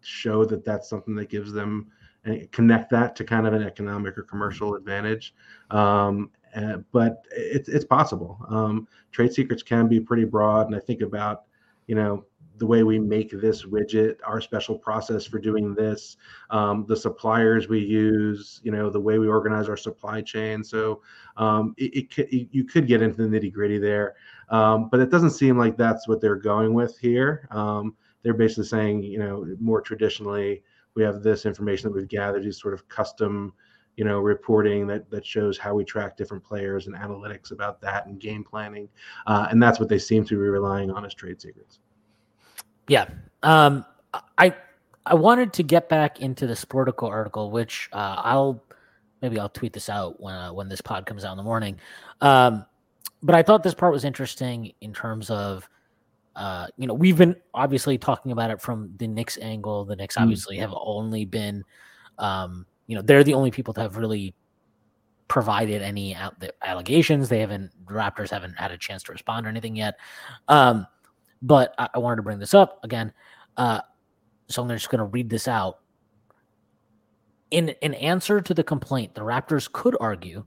show 0.00 0.44
that 0.44 0.64
that's 0.64 0.88
something 0.88 1.14
that 1.16 1.28
gives 1.28 1.52
them 1.52 1.90
and 2.24 2.50
connect 2.52 2.90
that 2.90 3.16
to 3.16 3.24
kind 3.24 3.46
of 3.46 3.54
an 3.54 3.62
economic 3.62 4.16
or 4.16 4.22
commercial 4.22 4.74
advantage. 4.74 5.34
Um, 5.70 6.30
uh, 6.54 6.78
but 6.92 7.24
it's 7.30 7.68
it's 7.68 7.84
possible. 7.84 8.38
Um, 8.48 8.86
trade 9.10 9.32
secrets 9.32 9.62
can 9.62 9.88
be 9.88 9.98
pretty 9.98 10.24
broad, 10.24 10.66
and 10.66 10.76
I 10.76 10.80
think 10.80 11.00
about 11.00 11.44
you 11.86 11.94
know 11.94 12.24
the 12.62 12.66
way 12.66 12.84
we 12.84 12.96
make 12.96 13.32
this 13.32 13.64
widget, 13.64 14.18
our 14.24 14.40
special 14.40 14.78
process 14.78 15.26
for 15.26 15.40
doing 15.40 15.74
this, 15.74 16.16
um, 16.50 16.86
the 16.86 16.96
suppliers 16.96 17.66
we 17.66 17.80
use, 17.80 18.60
you 18.62 18.70
know, 18.70 18.88
the 18.88 19.00
way 19.00 19.18
we 19.18 19.26
organize 19.26 19.68
our 19.68 19.76
supply 19.76 20.20
chain. 20.20 20.62
So 20.62 21.02
um, 21.36 21.74
it, 21.76 22.16
it, 22.16 22.48
you 22.52 22.62
could 22.62 22.86
get 22.86 23.02
into 23.02 23.16
the 23.16 23.36
nitty 23.36 23.52
gritty 23.52 23.78
there, 23.78 24.14
um, 24.48 24.88
but 24.90 25.00
it 25.00 25.10
doesn't 25.10 25.30
seem 25.30 25.58
like 25.58 25.76
that's 25.76 26.06
what 26.06 26.20
they're 26.20 26.36
going 26.36 26.72
with 26.72 26.96
here. 27.00 27.48
Um, 27.50 27.96
they're 28.22 28.32
basically 28.32 28.66
saying, 28.66 29.02
you 29.02 29.18
know, 29.18 29.44
more 29.58 29.80
traditionally, 29.80 30.62
we 30.94 31.02
have 31.02 31.20
this 31.24 31.46
information 31.46 31.90
that 31.90 31.96
we've 31.96 32.06
gathered, 32.06 32.44
these 32.44 32.60
sort 32.60 32.74
of 32.74 32.88
custom 32.88 33.54
you 33.96 34.04
know 34.04 34.20
reporting 34.20 34.86
that 34.86 35.10
that 35.10 35.26
shows 35.26 35.58
how 35.58 35.74
we 35.74 35.84
track 35.84 36.16
different 36.16 36.42
players 36.42 36.86
and 36.86 36.96
analytics 36.96 37.50
about 37.50 37.78
that 37.80 38.06
and 38.06 38.20
game 38.20 38.42
planning 38.42 38.88
uh, 39.26 39.48
and 39.50 39.62
that's 39.62 39.78
what 39.78 39.90
they 39.90 39.98
seem 39.98 40.24
to 40.24 40.30
be 40.30 40.48
relying 40.48 40.90
on 40.90 41.04
as 41.04 41.12
trade 41.12 41.38
secrets 41.42 41.80
yeah 42.88 43.08
um, 43.42 43.84
i 44.38 44.54
i 45.06 45.14
wanted 45.14 45.52
to 45.52 45.62
get 45.62 45.88
back 45.88 46.20
into 46.20 46.46
the 46.46 46.54
sportico 46.54 47.08
article 47.08 47.50
which 47.50 47.88
uh, 47.92 48.16
i'll 48.18 48.62
maybe 49.20 49.38
i'll 49.38 49.48
tweet 49.48 49.72
this 49.72 49.88
out 49.88 50.20
when 50.20 50.34
uh, 50.34 50.52
when 50.52 50.68
this 50.68 50.80
pod 50.80 51.06
comes 51.06 51.24
out 51.24 51.32
in 51.32 51.36
the 51.36 51.42
morning 51.42 51.78
um, 52.20 52.64
but 53.22 53.34
i 53.34 53.42
thought 53.42 53.62
this 53.62 53.74
part 53.74 53.92
was 53.92 54.04
interesting 54.04 54.72
in 54.80 54.92
terms 54.92 55.30
of 55.30 55.68
uh, 56.34 56.66
you 56.76 56.86
know, 56.86 56.94
we've 56.94 57.18
been 57.18 57.36
obviously 57.52 57.98
talking 57.98 58.32
about 58.32 58.50
it 58.50 58.60
from 58.60 58.90
the 58.96 59.06
Knicks 59.06 59.38
angle. 59.38 59.84
The 59.84 59.96
Knicks 59.96 60.16
mm. 60.16 60.22
obviously 60.22 60.56
have 60.58 60.72
only 60.74 61.24
been 61.24 61.62
um, 62.18 62.66
you 62.86 62.96
know 62.96 63.02
they're 63.02 63.24
the 63.24 63.34
only 63.34 63.50
people 63.50 63.74
that 63.74 63.82
have 63.82 63.96
really 63.96 64.34
provided 65.28 65.82
any 65.82 66.14
out 66.14 66.38
the 66.40 66.52
allegations. 66.66 67.28
They 67.28 67.40
haven't 67.40 67.70
the 67.86 67.94
Raptors 67.94 68.30
haven't 68.30 68.54
had 68.58 68.70
a 68.70 68.78
chance 68.78 69.02
to 69.04 69.12
respond 69.12 69.46
or 69.46 69.48
anything 69.48 69.76
yet. 69.76 69.94
Um, 70.48 70.86
but 71.42 71.74
I, 71.78 71.88
I 71.94 71.98
wanted 71.98 72.16
to 72.16 72.22
bring 72.22 72.38
this 72.38 72.54
up 72.54 72.80
again. 72.82 73.12
Uh, 73.56 73.80
so 74.48 74.62
I'm 74.62 74.68
just 74.68 74.90
going 74.90 75.00
to 75.00 75.04
read 75.04 75.28
this 75.28 75.48
out. 75.48 75.80
In 77.50 77.74
an 77.82 77.94
answer 77.94 78.40
to 78.40 78.54
the 78.54 78.64
complaint, 78.64 79.14
the 79.14 79.20
Raptors 79.20 79.70
could 79.70 79.96
argue 80.00 80.46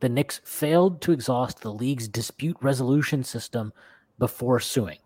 the 0.00 0.08
Knicks 0.08 0.40
failed 0.44 1.00
to 1.02 1.12
exhaust 1.12 1.60
the 1.60 1.72
league's 1.72 2.06
dispute 2.06 2.56
resolution 2.60 3.24
system 3.24 3.72
before 4.18 4.60
suing. 4.60 4.98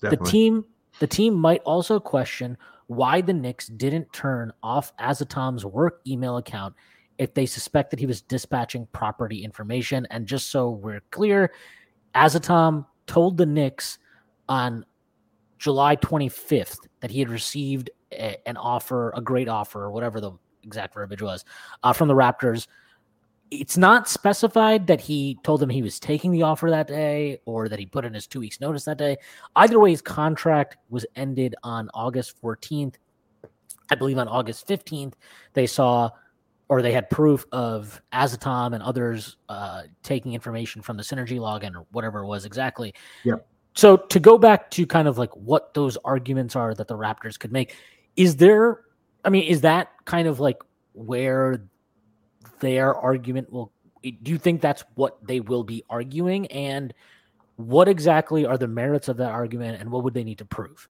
Definitely. 0.00 0.24
The 0.24 0.30
team 0.30 0.64
the 0.98 1.06
team 1.06 1.34
might 1.34 1.60
also 1.62 2.00
question 2.00 2.56
why 2.86 3.20
the 3.20 3.32
Knicks 3.32 3.66
didn't 3.66 4.12
turn 4.12 4.52
off 4.62 4.96
Azotam's 4.96 5.64
work 5.64 6.00
email 6.06 6.38
account 6.38 6.74
if 7.18 7.34
they 7.34 7.46
suspected 7.46 7.98
he 7.98 8.06
was 8.06 8.22
dispatching 8.22 8.86
property 8.92 9.44
information. 9.44 10.06
And 10.10 10.26
just 10.26 10.50
so 10.50 10.70
we're 10.70 11.02
clear, 11.10 11.52
Azatom 12.14 12.86
told 13.06 13.36
the 13.36 13.46
Knicks 13.46 13.98
on 14.48 14.84
July 15.58 15.96
25th 15.96 16.78
that 17.00 17.10
he 17.10 17.18
had 17.18 17.28
received 17.28 17.90
a, 18.12 18.36
an 18.48 18.56
offer, 18.56 19.12
a 19.16 19.20
great 19.20 19.48
offer, 19.48 19.84
or 19.84 19.90
whatever 19.90 20.20
the 20.20 20.32
exact 20.62 20.94
verbiage 20.94 21.22
was, 21.22 21.44
uh, 21.82 21.92
from 21.92 22.08
the 22.08 22.14
Raptors 22.14 22.66
it's 23.50 23.76
not 23.76 24.08
specified 24.08 24.86
that 24.86 25.00
he 25.00 25.38
told 25.42 25.60
them 25.60 25.70
he 25.70 25.82
was 25.82 26.00
taking 26.00 26.32
the 26.32 26.42
offer 26.42 26.70
that 26.70 26.88
day 26.88 27.38
or 27.44 27.68
that 27.68 27.78
he 27.78 27.86
put 27.86 28.04
in 28.04 28.12
his 28.14 28.26
two 28.26 28.40
weeks 28.40 28.60
notice 28.60 28.84
that 28.84 28.98
day. 28.98 29.16
Either 29.54 29.78
way, 29.78 29.90
his 29.90 30.02
contract 30.02 30.76
was 30.88 31.06
ended 31.14 31.54
on 31.62 31.88
August 31.94 32.40
14th. 32.42 32.96
I 33.90 33.94
believe 33.94 34.18
on 34.18 34.26
August 34.26 34.66
15th, 34.66 35.14
they 35.52 35.66
saw 35.66 36.10
or 36.68 36.82
they 36.82 36.90
had 36.90 37.08
proof 37.08 37.46
of 37.52 38.02
Azotam 38.12 38.74
and 38.74 38.82
others 38.82 39.36
uh, 39.48 39.82
taking 40.02 40.32
information 40.32 40.82
from 40.82 40.96
the 40.96 41.04
synergy 41.04 41.38
login 41.38 41.76
or 41.76 41.86
whatever 41.92 42.24
it 42.24 42.26
was 42.26 42.44
exactly. 42.44 42.92
Yeah. 43.22 43.36
So 43.76 43.98
to 43.98 44.18
go 44.18 44.38
back 44.38 44.70
to 44.72 44.86
kind 44.86 45.06
of 45.06 45.18
like 45.18 45.30
what 45.36 45.74
those 45.74 45.96
arguments 45.98 46.56
are 46.56 46.74
that 46.74 46.88
the 46.88 46.96
Raptors 46.96 47.38
could 47.38 47.52
make, 47.52 47.76
is 48.16 48.36
there, 48.36 48.80
I 49.24 49.28
mean, 49.28 49.44
is 49.44 49.60
that 49.60 49.92
kind 50.06 50.26
of 50.26 50.40
like 50.40 50.58
where 50.94 51.62
their 52.60 52.94
argument 52.94 53.52
will 53.52 53.72
do 54.02 54.30
you 54.30 54.38
think 54.38 54.60
that's 54.60 54.84
what 54.94 55.18
they 55.26 55.40
will 55.40 55.64
be 55.64 55.82
arguing? 55.90 56.46
And 56.48 56.94
what 57.56 57.88
exactly 57.88 58.46
are 58.46 58.56
the 58.56 58.68
merits 58.68 59.08
of 59.08 59.16
that 59.16 59.30
argument 59.30 59.80
and 59.80 59.90
what 59.90 60.04
would 60.04 60.14
they 60.14 60.24
need 60.24 60.38
to 60.38 60.44
prove? 60.44 60.88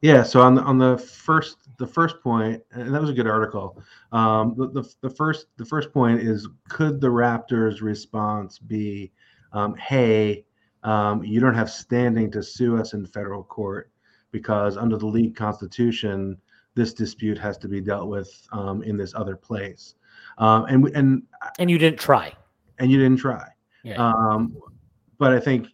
Yeah 0.00 0.24
so 0.24 0.40
on 0.40 0.56
the 0.56 0.62
on 0.62 0.78
the 0.78 0.98
first 0.98 1.68
the 1.78 1.86
first 1.86 2.20
point 2.22 2.60
and 2.72 2.92
that 2.92 3.00
was 3.00 3.10
a 3.10 3.12
good 3.12 3.28
article 3.28 3.80
um, 4.10 4.54
the, 4.56 4.68
the, 4.68 4.94
the 5.02 5.10
first 5.10 5.46
the 5.58 5.64
first 5.64 5.92
point 5.92 6.20
is 6.20 6.48
could 6.68 7.00
the 7.00 7.06
raptors 7.06 7.80
response 7.80 8.58
be 8.58 9.12
um, 9.52 9.76
hey 9.76 10.44
um, 10.82 11.22
you 11.22 11.40
don't 11.40 11.54
have 11.54 11.70
standing 11.70 12.30
to 12.30 12.42
sue 12.42 12.76
us 12.78 12.94
in 12.94 13.06
federal 13.06 13.42
court 13.44 13.90
because 14.30 14.76
under 14.76 14.96
the 14.96 15.06
league 15.06 15.36
constitution 15.36 16.36
this 16.74 16.94
dispute 16.94 17.36
has 17.36 17.58
to 17.58 17.68
be 17.68 17.80
dealt 17.80 18.08
with 18.08 18.46
um, 18.52 18.82
in 18.82 18.96
this 18.96 19.14
other 19.14 19.36
place 19.36 19.94
um, 20.40 20.64
and 20.64 20.88
and 20.96 21.22
and 21.58 21.70
you 21.70 21.78
didn't 21.78 22.00
try, 22.00 22.32
and 22.78 22.90
you 22.90 22.98
didn't 22.98 23.18
try. 23.18 23.46
Yeah. 23.84 23.96
Um, 23.96 24.56
but 25.18 25.32
I 25.32 25.38
think 25.38 25.68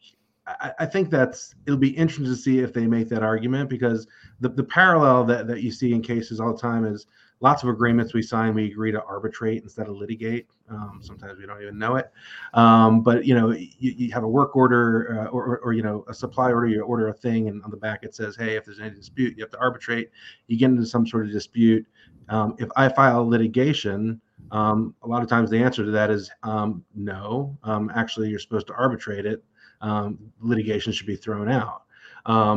I, 0.47 0.73
I, 0.81 0.87
think 0.87 1.09
that's 1.09 1.55
it'll 1.67 1.79
be 1.79 1.97
interesting 1.97 2.27
to 2.27 2.37
see 2.37 2.59
if 2.59 2.73
they 2.73 2.87
make 2.87 3.09
that 3.09 3.23
argument 3.23 3.71
because 3.71 4.07
the, 4.41 4.49
the 4.49 4.65
parallel 4.65 5.25
that, 5.25 5.47
that 5.47 5.63
you 5.63 5.71
see 5.71 5.93
in 5.93 6.03
cases 6.03 6.41
all 6.41 6.53
the 6.53 6.61
time 6.61 6.85
is 6.85 7.07
lots 7.41 7.63
of 7.63 7.69
agreements 7.69 8.15
we 8.15 8.23
sign 8.23 8.55
we 8.55 8.71
agree 8.71 8.91
to 8.91 9.03
arbitrate 9.05 9.63
instead 9.63 9.89
of 9.89 9.97
litigate 9.97 10.47
um, 10.71 11.01
sometimes 11.03 11.39
we 11.39 11.47
don't 11.47 11.61
even 11.63 11.79
know 11.79 11.97
it 11.97 12.11
um, 12.55 13.03
but 13.03 13.25
you 13.25 13.35
know 13.35 13.51
you, 13.51 13.71
you 13.79 14.13
have 14.13 14.25
a 14.25 14.29
work 14.29 14.57
order 14.57 15.21
uh, 15.21 15.31
or, 15.31 15.59
or, 15.59 15.73
you 15.73 15.83
know 15.83 16.05
a 16.09 16.15
supply 16.15 16.51
order 16.51 16.67
you 16.67 16.83
order 16.83 17.09
a 17.09 17.13
thing 17.13 17.49
and 17.49 17.63
on 17.63 17.71
the 17.71 17.77
back 17.77 18.01
it 18.03 18.15
says 18.15 18.37
hey 18.37 18.57
if 18.57 18.65
there's 18.65 18.81
any 18.81 18.91
dispute 18.91 19.37
you 19.37 19.43
have 19.43 19.51
to 19.51 19.59
arbitrate 19.59 20.11
you 20.47 20.57
get 20.59 20.71
into 20.71 20.87
some 20.87 21.07
sort 21.07 21.27
of 21.27 21.33
dispute 21.33 21.87
um, 22.29 22.55
if 22.59 22.69
i 22.77 22.89
file 22.89 23.29
litigation 23.29 24.21
um, 24.51 24.95
a 25.03 25.09
lot 25.09 25.23
of 25.23 25.29
times 25.29 25.51
the 25.51 25.59
answer 25.59 25.85
to 25.85 25.91
that 25.91 26.11
is 26.11 26.31
um, 26.43 26.85
no. 26.95 27.57
Um, 27.65 27.91
actually, 27.95 28.29
you're 28.29 28.39
supposed 28.39 28.69
to 28.69 28.75
arbitrate 28.75 29.27
it. 29.27 29.43
Litigation 30.41 30.93
should 30.93 31.07
be 31.07 31.17
thrown 31.17 31.51
out. 31.51 31.83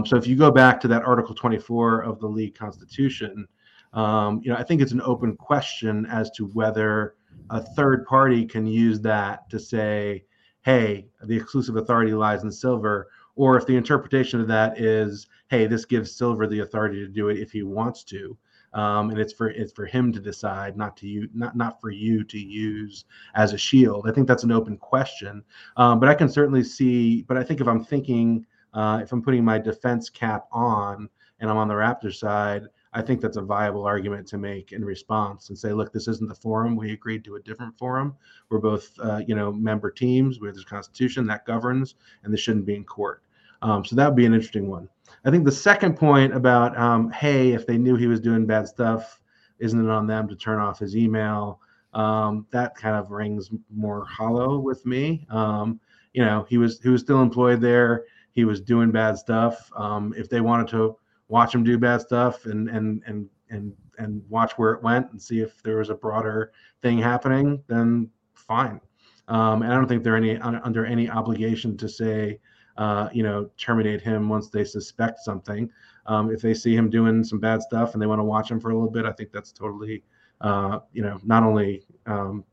So 0.05 0.15
if 0.15 0.27
you 0.27 0.36
go 0.36 0.51
back 0.51 0.80
to 0.82 0.88
that 0.89 1.03
Article 1.03 1.34
24 1.34 2.01
of 2.01 2.19
the 2.19 2.27
league 2.27 2.55
constitution, 2.55 3.47
um, 3.93 4.41
you 4.43 4.51
know 4.51 4.57
I 4.57 4.63
think 4.63 4.81
it's 4.81 4.91
an 4.91 5.01
open 5.01 5.35
question 5.35 6.05
as 6.07 6.29
to 6.31 6.45
whether 6.47 7.15
a 7.49 7.61
third 7.61 8.05
party 8.05 8.45
can 8.45 8.67
use 8.67 8.99
that 9.01 9.49
to 9.49 9.59
say, 9.59 10.25
"Hey, 10.61 11.07
the 11.23 11.35
exclusive 11.35 11.77
authority 11.77 12.13
lies 12.13 12.43
in 12.43 12.51
Silver," 12.51 13.09
or 13.35 13.57
if 13.57 13.65
the 13.65 13.75
interpretation 13.75 14.39
of 14.41 14.47
that 14.47 14.79
is, 14.79 15.27
"Hey, 15.47 15.67
this 15.67 15.85
gives 15.85 16.15
Silver 16.15 16.47
the 16.47 16.59
authority 16.59 16.99
to 16.99 17.07
do 17.07 17.29
it 17.29 17.37
if 17.39 17.51
he 17.51 17.63
wants 17.63 18.03
to." 18.05 18.37
um, 18.73 19.09
and 19.09 19.19
it's 19.19 19.33
for 19.33 19.49
it's 19.49 19.73
for 19.73 19.85
him 19.85 20.11
to 20.13 20.19
decide, 20.19 20.77
not 20.77 20.95
to 20.97 21.07
you, 21.07 21.27
not 21.33 21.55
not 21.55 21.81
for 21.81 21.89
you 21.89 22.23
to 22.25 22.37
use 22.37 23.05
as 23.35 23.53
a 23.53 23.57
shield. 23.57 24.05
I 24.07 24.11
think 24.11 24.27
that's 24.27 24.43
an 24.43 24.51
open 24.51 24.77
question, 24.77 25.43
um, 25.77 25.99
but 25.99 26.09
I 26.09 26.13
can 26.13 26.29
certainly 26.29 26.63
see. 26.63 27.23
But 27.23 27.37
I 27.37 27.43
think 27.43 27.61
if 27.61 27.67
I'm 27.67 27.83
thinking, 27.83 28.45
uh, 28.73 28.99
if 29.01 29.11
I'm 29.11 29.21
putting 29.21 29.43
my 29.43 29.57
defense 29.57 30.09
cap 30.09 30.45
on, 30.51 31.09
and 31.39 31.49
I'm 31.49 31.57
on 31.57 31.67
the 31.67 31.73
Raptor 31.73 32.13
side, 32.13 32.63
I 32.91 33.01
think 33.01 33.21
that's 33.21 33.37
a 33.37 33.41
viable 33.41 33.85
argument 33.85 34.27
to 34.29 34.37
make 34.37 34.71
in 34.71 34.83
response 34.83 35.49
and 35.49 35.57
say, 35.57 35.73
look, 35.73 35.93
this 35.93 36.07
isn't 36.07 36.27
the 36.27 36.35
forum. 36.35 36.75
We 36.75 36.91
agreed 36.91 37.23
to 37.25 37.35
a 37.35 37.41
different 37.41 37.77
forum. 37.77 38.15
We're 38.49 38.59
both, 38.59 38.91
uh, 38.99 39.21
you 39.27 39.35
know, 39.35 39.51
member 39.51 39.91
teams. 39.91 40.39
We 40.39 40.47
have 40.47 40.55
this 40.55 40.65
constitution 40.65 41.27
that 41.27 41.45
governs, 41.45 41.95
and 42.23 42.33
this 42.33 42.39
shouldn't 42.39 42.65
be 42.65 42.75
in 42.75 42.83
court. 42.83 43.21
Um, 43.61 43.85
so 43.85 43.95
that 43.95 44.07
would 44.07 44.15
be 44.15 44.25
an 44.25 44.33
interesting 44.33 44.69
one. 44.69 44.89
I 45.25 45.31
think 45.31 45.45
the 45.45 45.51
second 45.51 45.97
point 45.97 46.33
about, 46.33 46.77
um, 46.77 47.11
hey, 47.11 47.51
if 47.51 47.67
they 47.67 47.77
knew 47.77 47.95
he 47.95 48.07
was 48.07 48.21
doing 48.21 48.45
bad 48.45 48.67
stuff, 48.67 49.19
isn't 49.59 49.83
it 49.85 49.91
on 49.91 50.07
them 50.07 50.27
to 50.27 50.35
turn 50.35 50.59
off 50.59 50.79
his 50.79 50.95
email? 50.95 51.59
Um, 51.93 52.47
that 52.51 52.75
kind 52.75 52.95
of 52.95 53.11
rings 53.11 53.49
more 53.69 54.05
hollow 54.05 54.59
with 54.59 54.85
me. 54.85 55.27
Um, 55.29 55.79
you 56.13 56.23
know, 56.23 56.45
he 56.49 56.57
was 56.57 56.79
he 56.81 56.89
was 56.89 57.01
still 57.01 57.21
employed 57.21 57.61
there. 57.61 58.05
He 58.31 58.45
was 58.45 58.61
doing 58.61 58.91
bad 58.91 59.17
stuff. 59.17 59.71
Um, 59.75 60.13
if 60.17 60.29
they 60.29 60.41
wanted 60.41 60.67
to 60.69 60.97
watch 61.30 61.55
him 61.55 61.63
do 61.63 61.77
bad 61.77 62.01
stuff 62.01 62.45
and 62.45 62.69
and 62.69 63.01
and 63.07 63.30
and 63.49 63.73
and 63.97 64.21
watch 64.30 64.53
where 64.57 64.73
it 64.73 64.84
went 64.84 65.09
and 65.11 65.21
see 65.21 65.41
if 65.41 65.63
there 65.63 65.77
was 65.77 65.89
a 65.89 65.95
broader 65.95 66.51
thing 66.82 66.97
happening, 66.97 67.63
then 67.67 68.09
fine. 68.34 68.80
Um, 69.27 69.61
and 69.61 69.71
I 69.71 69.75
don't 69.75 69.88
think 69.88 70.03
they're 70.03 70.17
any 70.17 70.38
under 70.38 70.86
any 70.86 71.09
obligation 71.09 71.77
to 71.77 71.88
say, 71.88 72.39
uh, 72.77 73.09
you 73.13 73.23
know, 73.23 73.49
terminate 73.57 74.01
him 74.01 74.27
once 74.27 74.49
they 74.49 74.63
suspect 74.63 75.19
something. 75.19 75.69
Um, 76.05 76.32
if 76.32 76.41
they 76.41 76.53
see 76.53 76.75
him 76.75 76.89
doing 76.89 77.23
some 77.23 77.39
bad 77.39 77.61
stuff 77.61 77.93
and 77.93 78.01
they 78.01 78.07
want 78.07 78.19
to 78.19 78.23
watch 78.23 78.49
him 78.49 78.59
for 78.59 78.71
a 78.71 78.73
little 78.73 78.89
bit, 78.89 79.05
I 79.05 79.11
think 79.11 79.32
that's 79.32 79.51
totally 79.51 80.03
uh, 80.41 80.80
you 80.93 81.01
know, 81.01 81.19
not 81.23 81.43
only 81.43 81.84
um, 82.05 82.43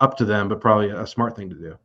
up 0.00 0.16
to 0.18 0.24
them, 0.24 0.48
but 0.48 0.60
probably 0.60 0.90
a 0.90 1.06
smart 1.06 1.36
thing 1.36 1.48
to 1.48 1.56
do. 1.56 1.78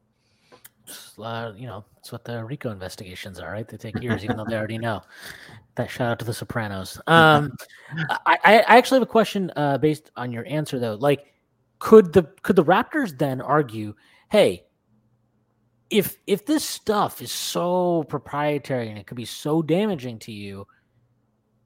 Uh, 1.22 1.54
you 1.56 1.66
know, 1.66 1.84
it's 1.98 2.12
what 2.12 2.24
the 2.26 2.44
RICO 2.44 2.72
investigations 2.72 3.40
are, 3.40 3.52
right? 3.52 3.68
They 3.68 3.78
take 3.78 4.02
years, 4.02 4.24
even 4.24 4.38
though 4.38 4.46
they 4.48 4.56
already 4.56 4.78
know. 4.78 5.02
That 5.76 5.90
shout 5.90 6.12
out 6.12 6.20
to 6.20 6.26
the 6.26 6.34
Sopranos. 6.34 7.00
Um, 7.08 7.52
I, 8.26 8.38
I 8.46 8.78
actually 8.78 8.98
have 8.98 9.08
a 9.08 9.12
question 9.12 9.52
uh, 9.56 9.78
based 9.78 10.10
on 10.16 10.32
your 10.32 10.46
answer, 10.48 10.80
though. 10.80 10.96
Like, 10.96 11.26
could 11.80 12.14
the 12.14 12.24
could 12.42 12.56
the 12.56 12.64
Raptors 12.64 13.18
then 13.18 13.42
argue, 13.42 13.94
hey, 14.30 14.66
if 15.90 16.18
if 16.26 16.46
this 16.46 16.64
stuff 16.64 17.22
is 17.22 17.32
so 17.32 18.04
proprietary 18.04 18.90
and 18.90 18.98
it 18.98 19.06
could 19.06 19.18
be 19.18 19.26
so 19.26 19.62
damaging 19.62 20.20
to 20.20 20.32
you, 20.32 20.66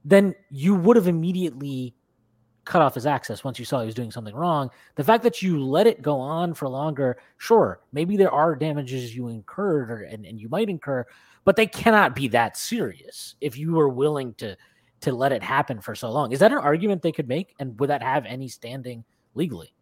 then 0.03 0.35
you 0.49 0.75
would 0.75 0.97
have 0.97 1.07
immediately 1.07 1.95
cut 2.69 2.83
off 2.83 2.93
his 2.93 3.07
access 3.07 3.43
once 3.43 3.57
you 3.57 3.65
saw 3.65 3.79
he 3.79 3.87
was 3.87 3.95
doing 3.95 4.11
something 4.11 4.35
wrong. 4.35 4.69
The 4.93 5.03
fact 5.03 5.23
that 5.23 5.41
you 5.41 5.59
let 5.59 5.87
it 5.87 6.03
go 6.03 6.19
on 6.19 6.53
for 6.53 6.69
longer, 6.69 7.17
sure, 7.37 7.81
maybe 7.91 8.15
there 8.15 8.31
are 8.31 8.55
damages 8.55 9.15
you 9.15 9.27
incurred 9.27 9.89
or, 9.89 10.03
and, 10.03 10.23
and 10.23 10.39
you 10.39 10.49
might 10.49 10.69
incur, 10.69 11.03
but 11.45 11.55
they 11.55 11.65
cannot 11.65 12.15
be 12.15 12.27
that 12.27 12.55
serious 12.55 13.33
if 13.41 13.57
you 13.57 13.73
were 13.73 13.89
willing 13.89 14.35
to 14.35 14.55
to 15.01 15.13
let 15.13 15.31
it 15.31 15.41
happen 15.41 15.79
for 15.79 15.95
so 15.95 16.11
long. 16.11 16.31
Is 16.31 16.39
that 16.39 16.51
an 16.51 16.57
argument 16.57 17.01
they 17.01 17.13
could 17.13 17.27
make? 17.27 17.55
And 17.57 17.79
would 17.79 17.89
that 17.89 18.03
have 18.03 18.25
any 18.25 18.49
standing 18.49 19.05
legally? 19.33 19.73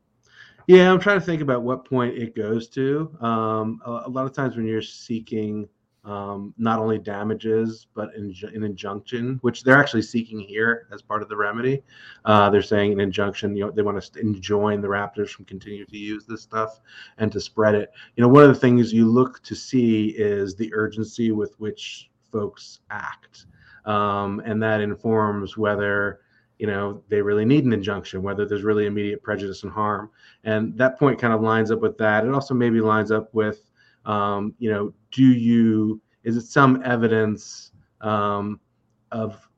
Yeah, 0.68 0.92
I'm 0.92 1.00
trying 1.00 1.20
to 1.20 1.26
think 1.26 1.42
about 1.42 1.64
what 1.64 1.86
point 1.86 2.16
it 2.16 2.36
goes 2.36 2.70
to. 2.70 3.18
Um, 3.20 3.82
a, 3.84 4.04
a, 4.06 4.10
lot 4.10 4.28
of 4.28 4.34
times 4.34 4.56
when 4.56 4.68
you're 4.68 4.82
seeking 4.82 5.68
um, 6.08 6.54
not 6.58 6.80
only 6.80 6.98
damages 6.98 7.88
but 7.94 8.16
in, 8.16 8.34
an 8.54 8.64
injunction, 8.64 9.40
which 9.42 9.64
they're 9.64 9.78
actually 9.78 10.02
seeking 10.02 10.40
here 10.40 10.88
as 10.94 11.02
part 11.02 11.22
of 11.22 11.28
the 11.28 11.36
remedy, 11.36 11.84
uh, 12.24 12.50
they're 12.50 12.62
saying 12.62 12.94
an 12.94 13.02
injunction. 13.02 13.56
You 13.56 13.66
know, 13.66 13.72
they 13.72 13.82
want 13.82 14.02
to 14.02 14.20
enjoin 14.20 14.80
the 14.80 14.88
Raptors 14.88 15.30
from 15.30 15.44
continuing 15.46 15.88
to 15.88 15.98
use 15.98 16.26
this 16.26 16.42
stuff 16.42 16.80
and 17.18 17.30
to 17.34 17.42
spread 17.42 17.76
it. 17.76 17.92
You 18.16 18.22
know, 18.22 18.30
one 18.30 18.44
of 18.44 18.50
the 18.50 18.60
things 18.60 18.94
you 18.94 19.06
look 19.06 19.44
to 19.44 19.56
see 19.56 20.08
is 20.18 20.56
the 20.56 20.74
urgency 20.74 21.32
with 21.32 21.60
which 21.60 22.10
folks 22.32 22.80
act, 22.90 23.46
um, 23.86 24.42
and 24.46 24.64
that 24.64 24.80
informs 24.80 25.58
whether 25.58 26.22
you 26.58 26.68
know 26.68 27.04
they 27.10 27.22
really 27.22 27.46
need 27.46 27.66
an 27.66 27.74
injunction 27.74 28.24
whether 28.24 28.44
there's 28.44 28.64
really 28.64 28.88
immediate 28.88 29.22
prejudice 29.22 29.62
and 29.62 29.72
harm 29.72 30.10
and 30.44 30.76
that 30.76 30.98
point 30.98 31.20
kind 31.20 31.32
of 31.32 31.42
lines 31.42 31.70
up 31.70 31.82
with 31.82 31.96
that 32.00 32.26
it 32.26 32.34
also 32.34 32.56
maybe 32.56 32.82
lines 32.82 33.12
up 33.12 33.32
with 33.32 33.70
um, 34.08 34.56
you 34.58 34.72
know 34.72 34.92
do 35.18 35.24
you 35.24 36.00
is 36.24 36.38
it 36.38 36.46
some 36.46 36.80
evidence 36.86 37.72
um, 38.02 38.60
of 39.12 39.50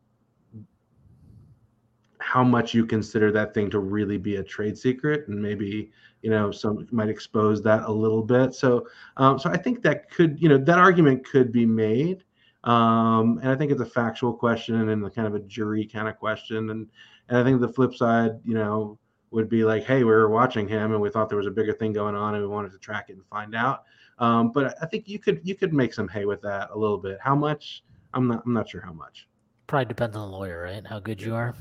how 2.20 2.46
much 2.46 2.74
you 2.74 2.86
consider 2.86 3.30
that 3.30 3.54
thing 3.54 3.70
to 3.70 3.80
really 3.80 4.18
be 4.18 4.38
a 4.38 4.44
trade 4.44 4.78
secret 4.78 5.28
and 5.28 5.42
maybe 5.42 5.92
you 6.22 6.30
know 6.30 6.50
some 6.50 6.88
might 6.92 7.10
expose 7.10 7.62
that 7.62 7.84
a 7.84 7.92
little 7.92 8.24
bit 8.24 8.54
so 8.54 8.88
um, 9.18 9.38
so 9.38 9.50
i 9.50 9.58
think 9.58 9.82
that 9.82 10.10
could 10.10 10.42
you 10.42 10.48
know 10.48 10.58
that 10.58 10.78
argument 10.78 11.26
could 11.26 11.52
be 11.52 11.66
made 11.66 12.24
um, 12.64 13.40
and 13.42 13.50
I 13.50 13.56
think 13.56 13.72
it's 13.72 13.80
a 13.80 13.86
factual 13.86 14.34
question 14.34 14.90
and 14.90 15.06
a 15.06 15.10
kind 15.10 15.28
of 15.28 15.34
a 15.34 15.40
jury 15.40 15.86
kind 15.86 16.10
of 16.10 16.20
question. 16.20 16.70
And 16.72 16.90
and 17.30 17.38
I 17.38 17.44
think 17.44 17.62
the 17.62 17.70
flip 17.70 17.96
side, 17.96 18.32
you 18.44 18.54
know, 18.54 19.00
would 19.32 19.48
be 19.48 19.64
like, 19.64 19.86
hey, 19.86 20.00
we 20.00 20.12
were 20.12 20.30
watching 20.30 20.68
him 20.68 20.92
and 20.92 21.00
we 21.00 21.10
thought 21.10 21.30
there 21.30 21.38
was 21.38 21.48
a 21.48 21.52
bigger 21.52 21.72
thing 21.72 21.94
going 21.94 22.16
on 22.16 22.36
and 22.36 22.44
we 22.44 22.50
wanted 22.50 22.74
to 22.74 22.80
track 22.80 23.06
it 23.10 23.14
and 23.14 23.26
find 23.28 23.56
out. 23.56 23.84
Um, 24.20 24.52
but 24.52 24.76
I 24.82 24.86
think 24.86 25.08
you 25.08 25.18
could 25.18 25.42
you 25.44 25.56
could 25.56 25.74
make 25.74 25.94
some 25.94 26.08
hay 26.08 26.26
with 26.26 26.42
that 26.42 26.70
a 26.72 26.78
little 26.78 26.98
bit. 26.98 27.18
How 27.22 27.36
much? 27.36 27.84
I'm 28.14 28.28
not 28.28 28.44
I'm 28.46 28.54
not 28.54 28.70
sure 28.70 28.82
how 28.82 28.94
much. 28.94 29.28
Probably 29.68 29.86
depends 29.86 30.16
on 30.16 30.30
the 30.30 30.38
lawyer, 30.38 30.64
right? 30.64 30.86
How 30.86 31.00
good 31.00 31.22
you 31.22 31.36
are. 31.36 31.56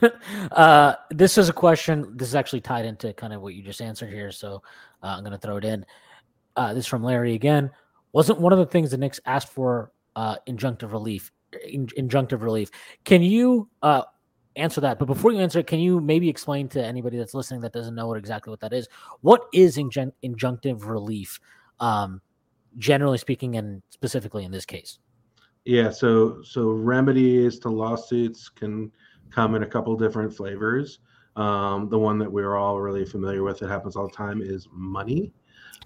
uh, 0.52 0.94
this 1.10 1.38
is 1.38 1.48
a 1.48 1.52
question. 1.52 2.16
This 2.16 2.28
is 2.28 2.34
actually 2.34 2.60
tied 2.60 2.84
into 2.84 3.12
kind 3.12 3.32
of 3.32 3.40
what 3.40 3.54
you 3.54 3.62
just 3.62 3.80
answered 3.80 4.10
here, 4.10 4.32
so 4.32 4.62
uh, 5.02 5.06
I'm 5.06 5.20
going 5.20 5.32
to 5.32 5.38
throw 5.38 5.56
it 5.56 5.64
in. 5.64 5.84
Uh, 6.56 6.74
this 6.74 6.84
is 6.84 6.88
from 6.88 7.02
Larry 7.02 7.34
again. 7.34 7.70
Wasn't 8.12 8.40
one 8.40 8.52
of 8.52 8.58
the 8.58 8.66
things 8.66 8.90
the 8.90 8.96
Knicks 8.96 9.20
asked 9.24 9.48
for 9.48 9.92
uh, 10.16 10.36
injunctive 10.46 10.92
relief. 10.92 11.32
In, 11.66 11.86
injunctive 11.88 12.42
relief. 12.42 12.70
Can 13.04 13.22
you 13.22 13.68
uh, 13.82 14.02
answer 14.56 14.80
that? 14.80 14.98
But 14.98 15.06
before 15.06 15.32
you 15.32 15.38
answer 15.38 15.58
it, 15.58 15.66
can 15.66 15.80
you 15.80 16.00
maybe 16.00 16.28
explain 16.28 16.68
to 16.70 16.84
anybody 16.84 17.18
that's 17.18 17.34
listening 17.34 17.60
that 17.60 17.72
doesn't 17.72 17.94
know 17.94 18.08
what 18.08 18.18
exactly 18.18 18.50
what 18.50 18.60
that 18.60 18.72
is? 18.72 18.88
What 19.20 19.42
is 19.52 19.76
injun- 19.76 20.12
injunctive 20.24 20.86
relief, 20.86 21.38
um, 21.82 22.20
generally 22.78 23.18
speaking, 23.18 23.56
and 23.56 23.82
specifically 23.90 24.44
in 24.44 24.50
this 24.50 24.64
case? 24.64 24.98
Yeah, 25.64 25.90
so 25.90 26.42
so 26.42 26.70
remedies 26.70 27.58
to 27.60 27.68
lawsuits 27.68 28.48
can 28.48 28.90
come 29.30 29.54
in 29.54 29.62
a 29.62 29.66
couple 29.66 29.94
different 29.96 30.34
flavors. 30.34 31.00
Um, 31.36 31.88
the 31.88 31.98
one 31.98 32.18
that 32.18 32.30
we're 32.30 32.56
all 32.56 32.80
really 32.80 33.04
familiar 33.04 33.42
with, 33.42 33.58
that 33.60 33.68
happens 33.68 33.96
all 33.96 34.08
the 34.08 34.14
time, 34.14 34.42
is 34.42 34.68
money 34.72 35.32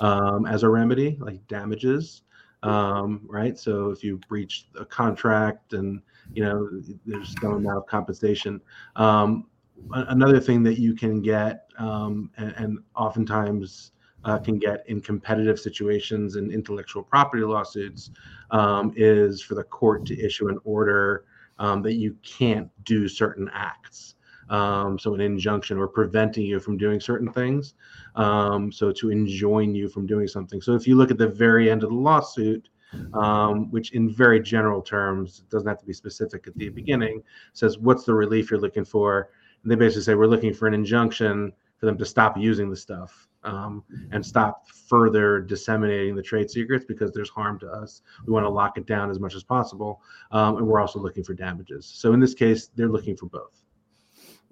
um, 0.01 0.47
as 0.47 0.63
a 0.63 0.69
remedy, 0.69 1.17
like 1.21 1.47
damages 1.49 2.23
um, 2.63 3.21
right? 3.29 3.59
So 3.59 3.91
if 3.91 4.03
you 4.03 4.19
breach 4.29 4.69
a 4.79 4.85
contract 4.85 5.73
and 5.73 6.03
you 6.33 6.43
know 6.43 6.69
there's 7.05 7.35
some 7.41 7.55
amount 7.55 7.79
of 7.79 7.87
compensation. 7.87 8.61
Um, 8.97 9.47
another 9.93 10.41
thing 10.41 10.63
that 10.65 10.79
you 10.79 10.95
can 10.95 11.21
get, 11.21 11.69
um, 11.79 12.31
and, 12.37 12.55
and, 12.57 12.79
oftentimes 12.97 13.93
uh, 14.25 14.39
can 14.39 14.59
get 14.59 14.85
in 14.89 15.01
competitive 15.01 15.59
situations 15.59 16.37
and 16.37 16.53
intellectual 16.53 17.03
property 17.03 17.43
lawsuits, 17.43 18.11
um, 18.51 18.93
is 18.97 19.41
for 19.41 19.55
the 19.55 19.63
court 19.63 20.05
to 20.07 20.19
issue 20.19 20.49
an 20.49 20.59
order 20.65 21.25
um, 21.59 21.83
that 21.83 21.95
you 21.95 22.17
can't 22.23 22.69
do 22.85 23.09
certain 23.09 23.51
acts. 23.53 24.15
Um, 24.49 24.99
so 24.99 25.15
an 25.15 25.21
injunction 25.21 25.77
or 25.77 25.89
preventing 25.89 26.47
you 26.47 26.61
from 26.61 26.77
doing 26.77 27.01
certain 27.01 27.33
things. 27.33 27.75
Um, 28.15 28.71
so 28.71 28.93
to 28.93 29.11
enjoin 29.11 29.75
you 29.75 29.89
from 29.89 30.07
doing 30.07 30.29
something. 30.29 30.61
So 30.61 30.75
if 30.75 30.87
you 30.87 30.97
look 30.97 31.11
at 31.11 31.19
the 31.19 31.29
very 31.29 31.71
end 31.71 31.83
of 31.83 31.91
the 31.91 31.97
lawsuit, 31.97 32.69
um, 33.15 33.71
which 33.71 33.93
in 33.93 34.09
very 34.09 34.41
general 34.41 34.81
terms 34.81 35.43
doesn't 35.51 35.69
have 35.69 35.81
to 35.81 35.87
be 35.87 35.93
specific 35.93 36.47
at 36.47 36.57
the 36.57 36.69
beginning, 36.69 37.23
says 37.53 37.79
what's 37.79 38.05
the 38.05 38.15
relief 38.15 38.51
you're 38.51 38.61
looking 38.61 38.85
for, 38.85 39.31
and 39.63 39.71
they 39.71 39.75
basically 39.75 40.03
say 40.03 40.15
we're 40.15 40.27
looking 40.27 40.55
for 40.55 40.69
an 40.69 40.75
injunction 40.75 41.53
for 41.79 41.87
them 41.87 41.99
to 41.99 42.07
stop 42.07 42.37
using 42.37 42.71
the 42.71 42.77
stuff 42.77 43.29
um, 43.47 43.83
and 44.13 44.25
stop 44.25 44.69
further 44.89 45.41
disseminating 45.41 46.15
the 46.15 46.23
trade 46.23 46.51
secrets 46.51 46.85
because 46.85 47.13
there's 47.13 47.31
harm 47.31 47.59
to 47.61 47.69
us. 47.69 48.03
We 48.27 48.33
want 48.33 48.45
to 48.45 48.51
lock 48.51 48.77
it 48.77 48.87
down 48.87 49.11
as 49.11 49.19
much 49.19 49.35
as 49.35 49.43
possible, 49.43 50.03
um, 50.33 50.59
and 50.59 50.67
we're 50.67 50.81
also 50.81 50.99
looking 50.99 51.25
for 51.25 51.35
damages. 51.35 51.87
So 51.87 52.13
in 52.13 52.21
this 52.21 52.35
case, 52.35 52.69
they're 52.75 52.89
looking 52.89 53.17
for 53.17 53.27
both. 53.27 53.63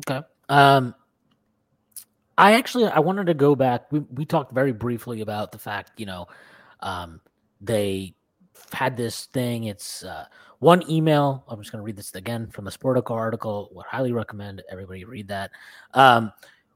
Okay. 0.09 0.24
Um, 0.49 0.95
I 2.36 2.55
actually 2.55 2.86
I 2.86 3.01
wanted 3.01 3.26
to 3.26 3.34
go 3.34 3.55
back. 3.55 3.92
We 3.92 4.01
we 4.01 4.24
talked 4.24 4.53
very 4.53 4.72
briefly 4.72 5.20
about 5.20 5.53
the 5.53 5.59
fact, 5.59 6.01
you 6.01 6.07
know, 6.07 6.26
um, 6.80 7.20
they 7.61 8.14
had 8.72 8.97
this 8.97 9.26
thing. 9.26 9.64
It's 9.64 10.05
uh, 10.05 10.26
one 10.59 10.88
email. 10.90 11.45
I'm 11.49 11.61
just 11.61 11.70
going 11.70 11.80
to 11.80 11.84
read 11.84 11.97
this 11.97 12.14
again 12.14 12.49
from 12.49 12.64
the 12.64 12.70
Sportico 12.70 13.12
article. 13.12 13.70
Would 13.72 13.86
highly 13.86 14.12
recommend 14.12 14.62
everybody 14.70 15.05
read 15.05 15.28
that. 15.28 15.51
Um, 15.95 16.32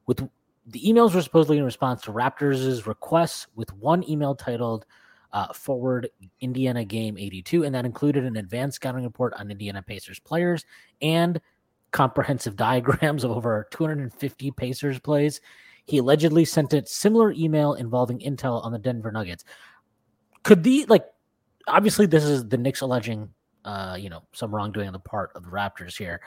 with 0.06 0.28
the 0.68 0.80
emails 0.80 1.14
were 1.14 1.22
supposedly 1.22 1.58
in 1.58 1.64
response 1.64 2.02
to 2.02 2.12
Raptors' 2.12 2.86
requests, 2.86 3.46
with 3.54 3.72
one 3.74 4.08
email 4.08 4.34
titled 4.34 4.86
uh, 5.32 5.52
"Forward 5.52 6.08
Indiana 6.40 6.84
Game 6.84 7.18
82," 7.18 7.64
and 7.64 7.74
that 7.74 7.84
included 7.84 8.24
an 8.24 8.36
advanced 8.36 8.76
scouting 8.76 9.04
report 9.04 9.34
on 9.34 9.50
Indiana 9.50 9.82
Pacers 9.82 10.20
players 10.20 10.64
and 11.02 11.40
comprehensive 11.90 12.56
diagrams 12.56 13.24
of 13.24 13.30
over 13.30 13.66
250 13.70 14.50
Pacers 14.52 14.98
plays. 14.98 15.40
He 15.86 15.98
allegedly 15.98 16.44
sent 16.44 16.74
a 16.74 16.84
similar 16.86 17.32
email 17.32 17.74
involving 17.74 18.18
intel 18.18 18.62
on 18.62 18.72
the 18.72 18.78
Denver 18.78 19.10
Nuggets. 19.10 19.44
Could 20.42 20.62
the 20.62 20.84
like 20.88 21.04
obviously 21.66 22.06
this 22.06 22.24
is 22.24 22.48
the 22.48 22.58
Knicks 22.58 22.82
alleging 22.82 23.30
uh, 23.68 23.96
you 24.00 24.08
know, 24.08 24.22
some 24.32 24.54
wrongdoing 24.54 24.86
on 24.86 24.92
the 24.92 24.98
part 24.98 25.30
of 25.34 25.44
the 25.44 25.50
Raptors 25.50 25.96
here, 25.96 26.20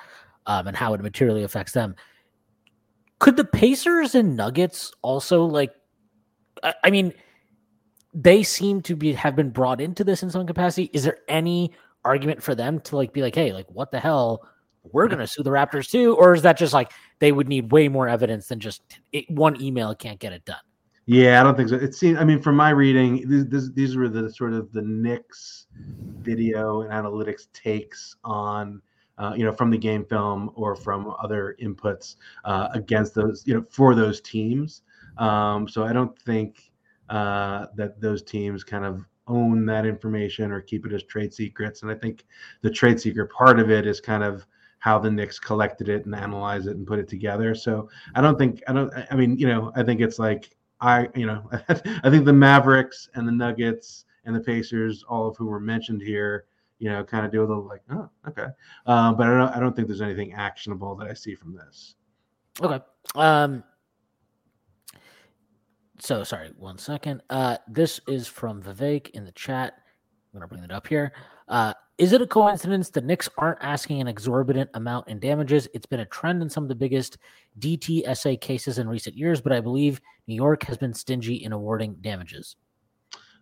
um, 0.45 0.67
and 0.67 0.77
how 0.77 0.93
it 0.93 1.01
materially 1.01 1.43
affects 1.43 1.71
them. 1.71 1.95
Could 3.21 3.37
the 3.37 3.45
Pacers 3.45 4.15
and 4.15 4.35
Nuggets 4.35 4.91
also 5.01 5.45
like 5.45 5.71
I, 6.63 6.73
I 6.83 6.89
mean 6.89 7.13
they 8.13 8.43
seem 8.43 8.81
to 8.81 8.95
be 8.95 9.13
have 9.13 9.35
been 9.35 9.51
brought 9.51 9.79
into 9.79 10.03
this 10.03 10.21
in 10.23 10.29
some 10.29 10.45
capacity. 10.45 10.89
Is 10.91 11.03
there 11.03 11.19
any 11.29 11.71
argument 12.03 12.43
for 12.43 12.55
them 12.55 12.81
to 12.81 12.97
like 12.97 13.13
be 13.13 13.21
like, 13.21 13.35
hey, 13.35 13.53
like 13.53 13.69
what 13.71 13.91
the 13.91 13.99
hell? 13.99 14.43
we're 14.83 15.05
mm-hmm. 15.05 15.15
going 15.15 15.25
to 15.25 15.31
sue 15.31 15.43
the 15.43 15.49
Raptors 15.49 15.89
too? 15.89 16.15
Or 16.15 16.33
is 16.33 16.41
that 16.41 16.57
just 16.57 16.73
like 16.73 16.91
they 17.19 17.31
would 17.31 17.47
need 17.47 17.71
way 17.71 17.87
more 17.87 18.07
evidence 18.07 18.47
than 18.47 18.59
just 18.59 18.81
it, 19.11 19.29
one 19.29 19.61
email 19.61 19.93
can't 19.95 20.19
get 20.19 20.33
it 20.33 20.45
done? 20.45 20.57
Yeah, 21.05 21.41
I 21.41 21.43
don't 21.43 21.57
think 21.57 21.69
so. 21.69 21.75
It 21.75 21.95
seems, 21.95 22.19
I 22.19 22.23
mean, 22.23 22.41
from 22.41 22.55
my 22.55 22.69
reading, 22.69 23.27
these, 23.27 23.73
these 23.73 23.95
were 23.97 24.07
the 24.07 24.31
sort 24.31 24.53
of 24.53 24.71
the 24.71 24.81
Knicks 24.81 25.67
video 26.19 26.81
and 26.81 26.91
analytics 26.91 27.47
takes 27.53 28.15
on, 28.23 28.81
uh, 29.21 29.33
you 29.35 29.45
know, 29.45 29.53
from 29.53 29.69
the 29.69 29.77
game 29.77 30.03
film 30.03 30.49
or 30.55 30.75
from 30.75 31.13
other 31.21 31.55
inputs 31.61 32.15
uh, 32.43 32.69
against 32.73 33.13
those, 33.13 33.43
you 33.45 33.53
know, 33.53 33.63
for 33.69 33.93
those 33.93 34.19
teams. 34.19 34.81
Um, 35.19 35.67
so 35.67 35.83
I 35.83 35.93
don't 35.93 36.17
think 36.19 36.71
uh, 37.09 37.67
that 37.75 38.01
those 38.01 38.23
teams 38.23 38.63
kind 38.63 38.83
of 38.83 39.05
own 39.27 39.65
that 39.67 39.85
information 39.85 40.51
or 40.51 40.59
keep 40.59 40.87
it 40.87 40.93
as 40.93 41.03
trade 41.03 41.33
secrets. 41.33 41.83
And 41.83 41.91
I 41.91 41.95
think 41.95 42.25
the 42.61 42.71
trade 42.71 42.99
secret 42.99 43.31
part 43.31 43.59
of 43.59 43.69
it 43.69 43.85
is 43.85 44.01
kind 44.01 44.23
of 44.23 44.47
how 44.79 44.97
the 44.97 45.11
Knicks 45.11 45.37
collected 45.37 45.87
it 45.87 46.05
and 46.05 46.15
analyzed 46.15 46.67
it 46.67 46.75
and 46.75 46.87
put 46.87 46.97
it 46.97 47.07
together. 47.07 47.53
So 47.53 47.89
I 48.15 48.21
don't 48.21 48.39
think 48.39 48.63
I 48.67 48.73
don't. 48.73 48.91
I 49.11 49.15
mean, 49.15 49.37
you 49.37 49.47
know, 49.47 49.71
I 49.75 49.83
think 49.83 50.01
it's 50.01 50.17
like 50.17 50.55
I, 50.79 51.07
you 51.13 51.27
know, 51.27 51.47
I 51.69 52.09
think 52.09 52.25
the 52.25 52.33
Mavericks 52.33 53.07
and 53.13 53.27
the 53.27 53.31
Nuggets 53.31 54.05
and 54.25 54.35
the 54.35 54.39
Pacers, 54.39 55.03
all 55.07 55.27
of 55.27 55.37
who 55.37 55.45
were 55.45 55.59
mentioned 55.59 56.01
here, 56.01 56.45
you 56.81 56.89
know, 56.89 57.03
kind 57.03 57.27
of 57.27 57.31
do 57.31 57.43
a 57.43 57.45
little 57.45 57.63
like, 57.63 57.83
oh, 57.91 58.09
okay. 58.27 58.47
Uh, 58.87 59.13
but 59.13 59.27
I 59.27 59.37
don't, 59.37 59.55
I 59.55 59.59
don't 59.59 59.75
think 59.75 59.87
there's 59.87 60.01
anything 60.01 60.33
actionable 60.33 60.95
that 60.95 61.07
I 61.07 61.13
see 61.13 61.35
from 61.35 61.55
this. 61.55 61.93
Okay. 62.59 62.83
Um. 63.15 63.63
So 65.99 66.23
sorry, 66.23 66.49
one 66.57 66.79
second. 66.79 67.21
Uh, 67.29 67.57
this 67.67 68.01
is 68.07 68.27
from 68.27 68.63
Vivek 68.63 69.11
in 69.11 69.23
the 69.25 69.31
chat. 69.33 69.73
I'm 70.33 70.39
gonna 70.39 70.47
bring 70.47 70.63
it 70.63 70.71
up 70.71 70.87
here. 70.87 71.13
Uh, 71.47 71.75
is 71.99 72.13
it 72.13 72.21
a 72.23 72.25
coincidence 72.25 72.89
the 72.89 73.01
Knicks 73.01 73.29
aren't 73.37 73.59
asking 73.61 74.01
an 74.01 74.07
exorbitant 74.07 74.71
amount 74.73 75.07
in 75.07 75.19
damages? 75.19 75.67
It's 75.75 75.85
been 75.85 75.99
a 75.99 76.05
trend 76.05 76.41
in 76.41 76.49
some 76.49 76.63
of 76.63 76.69
the 76.69 76.73
biggest 76.73 77.19
DTSA 77.59 78.41
cases 78.41 78.79
in 78.79 78.89
recent 78.89 79.15
years, 79.15 79.39
but 79.39 79.53
I 79.53 79.59
believe 79.59 80.01
New 80.25 80.33
York 80.33 80.63
has 80.63 80.79
been 80.79 80.95
stingy 80.95 81.43
in 81.43 81.51
awarding 81.51 81.97
damages. 82.01 82.55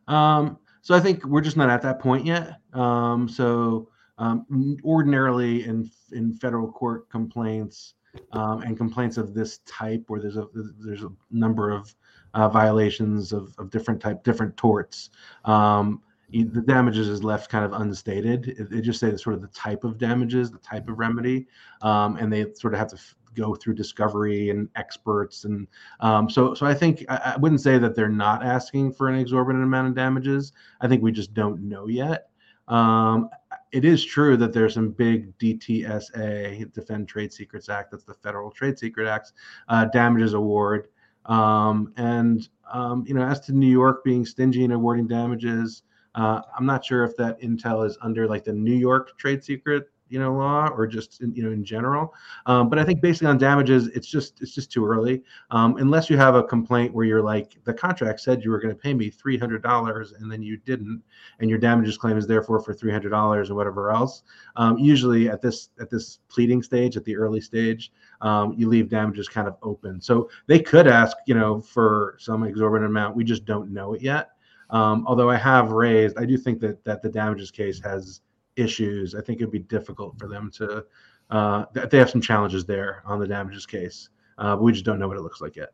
Um, 0.10 0.58
so 0.82 0.96
I 0.96 1.00
think 1.00 1.26
we're 1.26 1.42
just 1.42 1.58
not 1.58 1.70
at 1.70 1.82
that 1.82 2.00
point 2.00 2.26
yet. 2.26 2.60
Um, 2.74 3.28
so 3.28 3.90
um, 4.18 4.78
ordinarily 4.84 5.64
in 5.66 5.90
in 6.12 6.34
federal 6.34 6.72
court 6.72 7.10
complaints 7.10 7.96
um, 8.32 8.62
and 8.62 8.78
complaints 8.78 9.18
of 9.18 9.34
this 9.34 9.60
type, 9.60 10.04
where 10.08 10.20
there's 10.20 10.38
a 10.38 10.48
there's 10.54 11.04
a 11.04 11.12
number 11.32 11.72
of 11.72 11.94
uh, 12.34 12.50
violations 12.50 13.34
of, 13.34 13.56
of 13.58 13.70
different 13.70 14.02
type 14.02 14.24
different 14.24 14.56
torts. 14.58 15.10
Um, 15.46 16.02
the 16.32 16.62
damages 16.62 17.08
is 17.08 17.24
left 17.24 17.50
kind 17.50 17.66
of 17.66 17.74
unstated. 17.82 18.68
They 18.70 18.82
just 18.82 19.00
say 19.00 19.10
the 19.10 19.18
sort 19.18 19.36
of 19.36 19.42
the 19.42 19.48
type 19.48 19.84
of 19.84 19.98
damages, 19.98 20.52
the 20.52 20.60
type 20.60 20.88
of 20.88 21.00
remedy, 21.00 21.48
um, 21.82 22.18
and 22.18 22.32
they 22.32 22.46
sort 22.54 22.74
of 22.74 22.80
have 22.80 22.90
to 22.90 23.00
go 23.36 23.56
through 23.56 23.76
discovery 23.76 24.50
and 24.50 24.70
experts, 24.76 25.46
and 25.46 25.68
um, 26.00 26.30
so 26.30 26.54
so 26.54 26.66
I 26.66 26.74
think 26.74 27.06
I, 27.10 27.34
I, 27.36 27.38
wouldn't 27.38 27.62
say 27.62 27.78
that 27.78 27.96
they're 27.96 28.10
not 28.10 28.44
asking 28.44 28.94
for 28.94 29.08
an 29.08 29.16
exorbitant 29.16 29.64
amount 29.64 29.88
of 29.88 29.96
damages. 29.96 30.54
I 30.82 30.88
think 30.88 31.02
we 31.02 31.12
just 31.12 31.34
don't 31.34 31.62
know 31.62 31.88
yet. 31.88 32.30
Um, 32.68 33.30
it 33.72 33.86
is 33.86 34.04
true 34.04 34.38
that 34.38 34.54
there's 34.54 34.74
some 34.74 34.92
big 34.92 35.38
DTSA, 35.38 36.72
Defend 36.74 37.08
Trade 37.08 37.34
Secrets 37.34 37.70
Act, 37.70 37.92
that's 37.92 38.04
the 38.04 38.14
Federal 38.14 38.52
Trade 38.52 38.80
Secret 38.80 39.08
Act's 39.08 39.34
uh, 39.68 39.86
damages 39.86 40.34
award. 40.34 40.88
Um, 41.26 41.94
and 41.98 42.48
um, 42.72 43.04
you 43.08 43.14
know, 43.14 43.24
as 43.24 43.40
to 43.42 43.54
New 43.54 43.70
York 43.70 44.04
being 44.04 44.26
stingy 44.26 44.64
in 44.64 44.72
awarding 44.72 45.08
damages, 45.08 45.84
uh, 46.16 46.42
I'm 46.58 46.66
not 46.66 46.84
sure 46.84 47.04
if 47.04 47.16
that 47.18 47.40
intel 47.42 47.86
is 47.86 47.98
under 48.02 48.28
like 48.28 48.44
the 48.44 48.54
New 48.54 48.76
York 48.76 49.18
trade 49.18 49.44
secret 49.44 49.90
you 50.10 50.20
know 50.20 50.34
law 50.34 50.70
or 50.70 50.88
just 50.88 51.22
in, 51.22 51.34
you 51.34 51.43
know 51.43 51.51
in 51.51 51.64
general. 51.64 52.14
Um, 52.45 52.70
but 52.70 52.80
i 52.80 52.84
think 52.84 53.01
basically 53.01 53.28
on 53.28 53.38
damages 53.38 53.88
it's 53.88 54.07
just 54.07 54.41
it's 54.41 54.53
just 54.53 54.72
too 54.72 54.86
early. 54.86 55.24
Um, 55.51 55.78
unless 55.78 56.10
you 56.10 56.18
have 56.18 56.36
a 56.36 56.43
complaint 56.43 56.93
where 56.93 57.05
you're 57.05 57.22
like 57.22 57.57
the 57.64 57.74
contract 57.74 58.20
said 58.20 58.43
you 58.43 58.51
were 58.51 58.60
going 58.60 58.74
to 58.74 58.82
pay 58.82 58.93
me 58.93 59.12
$300 59.12 60.22
and 60.22 60.32
then 60.32 60.41
you 60.41 60.57
didn't 60.57 61.01
and 61.39 61.49
your 61.49 61.60
damages 61.60 61.97
claim 61.97 62.18
is 62.18 62.28
therefore 62.28 62.60
for 62.60 62.74
$300 62.74 63.49
or 63.49 63.55
whatever 63.55 63.91
else 63.91 64.24
um, 64.55 64.78
usually 64.78 65.30
at 65.30 65.41
this 65.41 65.70
at 65.80 65.89
this 65.89 66.20
pleading 66.30 66.62
stage 66.62 66.97
at 66.97 67.05
the 67.05 67.16
early 67.16 67.41
stage 67.41 67.91
um, 68.22 68.53
you 68.57 68.68
leave 68.68 68.89
damages 68.89 69.28
kind 69.28 69.47
of 69.47 69.55
open. 69.62 70.01
So 70.01 70.30
they 70.47 70.60
could 70.60 70.88
ask 70.88 71.18
you 71.26 71.36
know 71.36 71.62
for 71.62 72.16
some 72.20 72.43
exorbitant 72.43 72.89
amount. 72.89 73.16
We 73.16 73.24
just 73.24 73.45
don't 73.45 73.72
know 73.72 73.93
it 73.93 74.01
yet. 74.01 74.32
Um, 74.70 75.03
although 75.07 75.30
I 75.30 75.38
have 75.38 75.72
raised, 75.72 76.18
I 76.18 76.26
do 76.26 76.38
think 76.38 76.60
that 76.62 76.84
that 76.84 77.01
the 77.01 77.10
damages 77.10 77.51
case 77.51 77.80
has 77.84 78.22
issues. 78.60 79.16
I 79.16 79.22
think 79.22 79.39
it'd 79.39 79.51
be 79.51 79.60
difficult 79.60 80.20
for 80.20 80.28
them 80.28 80.51
to. 80.55 80.86
Uh, 81.30 81.66
they 81.74 81.97
have 81.97 82.10
some 82.10 82.22
challenges 82.22 82.66
there 82.66 83.03
on 83.05 83.20
the 83.20 83.28
damages 83.28 83.66
case, 83.66 84.10
uh, 84.38 84.55
but 84.55 84.64
we 84.64 84.72
just 84.72 84.86
don't 84.86 84.99
know 84.99 85.07
what 85.07 85.18
it 85.18 85.22
looks 85.22 85.41
like 85.41 85.55
yet. 85.55 85.70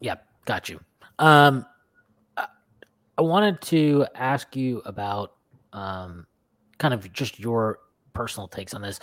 Yep, 0.00 0.26
got 0.46 0.68
you. 0.68 0.80
Um, 1.18 1.66
I 3.16 3.22
wanted 3.22 3.60
to 3.62 4.06
ask 4.14 4.56
you 4.56 4.82
about 4.84 5.34
um, 5.72 6.26
kind 6.78 6.92
of 6.92 7.12
just 7.12 7.38
your 7.38 7.78
personal 8.12 8.48
takes 8.48 8.74
on 8.74 8.82
this. 8.82 8.98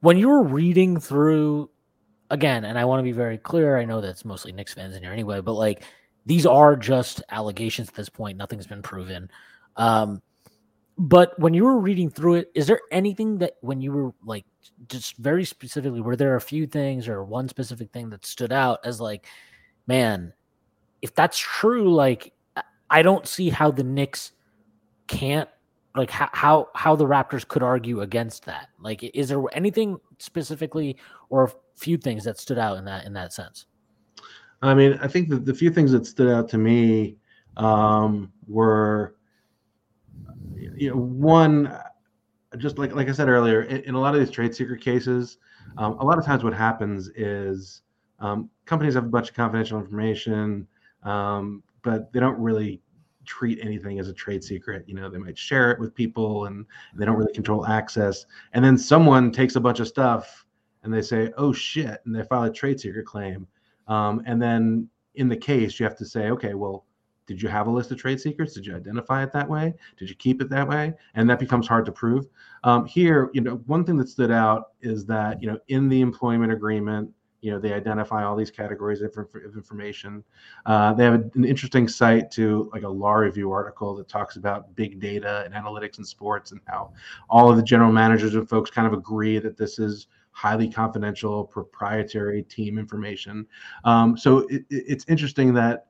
When 0.00 0.18
you 0.18 0.28
were 0.28 0.42
reading 0.42 0.98
through 0.98 1.70
again, 2.30 2.64
and 2.64 2.78
I 2.78 2.84
want 2.84 3.00
to 3.00 3.04
be 3.04 3.12
very 3.12 3.38
clear, 3.38 3.76
I 3.76 3.84
know 3.84 4.00
that's 4.00 4.24
mostly 4.24 4.50
Knicks 4.52 4.74
fans 4.74 4.96
in 4.96 5.02
here 5.02 5.12
anyway, 5.12 5.40
but 5.40 5.52
like 5.52 5.84
these 6.26 6.46
are 6.46 6.74
just 6.74 7.22
allegations 7.30 7.88
at 7.88 7.94
this 7.94 8.08
point. 8.08 8.36
Nothing's 8.36 8.66
been 8.66 8.82
proven. 8.82 9.30
Um, 9.76 10.22
but 10.98 11.38
when 11.38 11.54
you 11.54 11.64
were 11.64 11.78
reading 11.78 12.10
through 12.10 12.34
it, 12.34 12.50
is 12.54 12.66
there 12.66 12.80
anything 12.90 13.38
that 13.38 13.54
when 13.60 13.80
you 13.80 13.92
were 13.92 14.12
like 14.24 14.44
just 14.88 15.16
very 15.16 15.44
specifically, 15.44 16.00
were 16.00 16.16
there 16.16 16.36
a 16.36 16.40
few 16.40 16.66
things 16.66 17.08
or 17.08 17.24
one 17.24 17.48
specific 17.48 17.90
thing 17.92 18.10
that 18.10 18.26
stood 18.26 18.52
out 18.52 18.80
as 18.84 19.00
like, 19.00 19.26
man, 19.86 20.32
if 21.00 21.14
that's 21.14 21.38
true, 21.38 21.92
like 21.94 22.32
I 22.90 23.02
don't 23.02 23.26
see 23.26 23.48
how 23.48 23.70
the 23.70 23.84
Knicks 23.84 24.32
can't 25.06 25.48
like 25.94 26.10
how 26.10 26.28
how 26.32 26.68
how 26.74 26.96
the 26.96 27.06
Raptors 27.06 27.46
could 27.46 27.62
argue 27.62 28.00
against 28.00 28.44
that. 28.46 28.68
Like, 28.78 29.02
is 29.02 29.28
there 29.28 29.42
anything 29.52 29.98
specifically 30.18 30.96
or 31.28 31.44
a 31.44 31.52
few 31.76 31.96
things 31.96 32.24
that 32.24 32.38
stood 32.38 32.58
out 32.58 32.78
in 32.78 32.84
that 32.84 33.04
in 33.06 33.12
that 33.14 33.32
sense? 33.32 33.66
I 34.62 34.74
mean, 34.74 34.98
I 35.02 35.08
think 35.08 35.28
that 35.30 35.44
the 35.44 35.54
few 35.54 35.70
things 35.70 35.90
that 35.92 36.06
stood 36.06 36.32
out 36.32 36.48
to 36.50 36.58
me 36.58 37.16
um, 37.56 38.32
were, 38.46 39.16
you 40.82 40.90
know, 40.90 40.96
one, 40.96 41.78
just 42.58 42.78
like 42.78 42.94
like 42.94 43.08
I 43.08 43.12
said 43.12 43.28
earlier, 43.28 43.62
in, 43.62 43.82
in 43.82 43.94
a 43.94 44.00
lot 44.00 44.14
of 44.14 44.20
these 44.20 44.30
trade 44.30 44.54
secret 44.54 44.80
cases, 44.80 45.38
um, 45.78 45.98
a 45.98 46.04
lot 46.04 46.18
of 46.18 46.24
times 46.24 46.44
what 46.44 46.54
happens 46.54 47.08
is 47.16 47.82
um, 48.18 48.50
companies 48.66 48.94
have 48.94 49.04
a 49.04 49.08
bunch 49.08 49.30
of 49.30 49.34
confidential 49.34 49.78
information, 49.78 50.66
um, 51.02 51.62
but 51.82 52.12
they 52.12 52.20
don't 52.20 52.38
really 52.38 52.80
treat 53.24 53.58
anything 53.62 54.00
as 54.00 54.08
a 54.08 54.12
trade 54.12 54.42
secret. 54.42 54.84
You 54.86 54.94
know, 54.94 55.08
they 55.08 55.18
might 55.18 55.38
share 55.38 55.70
it 55.70 55.78
with 55.78 55.94
people, 55.94 56.46
and 56.46 56.66
they 56.94 57.04
don't 57.04 57.16
really 57.16 57.32
control 57.32 57.66
access. 57.66 58.26
And 58.52 58.64
then 58.64 58.76
someone 58.76 59.30
takes 59.30 59.56
a 59.56 59.60
bunch 59.60 59.80
of 59.80 59.88
stuff, 59.88 60.44
and 60.82 60.92
they 60.92 61.02
say, 61.02 61.32
"Oh 61.36 61.52
shit!" 61.52 62.00
and 62.04 62.14
they 62.14 62.24
file 62.24 62.44
a 62.44 62.52
trade 62.52 62.80
secret 62.80 63.06
claim 63.06 63.46
um, 63.88 64.22
and 64.26 64.40
then 64.40 64.88
in 65.14 65.28
the 65.28 65.36
case, 65.36 65.78
you 65.78 65.84
have 65.84 65.96
to 65.98 66.06
say, 66.06 66.30
okay, 66.30 66.54
well, 66.54 66.86
did 67.32 67.42
you 67.42 67.48
have 67.48 67.66
a 67.66 67.70
list 67.70 67.90
of 67.90 67.96
trade 67.96 68.20
secrets? 68.20 68.52
Did 68.52 68.66
you 68.66 68.76
identify 68.76 69.22
it 69.22 69.32
that 69.32 69.48
way? 69.48 69.72
Did 69.98 70.10
you 70.10 70.14
keep 70.14 70.42
it 70.42 70.50
that 70.50 70.68
way? 70.68 70.92
And 71.14 71.28
that 71.30 71.38
becomes 71.38 71.66
hard 71.66 71.86
to 71.86 71.92
prove. 71.92 72.26
Um, 72.62 72.84
here, 72.84 73.30
you 73.32 73.40
know, 73.40 73.54
one 73.64 73.84
thing 73.84 73.96
that 73.96 74.10
stood 74.10 74.30
out 74.30 74.72
is 74.82 75.06
that 75.06 75.42
you 75.42 75.50
know 75.50 75.58
in 75.68 75.88
the 75.88 76.02
employment 76.02 76.52
agreement, 76.52 77.10
you 77.40 77.50
know, 77.50 77.58
they 77.58 77.72
identify 77.72 78.22
all 78.22 78.36
these 78.36 78.50
categories 78.50 79.00
of, 79.00 79.16
information. 79.54 80.22
Uh, 80.66 80.92
they 80.92 81.04
have 81.04 81.14
an 81.14 81.44
interesting 81.44 81.88
cite 81.88 82.30
to 82.32 82.70
like 82.74 82.82
a 82.82 82.88
law 82.88 83.14
review 83.14 83.50
article 83.50 83.96
that 83.96 84.08
talks 84.08 84.36
about 84.36 84.76
big 84.76 85.00
data 85.00 85.42
and 85.46 85.54
analytics 85.54 85.98
in 85.98 86.04
sports 86.04 86.52
and 86.52 86.60
how 86.66 86.92
all 87.30 87.50
of 87.50 87.56
the 87.56 87.62
general 87.62 87.90
managers 87.90 88.34
and 88.34 88.46
folks 88.46 88.70
kind 88.70 88.86
of 88.86 88.92
agree 88.92 89.38
that 89.38 89.56
this 89.56 89.78
is 89.78 90.06
highly 90.32 90.68
confidential, 90.68 91.44
proprietary 91.44 92.42
team 92.42 92.78
information. 92.78 93.46
Um, 93.84 94.16
so 94.16 94.46
it, 94.48 94.64
it's 94.70 95.04
interesting 95.08 95.54
that 95.54 95.86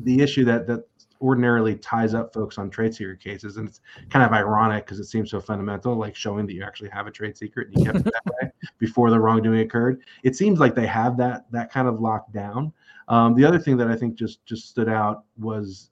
the 0.00 0.20
issue 0.20 0.44
that 0.44 0.66
that 0.66 0.84
ordinarily 1.20 1.76
ties 1.76 2.14
up 2.14 2.32
folks 2.32 2.58
on 2.58 2.70
trade 2.70 2.94
secret 2.94 3.20
cases, 3.20 3.56
and 3.56 3.68
it's 3.68 3.80
kind 4.10 4.24
of 4.24 4.32
ironic 4.32 4.84
because 4.84 5.00
it 5.00 5.06
seems 5.06 5.30
so 5.30 5.40
fundamental, 5.40 5.94
like 5.94 6.14
showing 6.14 6.46
that 6.46 6.52
you 6.52 6.62
actually 6.62 6.90
have 6.90 7.06
a 7.06 7.10
trade 7.10 7.36
secret 7.36 7.68
and 7.68 7.78
you 7.78 7.84
kept 7.84 7.98
it 7.98 8.04
that 8.04 8.34
way 8.42 8.50
before 8.78 9.10
the 9.10 9.18
wrongdoing 9.18 9.60
occurred. 9.60 10.02
It 10.22 10.36
seems 10.36 10.58
like 10.58 10.74
they 10.74 10.86
have 10.86 11.16
that 11.18 11.50
that 11.52 11.70
kind 11.72 11.88
of 11.88 12.00
locked 12.00 12.32
down. 12.32 12.72
Um, 13.08 13.34
the 13.34 13.44
other 13.44 13.58
thing 13.58 13.76
that 13.78 13.88
I 13.88 13.96
think 13.96 14.16
just 14.16 14.44
just 14.46 14.68
stood 14.68 14.88
out 14.88 15.24
was, 15.38 15.90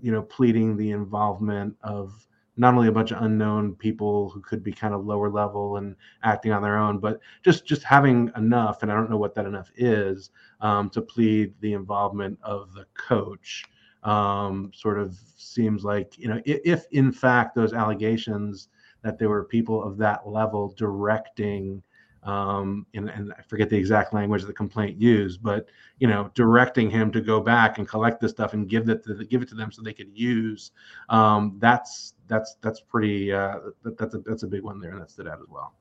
you 0.00 0.12
know, 0.12 0.22
pleading 0.22 0.76
the 0.76 0.90
involvement 0.90 1.74
of 1.82 2.26
not 2.56 2.74
only 2.74 2.88
a 2.88 2.92
bunch 2.92 3.10
of 3.10 3.22
unknown 3.22 3.74
people 3.74 4.30
who 4.30 4.40
could 4.40 4.62
be 4.62 4.72
kind 4.72 4.94
of 4.94 5.04
lower 5.04 5.30
level 5.30 5.76
and 5.76 5.94
acting 6.22 6.52
on 6.52 6.62
their 6.62 6.78
own, 6.78 6.98
but 6.98 7.20
just 7.42 7.66
just 7.66 7.82
having 7.82 8.30
enough, 8.36 8.82
and 8.82 8.90
I 8.90 8.94
don't 8.94 9.10
know 9.10 9.18
what 9.18 9.34
that 9.34 9.46
enough 9.46 9.70
is, 9.76 10.30
um, 10.60 10.90
to 10.90 11.02
plead 11.02 11.54
the 11.60 11.72
involvement 11.74 12.38
of 12.42 12.72
the 12.74 12.86
coach. 12.94 13.64
Um, 14.02 14.70
sort 14.72 15.00
of 15.00 15.18
seems 15.36 15.82
like 15.82 16.16
you 16.18 16.28
know 16.28 16.40
if, 16.44 16.60
if 16.64 16.86
in 16.92 17.10
fact 17.12 17.54
those 17.54 17.72
allegations 17.72 18.68
that 19.02 19.18
there 19.18 19.28
were 19.28 19.44
people 19.44 19.82
of 19.82 19.96
that 19.98 20.28
level 20.28 20.72
directing 20.76 21.82
um, 22.26 22.86
and, 22.94 23.08
and, 23.08 23.32
I 23.38 23.42
forget 23.42 23.70
the 23.70 23.76
exact 23.76 24.12
language 24.12 24.42
the 24.42 24.52
complaint 24.52 25.00
used, 25.00 25.42
but 25.42 25.68
you 26.00 26.08
know, 26.08 26.28
directing 26.34 26.90
him 26.90 27.12
to 27.12 27.20
go 27.20 27.40
back 27.40 27.78
and 27.78 27.86
collect 27.86 28.20
this 28.20 28.32
stuff 28.32 28.52
and 28.52 28.68
give 28.68 28.88
it 28.88 29.04
to 29.04 29.24
give 29.24 29.42
it 29.42 29.48
to 29.50 29.54
them 29.54 29.70
so 29.70 29.80
they 29.80 29.92
could 29.92 30.10
use. 30.12 30.72
Um, 31.08 31.56
that's 31.60 32.14
that's 32.26 32.56
that's 32.62 32.80
pretty 32.80 33.32
uh, 33.32 33.58
that, 33.84 33.96
that's 33.96 34.14
a 34.14 34.18
that's 34.18 34.42
a 34.42 34.48
big 34.48 34.62
one 34.62 34.80
there, 34.80 34.90
and 34.90 35.00
that 35.00 35.10
stood 35.10 35.28
out 35.28 35.38
as 35.40 35.46
well. 35.48 35.74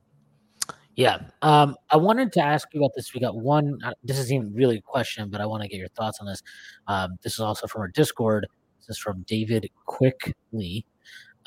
Yeah, 0.95 1.19
um, 1.41 1.75
I 1.89 1.97
wanted 1.97 2.31
to 2.33 2.41
ask 2.41 2.67
you 2.73 2.79
about 2.79 2.91
this. 2.95 3.13
We 3.13 3.19
got 3.19 3.35
one. 3.35 3.79
Uh, 3.83 3.93
this 4.03 4.19
isn't 4.19 4.53
really 4.53 4.77
a 4.77 4.81
question, 4.81 5.29
but 5.29 5.41
I 5.41 5.47
want 5.47 5.63
to 5.63 5.67
get 5.67 5.77
your 5.77 5.89
thoughts 5.89 6.19
on 6.21 6.27
this. 6.27 6.43
Um, 6.87 7.17
this 7.23 7.33
is 7.33 7.39
also 7.39 7.65
from 7.65 7.81
our 7.81 7.87
Discord. 7.87 8.47
This 8.79 8.97
is 8.97 8.97
from 8.99 9.23
David 9.23 9.67
Quickly. 9.85 10.85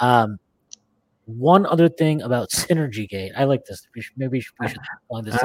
Um, 0.00 0.38
one 1.28 1.66
other 1.66 1.90
thing 1.90 2.22
about 2.22 2.48
Synergy 2.50 3.06
Gate. 3.06 3.32
I 3.36 3.44
like 3.44 3.66
this. 3.66 3.86
We 3.94 4.00
should, 4.00 4.16
maybe 4.16 4.38
we 4.38 4.40
should, 4.40 4.54
we 4.60 4.68
should 4.68 4.78
on 5.10 5.24
this. 5.24 5.38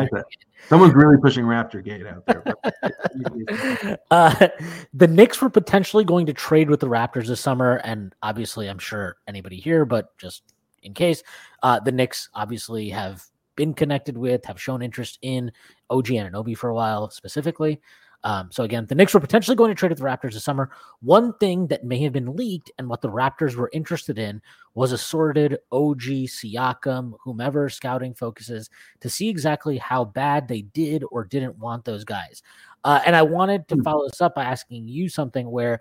Someone's 0.69 0.93
really 0.93 1.18
pushing 1.18 1.43
Raptor 1.43 1.84
Gate 1.84 2.05
out 2.07 2.26
there. 2.26 3.99
uh, 4.11 4.47
the 4.93 5.07
Knicks 5.07 5.41
were 5.41 5.49
potentially 5.49 6.05
going 6.05 6.26
to 6.27 6.34
trade 6.34 6.69
with 6.69 6.80
the 6.80 6.88
Raptors 6.88 7.27
this 7.27 7.41
summer, 7.41 7.81
and 7.84 8.15
obviously, 8.23 8.69
I'm 8.69 8.80
sure 8.80 9.18
anybody 9.27 9.57
here, 9.57 9.84
but 9.84 10.18
just 10.18 10.43
in 10.84 10.93
case, 10.93 11.22
uh, 11.64 11.81
the 11.81 11.91
Knicks 11.91 12.30
obviously 12.34 12.89
have 12.89 13.26
been 13.55 13.73
connected 13.73 14.18
with, 14.18 14.45
have 14.45 14.61
shown 14.61 14.81
interest 14.81 15.19
in 15.22 15.51
OG 15.89 16.07
Anunoby 16.07 16.57
for 16.57 16.69
a 16.69 16.76
while 16.76 17.10
specifically. 17.10 17.81
Um, 18.25 18.49
so 18.51 18.63
again, 18.63 18.85
the 18.85 18.95
Knicks 18.95 19.13
were 19.13 19.19
potentially 19.19 19.55
going 19.55 19.69
to 19.69 19.75
trade 19.75 19.89
with 19.89 19.99
the 19.99 20.05
Raptors 20.05 20.33
this 20.33 20.43
summer. 20.43 20.71
One 21.01 21.33
thing 21.39 21.67
that 21.67 21.83
may 21.83 21.99
have 22.03 22.13
been 22.13 22.35
leaked 22.35 22.71
and 22.77 22.87
what 22.87 23.01
the 23.01 23.09
Raptors 23.09 23.55
were 23.55 23.69
interested 23.73 24.17
in 24.17 24.41
was 24.75 24.91
assorted 24.93 25.59
OG 25.71 26.01
Siakam, 26.01 27.13
whomever 27.23 27.69
scouting 27.69 28.13
focuses, 28.13 28.69
to 29.01 29.09
see 29.09 29.27
exactly 29.27 29.77
how 29.77 30.05
bad 30.05 30.47
they 30.47 30.61
did 30.61 31.03
or 31.11 31.25
didn't 31.25 31.57
want 31.57 31.83
those 31.83 32.05
guys. 32.05 32.41
Uh, 32.85 33.01
and 33.05 33.15
I 33.15 33.21
wanted 33.23 33.67
to 33.69 33.75
hmm. 33.75 33.83
follow 33.83 34.07
this 34.07 34.21
up 34.21 34.35
by 34.35 34.45
asking 34.45 34.87
you 34.87 35.09
something 35.09 35.49
where 35.49 35.79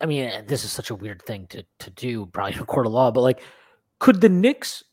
I 0.00 0.06
mean, 0.06 0.46
this 0.48 0.64
is 0.64 0.72
such 0.72 0.90
a 0.90 0.96
weird 0.96 1.22
thing 1.22 1.46
to 1.48 1.64
to 1.78 1.90
do, 1.90 2.26
probably 2.26 2.54
in 2.56 2.60
a 2.60 2.66
court 2.66 2.86
of 2.86 2.92
law, 2.92 3.10
but 3.10 3.20
like, 3.20 3.40
could 3.98 4.20
the 4.20 4.28
Knicks 4.28 4.84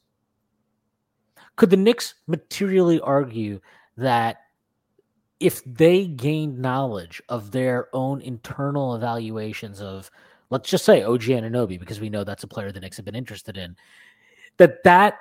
could 1.55 1.71
the 1.71 1.77
Knicks 1.77 2.13
materially 2.27 2.99
argue 3.01 3.59
that 3.97 4.37
if 5.39 5.63
they 5.63 6.05
gained 6.05 6.59
knowledge 6.59 7.21
of 7.29 7.51
their 7.51 7.87
own 7.93 8.21
internal 8.21 8.95
evaluations 8.95 9.79
of, 9.81 10.11
let's 10.49 10.69
just 10.69 10.85
say 10.85 11.03
OG 11.03 11.21
Anunoby, 11.21 11.79
because 11.79 11.99
we 11.99 12.09
know 12.09 12.23
that's 12.23 12.43
a 12.43 12.47
player 12.47 12.71
the 12.71 12.79
Knicks 12.79 12.97
have 12.97 13.05
been 13.05 13.15
interested 13.15 13.57
in, 13.57 13.75
that 14.57 14.83
that 14.83 15.15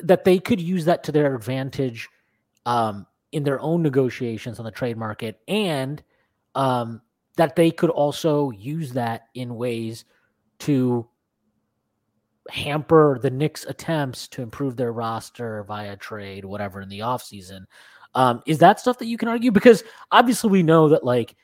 that 0.00 0.24
they 0.24 0.38
could 0.38 0.60
use 0.60 0.84
that 0.84 1.04
to 1.04 1.12
their 1.12 1.34
advantage 1.34 2.08
um, 2.66 3.06
in 3.32 3.42
their 3.42 3.60
own 3.60 3.82
negotiations 3.82 4.58
on 4.58 4.64
the 4.64 4.70
trade 4.70 4.98
market, 4.98 5.40
and 5.48 6.02
um, 6.54 7.00
that 7.36 7.56
they 7.56 7.70
could 7.70 7.90
also 7.90 8.50
use 8.50 8.92
that 8.92 9.28
in 9.34 9.54
ways 9.54 10.04
to 10.58 11.08
hamper 12.50 13.18
the 13.22 13.30
Knicks' 13.30 13.64
attempts 13.64 14.28
to 14.28 14.42
improve 14.42 14.76
their 14.76 14.92
roster 14.92 15.64
via 15.64 15.96
trade, 15.96 16.44
whatever, 16.44 16.80
in 16.80 16.88
the 16.88 17.00
offseason. 17.00 17.64
Um, 18.14 18.42
is 18.46 18.58
that 18.58 18.80
stuff 18.80 18.98
that 18.98 19.06
you 19.06 19.16
can 19.16 19.28
argue? 19.28 19.50
Because 19.50 19.82
obviously 20.10 20.50
we 20.50 20.62
know 20.62 20.88
that, 20.90 21.04
like, 21.04 21.34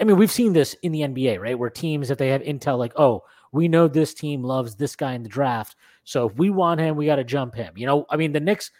I 0.00 0.04
mean, 0.04 0.16
we've 0.16 0.30
seen 0.30 0.52
this 0.52 0.74
in 0.82 0.92
the 0.92 1.00
NBA, 1.00 1.40
right? 1.40 1.58
Where 1.58 1.70
teams, 1.70 2.10
if 2.10 2.18
they 2.18 2.28
have 2.28 2.42
intel, 2.42 2.78
like, 2.78 2.92
oh, 2.96 3.24
we 3.52 3.68
know 3.68 3.88
this 3.88 4.14
team 4.14 4.42
loves 4.42 4.76
this 4.76 4.96
guy 4.96 5.14
in 5.14 5.22
the 5.22 5.28
draft. 5.28 5.76
So 6.04 6.28
if 6.28 6.36
we 6.36 6.50
want 6.50 6.80
him, 6.80 6.96
we 6.96 7.06
got 7.06 7.16
to 7.16 7.24
jump 7.24 7.54
him. 7.54 7.74
You 7.76 7.86
know, 7.86 8.06
I 8.08 8.16
mean, 8.16 8.32
the 8.32 8.40
Knicks 8.40 8.70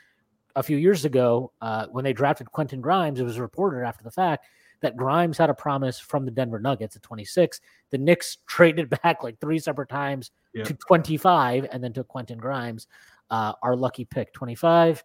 a 0.57 0.63
few 0.63 0.77
years 0.77 1.05
ago, 1.05 1.53
uh, 1.61 1.87
when 1.91 2.05
they 2.05 2.13
drafted 2.13 2.51
Quentin 2.51 2.81
Grimes, 2.81 3.21
it 3.21 3.25
was 3.25 3.39
reported 3.39 3.85
after 3.85 4.05
the 4.05 4.11
fact 4.11 4.47
that 4.81 4.97
Grimes 4.97 5.37
had 5.37 5.51
a 5.51 5.55
promise 5.55 5.99
from 5.99 6.25
the 6.25 6.31
Denver 6.31 6.59
Nuggets 6.59 6.97
at 6.97 7.03
26. 7.03 7.61
The 7.91 7.99
Knicks 7.99 8.39
traded 8.47 8.91
back 9.03 9.23
like 9.23 9.39
three 9.41 9.59
separate 9.59 9.89
times 9.89 10.31
yep. 10.55 10.67
to 10.67 10.75
25 10.75 11.67
and 11.71 11.83
then 11.83 11.93
took 11.93 12.09
Quentin 12.09 12.39
Grimes, 12.39 12.87
uh, 13.31 13.53
our 13.63 13.77
lucky 13.77 14.05
pick, 14.05 14.33
25. 14.33 15.05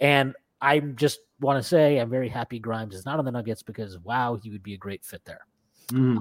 And 0.00 0.34
I'm 0.60 0.96
just 0.96 1.20
want 1.40 1.62
to 1.62 1.68
say 1.68 1.98
I'm 1.98 2.10
very 2.10 2.28
happy 2.28 2.58
Grimes 2.58 2.94
is 2.94 3.04
not 3.04 3.18
on 3.18 3.24
the 3.24 3.30
Nuggets 3.30 3.62
because 3.62 3.98
wow, 3.98 4.36
he 4.36 4.50
would 4.50 4.62
be 4.62 4.74
a 4.74 4.78
great 4.78 5.04
fit 5.04 5.24
there. 5.24 5.46
Mm. 5.88 6.20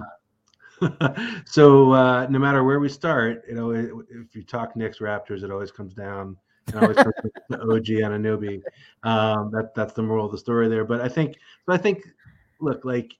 so 1.45 1.91
uh, 1.91 2.27
no 2.29 2.39
matter 2.39 2.63
where 2.63 2.79
we 2.79 2.89
start, 2.89 3.43
you 3.47 3.55
know, 3.55 3.71
if 3.71 4.35
you 4.35 4.43
talk 4.43 4.75
Knicks 4.75 4.99
Raptors, 4.99 5.43
it 5.43 5.51
always 5.51 5.71
comes 5.71 5.93
down. 5.93 6.37
It 6.67 6.75
always 6.75 6.97
comes 6.97 7.13
to 7.51 7.61
OG 7.61 7.85
Anunoby. 7.85 8.61
Um, 9.03 9.51
that 9.51 9.73
that's 9.75 9.93
the 9.93 10.03
moral 10.03 10.25
of 10.25 10.31
the 10.31 10.37
story 10.37 10.67
there. 10.69 10.85
But 10.85 11.01
I 11.01 11.09
think, 11.09 11.37
but 11.65 11.73
I 11.73 11.77
think, 11.77 12.03
look, 12.61 12.85
like, 12.85 13.13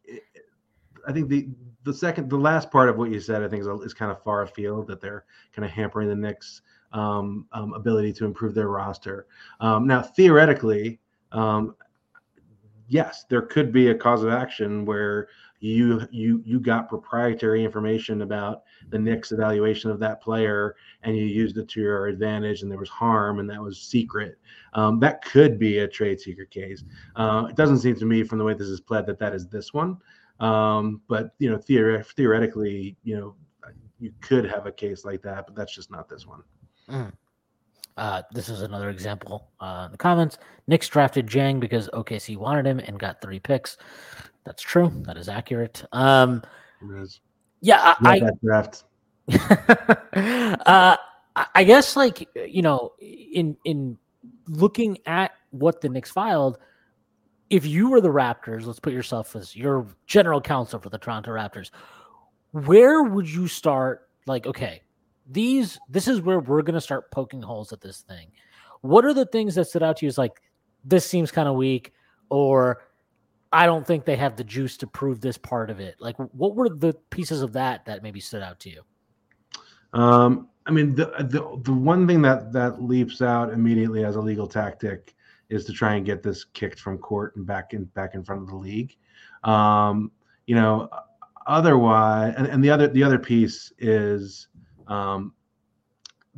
I 1.08 1.12
think 1.12 1.30
the 1.30 1.50
the 1.84 1.94
second, 1.94 2.30
the 2.30 2.38
last 2.38 2.72
part 2.72 2.90
of 2.90 2.98
what 2.98 3.10
you 3.10 3.20
said, 3.20 3.42
I 3.42 3.48
think 3.48 3.62
is, 3.62 3.68
is 3.68 3.94
kind 3.94 4.12
of 4.12 4.22
far 4.24 4.44
afield 4.44 4.88
that 4.88 5.02
they're 5.02 5.26
kind 5.54 5.66
of 5.66 5.72
hampering 5.72 6.10
the 6.10 6.16
Knicks' 6.16 6.62
um, 6.92 7.48
um, 7.52 7.74
ability 7.74 8.14
to 8.14 8.26
improve 8.26 8.54
their 8.54 8.68
roster. 8.68 9.28
Um, 9.60 9.88
now, 9.88 10.02
theoretically, 10.02 11.00
um, 11.32 11.76
yes, 12.90 13.26
there 13.30 13.41
could 13.41 13.72
be 13.72 13.90
a 13.90 13.95
cause 13.95 14.24
of 14.24 14.30
action 14.30 14.84
where 14.84 15.28
you 15.61 16.07
you 16.10 16.41
you 16.45 16.60
got 16.60 16.88
proprietary 16.88 17.64
information 17.64 18.22
about 18.22 18.64
the 18.90 18.99
Knicks 18.99 19.32
evaluation 19.32 19.91
of 19.91 19.99
that 19.99 20.22
player 20.22 20.76
and 21.03 21.18
you 21.18 21.24
used 21.24 21.57
it 21.57 21.68
to 21.70 21.82
your 21.82 22.07
advantage 22.07 22.61
and 22.61 22.72
there 22.72 22.80
was 22.80 22.90
harm 22.90 23.40
and 23.40 23.49
that 23.49 23.61
was 23.61 23.80
secret. 23.80 24.40
Um, 24.74 24.99
that 25.02 25.24
could 25.24 25.60
be 25.60 25.80
a 25.80 25.88
trade 25.88 26.20
secret 26.20 26.49
case. 26.49 26.84
Uh, 27.16 27.48
it 27.49 27.56
doesn't 27.56 27.80
seem 27.80 27.95
to 27.95 28.06
me 28.06 28.24
from 28.24 28.38
the 28.38 28.44
way 28.44 28.53
this 28.53 28.68
is 28.68 28.80
pled 28.80 29.06
that 29.07 29.20
that 29.20 29.34
is 29.34 29.48
this 29.48 29.74
one. 29.74 29.98
Um, 30.40 31.02
but 31.10 31.32
you 31.40 31.49
know, 31.49 31.57
theoret- 31.57 32.06
theoretically, 32.06 32.95
you 33.03 33.18
know, 33.18 33.36
you 33.99 34.14
could 34.22 34.45
have 34.45 34.66
a 34.66 34.72
case 34.72 35.03
like 35.03 35.22
that, 35.24 35.45
but 35.45 35.56
that's 35.56 35.76
just 35.76 35.91
not 35.91 36.07
this 36.07 36.26
one. 36.26 36.41
Mm. 36.90 37.11
Uh, 38.00 38.22
this 38.32 38.48
is 38.48 38.62
another 38.62 38.90
example 38.90 39.50
uh, 39.60 39.84
in 39.88 39.92
the 39.92 39.98
comments. 39.98 40.38
Knicks 40.68 40.88
drafted 40.88 41.28
Dieng 41.28 41.60
because 41.60 41.90
OKC 41.90 42.38
wanted 42.38 42.66
him 42.66 42.80
and 42.80 42.98
got 42.98 43.22
three 43.22 43.40
picks. 43.40 43.76
That's 44.46 44.64
true. 44.64 44.90
That 45.06 45.18
is 45.18 45.28
accurate. 45.28 45.84
Um, 45.92 46.42
yeah, 47.60 47.96
I, 48.00 48.22
I 48.22 48.30
draft. 48.42 48.86
uh, 50.66 50.96
I 51.36 51.64
guess 51.66 51.98
like 51.98 52.26
you 52.36 52.62
know, 52.62 52.94
in 53.02 53.58
in 53.66 53.98
looking 54.48 54.98
at 55.06 55.32
what 55.52 55.82
the 55.82 55.90
Knicks 55.90 56.10
filed, 56.10 56.58
if 57.50 57.66
you 57.66 57.90
were 57.90 58.00
the 58.00 58.10
Raptors, 58.10 58.66
let's 58.66 58.80
put 58.80 58.94
yourself 58.94 59.36
as 59.36 59.58
your 59.58 59.88
general 60.08 60.40
counsel 60.40 60.80
for 60.80 60.90
the 60.90 60.98
Toronto 60.98 61.32
Raptors, 61.32 61.70
where 62.52 63.04
would 63.04 63.30
you 63.30 63.48
start? 63.48 64.08
Like, 64.26 64.48
okay, 64.48 64.84
these 65.30 65.80
this 65.90 66.08
is 66.08 66.22
where 66.22 66.40
we're 66.40 66.62
going 66.62 66.76
to 66.76 66.82
start 66.82 67.12
poking 67.12 67.42
holes 67.42 67.72
at 67.72 67.82
this 67.82 68.02
thing. 68.02 68.32
What 68.82 69.06
are 69.06 69.14
the 69.14 69.26
things 69.26 69.56
that 69.56 69.66
stood 69.66 69.84
out 69.84 69.98
to 69.98 70.06
you 70.06 70.10
as 70.10 70.18
like 70.18 70.42
this 70.84 71.06
seems 71.06 71.32
kind 71.32 71.48
of 71.48 71.56
weak 71.56 71.94
or 72.30 72.84
I 73.52 73.66
don't 73.66 73.86
think 73.86 74.06
they 74.06 74.16
have 74.16 74.36
the 74.36 74.44
juice 74.44 74.78
to 74.78 74.88
prove 74.88 75.22
this 75.22 75.38
part 75.38 75.70
of 75.70 75.80
it. 75.80 75.96
Like 76.00 76.16
what 76.18 76.56
were 76.56 76.70
the 76.70 76.94
pieces 77.10 77.42
of 77.42 77.54
that 77.54 77.86
that 77.86 78.04
maybe 78.04 78.20
stood 78.20 78.42
out 78.42 78.60
to 78.62 78.70
you? 78.70 78.82
Um 79.94 80.50
I 80.66 80.72
mean 80.72 80.96
the 80.96 81.08
the 81.20 81.60
the 81.64 81.74
one 81.74 82.08
thing 82.08 82.22
that 82.24 82.52
that 82.54 82.82
leaps 82.82 83.22
out 83.22 83.52
immediately 83.52 84.04
as 84.04 84.16
a 84.16 84.22
legal 84.22 84.48
tactic 84.48 85.16
is 85.50 85.66
to 85.66 85.74
try 85.74 85.96
and 85.96 86.06
get 86.06 86.24
this 86.24 86.44
kicked 86.44 86.80
from 86.80 86.98
court 86.98 87.36
and 87.36 87.46
back 87.46 87.74
in 87.74 87.86
back 87.86 88.14
in 88.14 88.24
front 88.24 88.42
of 88.42 88.48
the 88.48 88.56
league. 88.56 88.96
Um, 89.44 90.12
you 90.46 90.56
know, 90.56 90.90
otherwise, 91.48 92.36
and, 92.38 92.48
and 92.48 92.64
the 92.64 92.70
other 92.70 92.88
the 92.88 93.04
other 93.04 93.18
piece 93.18 93.74
is 93.80 94.48
um, 94.90 95.34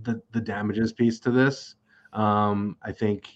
the 0.04 0.22
the 0.32 0.42
damages 0.42 0.94
piece 0.94 1.20
to 1.22 1.32
this. 1.32 1.76
Um, 2.14 2.78
I 2.84 2.92
think, 2.92 3.28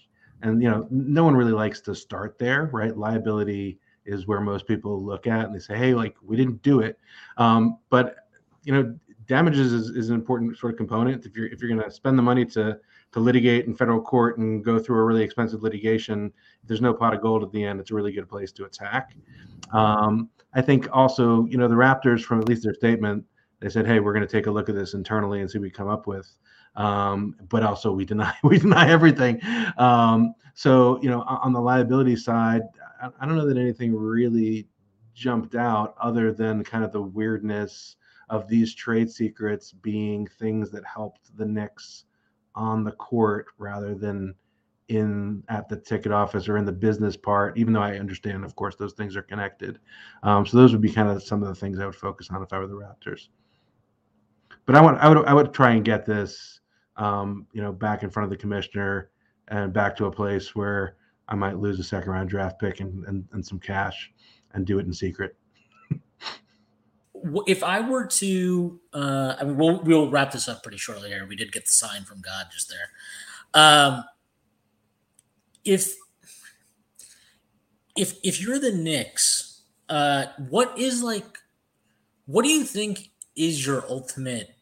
and 0.42 0.62
you 0.62 0.70
know, 0.70 0.86
no 0.90 1.24
one 1.24 1.36
really 1.36 1.52
likes 1.52 1.80
to 1.82 1.94
start 1.94 2.38
there, 2.38 2.70
right? 2.72 2.96
Liability 2.96 3.78
is 4.04 4.26
where 4.26 4.40
most 4.40 4.66
people 4.66 5.02
look 5.04 5.26
at 5.26 5.46
and 5.46 5.54
they 5.54 5.58
say, 5.58 5.76
hey, 5.76 5.94
like 5.94 6.16
we 6.22 6.36
didn't 6.36 6.62
do 6.62 6.80
it. 6.80 6.98
Um, 7.38 7.78
but 7.90 8.16
you 8.64 8.72
know, 8.72 8.96
damages 9.26 9.72
is, 9.72 9.90
is 9.90 10.08
an 10.08 10.14
important 10.14 10.56
sort 10.56 10.72
of 10.72 10.76
component. 10.76 11.26
If 11.26 11.36
you're 11.36 11.46
if 11.46 11.60
you're 11.60 11.70
going 11.70 11.82
to 11.82 11.90
spend 11.90 12.18
the 12.18 12.22
money 12.22 12.44
to 12.46 12.78
to 13.12 13.20
litigate 13.20 13.66
in 13.66 13.74
federal 13.74 14.00
court 14.00 14.38
and 14.38 14.64
go 14.64 14.78
through 14.78 14.98
a 14.98 15.04
really 15.04 15.22
expensive 15.22 15.62
litigation, 15.62 16.32
there's 16.64 16.80
no 16.80 16.92
pot 16.92 17.14
of 17.14 17.22
gold 17.22 17.42
at 17.42 17.50
the 17.52 17.64
end. 17.64 17.80
It's 17.80 17.90
a 17.90 17.94
really 17.94 18.12
good 18.12 18.28
place 18.28 18.52
to 18.52 18.64
attack. 18.64 19.16
Um, 19.72 20.28
I 20.54 20.62
think 20.62 20.88
also, 20.92 21.46
you 21.46 21.58
know, 21.58 21.68
the 21.68 21.74
Raptors, 21.74 22.22
from 22.22 22.40
at 22.40 22.48
least 22.48 22.62
their 22.64 22.74
statement, 22.74 23.24
they 23.60 23.68
said, 23.68 23.86
"Hey, 23.86 24.00
we're 24.00 24.12
going 24.12 24.26
to 24.26 24.30
take 24.30 24.46
a 24.46 24.50
look 24.50 24.68
at 24.68 24.74
this 24.74 24.94
internally 24.94 25.40
and 25.40 25.50
see 25.50 25.58
what 25.58 25.64
we 25.64 25.70
come 25.70 25.88
up 25.88 26.06
with." 26.06 26.30
Um, 26.74 27.36
but 27.48 27.62
also, 27.62 27.92
we 27.92 28.04
deny 28.04 28.34
we 28.42 28.58
deny 28.58 28.88
everything. 28.88 29.40
Um, 29.78 30.34
so, 30.54 31.00
you 31.02 31.10
know, 31.10 31.22
on 31.22 31.52
the 31.52 31.60
liability 31.60 32.16
side, 32.16 32.62
I, 33.02 33.08
I 33.20 33.26
don't 33.26 33.36
know 33.36 33.46
that 33.46 33.58
anything 33.58 33.94
really 33.94 34.68
jumped 35.14 35.54
out 35.54 35.94
other 36.00 36.32
than 36.32 36.62
kind 36.64 36.84
of 36.84 36.92
the 36.92 37.02
weirdness 37.02 37.96
of 38.28 38.48
these 38.48 38.74
trade 38.74 39.10
secrets 39.10 39.72
being 39.72 40.26
things 40.26 40.70
that 40.70 40.84
helped 40.84 41.36
the 41.36 41.46
Knicks 41.46 42.04
on 42.54 42.84
the 42.84 42.92
court 42.92 43.46
rather 43.58 43.94
than 43.94 44.34
in 44.88 45.42
at 45.48 45.68
the 45.68 45.76
ticket 45.76 46.12
office 46.12 46.48
or 46.48 46.56
in 46.56 46.64
the 46.64 46.72
business 46.72 47.16
part 47.16 47.58
even 47.58 47.72
though 47.72 47.82
i 47.82 47.98
understand 47.98 48.44
of 48.44 48.54
course 48.54 48.76
those 48.76 48.92
things 48.92 49.16
are 49.16 49.22
connected 49.22 49.80
um, 50.22 50.46
so 50.46 50.56
those 50.56 50.70
would 50.70 50.80
be 50.80 50.92
kind 50.92 51.08
of 51.08 51.20
some 51.22 51.42
of 51.42 51.48
the 51.48 51.54
things 51.54 51.80
i 51.80 51.84
would 51.84 51.94
focus 51.94 52.28
on 52.30 52.40
if 52.40 52.52
i 52.52 52.58
were 52.58 52.68
the 52.68 52.72
raptors 52.72 53.28
but 54.66 54.74
I 54.74 54.80
want 54.80 54.98
I 54.98 55.08
would 55.08 55.24
I 55.26 55.32
would 55.32 55.54
try 55.54 55.72
and 55.72 55.84
get 55.84 56.04
this 56.04 56.60
um, 56.96 57.46
you 57.52 57.62
know 57.62 57.72
back 57.72 58.02
in 58.02 58.10
front 58.10 58.24
of 58.24 58.30
the 58.30 58.36
commissioner 58.36 59.10
and 59.48 59.72
back 59.72 59.96
to 59.96 60.06
a 60.06 60.12
place 60.12 60.54
where 60.54 60.96
I 61.28 61.34
might 61.34 61.58
lose 61.58 61.78
a 61.78 61.84
second 61.84 62.10
round 62.10 62.28
draft 62.28 62.60
pick 62.60 62.80
and, 62.80 63.04
and, 63.06 63.24
and 63.32 63.44
some 63.44 63.58
cash 63.58 64.12
and 64.52 64.66
do 64.66 64.78
it 64.78 64.86
in 64.86 64.92
secret. 64.92 65.36
if 67.46 67.62
I 67.62 67.80
were 67.80 68.06
to, 68.06 68.80
uh, 68.92 69.36
I 69.40 69.44
mean, 69.44 69.56
we'll 69.56 69.80
we'll 69.82 70.10
wrap 70.10 70.32
this 70.32 70.48
up 70.48 70.62
pretty 70.62 70.78
shortly 70.78 71.10
here. 71.10 71.26
We 71.26 71.36
did 71.36 71.52
get 71.52 71.66
the 71.66 71.72
sign 71.72 72.02
from 72.04 72.20
God 72.20 72.46
just 72.52 72.68
there. 72.68 73.62
Um, 73.62 74.04
if 75.64 75.94
if 77.96 78.14
if 78.22 78.40
you're 78.40 78.58
the 78.58 78.72
Knicks, 78.72 79.62
uh, 79.88 80.26
what 80.48 80.78
is 80.78 81.02
like, 81.02 81.38
what 82.26 82.44
do 82.44 82.50
you 82.50 82.64
think 82.64 83.10
is 83.34 83.66
your 83.66 83.84
ultimate 83.88 84.55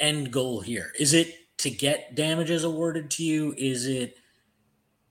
end 0.00 0.32
goal 0.32 0.60
here? 0.60 0.92
Is 0.98 1.12
it 1.12 1.34
to 1.58 1.70
get 1.70 2.14
damages 2.14 2.64
awarded 2.64 3.10
to 3.12 3.24
you? 3.24 3.54
Is 3.56 3.86
it 3.86 4.16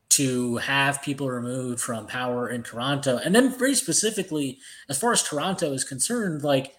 to 0.10 0.58
have 0.58 1.02
people 1.02 1.30
removed 1.30 1.80
from 1.80 2.08
power 2.08 2.50
in 2.50 2.64
Toronto? 2.64 3.18
And 3.18 3.34
then, 3.34 3.58
very 3.58 3.76
specifically, 3.76 4.60
as 4.90 5.00
far 5.00 5.12
as 5.12 5.24
Toronto 5.24 5.74
is 5.74 5.84
concerned, 5.84 6.44
like 6.44 6.76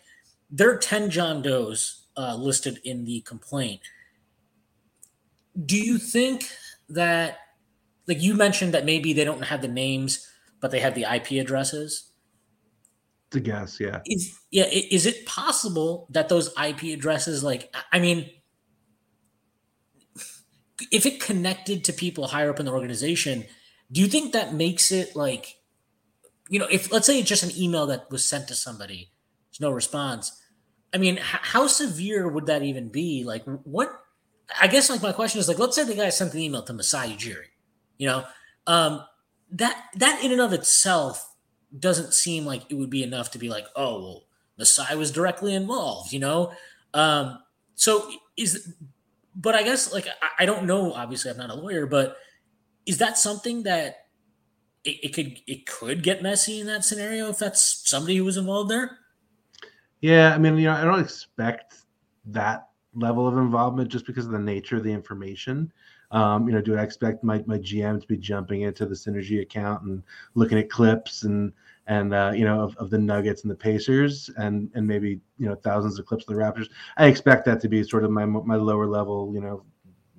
there 0.51 0.71
are 0.71 0.79
10 0.79 1.11
John 1.11 1.43
Does 1.43 2.07
uh, 2.17 2.37
listed 2.37 2.81
in 2.85 3.05
the 3.05 3.21
complaint. 3.23 3.81
Do 5.67 5.77
you 5.77 5.99
think 5.99 6.49
that, 6.89 7.39
like 8.07 8.23
you 8.23 8.35
mentioned, 8.35 8.75
that 8.75 8.85
maybe 8.85 9.13
they 9.13 9.25
don't 9.25 9.43
have 9.43 9.63
the 9.63 9.69
names, 9.69 10.29
but 10.61 10.71
they 10.71 10.81
have 10.81 10.95
the 10.95 11.07
IP 11.13 11.33
addresses? 11.33 12.11
Guess, 13.41 13.81
yeah. 13.81 14.01
Is 14.07 14.39
yeah, 14.51 14.65
is 14.65 15.07
it 15.07 15.27
possible 15.27 16.07
that 16.11 16.29
those 16.29 16.53
IP 16.63 16.85
addresses, 16.95 17.43
like, 17.43 17.75
I 17.93 17.99
mean, 17.99 18.31
if 20.91 21.07
it 21.07 21.21
connected 21.21 21.85
to 21.85 21.93
people 21.93 22.29
higher 22.29 22.51
up 22.51 22.61
in 22.61 22.67
the 22.67 22.73
organization, 22.73 23.45
do 23.91 24.01
you 24.01 24.07
think 24.07 24.33
that 24.33 24.55
makes 24.55 24.91
it 24.91 25.15
like, 25.15 25.57
you 26.49 26.59
know, 26.59 26.69
if 26.71 26.93
let's 26.93 27.07
say 27.07 27.19
it's 27.19 27.29
just 27.29 27.43
an 27.43 27.57
email 27.57 27.87
that 27.87 28.11
was 28.11 28.25
sent 28.25 28.49
to 28.49 28.55
somebody, 28.55 29.11
there's 29.51 29.61
no 29.61 29.71
response. 29.71 30.41
I 30.93 30.99
mean, 30.99 31.19
h- 31.19 31.25
how 31.25 31.67
severe 31.67 32.29
would 32.29 32.47
that 32.47 32.63
even 32.63 32.89
be? 32.89 33.25
Like, 33.25 33.45
what? 33.65 33.91
I 34.61 34.67
guess 34.67 34.91
like 34.91 35.03
my 35.03 35.13
question 35.13 35.41
is 35.41 35.49
like, 35.49 35.59
let's 35.59 35.75
say 35.75 35.85
the 35.85 35.95
guy 35.95 36.11
sent 36.11 36.35
an 36.35 36.41
email 36.41 36.63
to 36.63 36.73
Masai 36.73 37.17
Ujiri, 37.17 37.47
you 37.99 38.07
know, 38.07 38.25
um, 38.67 39.05
that 39.53 39.85
that 39.97 40.23
in 40.23 40.33
and 40.33 40.41
of 40.41 40.53
itself 40.53 41.34
doesn't 41.79 42.15
seem 42.15 42.45
like 42.45 42.63
it 42.71 42.75
would 42.75 42.91
be 42.91 43.03
enough 43.03 43.31
to 43.33 43.39
be 43.39 43.49
like, 43.49 43.67
oh, 43.77 44.01
well, 44.01 44.25
Masai 44.59 44.97
was 44.97 45.11
directly 45.11 45.55
involved, 45.55 46.13
you 46.13 46.21
know. 46.21 46.53
Um, 46.93 47.39
so 47.75 48.11
is 48.37 48.75
but 49.35 49.55
I 49.55 49.63
guess 49.63 49.93
like 49.93 50.07
I, 50.07 50.43
I, 50.43 50.47
don't 50.47 50.65
know. 50.65 50.93
Obviously, 50.93 51.31
I'm 51.31 51.37
not 51.37 51.51
a 51.51 51.55
lawyer, 51.55 51.87
but 51.87 52.17
is 52.87 52.99
that 52.99 53.19
something 53.19 53.65
that 53.65 54.07
it, 54.85 55.05
it, 55.05 55.13
could 55.13 55.41
it 55.47 55.67
could 55.67 56.03
get 56.03 56.23
messy 56.23 56.61
in 56.61 56.67
that 56.69 56.85
scenario 56.85 57.29
if 57.31 57.39
that's 57.39 57.83
somebody 57.89 58.17
who 58.17 58.25
was 58.25 58.37
involved 58.37 58.71
there? 58.71 58.99
Yeah, 60.01 60.35
I 60.35 60.39
mean, 60.39 60.57
you 60.57 60.65
know, 60.65 60.75
I 60.75 60.85
don't 60.85 61.01
expect 61.01 61.79
that 62.27 62.69
level 62.95 63.27
of 63.27 63.37
involvement 63.39 63.91
just 63.91 64.07
because 64.07 64.27
of 64.27 64.33
the 64.33 64.39
nature 64.39 64.77
of 64.77 64.85
the 64.85 64.93
information. 64.93 65.73
Um, 66.11 66.47
you 66.47 66.55
know, 66.55 66.61
do 66.61 66.77
I 66.77 66.83
expect 66.83 67.25
my, 67.25 67.43
my 67.47 67.59
GM 67.59 68.01
to 68.01 68.07
be 68.07 68.17
jumping 68.17 68.61
into 68.61 68.87
the 68.87 68.95
synergy 68.95 69.41
account 69.41 69.83
and 69.83 70.03
looking 70.35 70.59
at 70.59 70.71
clips 70.71 71.25
and 71.25 71.53
and 71.87 72.15
uh, 72.15 72.33
you 72.35 72.45
know 72.45 72.61
of, 72.61 72.77
of 72.77 72.91
the 72.91 72.99
Nuggets 72.99 73.43
and 73.43 73.51
the 73.51 73.57
Pacers 73.57 74.31
and 74.37 74.71
and 74.75 74.87
maybe 74.87 75.21
you 75.39 75.49
know 75.49 75.55
thousands 75.55 75.99
of 75.99 76.07
clips 76.07 76.25
of 76.29 76.35
the 76.35 76.41
Raptors. 76.41 76.69
I 76.97 77.07
expect 77.07 77.45
that 77.47 77.61
to 77.61 77.69
be 77.69 77.83
sort 77.83 78.05
of 78.05 78.11
my 78.11 78.25
my 78.25 78.57
lower 78.57 78.87
level 78.87 79.31
you 79.35 79.41
know 79.41 79.65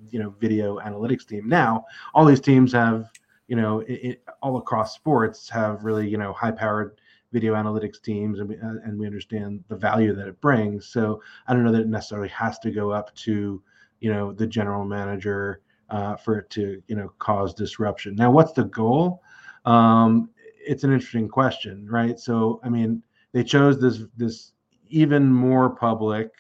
you 0.10 0.20
know 0.20 0.34
video 0.40 0.80
analytics 0.80 1.26
team. 1.26 1.48
Now 1.48 1.86
all 2.14 2.26
these 2.26 2.42
teams 2.42 2.72
have 2.74 3.12
you 3.48 3.56
know 3.56 3.80
it, 3.82 3.94
it, 3.94 4.24
all 4.42 4.58
across 4.58 4.96
sports 4.96 5.50
have 5.50 5.84
really 5.84 6.08
you 6.08 6.18
know 6.18 6.34
high 6.34 6.52
powered 6.52 7.00
video 7.32 7.54
analytics 7.56 8.02
teams 8.02 8.40
and 8.40 8.48
we, 8.48 8.56
uh, 8.58 8.76
and 8.86 8.98
we 8.98 9.06
understand 9.06 9.64
the 9.68 9.76
value 9.76 10.16
that 10.16 10.28
it 10.28 10.40
brings. 10.40 10.88
So 10.88 11.22
I 11.48 11.54
don't 11.54 11.64
know 11.66 11.72
that 11.72 11.82
it 11.82 11.88
necessarily 11.88 12.30
has 12.30 12.60
to 12.60 12.72
go 12.72 12.92
up 12.92 13.14
to 13.16 13.62
you 14.00 14.14
know 14.14 14.32
the 14.32 14.48
general 14.48 14.86
manager 14.86 15.62
uh, 15.90 16.16
for 16.16 16.40
it 16.40 16.50
to 16.52 16.82
you 16.88 16.96
know 16.96 17.12
cause 17.20 17.54
disruption. 17.54 18.16
Now 18.16 18.32
what's 18.32 18.54
the 18.54 18.66
goal? 18.66 19.22
Um, 19.66 20.30
it's 20.66 20.84
an 20.84 20.94
interesting 20.94 21.28
question, 21.28 21.88
right? 21.90 22.20
So, 22.20 22.60
I 22.64 22.70
mean, 22.70 23.04
they 23.32 23.44
chose 23.44 23.80
this 23.80 24.04
this 24.18 24.54
even 24.88 25.32
more 25.32 25.70
public 25.70 26.32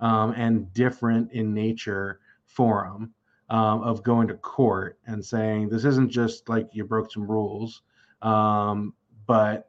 um, 0.00 0.32
and 0.32 0.72
different 0.72 1.30
in 1.32 1.52
nature 1.52 2.20
forum 2.46 3.12
um, 3.50 3.82
of 3.82 4.02
going 4.02 4.28
to 4.28 4.34
court 4.34 4.98
and 5.06 5.24
saying 5.24 5.68
this 5.68 5.84
isn't 5.84 6.10
just 6.10 6.48
like 6.48 6.68
you 6.72 6.84
broke 6.84 7.12
some 7.12 7.30
rules, 7.30 7.82
um, 8.22 8.94
but 9.26 9.66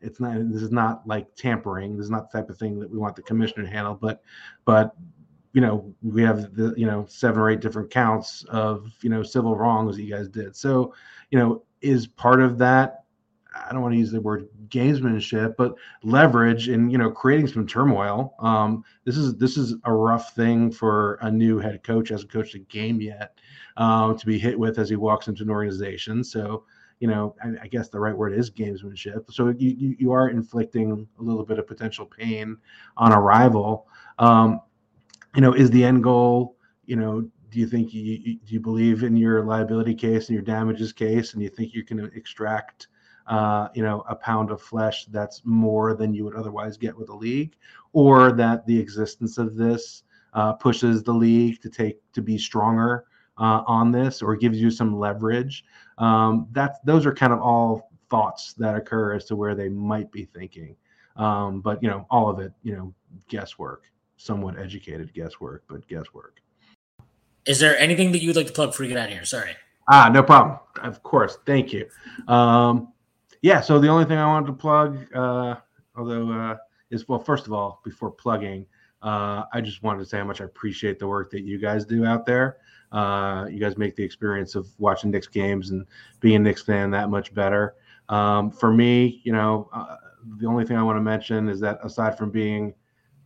it's 0.00 0.20
not. 0.20 0.36
This 0.52 0.62
is 0.62 0.70
not 0.70 1.06
like 1.06 1.34
tampering. 1.34 1.96
This 1.96 2.04
is 2.04 2.10
not 2.10 2.30
the 2.30 2.38
type 2.38 2.50
of 2.50 2.58
thing 2.58 2.78
that 2.80 2.90
we 2.90 2.98
want 2.98 3.16
the 3.16 3.22
commissioner 3.22 3.64
to 3.64 3.70
handle. 3.70 3.94
But, 3.94 4.22
but 4.64 4.94
you 5.52 5.60
know, 5.60 5.92
we 6.02 6.22
have 6.22 6.54
the 6.54 6.74
you 6.76 6.86
know 6.86 7.04
seven 7.08 7.40
or 7.40 7.50
eight 7.50 7.60
different 7.60 7.90
counts 7.90 8.44
of 8.44 8.92
you 9.02 9.10
know 9.10 9.22
civil 9.22 9.56
wrongs 9.56 9.96
that 9.96 10.02
you 10.02 10.14
guys 10.14 10.28
did. 10.28 10.54
So, 10.54 10.94
you 11.30 11.38
know, 11.38 11.62
is 11.80 12.06
part 12.06 12.40
of 12.40 12.58
that 12.58 13.04
I 13.54 13.72
don't 13.72 13.82
want 13.82 13.94
to 13.94 13.98
use 13.98 14.10
the 14.10 14.20
word 14.20 14.48
gamesmanship, 14.68 15.56
but 15.56 15.74
leverage 16.02 16.68
in 16.68 16.90
you 16.90 16.98
know 16.98 17.10
creating 17.10 17.46
some 17.46 17.66
turmoil. 17.66 18.34
Um, 18.40 18.84
this 19.04 19.16
is 19.16 19.36
this 19.36 19.56
is 19.56 19.74
a 19.84 19.92
rough 19.92 20.34
thing 20.34 20.70
for 20.70 21.18
a 21.22 21.30
new 21.30 21.58
head 21.58 21.82
coach, 21.82 22.10
hasn't 22.10 22.32
coached 22.32 22.54
a 22.54 22.60
game 22.60 23.00
yet, 23.00 23.38
um, 23.76 24.16
to 24.18 24.26
be 24.26 24.38
hit 24.38 24.58
with 24.58 24.78
as 24.78 24.88
he 24.90 24.96
walks 24.96 25.28
into 25.28 25.42
an 25.42 25.50
organization. 25.50 26.22
So 26.22 26.64
you 27.00 27.08
know, 27.08 27.34
I, 27.42 27.64
I, 27.64 27.68
guess 27.68 27.88
the 27.88 28.00
right 28.00 28.16
word 28.16 28.36
is 28.36 28.50
gamesmanship. 28.50 29.32
So 29.32 29.48
you, 29.50 29.70
you, 29.78 29.96
you 29.98 30.12
are 30.12 30.30
inflicting 30.30 31.06
a 31.18 31.22
little 31.22 31.44
bit 31.44 31.60
of 31.60 31.66
potential 31.66 32.04
pain 32.04 32.56
on 32.96 33.12
a 33.12 33.20
rival. 33.20 33.86
Um, 34.18 34.60
you 35.36 35.40
know, 35.40 35.52
is 35.52 35.70
the 35.70 35.84
end 35.84 36.02
goal? 36.02 36.56
You 36.86 36.96
know, 36.96 37.20
do 37.50 37.58
you 37.60 37.68
think 37.68 37.94
you, 37.94 38.02
you 38.02 38.34
do 38.34 38.54
you 38.54 38.60
believe 38.60 39.04
in 39.04 39.16
your 39.16 39.44
liability 39.44 39.94
case 39.94 40.28
and 40.28 40.34
your 40.34 40.42
damages 40.42 40.92
case, 40.92 41.34
and 41.34 41.42
you 41.42 41.48
think 41.48 41.72
you 41.72 41.84
can 41.84 42.04
extract 42.14 42.88
uh, 43.28 43.68
you 43.74 43.82
know, 43.82 44.02
a 44.08 44.16
pound 44.16 44.50
of 44.50 44.60
flesh 44.60 45.04
that's 45.06 45.42
more 45.44 45.94
than 45.94 46.14
you 46.14 46.24
would 46.24 46.34
otherwise 46.34 46.76
get 46.76 46.96
with 46.96 47.10
a 47.10 47.14
league, 47.14 47.54
or 47.92 48.32
that 48.32 48.66
the 48.66 48.78
existence 48.78 49.38
of 49.38 49.54
this 49.54 50.02
uh, 50.32 50.54
pushes 50.54 51.02
the 51.02 51.12
league 51.12 51.60
to 51.60 51.68
take 51.68 52.00
to 52.12 52.22
be 52.22 52.38
stronger 52.38 53.04
uh, 53.38 53.62
on 53.66 53.92
this, 53.92 54.22
or 54.22 54.34
gives 54.34 54.60
you 54.60 54.70
some 54.70 54.98
leverage. 54.98 55.64
Um, 55.98 56.48
that's 56.52 56.78
those 56.84 57.04
are 57.04 57.14
kind 57.14 57.32
of 57.32 57.40
all 57.40 57.90
thoughts 58.08 58.54
that 58.54 58.74
occur 58.74 59.14
as 59.14 59.26
to 59.26 59.36
where 59.36 59.54
they 59.54 59.68
might 59.68 60.10
be 60.10 60.24
thinking. 60.24 60.74
Um, 61.16 61.60
but 61.60 61.82
you 61.82 61.90
know, 61.90 62.06
all 62.10 62.30
of 62.30 62.38
it, 62.38 62.52
you 62.62 62.74
know, 62.74 62.94
guesswork, 63.28 63.84
somewhat 64.16 64.58
educated 64.58 65.12
guesswork, 65.12 65.64
but 65.68 65.86
guesswork. 65.86 66.40
Is 67.44 67.60
there 67.60 67.78
anything 67.78 68.12
that 68.12 68.22
you'd 68.22 68.36
like 68.36 68.46
to 68.46 68.52
plug 68.52 68.70
before 68.70 68.84
we 68.84 68.88
get 68.88 68.98
out 68.98 69.08
of 69.08 69.12
here? 69.12 69.24
Sorry. 69.24 69.52
Ah, 69.90 70.10
no 70.12 70.22
problem. 70.22 70.58
Of 70.82 71.02
course. 71.02 71.38
Thank 71.46 71.72
you. 71.72 71.88
Um, 72.28 72.92
yeah, 73.42 73.60
so 73.60 73.78
the 73.78 73.88
only 73.88 74.04
thing 74.04 74.18
I 74.18 74.26
wanted 74.26 74.46
to 74.46 74.52
plug, 74.52 74.98
uh, 75.14 75.56
although 75.96 76.30
uh, 76.30 76.56
is 76.90 77.06
well, 77.08 77.18
first 77.18 77.46
of 77.46 77.52
all, 77.52 77.80
before 77.84 78.10
plugging, 78.10 78.66
uh, 79.02 79.44
I 79.52 79.60
just 79.60 79.82
wanted 79.82 80.00
to 80.00 80.06
say 80.06 80.18
how 80.18 80.24
much 80.24 80.40
I 80.40 80.44
appreciate 80.44 80.98
the 80.98 81.06
work 81.06 81.30
that 81.30 81.42
you 81.42 81.58
guys 81.58 81.84
do 81.84 82.04
out 82.04 82.26
there. 82.26 82.58
Uh, 82.90 83.46
you 83.50 83.60
guys 83.60 83.76
make 83.76 83.94
the 83.94 84.02
experience 84.02 84.54
of 84.54 84.68
watching 84.78 85.10
Knicks 85.10 85.28
games 85.28 85.70
and 85.70 85.86
being 86.20 86.36
a 86.36 86.38
Knicks 86.40 86.62
fan 86.62 86.90
that 86.90 87.10
much 87.10 87.32
better. 87.32 87.76
Um, 88.08 88.50
for 88.50 88.72
me, 88.72 89.20
you 89.24 89.32
know, 89.32 89.68
uh, 89.72 89.96
the 90.38 90.46
only 90.46 90.64
thing 90.64 90.76
I 90.76 90.82
want 90.82 90.96
to 90.96 91.02
mention 91.02 91.48
is 91.48 91.60
that 91.60 91.78
aside 91.84 92.16
from 92.18 92.30
being 92.30 92.74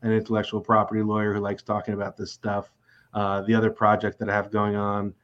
an 0.03 0.13
intellectual 0.13 0.61
property 0.61 1.03
lawyer 1.03 1.33
who 1.33 1.41
likes 1.41 1.63
talking 1.63 1.95
about 1.95 2.17
this 2.17 2.33
stuff, 2.33 2.71
uh, 3.15 3.43
the 3.43 3.55
other 3.55 3.71
project 3.71 4.19
that 4.19 4.29
I 4.29 4.35
have 4.35 4.51
going 4.51 4.77
on 4.77 5.15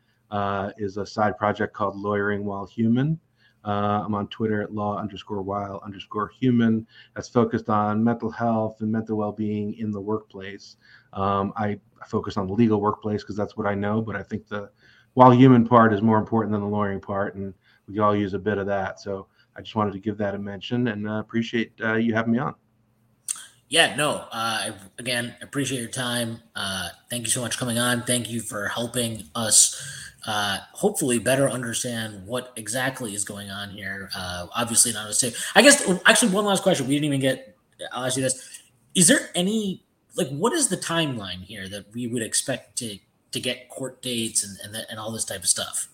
is 0.78 0.97
a 0.97 1.05
side 1.05 1.36
project 1.36 1.74
called 1.74 1.97
Lawyering 1.97 2.44
While 2.44 2.66
Human. 2.66 3.19
Uh, 3.68 4.02
I'm 4.02 4.14
on 4.14 4.28
Twitter 4.28 4.62
at 4.62 4.74
law 4.74 4.98
underscore 4.98 5.42
while 5.42 5.82
underscore 5.84 6.28
human. 6.28 6.86
That's 7.14 7.28
focused 7.28 7.68
on 7.68 8.02
mental 8.02 8.30
health 8.30 8.80
and 8.80 8.90
mental 8.90 9.18
well 9.18 9.32
being 9.32 9.74
in 9.74 9.90
the 9.90 10.00
workplace. 10.00 10.76
Um, 11.12 11.52
I, 11.54 11.78
focus 12.06 12.38
on 12.38 12.46
the 12.46 12.54
legal 12.54 12.80
workplace 12.80 13.22
because 13.22 13.36
that's 13.36 13.56
what 13.56 13.66
I 13.66 13.74
know, 13.74 14.00
but 14.00 14.16
I 14.16 14.22
think 14.22 14.46
the 14.46 14.70
while 15.14 15.32
human 15.32 15.66
part 15.66 15.92
is 15.92 16.00
more 16.00 16.18
important 16.18 16.52
than 16.52 16.62
the 16.62 16.66
lawyering 16.66 17.00
part, 17.00 17.34
and 17.34 17.52
we 17.86 17.98
all 17.98 18.16
use 18.16 18.32
a 18.32 18.38
bit 18.38 18.56
of 18.56 18.66
that. 18.66 19.00
So 19.00 19.26
I 19.54 19.60
just 19.60 19.74
wanted 19.74 19.92
to 19.92 19.98
give 19.98 20.16
that 20.18 20.34
a 20.34 20.38
mention 20.38 20.88
and 20.88 21.06
uh, 21.06 21.14
appreciate 21.14 21.72
uh, 21.82 21.94
you 21.94 22.14
having 22.14 22.32
me 22.32 22.38
on. 22.38 22.54
Yeah, 23.68 23.96
no. 23.96 24.24
Uh, 24.32 24.72
again, 24.98 25.34
appreciate 25.42 25.80
your 25.80 25.90
time. 25.90 26.40
Uh, 26.56 26.88
thank 27.10 27.24
you 27.24 27.30
so 27.30 27.42
much 27.42 27.58
coming 27.58 27.78
on. 27.78 28.02
Thank 28.02 28.30
you 28.30 28.40
for 28.40 28.68
helping 28.68 29.24
us 29.34 29.76
uh, 30.26 30.58
hopefully 30.72 31.18
better 31.18 31.48
understand 31.48 32.26
what 32.26 32.52
exactly 32.56 33.14
is 33.14 33.24
going 33.24 33.50
on 33.50 33.70
here. 33.70 34.10
Uh, 34.16 34.46
obviously, 34.54 34.92
not 34.92 35.08
as 35.08 35.18
safe. 35.18 35.52
I 35.54 35.62
guess 35.62 35.88
actually 36.06 36.32
one 36.32 36.44
last 36.44 36.62
question. 36.62 36.86
We 36.86 36.94
didn't 36.94 37.06
even 37.06 37.20
get. 37.20 37.56
I'll 37.92 38.06
ask 38.06 38.16
you 38.16 38.22
this: 38.22 38.60
Is 38.94 39.06
there 39.06 39.30
any 39.34 39.84
like 40.16 40.28
what 40.28 40.52
is 40.52 40.68
the 40.68 40.76
timeline 40.76 41.42
here 41.44 41.68
that 41.68 41.86
we 41.94 42.06
would 42.08 42.22
expect 42.22 42.76
to 42.78 42.98
to 43.32 43.40
get 43.40 43.68
court 43.68 44.02
dates 44.02 44.44
and 44.44 44.58
and, 44.64 44.74
the, 44.74 44.90
and 44.90 44.98
all 44.98 45.12
this 45.12 45.24
type 45.24 45.40
of 45.40 45.48
stuff? 45.48 45.88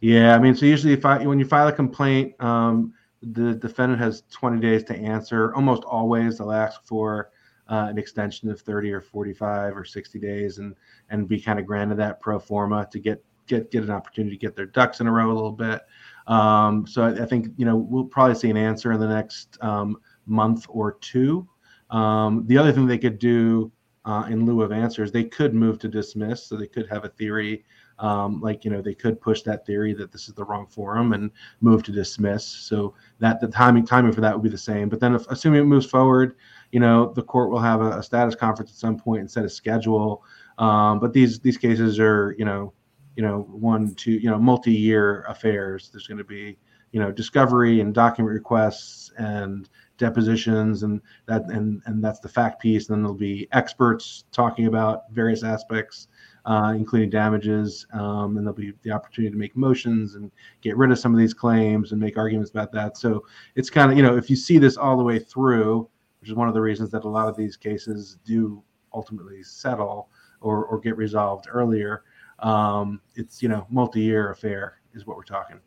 Yeah, 0.00 0.34
I 0.34 0.38
mean, 0.38 0.54
so 0.54 0.66
usually 0.66 0.92
if 0.92 1.06
I, 1.06 1.24
when 1.24 1.38
you 1.38 1.44
file 1.44 1.68
a 1.68 1.72
complaint, 1.72 2.34
um, 2.40 2.92
the 3.22 3.54
defendant 3.54 4.00
has 4.00 4.24
20 4.30 4.60
days 4.60 4.84
to 4.84 4.96
answer. 4.96 5.54
Almost 5.54 5.84
always, 5.84 6.38
they'll 6.38 6.52
ask 6.52 6.84
for 6.84 7.30
uh, 7.68 7.86
an 7.88 7.98
extension 7.98 8.50
of 8.50 8.60
30 8.60 8.92
or 8.92 9.00
45 9.00 9.76
or 9.76 9.84
60 9.84 10.18
days, 10.18 10.58
and 10.58 10.74
and 11.10 11.28
be 11.28 11.40
kind 11.40 11.58
of 11.58 11.66
granted 11.66 11.98
that 11.98 12.20
pro 12.20 12.38
forma 12.38 12.88
to 12.90 12.98
get 12.98 13.24
get 13.46 13.70
get 13.70 13.84
an 13.84 13.90
opportunity 13.90 14.36
to 14.36 14.40
get 14.40 14.56
their 14.56 14.66
ducks 14.66 15.00
in 15.00 15.06
a 15.06 15.12
row 15.12 15.30
a 15.30 15.34
little 15.34 15.52
bit. 15.52 15.82
Um, 16.26 16.86
so 16.86 17.02
I, 17.02 17.22
I, 17.22 17.26
think 17.26 17.48
you 17.56 17.64
know 17.64 17.76
we'll 17.76 18.04
probably 18.04 18.34
see 18.34 18.50
an 18.50 18.56
answer 18.56 18.92
in 18.92 19.00
the 19.00 19.08
next 19.08 19.58
um, 19.60 19.98
month 20.26 20.66
or 20.68 20.92
two. 20.94 21.48
Um, 21.90 22.44
the 22.46 22.58
other 22.58 22.72
thing 22.72 22.86
they 22.86 22.98
could 22.98 23.18
do 23.18 23.70
uh, 24.04 24.26
in 24.28 24.44
lieu 24.44 24.62
of 24.62 24.72
answers, 24.72 25.12
they 25.12 25.24
could 25.24 25.54
move 25.54 25.78
to 25.80 25.88
dismiss. 25.88 26.46
So 26.46 26.56
they 26.56 26.66
could 26.66 26.88
have 26.88 27.04
a 27.04 27.08
theory, 27.08 27.64
um, 28.02 28.40
like 28.40 28.64
you 28.64 28.70
know, 28.70 28.82
they 28.82 28.94
could 28.94 29.20
push 29.20 29.42
that 29.42 29.64
theory 29.64 29.94
that 29.94 30.10
this 30.10 30.28
is 30.28 30.34
the 30.34 30.44
wrong 30.44 30.66
forum 30.66 31.12
and 31.12 31.30
move 31.60 31.82
to 31.84 31.92
dismiss. 31.92 32.44
So 32.44 32.94
that 33.20 33.40
the 33.40 33.48
timing 33.48 33.86
timing 33.86 34.12
for 34.12 34.20
that 34.20 34.34
would 34.34 34.42
be 34.42 34.48
the 34.48 34.58
same. 34.58 34.88
But 34.88 35.00
then, 35.00 35.14
if, 35.14 35.26
assuming 35.28 35.60
it 35.60 35.64
moves 35.64 35.86
forward, 35.86 36.34
you 36.72 36.80
know, 36.80 37.12
the 37.12 37.22
court 37.22 37.50
will 37.50 37.60
have 37.60 37.80
a, 37.80 37.98
a 37.98 38.02
status 38.02 38.34
conference 38.34 38.72
at 38.72 38.76
some 38.76 38.98
point 38.98 39.20
and 39.20 39.30
set 39.30 39.44
a 39.44 39.48
schedule. 39.48 40.24
Um, 40.58 40.98
but 40.98 41.12
these 41.12 41.38
these 41.38 41.56
cases 41.56 42.00
are 42.00 42.34
you 42.36 42.44
know 42.44 42.72
you 43.16 43.22
know 43.22 43.46
one 43.50 43.94
two 43.94 44.12
you 44.12 44.30
know 44.30 44.38
multi-year 44.38 45.22
affairs 45.28 45.90
there's 45.90 46.06
going 46.06 46.18
to 46.18 46.24
be 46.24 46.56
you 46.92 47.00
know 47.00 47.10
discovery 47.12 47.80
and 47.80 47.94
document 47.94 48.32
requests 48.32 49.12
and 49.18 49.68
depositions 49.98 50.82
and 50.82 51.00
that 51.26 51.44
and 51.50 51.82
and 51.86 52.02
that's 52.02 52.20
the 52.20 52.28
fact 52.28 52.60
piece 52.60 52.88
and 52.88 52.96
then 52.96 53.02
there'll 53.02 53.16
be 53.16 53.48
experts 53.52 54.24
talking 54.32 54.66
about 54.66 55.10
various 55.10 55.44
aspects 55.44 56.08
uh, 56.44 56.74
including 56.76 57.08
damages 57.08 57.86
um, 57.92 58.36
and 58.36 58.46
there'll 58.46 58.52
be 58.52 58.72
the 58.82 58.90
opportunity 58.90 59.30
to 59.30 59.38
make 59.38 59.56
motions 59.56 60.16
and 60.16 60.30
get 60.60 60.76
rid 60.76 60.90
of 60.90 60.98
some 60.98 61.12
of 61.12 61.18
these 61.18 61.34
claims 61.34 61.92
and 61.92 62.00
make 62.00 62.18
arguments 62.18 62.50
about 62.50 62.72
that 62.72 62.96
so 62.96 63.24
it's 63.54 63.70
kind 63.70 63.90
of 63.90 63.96
you 63.96 64.02
know 64.02 64.16
if 64.16 64.28
you 64.28 64.36
see 64.36 64.58
this 64.58 64.76
all 64.76 64.96
the 64.96 65.04
way 65.04 65.18
through 65.18 65.88
which 66.20 66.30
is 66.30 66.36
one 66.36 66.48
of 66.48 66.54
the 66.54 66.60
reasons 66.60 66.90
that 66.90 67.04
a 67.04 67.08
lot 67.08 67.28
of 67.28 67.36
these 67.36 67.56
cases 67.56 68.18
do 68.24 68.62
ultimately 68.94 69.42
settle 69.42 70.08
or, 70.40 70.64
or 70.66 70.78
get 70.78 70.96
resolved 70.96 71.46
earlier 71.50 72.02
um, 72.42 73.00
it's 73.14 73.42
you 73.42 73.48
know 73.48 73.66
multi-year 73.70 74.30
affair 74.30 74.80
is 74.94 75.06
what 75.06 75.16
we're 75.16 75.24
talking. 75.24 75.60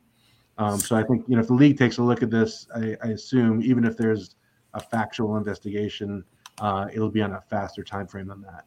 Um, 0.57 0.80
so 0.80 0.95
I 0.95 1.03
think 1.03 1.26
you 1.27 1.35
know 1.35 1.41
if 1.41 1.47
the 1.47 1.53
league 1.53 1.77
takes 1.77 1.97
a 1.97 2.03
look 2.03 2.22
at 2.22 2.30
this, 2.30 2.68
I, 2.76 2.95
I 3.03 3.07
assume 3.10 3.61
even 3.61 3.85
if 3.85 3.97
there's 3.97 4.35
a 4.73 4.80
factual 4.80 5.38
investigation, 5.38 6.23
uh, 6.60 6.88
it'll 6.93 7.10
be 7.10 7.22
on 7.22 7.34
a 7.34 7.41
faster 7.41 7.84
time 7.84 8.07
frame 8.07 8.27
than 8.27 8.41
that. 8.41 8.65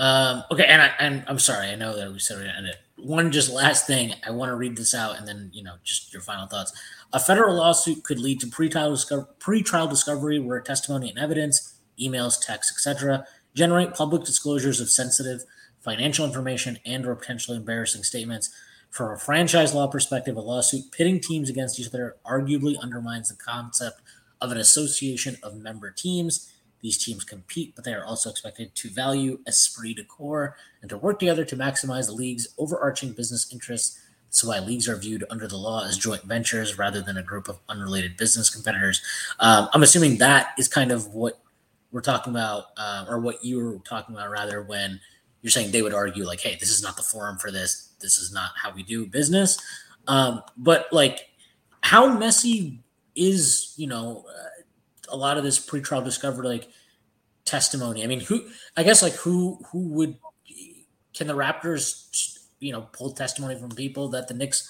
Um, 0.00 0.44
okay, 0.50 0.64
and 0.64 0.80
I 0.80 0.86
and 0.98 1.24
I'm 1.28 1.38
sorry, 1.38 1.68
I 1.68 1.74
know 1.74 1.94
that 1.94 2.10
we 2.10 2.18
said 2.18 2.38
we're 2.38 2.44
gonna 2.44 2.56
end 2.56 2.68
it. 2.68 2.76
One 2.96 3.30
just 3.30 3.52
last 3.52 3.86
thing, 3.86 4.14
I 4.26 4.30
want 4.30 4.48
to 4.48 4.56
read 4.56 4.74
this 4.74 4.94
out, 4.94 5.18
and 5.18 5.28
then 5.28 5.50
you 5.52 5.62
know 5.62 5.74
just 5.84 6.10
your 6.10 6.22
final 6.22 6.46
thoughts. 6.46 6.72
A 7.12 7.20
federal 7.20 7.54
lawsuit 7.54 8.02
could 8.02 8.18
lead 8.18 8.40
to 8.40 8.46
pre-trial, 8.46 8.98
pre-trial 9.40 9.86
discovery 9.88 10.38
where 10.38 10.58
testimony 10.62 11.10
and 11.10 11.18
evidence, 11.18 11.74
emails, 12.00 12.40
texts, 12.40 12.72
etc., 12.72 13.26
generate 13.54 13.92
public 13.92 14.24
disclosures 14.24 14.80
of 14.80 14.88
sensitive 14.88 15.42
financial 15.80 16.24
information, 16.24 16.78
and 16.86 17.04
or 17.04 17.14
potentially 17.14 17.58
embarrassing 17.58 18.02
statements. 18.02 18.48
From 18.88 19.12
a 19.12 19.18
franchise 19.18 19.74
law 19.74 19.86
perspective, 19.86 20.34
a 20.34 20.40
lawsuit 20.40 20.92
pitting 20.92 21.20
teams 21.20 21.50
against 21.50 21.78
each 21.78 21.88
other 21.88 22.16
arguably 22.24 22.80
undermines 22.80 23.28
the 23.28 23.36
concept 23.36 24.00
of 24.40 24.50
an 24.50 24.56
association 24.56 25.36
of 25.42 25.56
member 25.58 25.90
teams. 25.90 26.50
These 26.82 27.04
teams 27.04 27.24
compete, 27.24 27.74
but 27.74 27.84
they 27.84 27.92
are 27.92 28.04
also 28.04 28.30
expected 28.30 28.74
to 28.74 28.88
value 28.88 29.38
esprit 29.46 29.94
de 29.94 30.04
corps 30.04 30.56
and 30.80 30.88
to 30.88 30.96
work 30.96 31.18
together 31.18 31.44
to 31.44 31.56
maximize 31.56 32.06
the 32.06 32.12
league's 32.12 32.48
overarching 32.58 33.12
business 33.12 33.52
interests. 33.52 34.00
That's 34.26 34.44
why 34.44 34.60
leagues 34.60 34.88
are 34.88 34.96
viewed 34.96 35.24
under 35.28 35.46
the 35.46 35.56
law 35.56 35.84
as 35.84 35.98
joint 35.98 36.22
ventures 36.22 36.78
rather 36.78 37.02
than 37.02 37.16
a 37.16 37.22
group 37.22 37.48
of 37.48 37.58
unrelated 37.68 38.16
business 38.16 38.48
competitors. 38.48 39.02
Um, 39.40 39.68
I'm 39.72 39.82
assuming 39.82 40.18
that 40.18 40.54
is 40.56 40.68
kind 40.68 40.92
of 40.92 41.14
what 41.14 41.40
we're 41.92 42.00
talking 42.00 42.32
about, 42.32 42.66
uh, 42.76 43.06
or 43.08 43.18
what 43.18 43.44
you 43.44 43.58
were 43.58 43.78
talking 43.80 44.14
about, 44.14 44.30
rather, 44.30 44.62
when 44.62 45.00
you're 45.42 45.50
saying 45.50 45.72
they 45.72 45.82
would 45.82 45.94
argue 45.94 46.24
like, 46.24 46.40
hey, 46.40 46.56
this 46.60 46.70
is 46.70 46.82
not 46.82 46.96
the 46.96 47.02
forum 47.02 47.38
for 47.38 47.50
this. 47.50 47.92
This 48.00 48.18
is 48.18 48.32
not 48.32 48.50
how 48.56 48.72
we 48.72 48.82
do 48.82 49.06
business. 49.06 49.58
Um, 50.06 50.42
but 50.56 50.86
like, 50.92 51.28
how 51.82 52.16
messy 52.16 52.82
is 53.16 53.74
you 53.76 53.86
know 53.86 54.24
uh, 54.28 54.59
a 55.10 55.16
lot 55.16 55.38
of 55.38 55.44
this 55.44 55.64
pretrial 55.64 56.04
discovery 56.04 56.48
like 56.48 56.68
testimony? 57.44 58.02
I 58.02 58.06
mean, 58.06 58.20
who? 58.20 58.48
I 58.76 58.82
guess 58.82 59.02
like 59.02 59.14
who 59.14 59.60
who 59.70 59.88
would 59.88 60.16
can 61.14 61.26
the 61.26 61.34
Raptors 61.34 62.38
you 62.60 62.72
know 62.72 62.82
pull 62.92 63.12
testimony 63.12 63.58
from 63.58 63.70
people 63.70 64.08
that 64.10 64.28
the 64.28 64.34
Knicks 64.34 64.68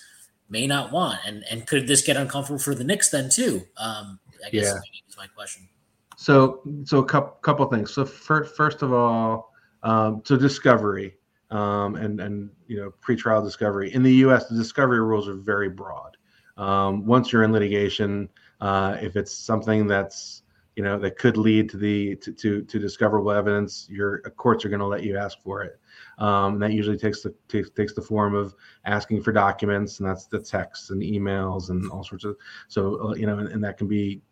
may 0.49 0.67
not 0.67 0.93
want, 0.93 1.21
and 1.27 1.45
and 1.51 1.67
could 1.67 1.87
this 1.87 2.03
get 2.03 2.17
uncomfortable 2.17 2.59
for 2.59 2.75
the 2.75 2.85
Knicks 2.85 3.11
then 3.11 3.29
too? 3.31 3.63
Um, 3.77 4.19
I 4.45 4.51
guess 4.51 4.65
yeah. 4.65 4.81
is 5.09 5.17
my 5.17 5.27
question. 5.27 5.69
So 6.17 6.63
so 6.85 6.99
a 6.99 7.05
couple 7.05 7.33
couple 7.43 7.67
things. 7.67 7.93
So 7.93 8.05
first 8.05 8.57
first 8.57 8.83
of 8.83 8.93
all 8.93 9.53
um, 9.83 10.23
so 10.25 10.37
discovery 10.37 11.15
um, 11.51 11.97
and 11.97 12.21
and 12.21 12.51
you 12.67 12.77
know 12.77 12.93
pretrial 13.03 13.43
discovery 13.43 13.93
in 13.93 14.03
the 14.03 14.15
U.S. 14.17 14.47
The 14.47 14.57
discovery 14.57 15.01
rules 15.01 15.29
are 15.29 15.35
very 15.35 15.69
broad. 15.69 16.17
Um, 16.57 17.07
once 17.07 17.33
you're 17.33 17.43
in 17.43 17.53
litigation, 17.53 18.29
uh, 18.61 18.97
if 19.01 19.17
it's 19.17 19.33
something 19.33 19.87
that's 19.87 20.43
you 20.77 20.85
know 20.85 20.99
that 20.99 21.19
could 21.19 21.37
lead 21.37 21.69
to 21.71 21.77
the 21.77 22.17
to 22.17 22.33
to, 22.33 22.63
to 22.63 22.79
discoverable 22.79 23.33
evidence, 23.33 23.87
your 23.91 24.23
uh, 24.25 24.31
courts 24.31 24.65
are 24.65 24.69
going 24.69 24.81
to 24.81 24.87
let 24.87 25.03
you 25.03 25.17
ask 25.17 25.39
for 25.43 25.63
it. 25.63 25.79
Um, 26.19 26.59
that 26.59 26.73
usually 26.73 26.97
takes 26.97 27.23
the 27.23 27.35
takes, 27.49 27.71
takes 27.71 27.93
the 27.93 28.03
form 28.03 28.35
of 28.35 28.55
asking 28.85 29.23
for 29.23 29.33
documents, 29.33 30.01
and 30.01 30.09
that's 30.09 30.27
the 30.27 30.39
texts 30.39 30.91
and 30.91 31.03
emails 31.03 31.71
and 31.71 31.91
all 31.91 32.05
sorts 32.05 32.25
of. 32.25 32.37
So 32.69 33.11
uh, 33.11 33.15
you 33.15 33.27
know, 33.27 33.39
and, 33.39 33.49
and 33.49 33.65
that 33.65 33.79
can 33.79 33.89
be 33.89 34.23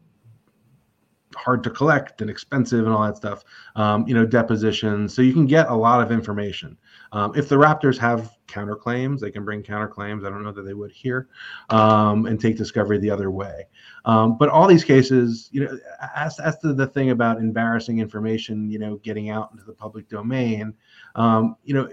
hard 1.35 1.63
to 1.65 1.71
collect 1.71 2.21
and 2.21 2.31
expensive 2.31 2.87
and 2.87 2.95
all 2.95 3.05
that 3.05 3.17
stuff. 3.17 3.45
Um, 3.77 4.07
you 4.07 4.15
know, 4.15 4.25
depositions. 4.25 5.15
So 5.15 5.23
you 5.23 5.33
can 5.33 5.47
get 5.47 5.69
a 5.69 5.75
lot 5.75 6.01
of 6.01 6.11
information. 6.13 6.79
Um, 7.12 7.32
if 7.35 7.48
the 7.48 7.56
Raptors 7.56 7.98
have 7.98 8.32
counterclaims, 8.47 9.20
they 9.20 9.30
can 9.30 9.44
bring 9.44 9.62
counterclaims. 9.62 10.26
I 10.26 10.30
don't 10.30 10.43
know 10.43 10.52
that 10.52 10.62
they 10.62 10.74
would 10.74 10.90
here, 10.90 11.28
um, 11.70 12.26
and 12.26 12.40
take 12.40 12.56
discovery 12.56 12.98
the 12.98 13.10
other 13.10 13.30
way. 13.30 13.64
Um, 14.05 14.36
but 14.39 14.48
all 14.48 14.66
these 14.66 14.85
cases, 14.85 15.48
you 15.52 15.64
know, 15.64 15.78
as, 16.14 16.39
as 16.40 16.59
to 16.60 16.72
the 16.72 16.86
thing 16.86 17.10
about 17.10 17.39
embarrassing 17.39 17.98
information, 17.98 18.70
you 18.70 18.78
know, 18.78 18.97
getting 18.97 19.30
out 19.30 19.51
into 19.52 19.64
the 19.64 19.72
public 19.72 20.09
domain, 20.09 20.74
um, 21.14 21.56
you 21.64 21.74
know, 21.74 21.89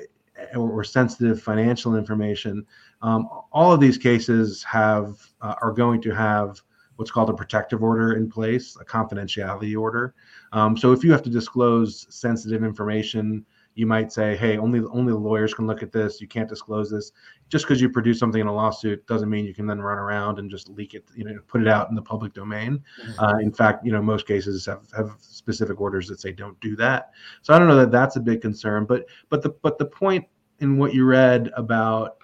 or, 0.54 0.70
or, 0.70 0.84
sensitive 0.84 1.42
financial 1.42 1.96
information, 1.96 2.66
um, 3.02 3.30
all 3.52 3.72
of 3.72 3.80
these 3.80 3.98
cases 3.98 4.64
have 4.64 5.18
uh, 5.42 5.56
are 5.62 5.72
going 5.72 6.02
to 6.02 6.12
have 6.12 6.62
what's 6.98 7.12
called 7.12 7.30
a 7.30 7.34
protective 7.34 7.84
order 7.84 8.14
in 8.14 8.30
place, 8.30 8.78
a 8.80 8.86
confidentiality 8.86 9.80
order. 9.80 10.14
Um, 10.54 10.78
so 10.78 10.92
if 10.92 11.04
you 11.04 11.12
have 11.12 11.24
to 11.24 11.30
disclose 11.30 12.08
sensitive 12.10 12.64
information, 12.64 13.46
you 13.76 13.86
might 13.86 14.12
say, 14.12 14.36
"Hey, 14.36 14.58
only 14.58 14.82
only 14.92 15.12
the 15.14 15.20
lawyers 15.20 15.54
can 15.54 15.68
look 15.68 15.84
at 15.84 15.92
this. 15.92 16.20
You 16.20 16.28
can't 16.28 16.50
disclose 16.50 16.90
this." 16.90 17.12
Just 17.50 17.66
because 17.66 17.82
you 17.82 17.90
produce 17.90 18.18
something 18.18 18.42
in 18.42 18.48
a 18.48 18.54
lawsuit 18.54 19.06
doesn't 19.06 19.30
mean 19.30 19.46
you 19.46 19.54
can 19.54 19.68
then 19.68 19.82
run 19.82 19.98
around 19.98 20.40
and 20.40 20.50
just 20.50 20.70
leak 20.70 20.94
it, 20.94 21.06
you 21.16 21.24
know, 21.24 21.38
put 21.48 21.62
it 21.62 21.68
out 21.68 21.90
in 21.90 21.96
the 21.96 22.02
public 22.02 22.34
domain. 22.34 22.82
Mm-hmm. 23.04 23.24
Uh, 23.24 23.38
in 23.40 23.52
fact, 23.52 23.86
you 23.86 23.92
know, 23.92 24.02
most 24.02 24.26
cases 24.26 24.66
have 24.66 24.88
have 24.96 25.16
specific 25.20 25.80
orders 25.80 26.08
that 26.08 26.20
say 26.20 26.32
don't 26.32 26.60
do 26.62 26.76
that. 26.78 27.12
So 27.42 27.54
I 27.54 27.60
don't 27.60 27.68
know 27.68 27.76
that 27.76 27.92
that's 27.92 28.16
a 28.16 28.22
big 28.22 28.42
concern, 28.42 28.86
but 28.86 29.06
but 29.30 29.42
the 29.42 29.50
but 29.50 29.78
the 29.78 29.86
point 29.86 30.26
in 30.60 30.78
what 30.78 30.94
you 30.94 31.06
read 31.06 31.52
about 31.56 32.18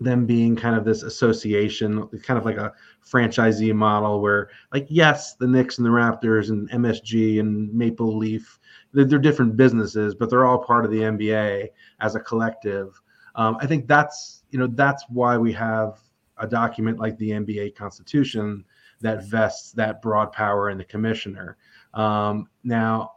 them 0.00 0.26
being 0.26 0.56
kind 0.56 0.76
of 0.76 0.84
this 0.84 1.02
association, 1.02 2.06
kind 2.22 2.38
of 2.38 2.44
like 2.44 2.56
a 2.56 2.72
franchisee 3.04 3.74
model 3.74 4.20
where, 4.20 4.50
like, 4.72 4.86
yes, 4.88 5.34
the 5.34 5.46
Knicks 5.46 5.78
and 5.78 5.86
the 5.86 5.90
Raptors 5.90 6.50
and 6.50 6.70
MSG 6.70 7.40
and 7.40 7.72
Maple 7.72 8.16
Leaf, 8.16 8.58
they're, 8.92 9.04
they're 9.04 9.18
different 9.18 9.56
businesses, 9.56 10.14
but 10.14 10.30
they're 10.30 10.44
all 10.44 10.58
part 10.58 10.84
of 10.84 10.90
the 10.90 11.00
NBA 11.00 11.68
as 12.00 12.14
a 12.14 12.20
collective. 12.20 13.00
Um, 13.36 13.56
I 13.60 13.66
think 13.66 13.86
that's 13.86 14.44
you 14.50 14.58
know 14.58 14.66
that's 14.66 15.04
why 15.08 15.36
we 15.36 15.52
have 15.52 16.00
a 16.38 16.46
document 16.46 16.98
like 16.98 17.16
the 17.18 17.30
NBA 17.30 17.76
Constitution 17.76 18.64
that 19.00 19.24
vests 19.24 19.72
that 19.72 20.02
broad 20.02 20.32
power 20.32 20.70
in 20.70 20.78
the 20.78 20.84
commissioner. 20.84 21.56
Um, 21.94 22.48
now, 22.64 23.12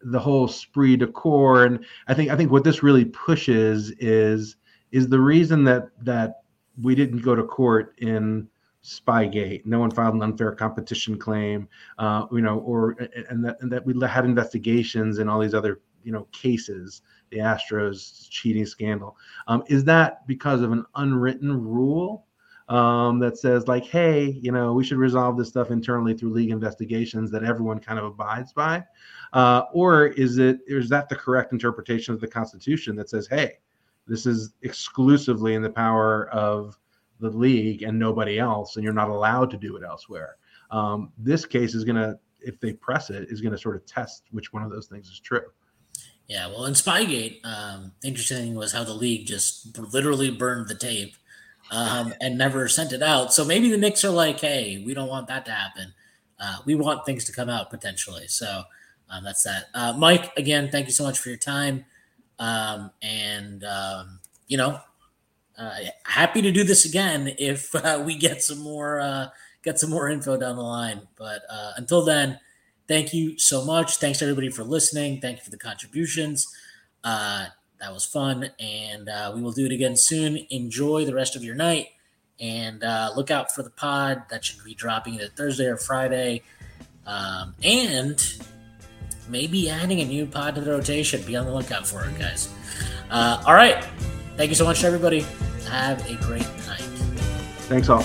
the 0.00 0.18
whole 0.18 0.46
esprit 0.46 0.96
de 0.96 1.06
corps, 1.06 1.64
and 1.64 1.84
I 2.08 2.14
think 2.14 2.30
I 2.30 2.36
think 2.36 2.50
what 2.50 2.64
this 2.64 2.82
really 2.82 3.04
pushes 3.04 3.90
is 3.98 4.56
is 4.92 5.08
the 5.08 5.20
reason 5.20 5.64
that 5.64 5.88
that 6.02 6.42
we 6.80 6.94
didn't 6.94 7.20
go 7.20 7.34
to 7.34 7.42
court 7.42 7.94
in 7.98 8.48
Spygate. 8.84 9.64
No 9.64 9.78
one 9.78 9.90
filed 9.90 10.14
an 10.14 10.22
unfair 10.22 10.52
competition 10.52 11.18
claim, 11.18 11.68
uh, 11.98 12.26
you 12.32 12.40
know, 12.40 12.58
or 12.60 12.96
and 13.28 13.44
that 13.44 13.56
and 13.60 13.70
that 13.72 13.84
we 13.86 13.94
had 14.06 14.24
investigations 14.24 15.18
in 15.18 15.28
all 15.28 15.40
these 15.40 15.54
other 15.54 15.80
you 16.02 16.12
know 16.12 16.26
cases, 16.32 17.02
the 17.30 17.38
Astros 17.38 18.28
cheating 18.28 18.66
scandal. 18.66 19.16
Um, 19.46 19.62
is 19.68 19.84
that 19.84 20.26
because 20.26 20.62
of 20.62 20.72
an 20.72 20.84
unwritten 20.96 21.64
rule 21.64 22.26
um, 22.68 23.20
that 23.20 23.38
says 23.38 23.68
like, 23.68 23.84
hey, 23.84 24.38
you 24.42 24.50
know, 24.50 24.72
we 24.72 24.84
should 24.84 24.98
resolve 24.98 25.36
this 25.36 25.48
stuff 25.48 25.70
internally 25.70 26.14
through 26.14 26.32
league 26.32 26.50
investigations 26.50 27.30
that 27.30 27.44
everyone 27.44 27.78
kind 27.78 27.98
of 27.98 28.06
abides 28.06 28.52
by, 28.52 28.82
uh, 29.32 29.62
or 29.72 30.06
is 30.08 30.38
it 30.38 30.58
is 30.66 30.88
that 30.88 31.08
the 31.08 31.16
correct 31.16 31.52
interpretation 31.52 32.14
of 32.14 32.20
the 32.20 32.28
Constitution 32.28 32.96
that 32.96 33.08
says, 33.08 33.28
hey, 33.28 33.58
this 34.06 34.26
is 34.26 34.54
exclusively 34.62 35.54
in 35.54 35.62
the 35.62 35.70
power 35.70 36.28
of 36.30 36.78
the 37.20 37.30
league 37.30 37.82
and 37.82 37.98
nobody 37.98 38.38
else, 38.38 38.76
and 38.76 38.84
you're 38.84 38.92
not 38.92 39.08
allowed 39.08 39.50
to 39.50 39.56
do 39.56 39.76
it 39.76 39.82
elsewhere. 39.84 40.36
Um, 40.70 41.12
this 41.18 41.46
case 41.46 41.74
is 41.74 41.84
going 41.84 41.96
to, 41.96 42.18
if 42.40 42.58
they 42.58 42.72
press 42.72 43.10
it, 43.10 43.28
is 43.30 43.40
going 43.40 43.52
to 43.52 43.58
sort 43.58 43.76
of 43.76 43.86
test 43.86 44.24
which 44.30 44.52
one 44.52 44.62
of 44.62 44.70
those 44.70 44.86
things 44.86 45.08
is 45.08 45.20
true. 45.20 45.44
Yeah, 46.28 46.48
well, 46.48 46.64
in 46.64 46.74
Spygate, 46.74 47.44
um, 47.44 47.92
interesting 48.02 48.54
was 48.54 48.72
how 48.72 48.84
the 48.84 48.94
league 48.94 49.26
just 49.26 49.78
literally 49.78 50.30
burned 50.30 50.68
the 50.68 50.74
tape 50.74 51.14
um, 51.70 52.14
and 52.20 52.38
never 52.38 52.68
sent 52.68 52.92
it 52.92 53.02
out. 53.02 53.32
So 53.32 53.44
maybe 53.44 53.70
the 53.70 53.76
Knicks 53.76 54.04
are 54.04 54.10
like, 54.10 54.40
hey, 54.40 54.82
we 54.84 54.94
don't 54.94 55.08
want 55.08 55.28
that 55.28 55.44
to 55.46 55.52
happen. 55.52 55.92
Uh, 56.40 56.58
we 56.64 56.74
want 56.74 57.04
things 57.06 57.24
to 57.24 57.32
come 57.32 57.48
out 57.48 57.70
potentially. 57.70 58.28
So 58.28 58.62
um, 59.10 59.24
that's 59.24 59.42
that. 59.44 59.66
Uh, 59.74 59.94
Mike, 59.96 60.36
again, 60.36 60.70
thank 60.70 60.86
you 60.86 60.92
so 60.92 61.04
much 61.04 61.18
for 61.18 61.28
your 61.28 61.38
time. 61.38 61.84
Um, 62.38 62.90
and, 63.02 63.64
um, 63.64 64.20
you 64.48 64.56
know, 64.56 64.80
uh, 65.58 65.74
happy 66.04 66.42
to 66.42 66.50
do 66.50 66.64
this 66.64 66.84
again 66.84 67.34
if 67.38 67.74
uh, 67.74 68.02
we 68.06 68.16
get 68.16 68.42
some 68.42 68.58
more 68.58 69.00
uh, 69.00 69.28
get 69.62 69.78
some 69.78 69.90
more 69.90 70.08
info 70.08 70.36
down 70.36 70.56
the 70.56 70.62
line. 70.62 71.02
But 71.16 71.42
uh, 71.48 71.72
until 71.76 72.04
then, 72.04 72.38
thank 72.88 73.12
you 73.12 73.38
so 73.38 73.64
much. 73.64 73.96
Thanks 73.96 74.22
everybody 74.22 74.50
for 74.50 74.64
listening. 74.64 75.20
Thank 75.20 75.38
you 75.38 75.44
for 75.44 75.50
the 75.50 75.58
contributions. 75.58 76.52
Uh, 77.04 77.46
that 77.80 77.92
was 77.92 78.04
fun, 78.04 78.50
and 78.60 79.08
uh, 79.08 79.32
we 79.34 79.42
will 79.42 79.50
do 79.50 79.66
it 79.66 79.72
again 79.72 79.96
soon. 79.96 80.46
Enjoy 80.50 81.04
the 81.04 81.14
rest 81.14 81.34
of 81.34 81.42
your 81.42 81.56
night, 81.56 81.88
and 82.38 82.80
look 83.16 83.30
out 83.30 83.52
for 83.52 83.64
the 83.64 83.70
pod 83.70 84.22
that 84.30 84.44
should 84.44 84.62
be 84.64 84.74
dropping 84.74 85.14
either 85.14 85.26
Thursday 85.26 85.66
or 85.66 85.76
Friday, 85.76 86.42
um, 87.06 87.56
and 87.64 88.20
maybe 89.32 89.70
adding 89.70 90.00
a 90.00 90.04
new 90.04 90.26
pod 90.26 90.54
to 90.54 90.60
the 90.60 90.70
rotation. 90.70 91.22
Be 91.22 91.34
on 91.34 91.46
the 91.46 91.52
lookout 91.52 91.86
for 91.86 92.04
it, 92.04 92.16
guys. 92.18 92.50
Uh, 93.10 93.42
all 93.46 93.54
right. 93.54 93.84
Thank 94.36 94.50
you 94.50 94.54
so 94.54 94.64
much, 94.64 94.84
everybody. 94.84 95.26
Have 95.68 96.08
a 96.08 96.14
great 96.16 96.46
night. 96.66 96.86
Thanks 97.68 97.88
all. 97.88 98.04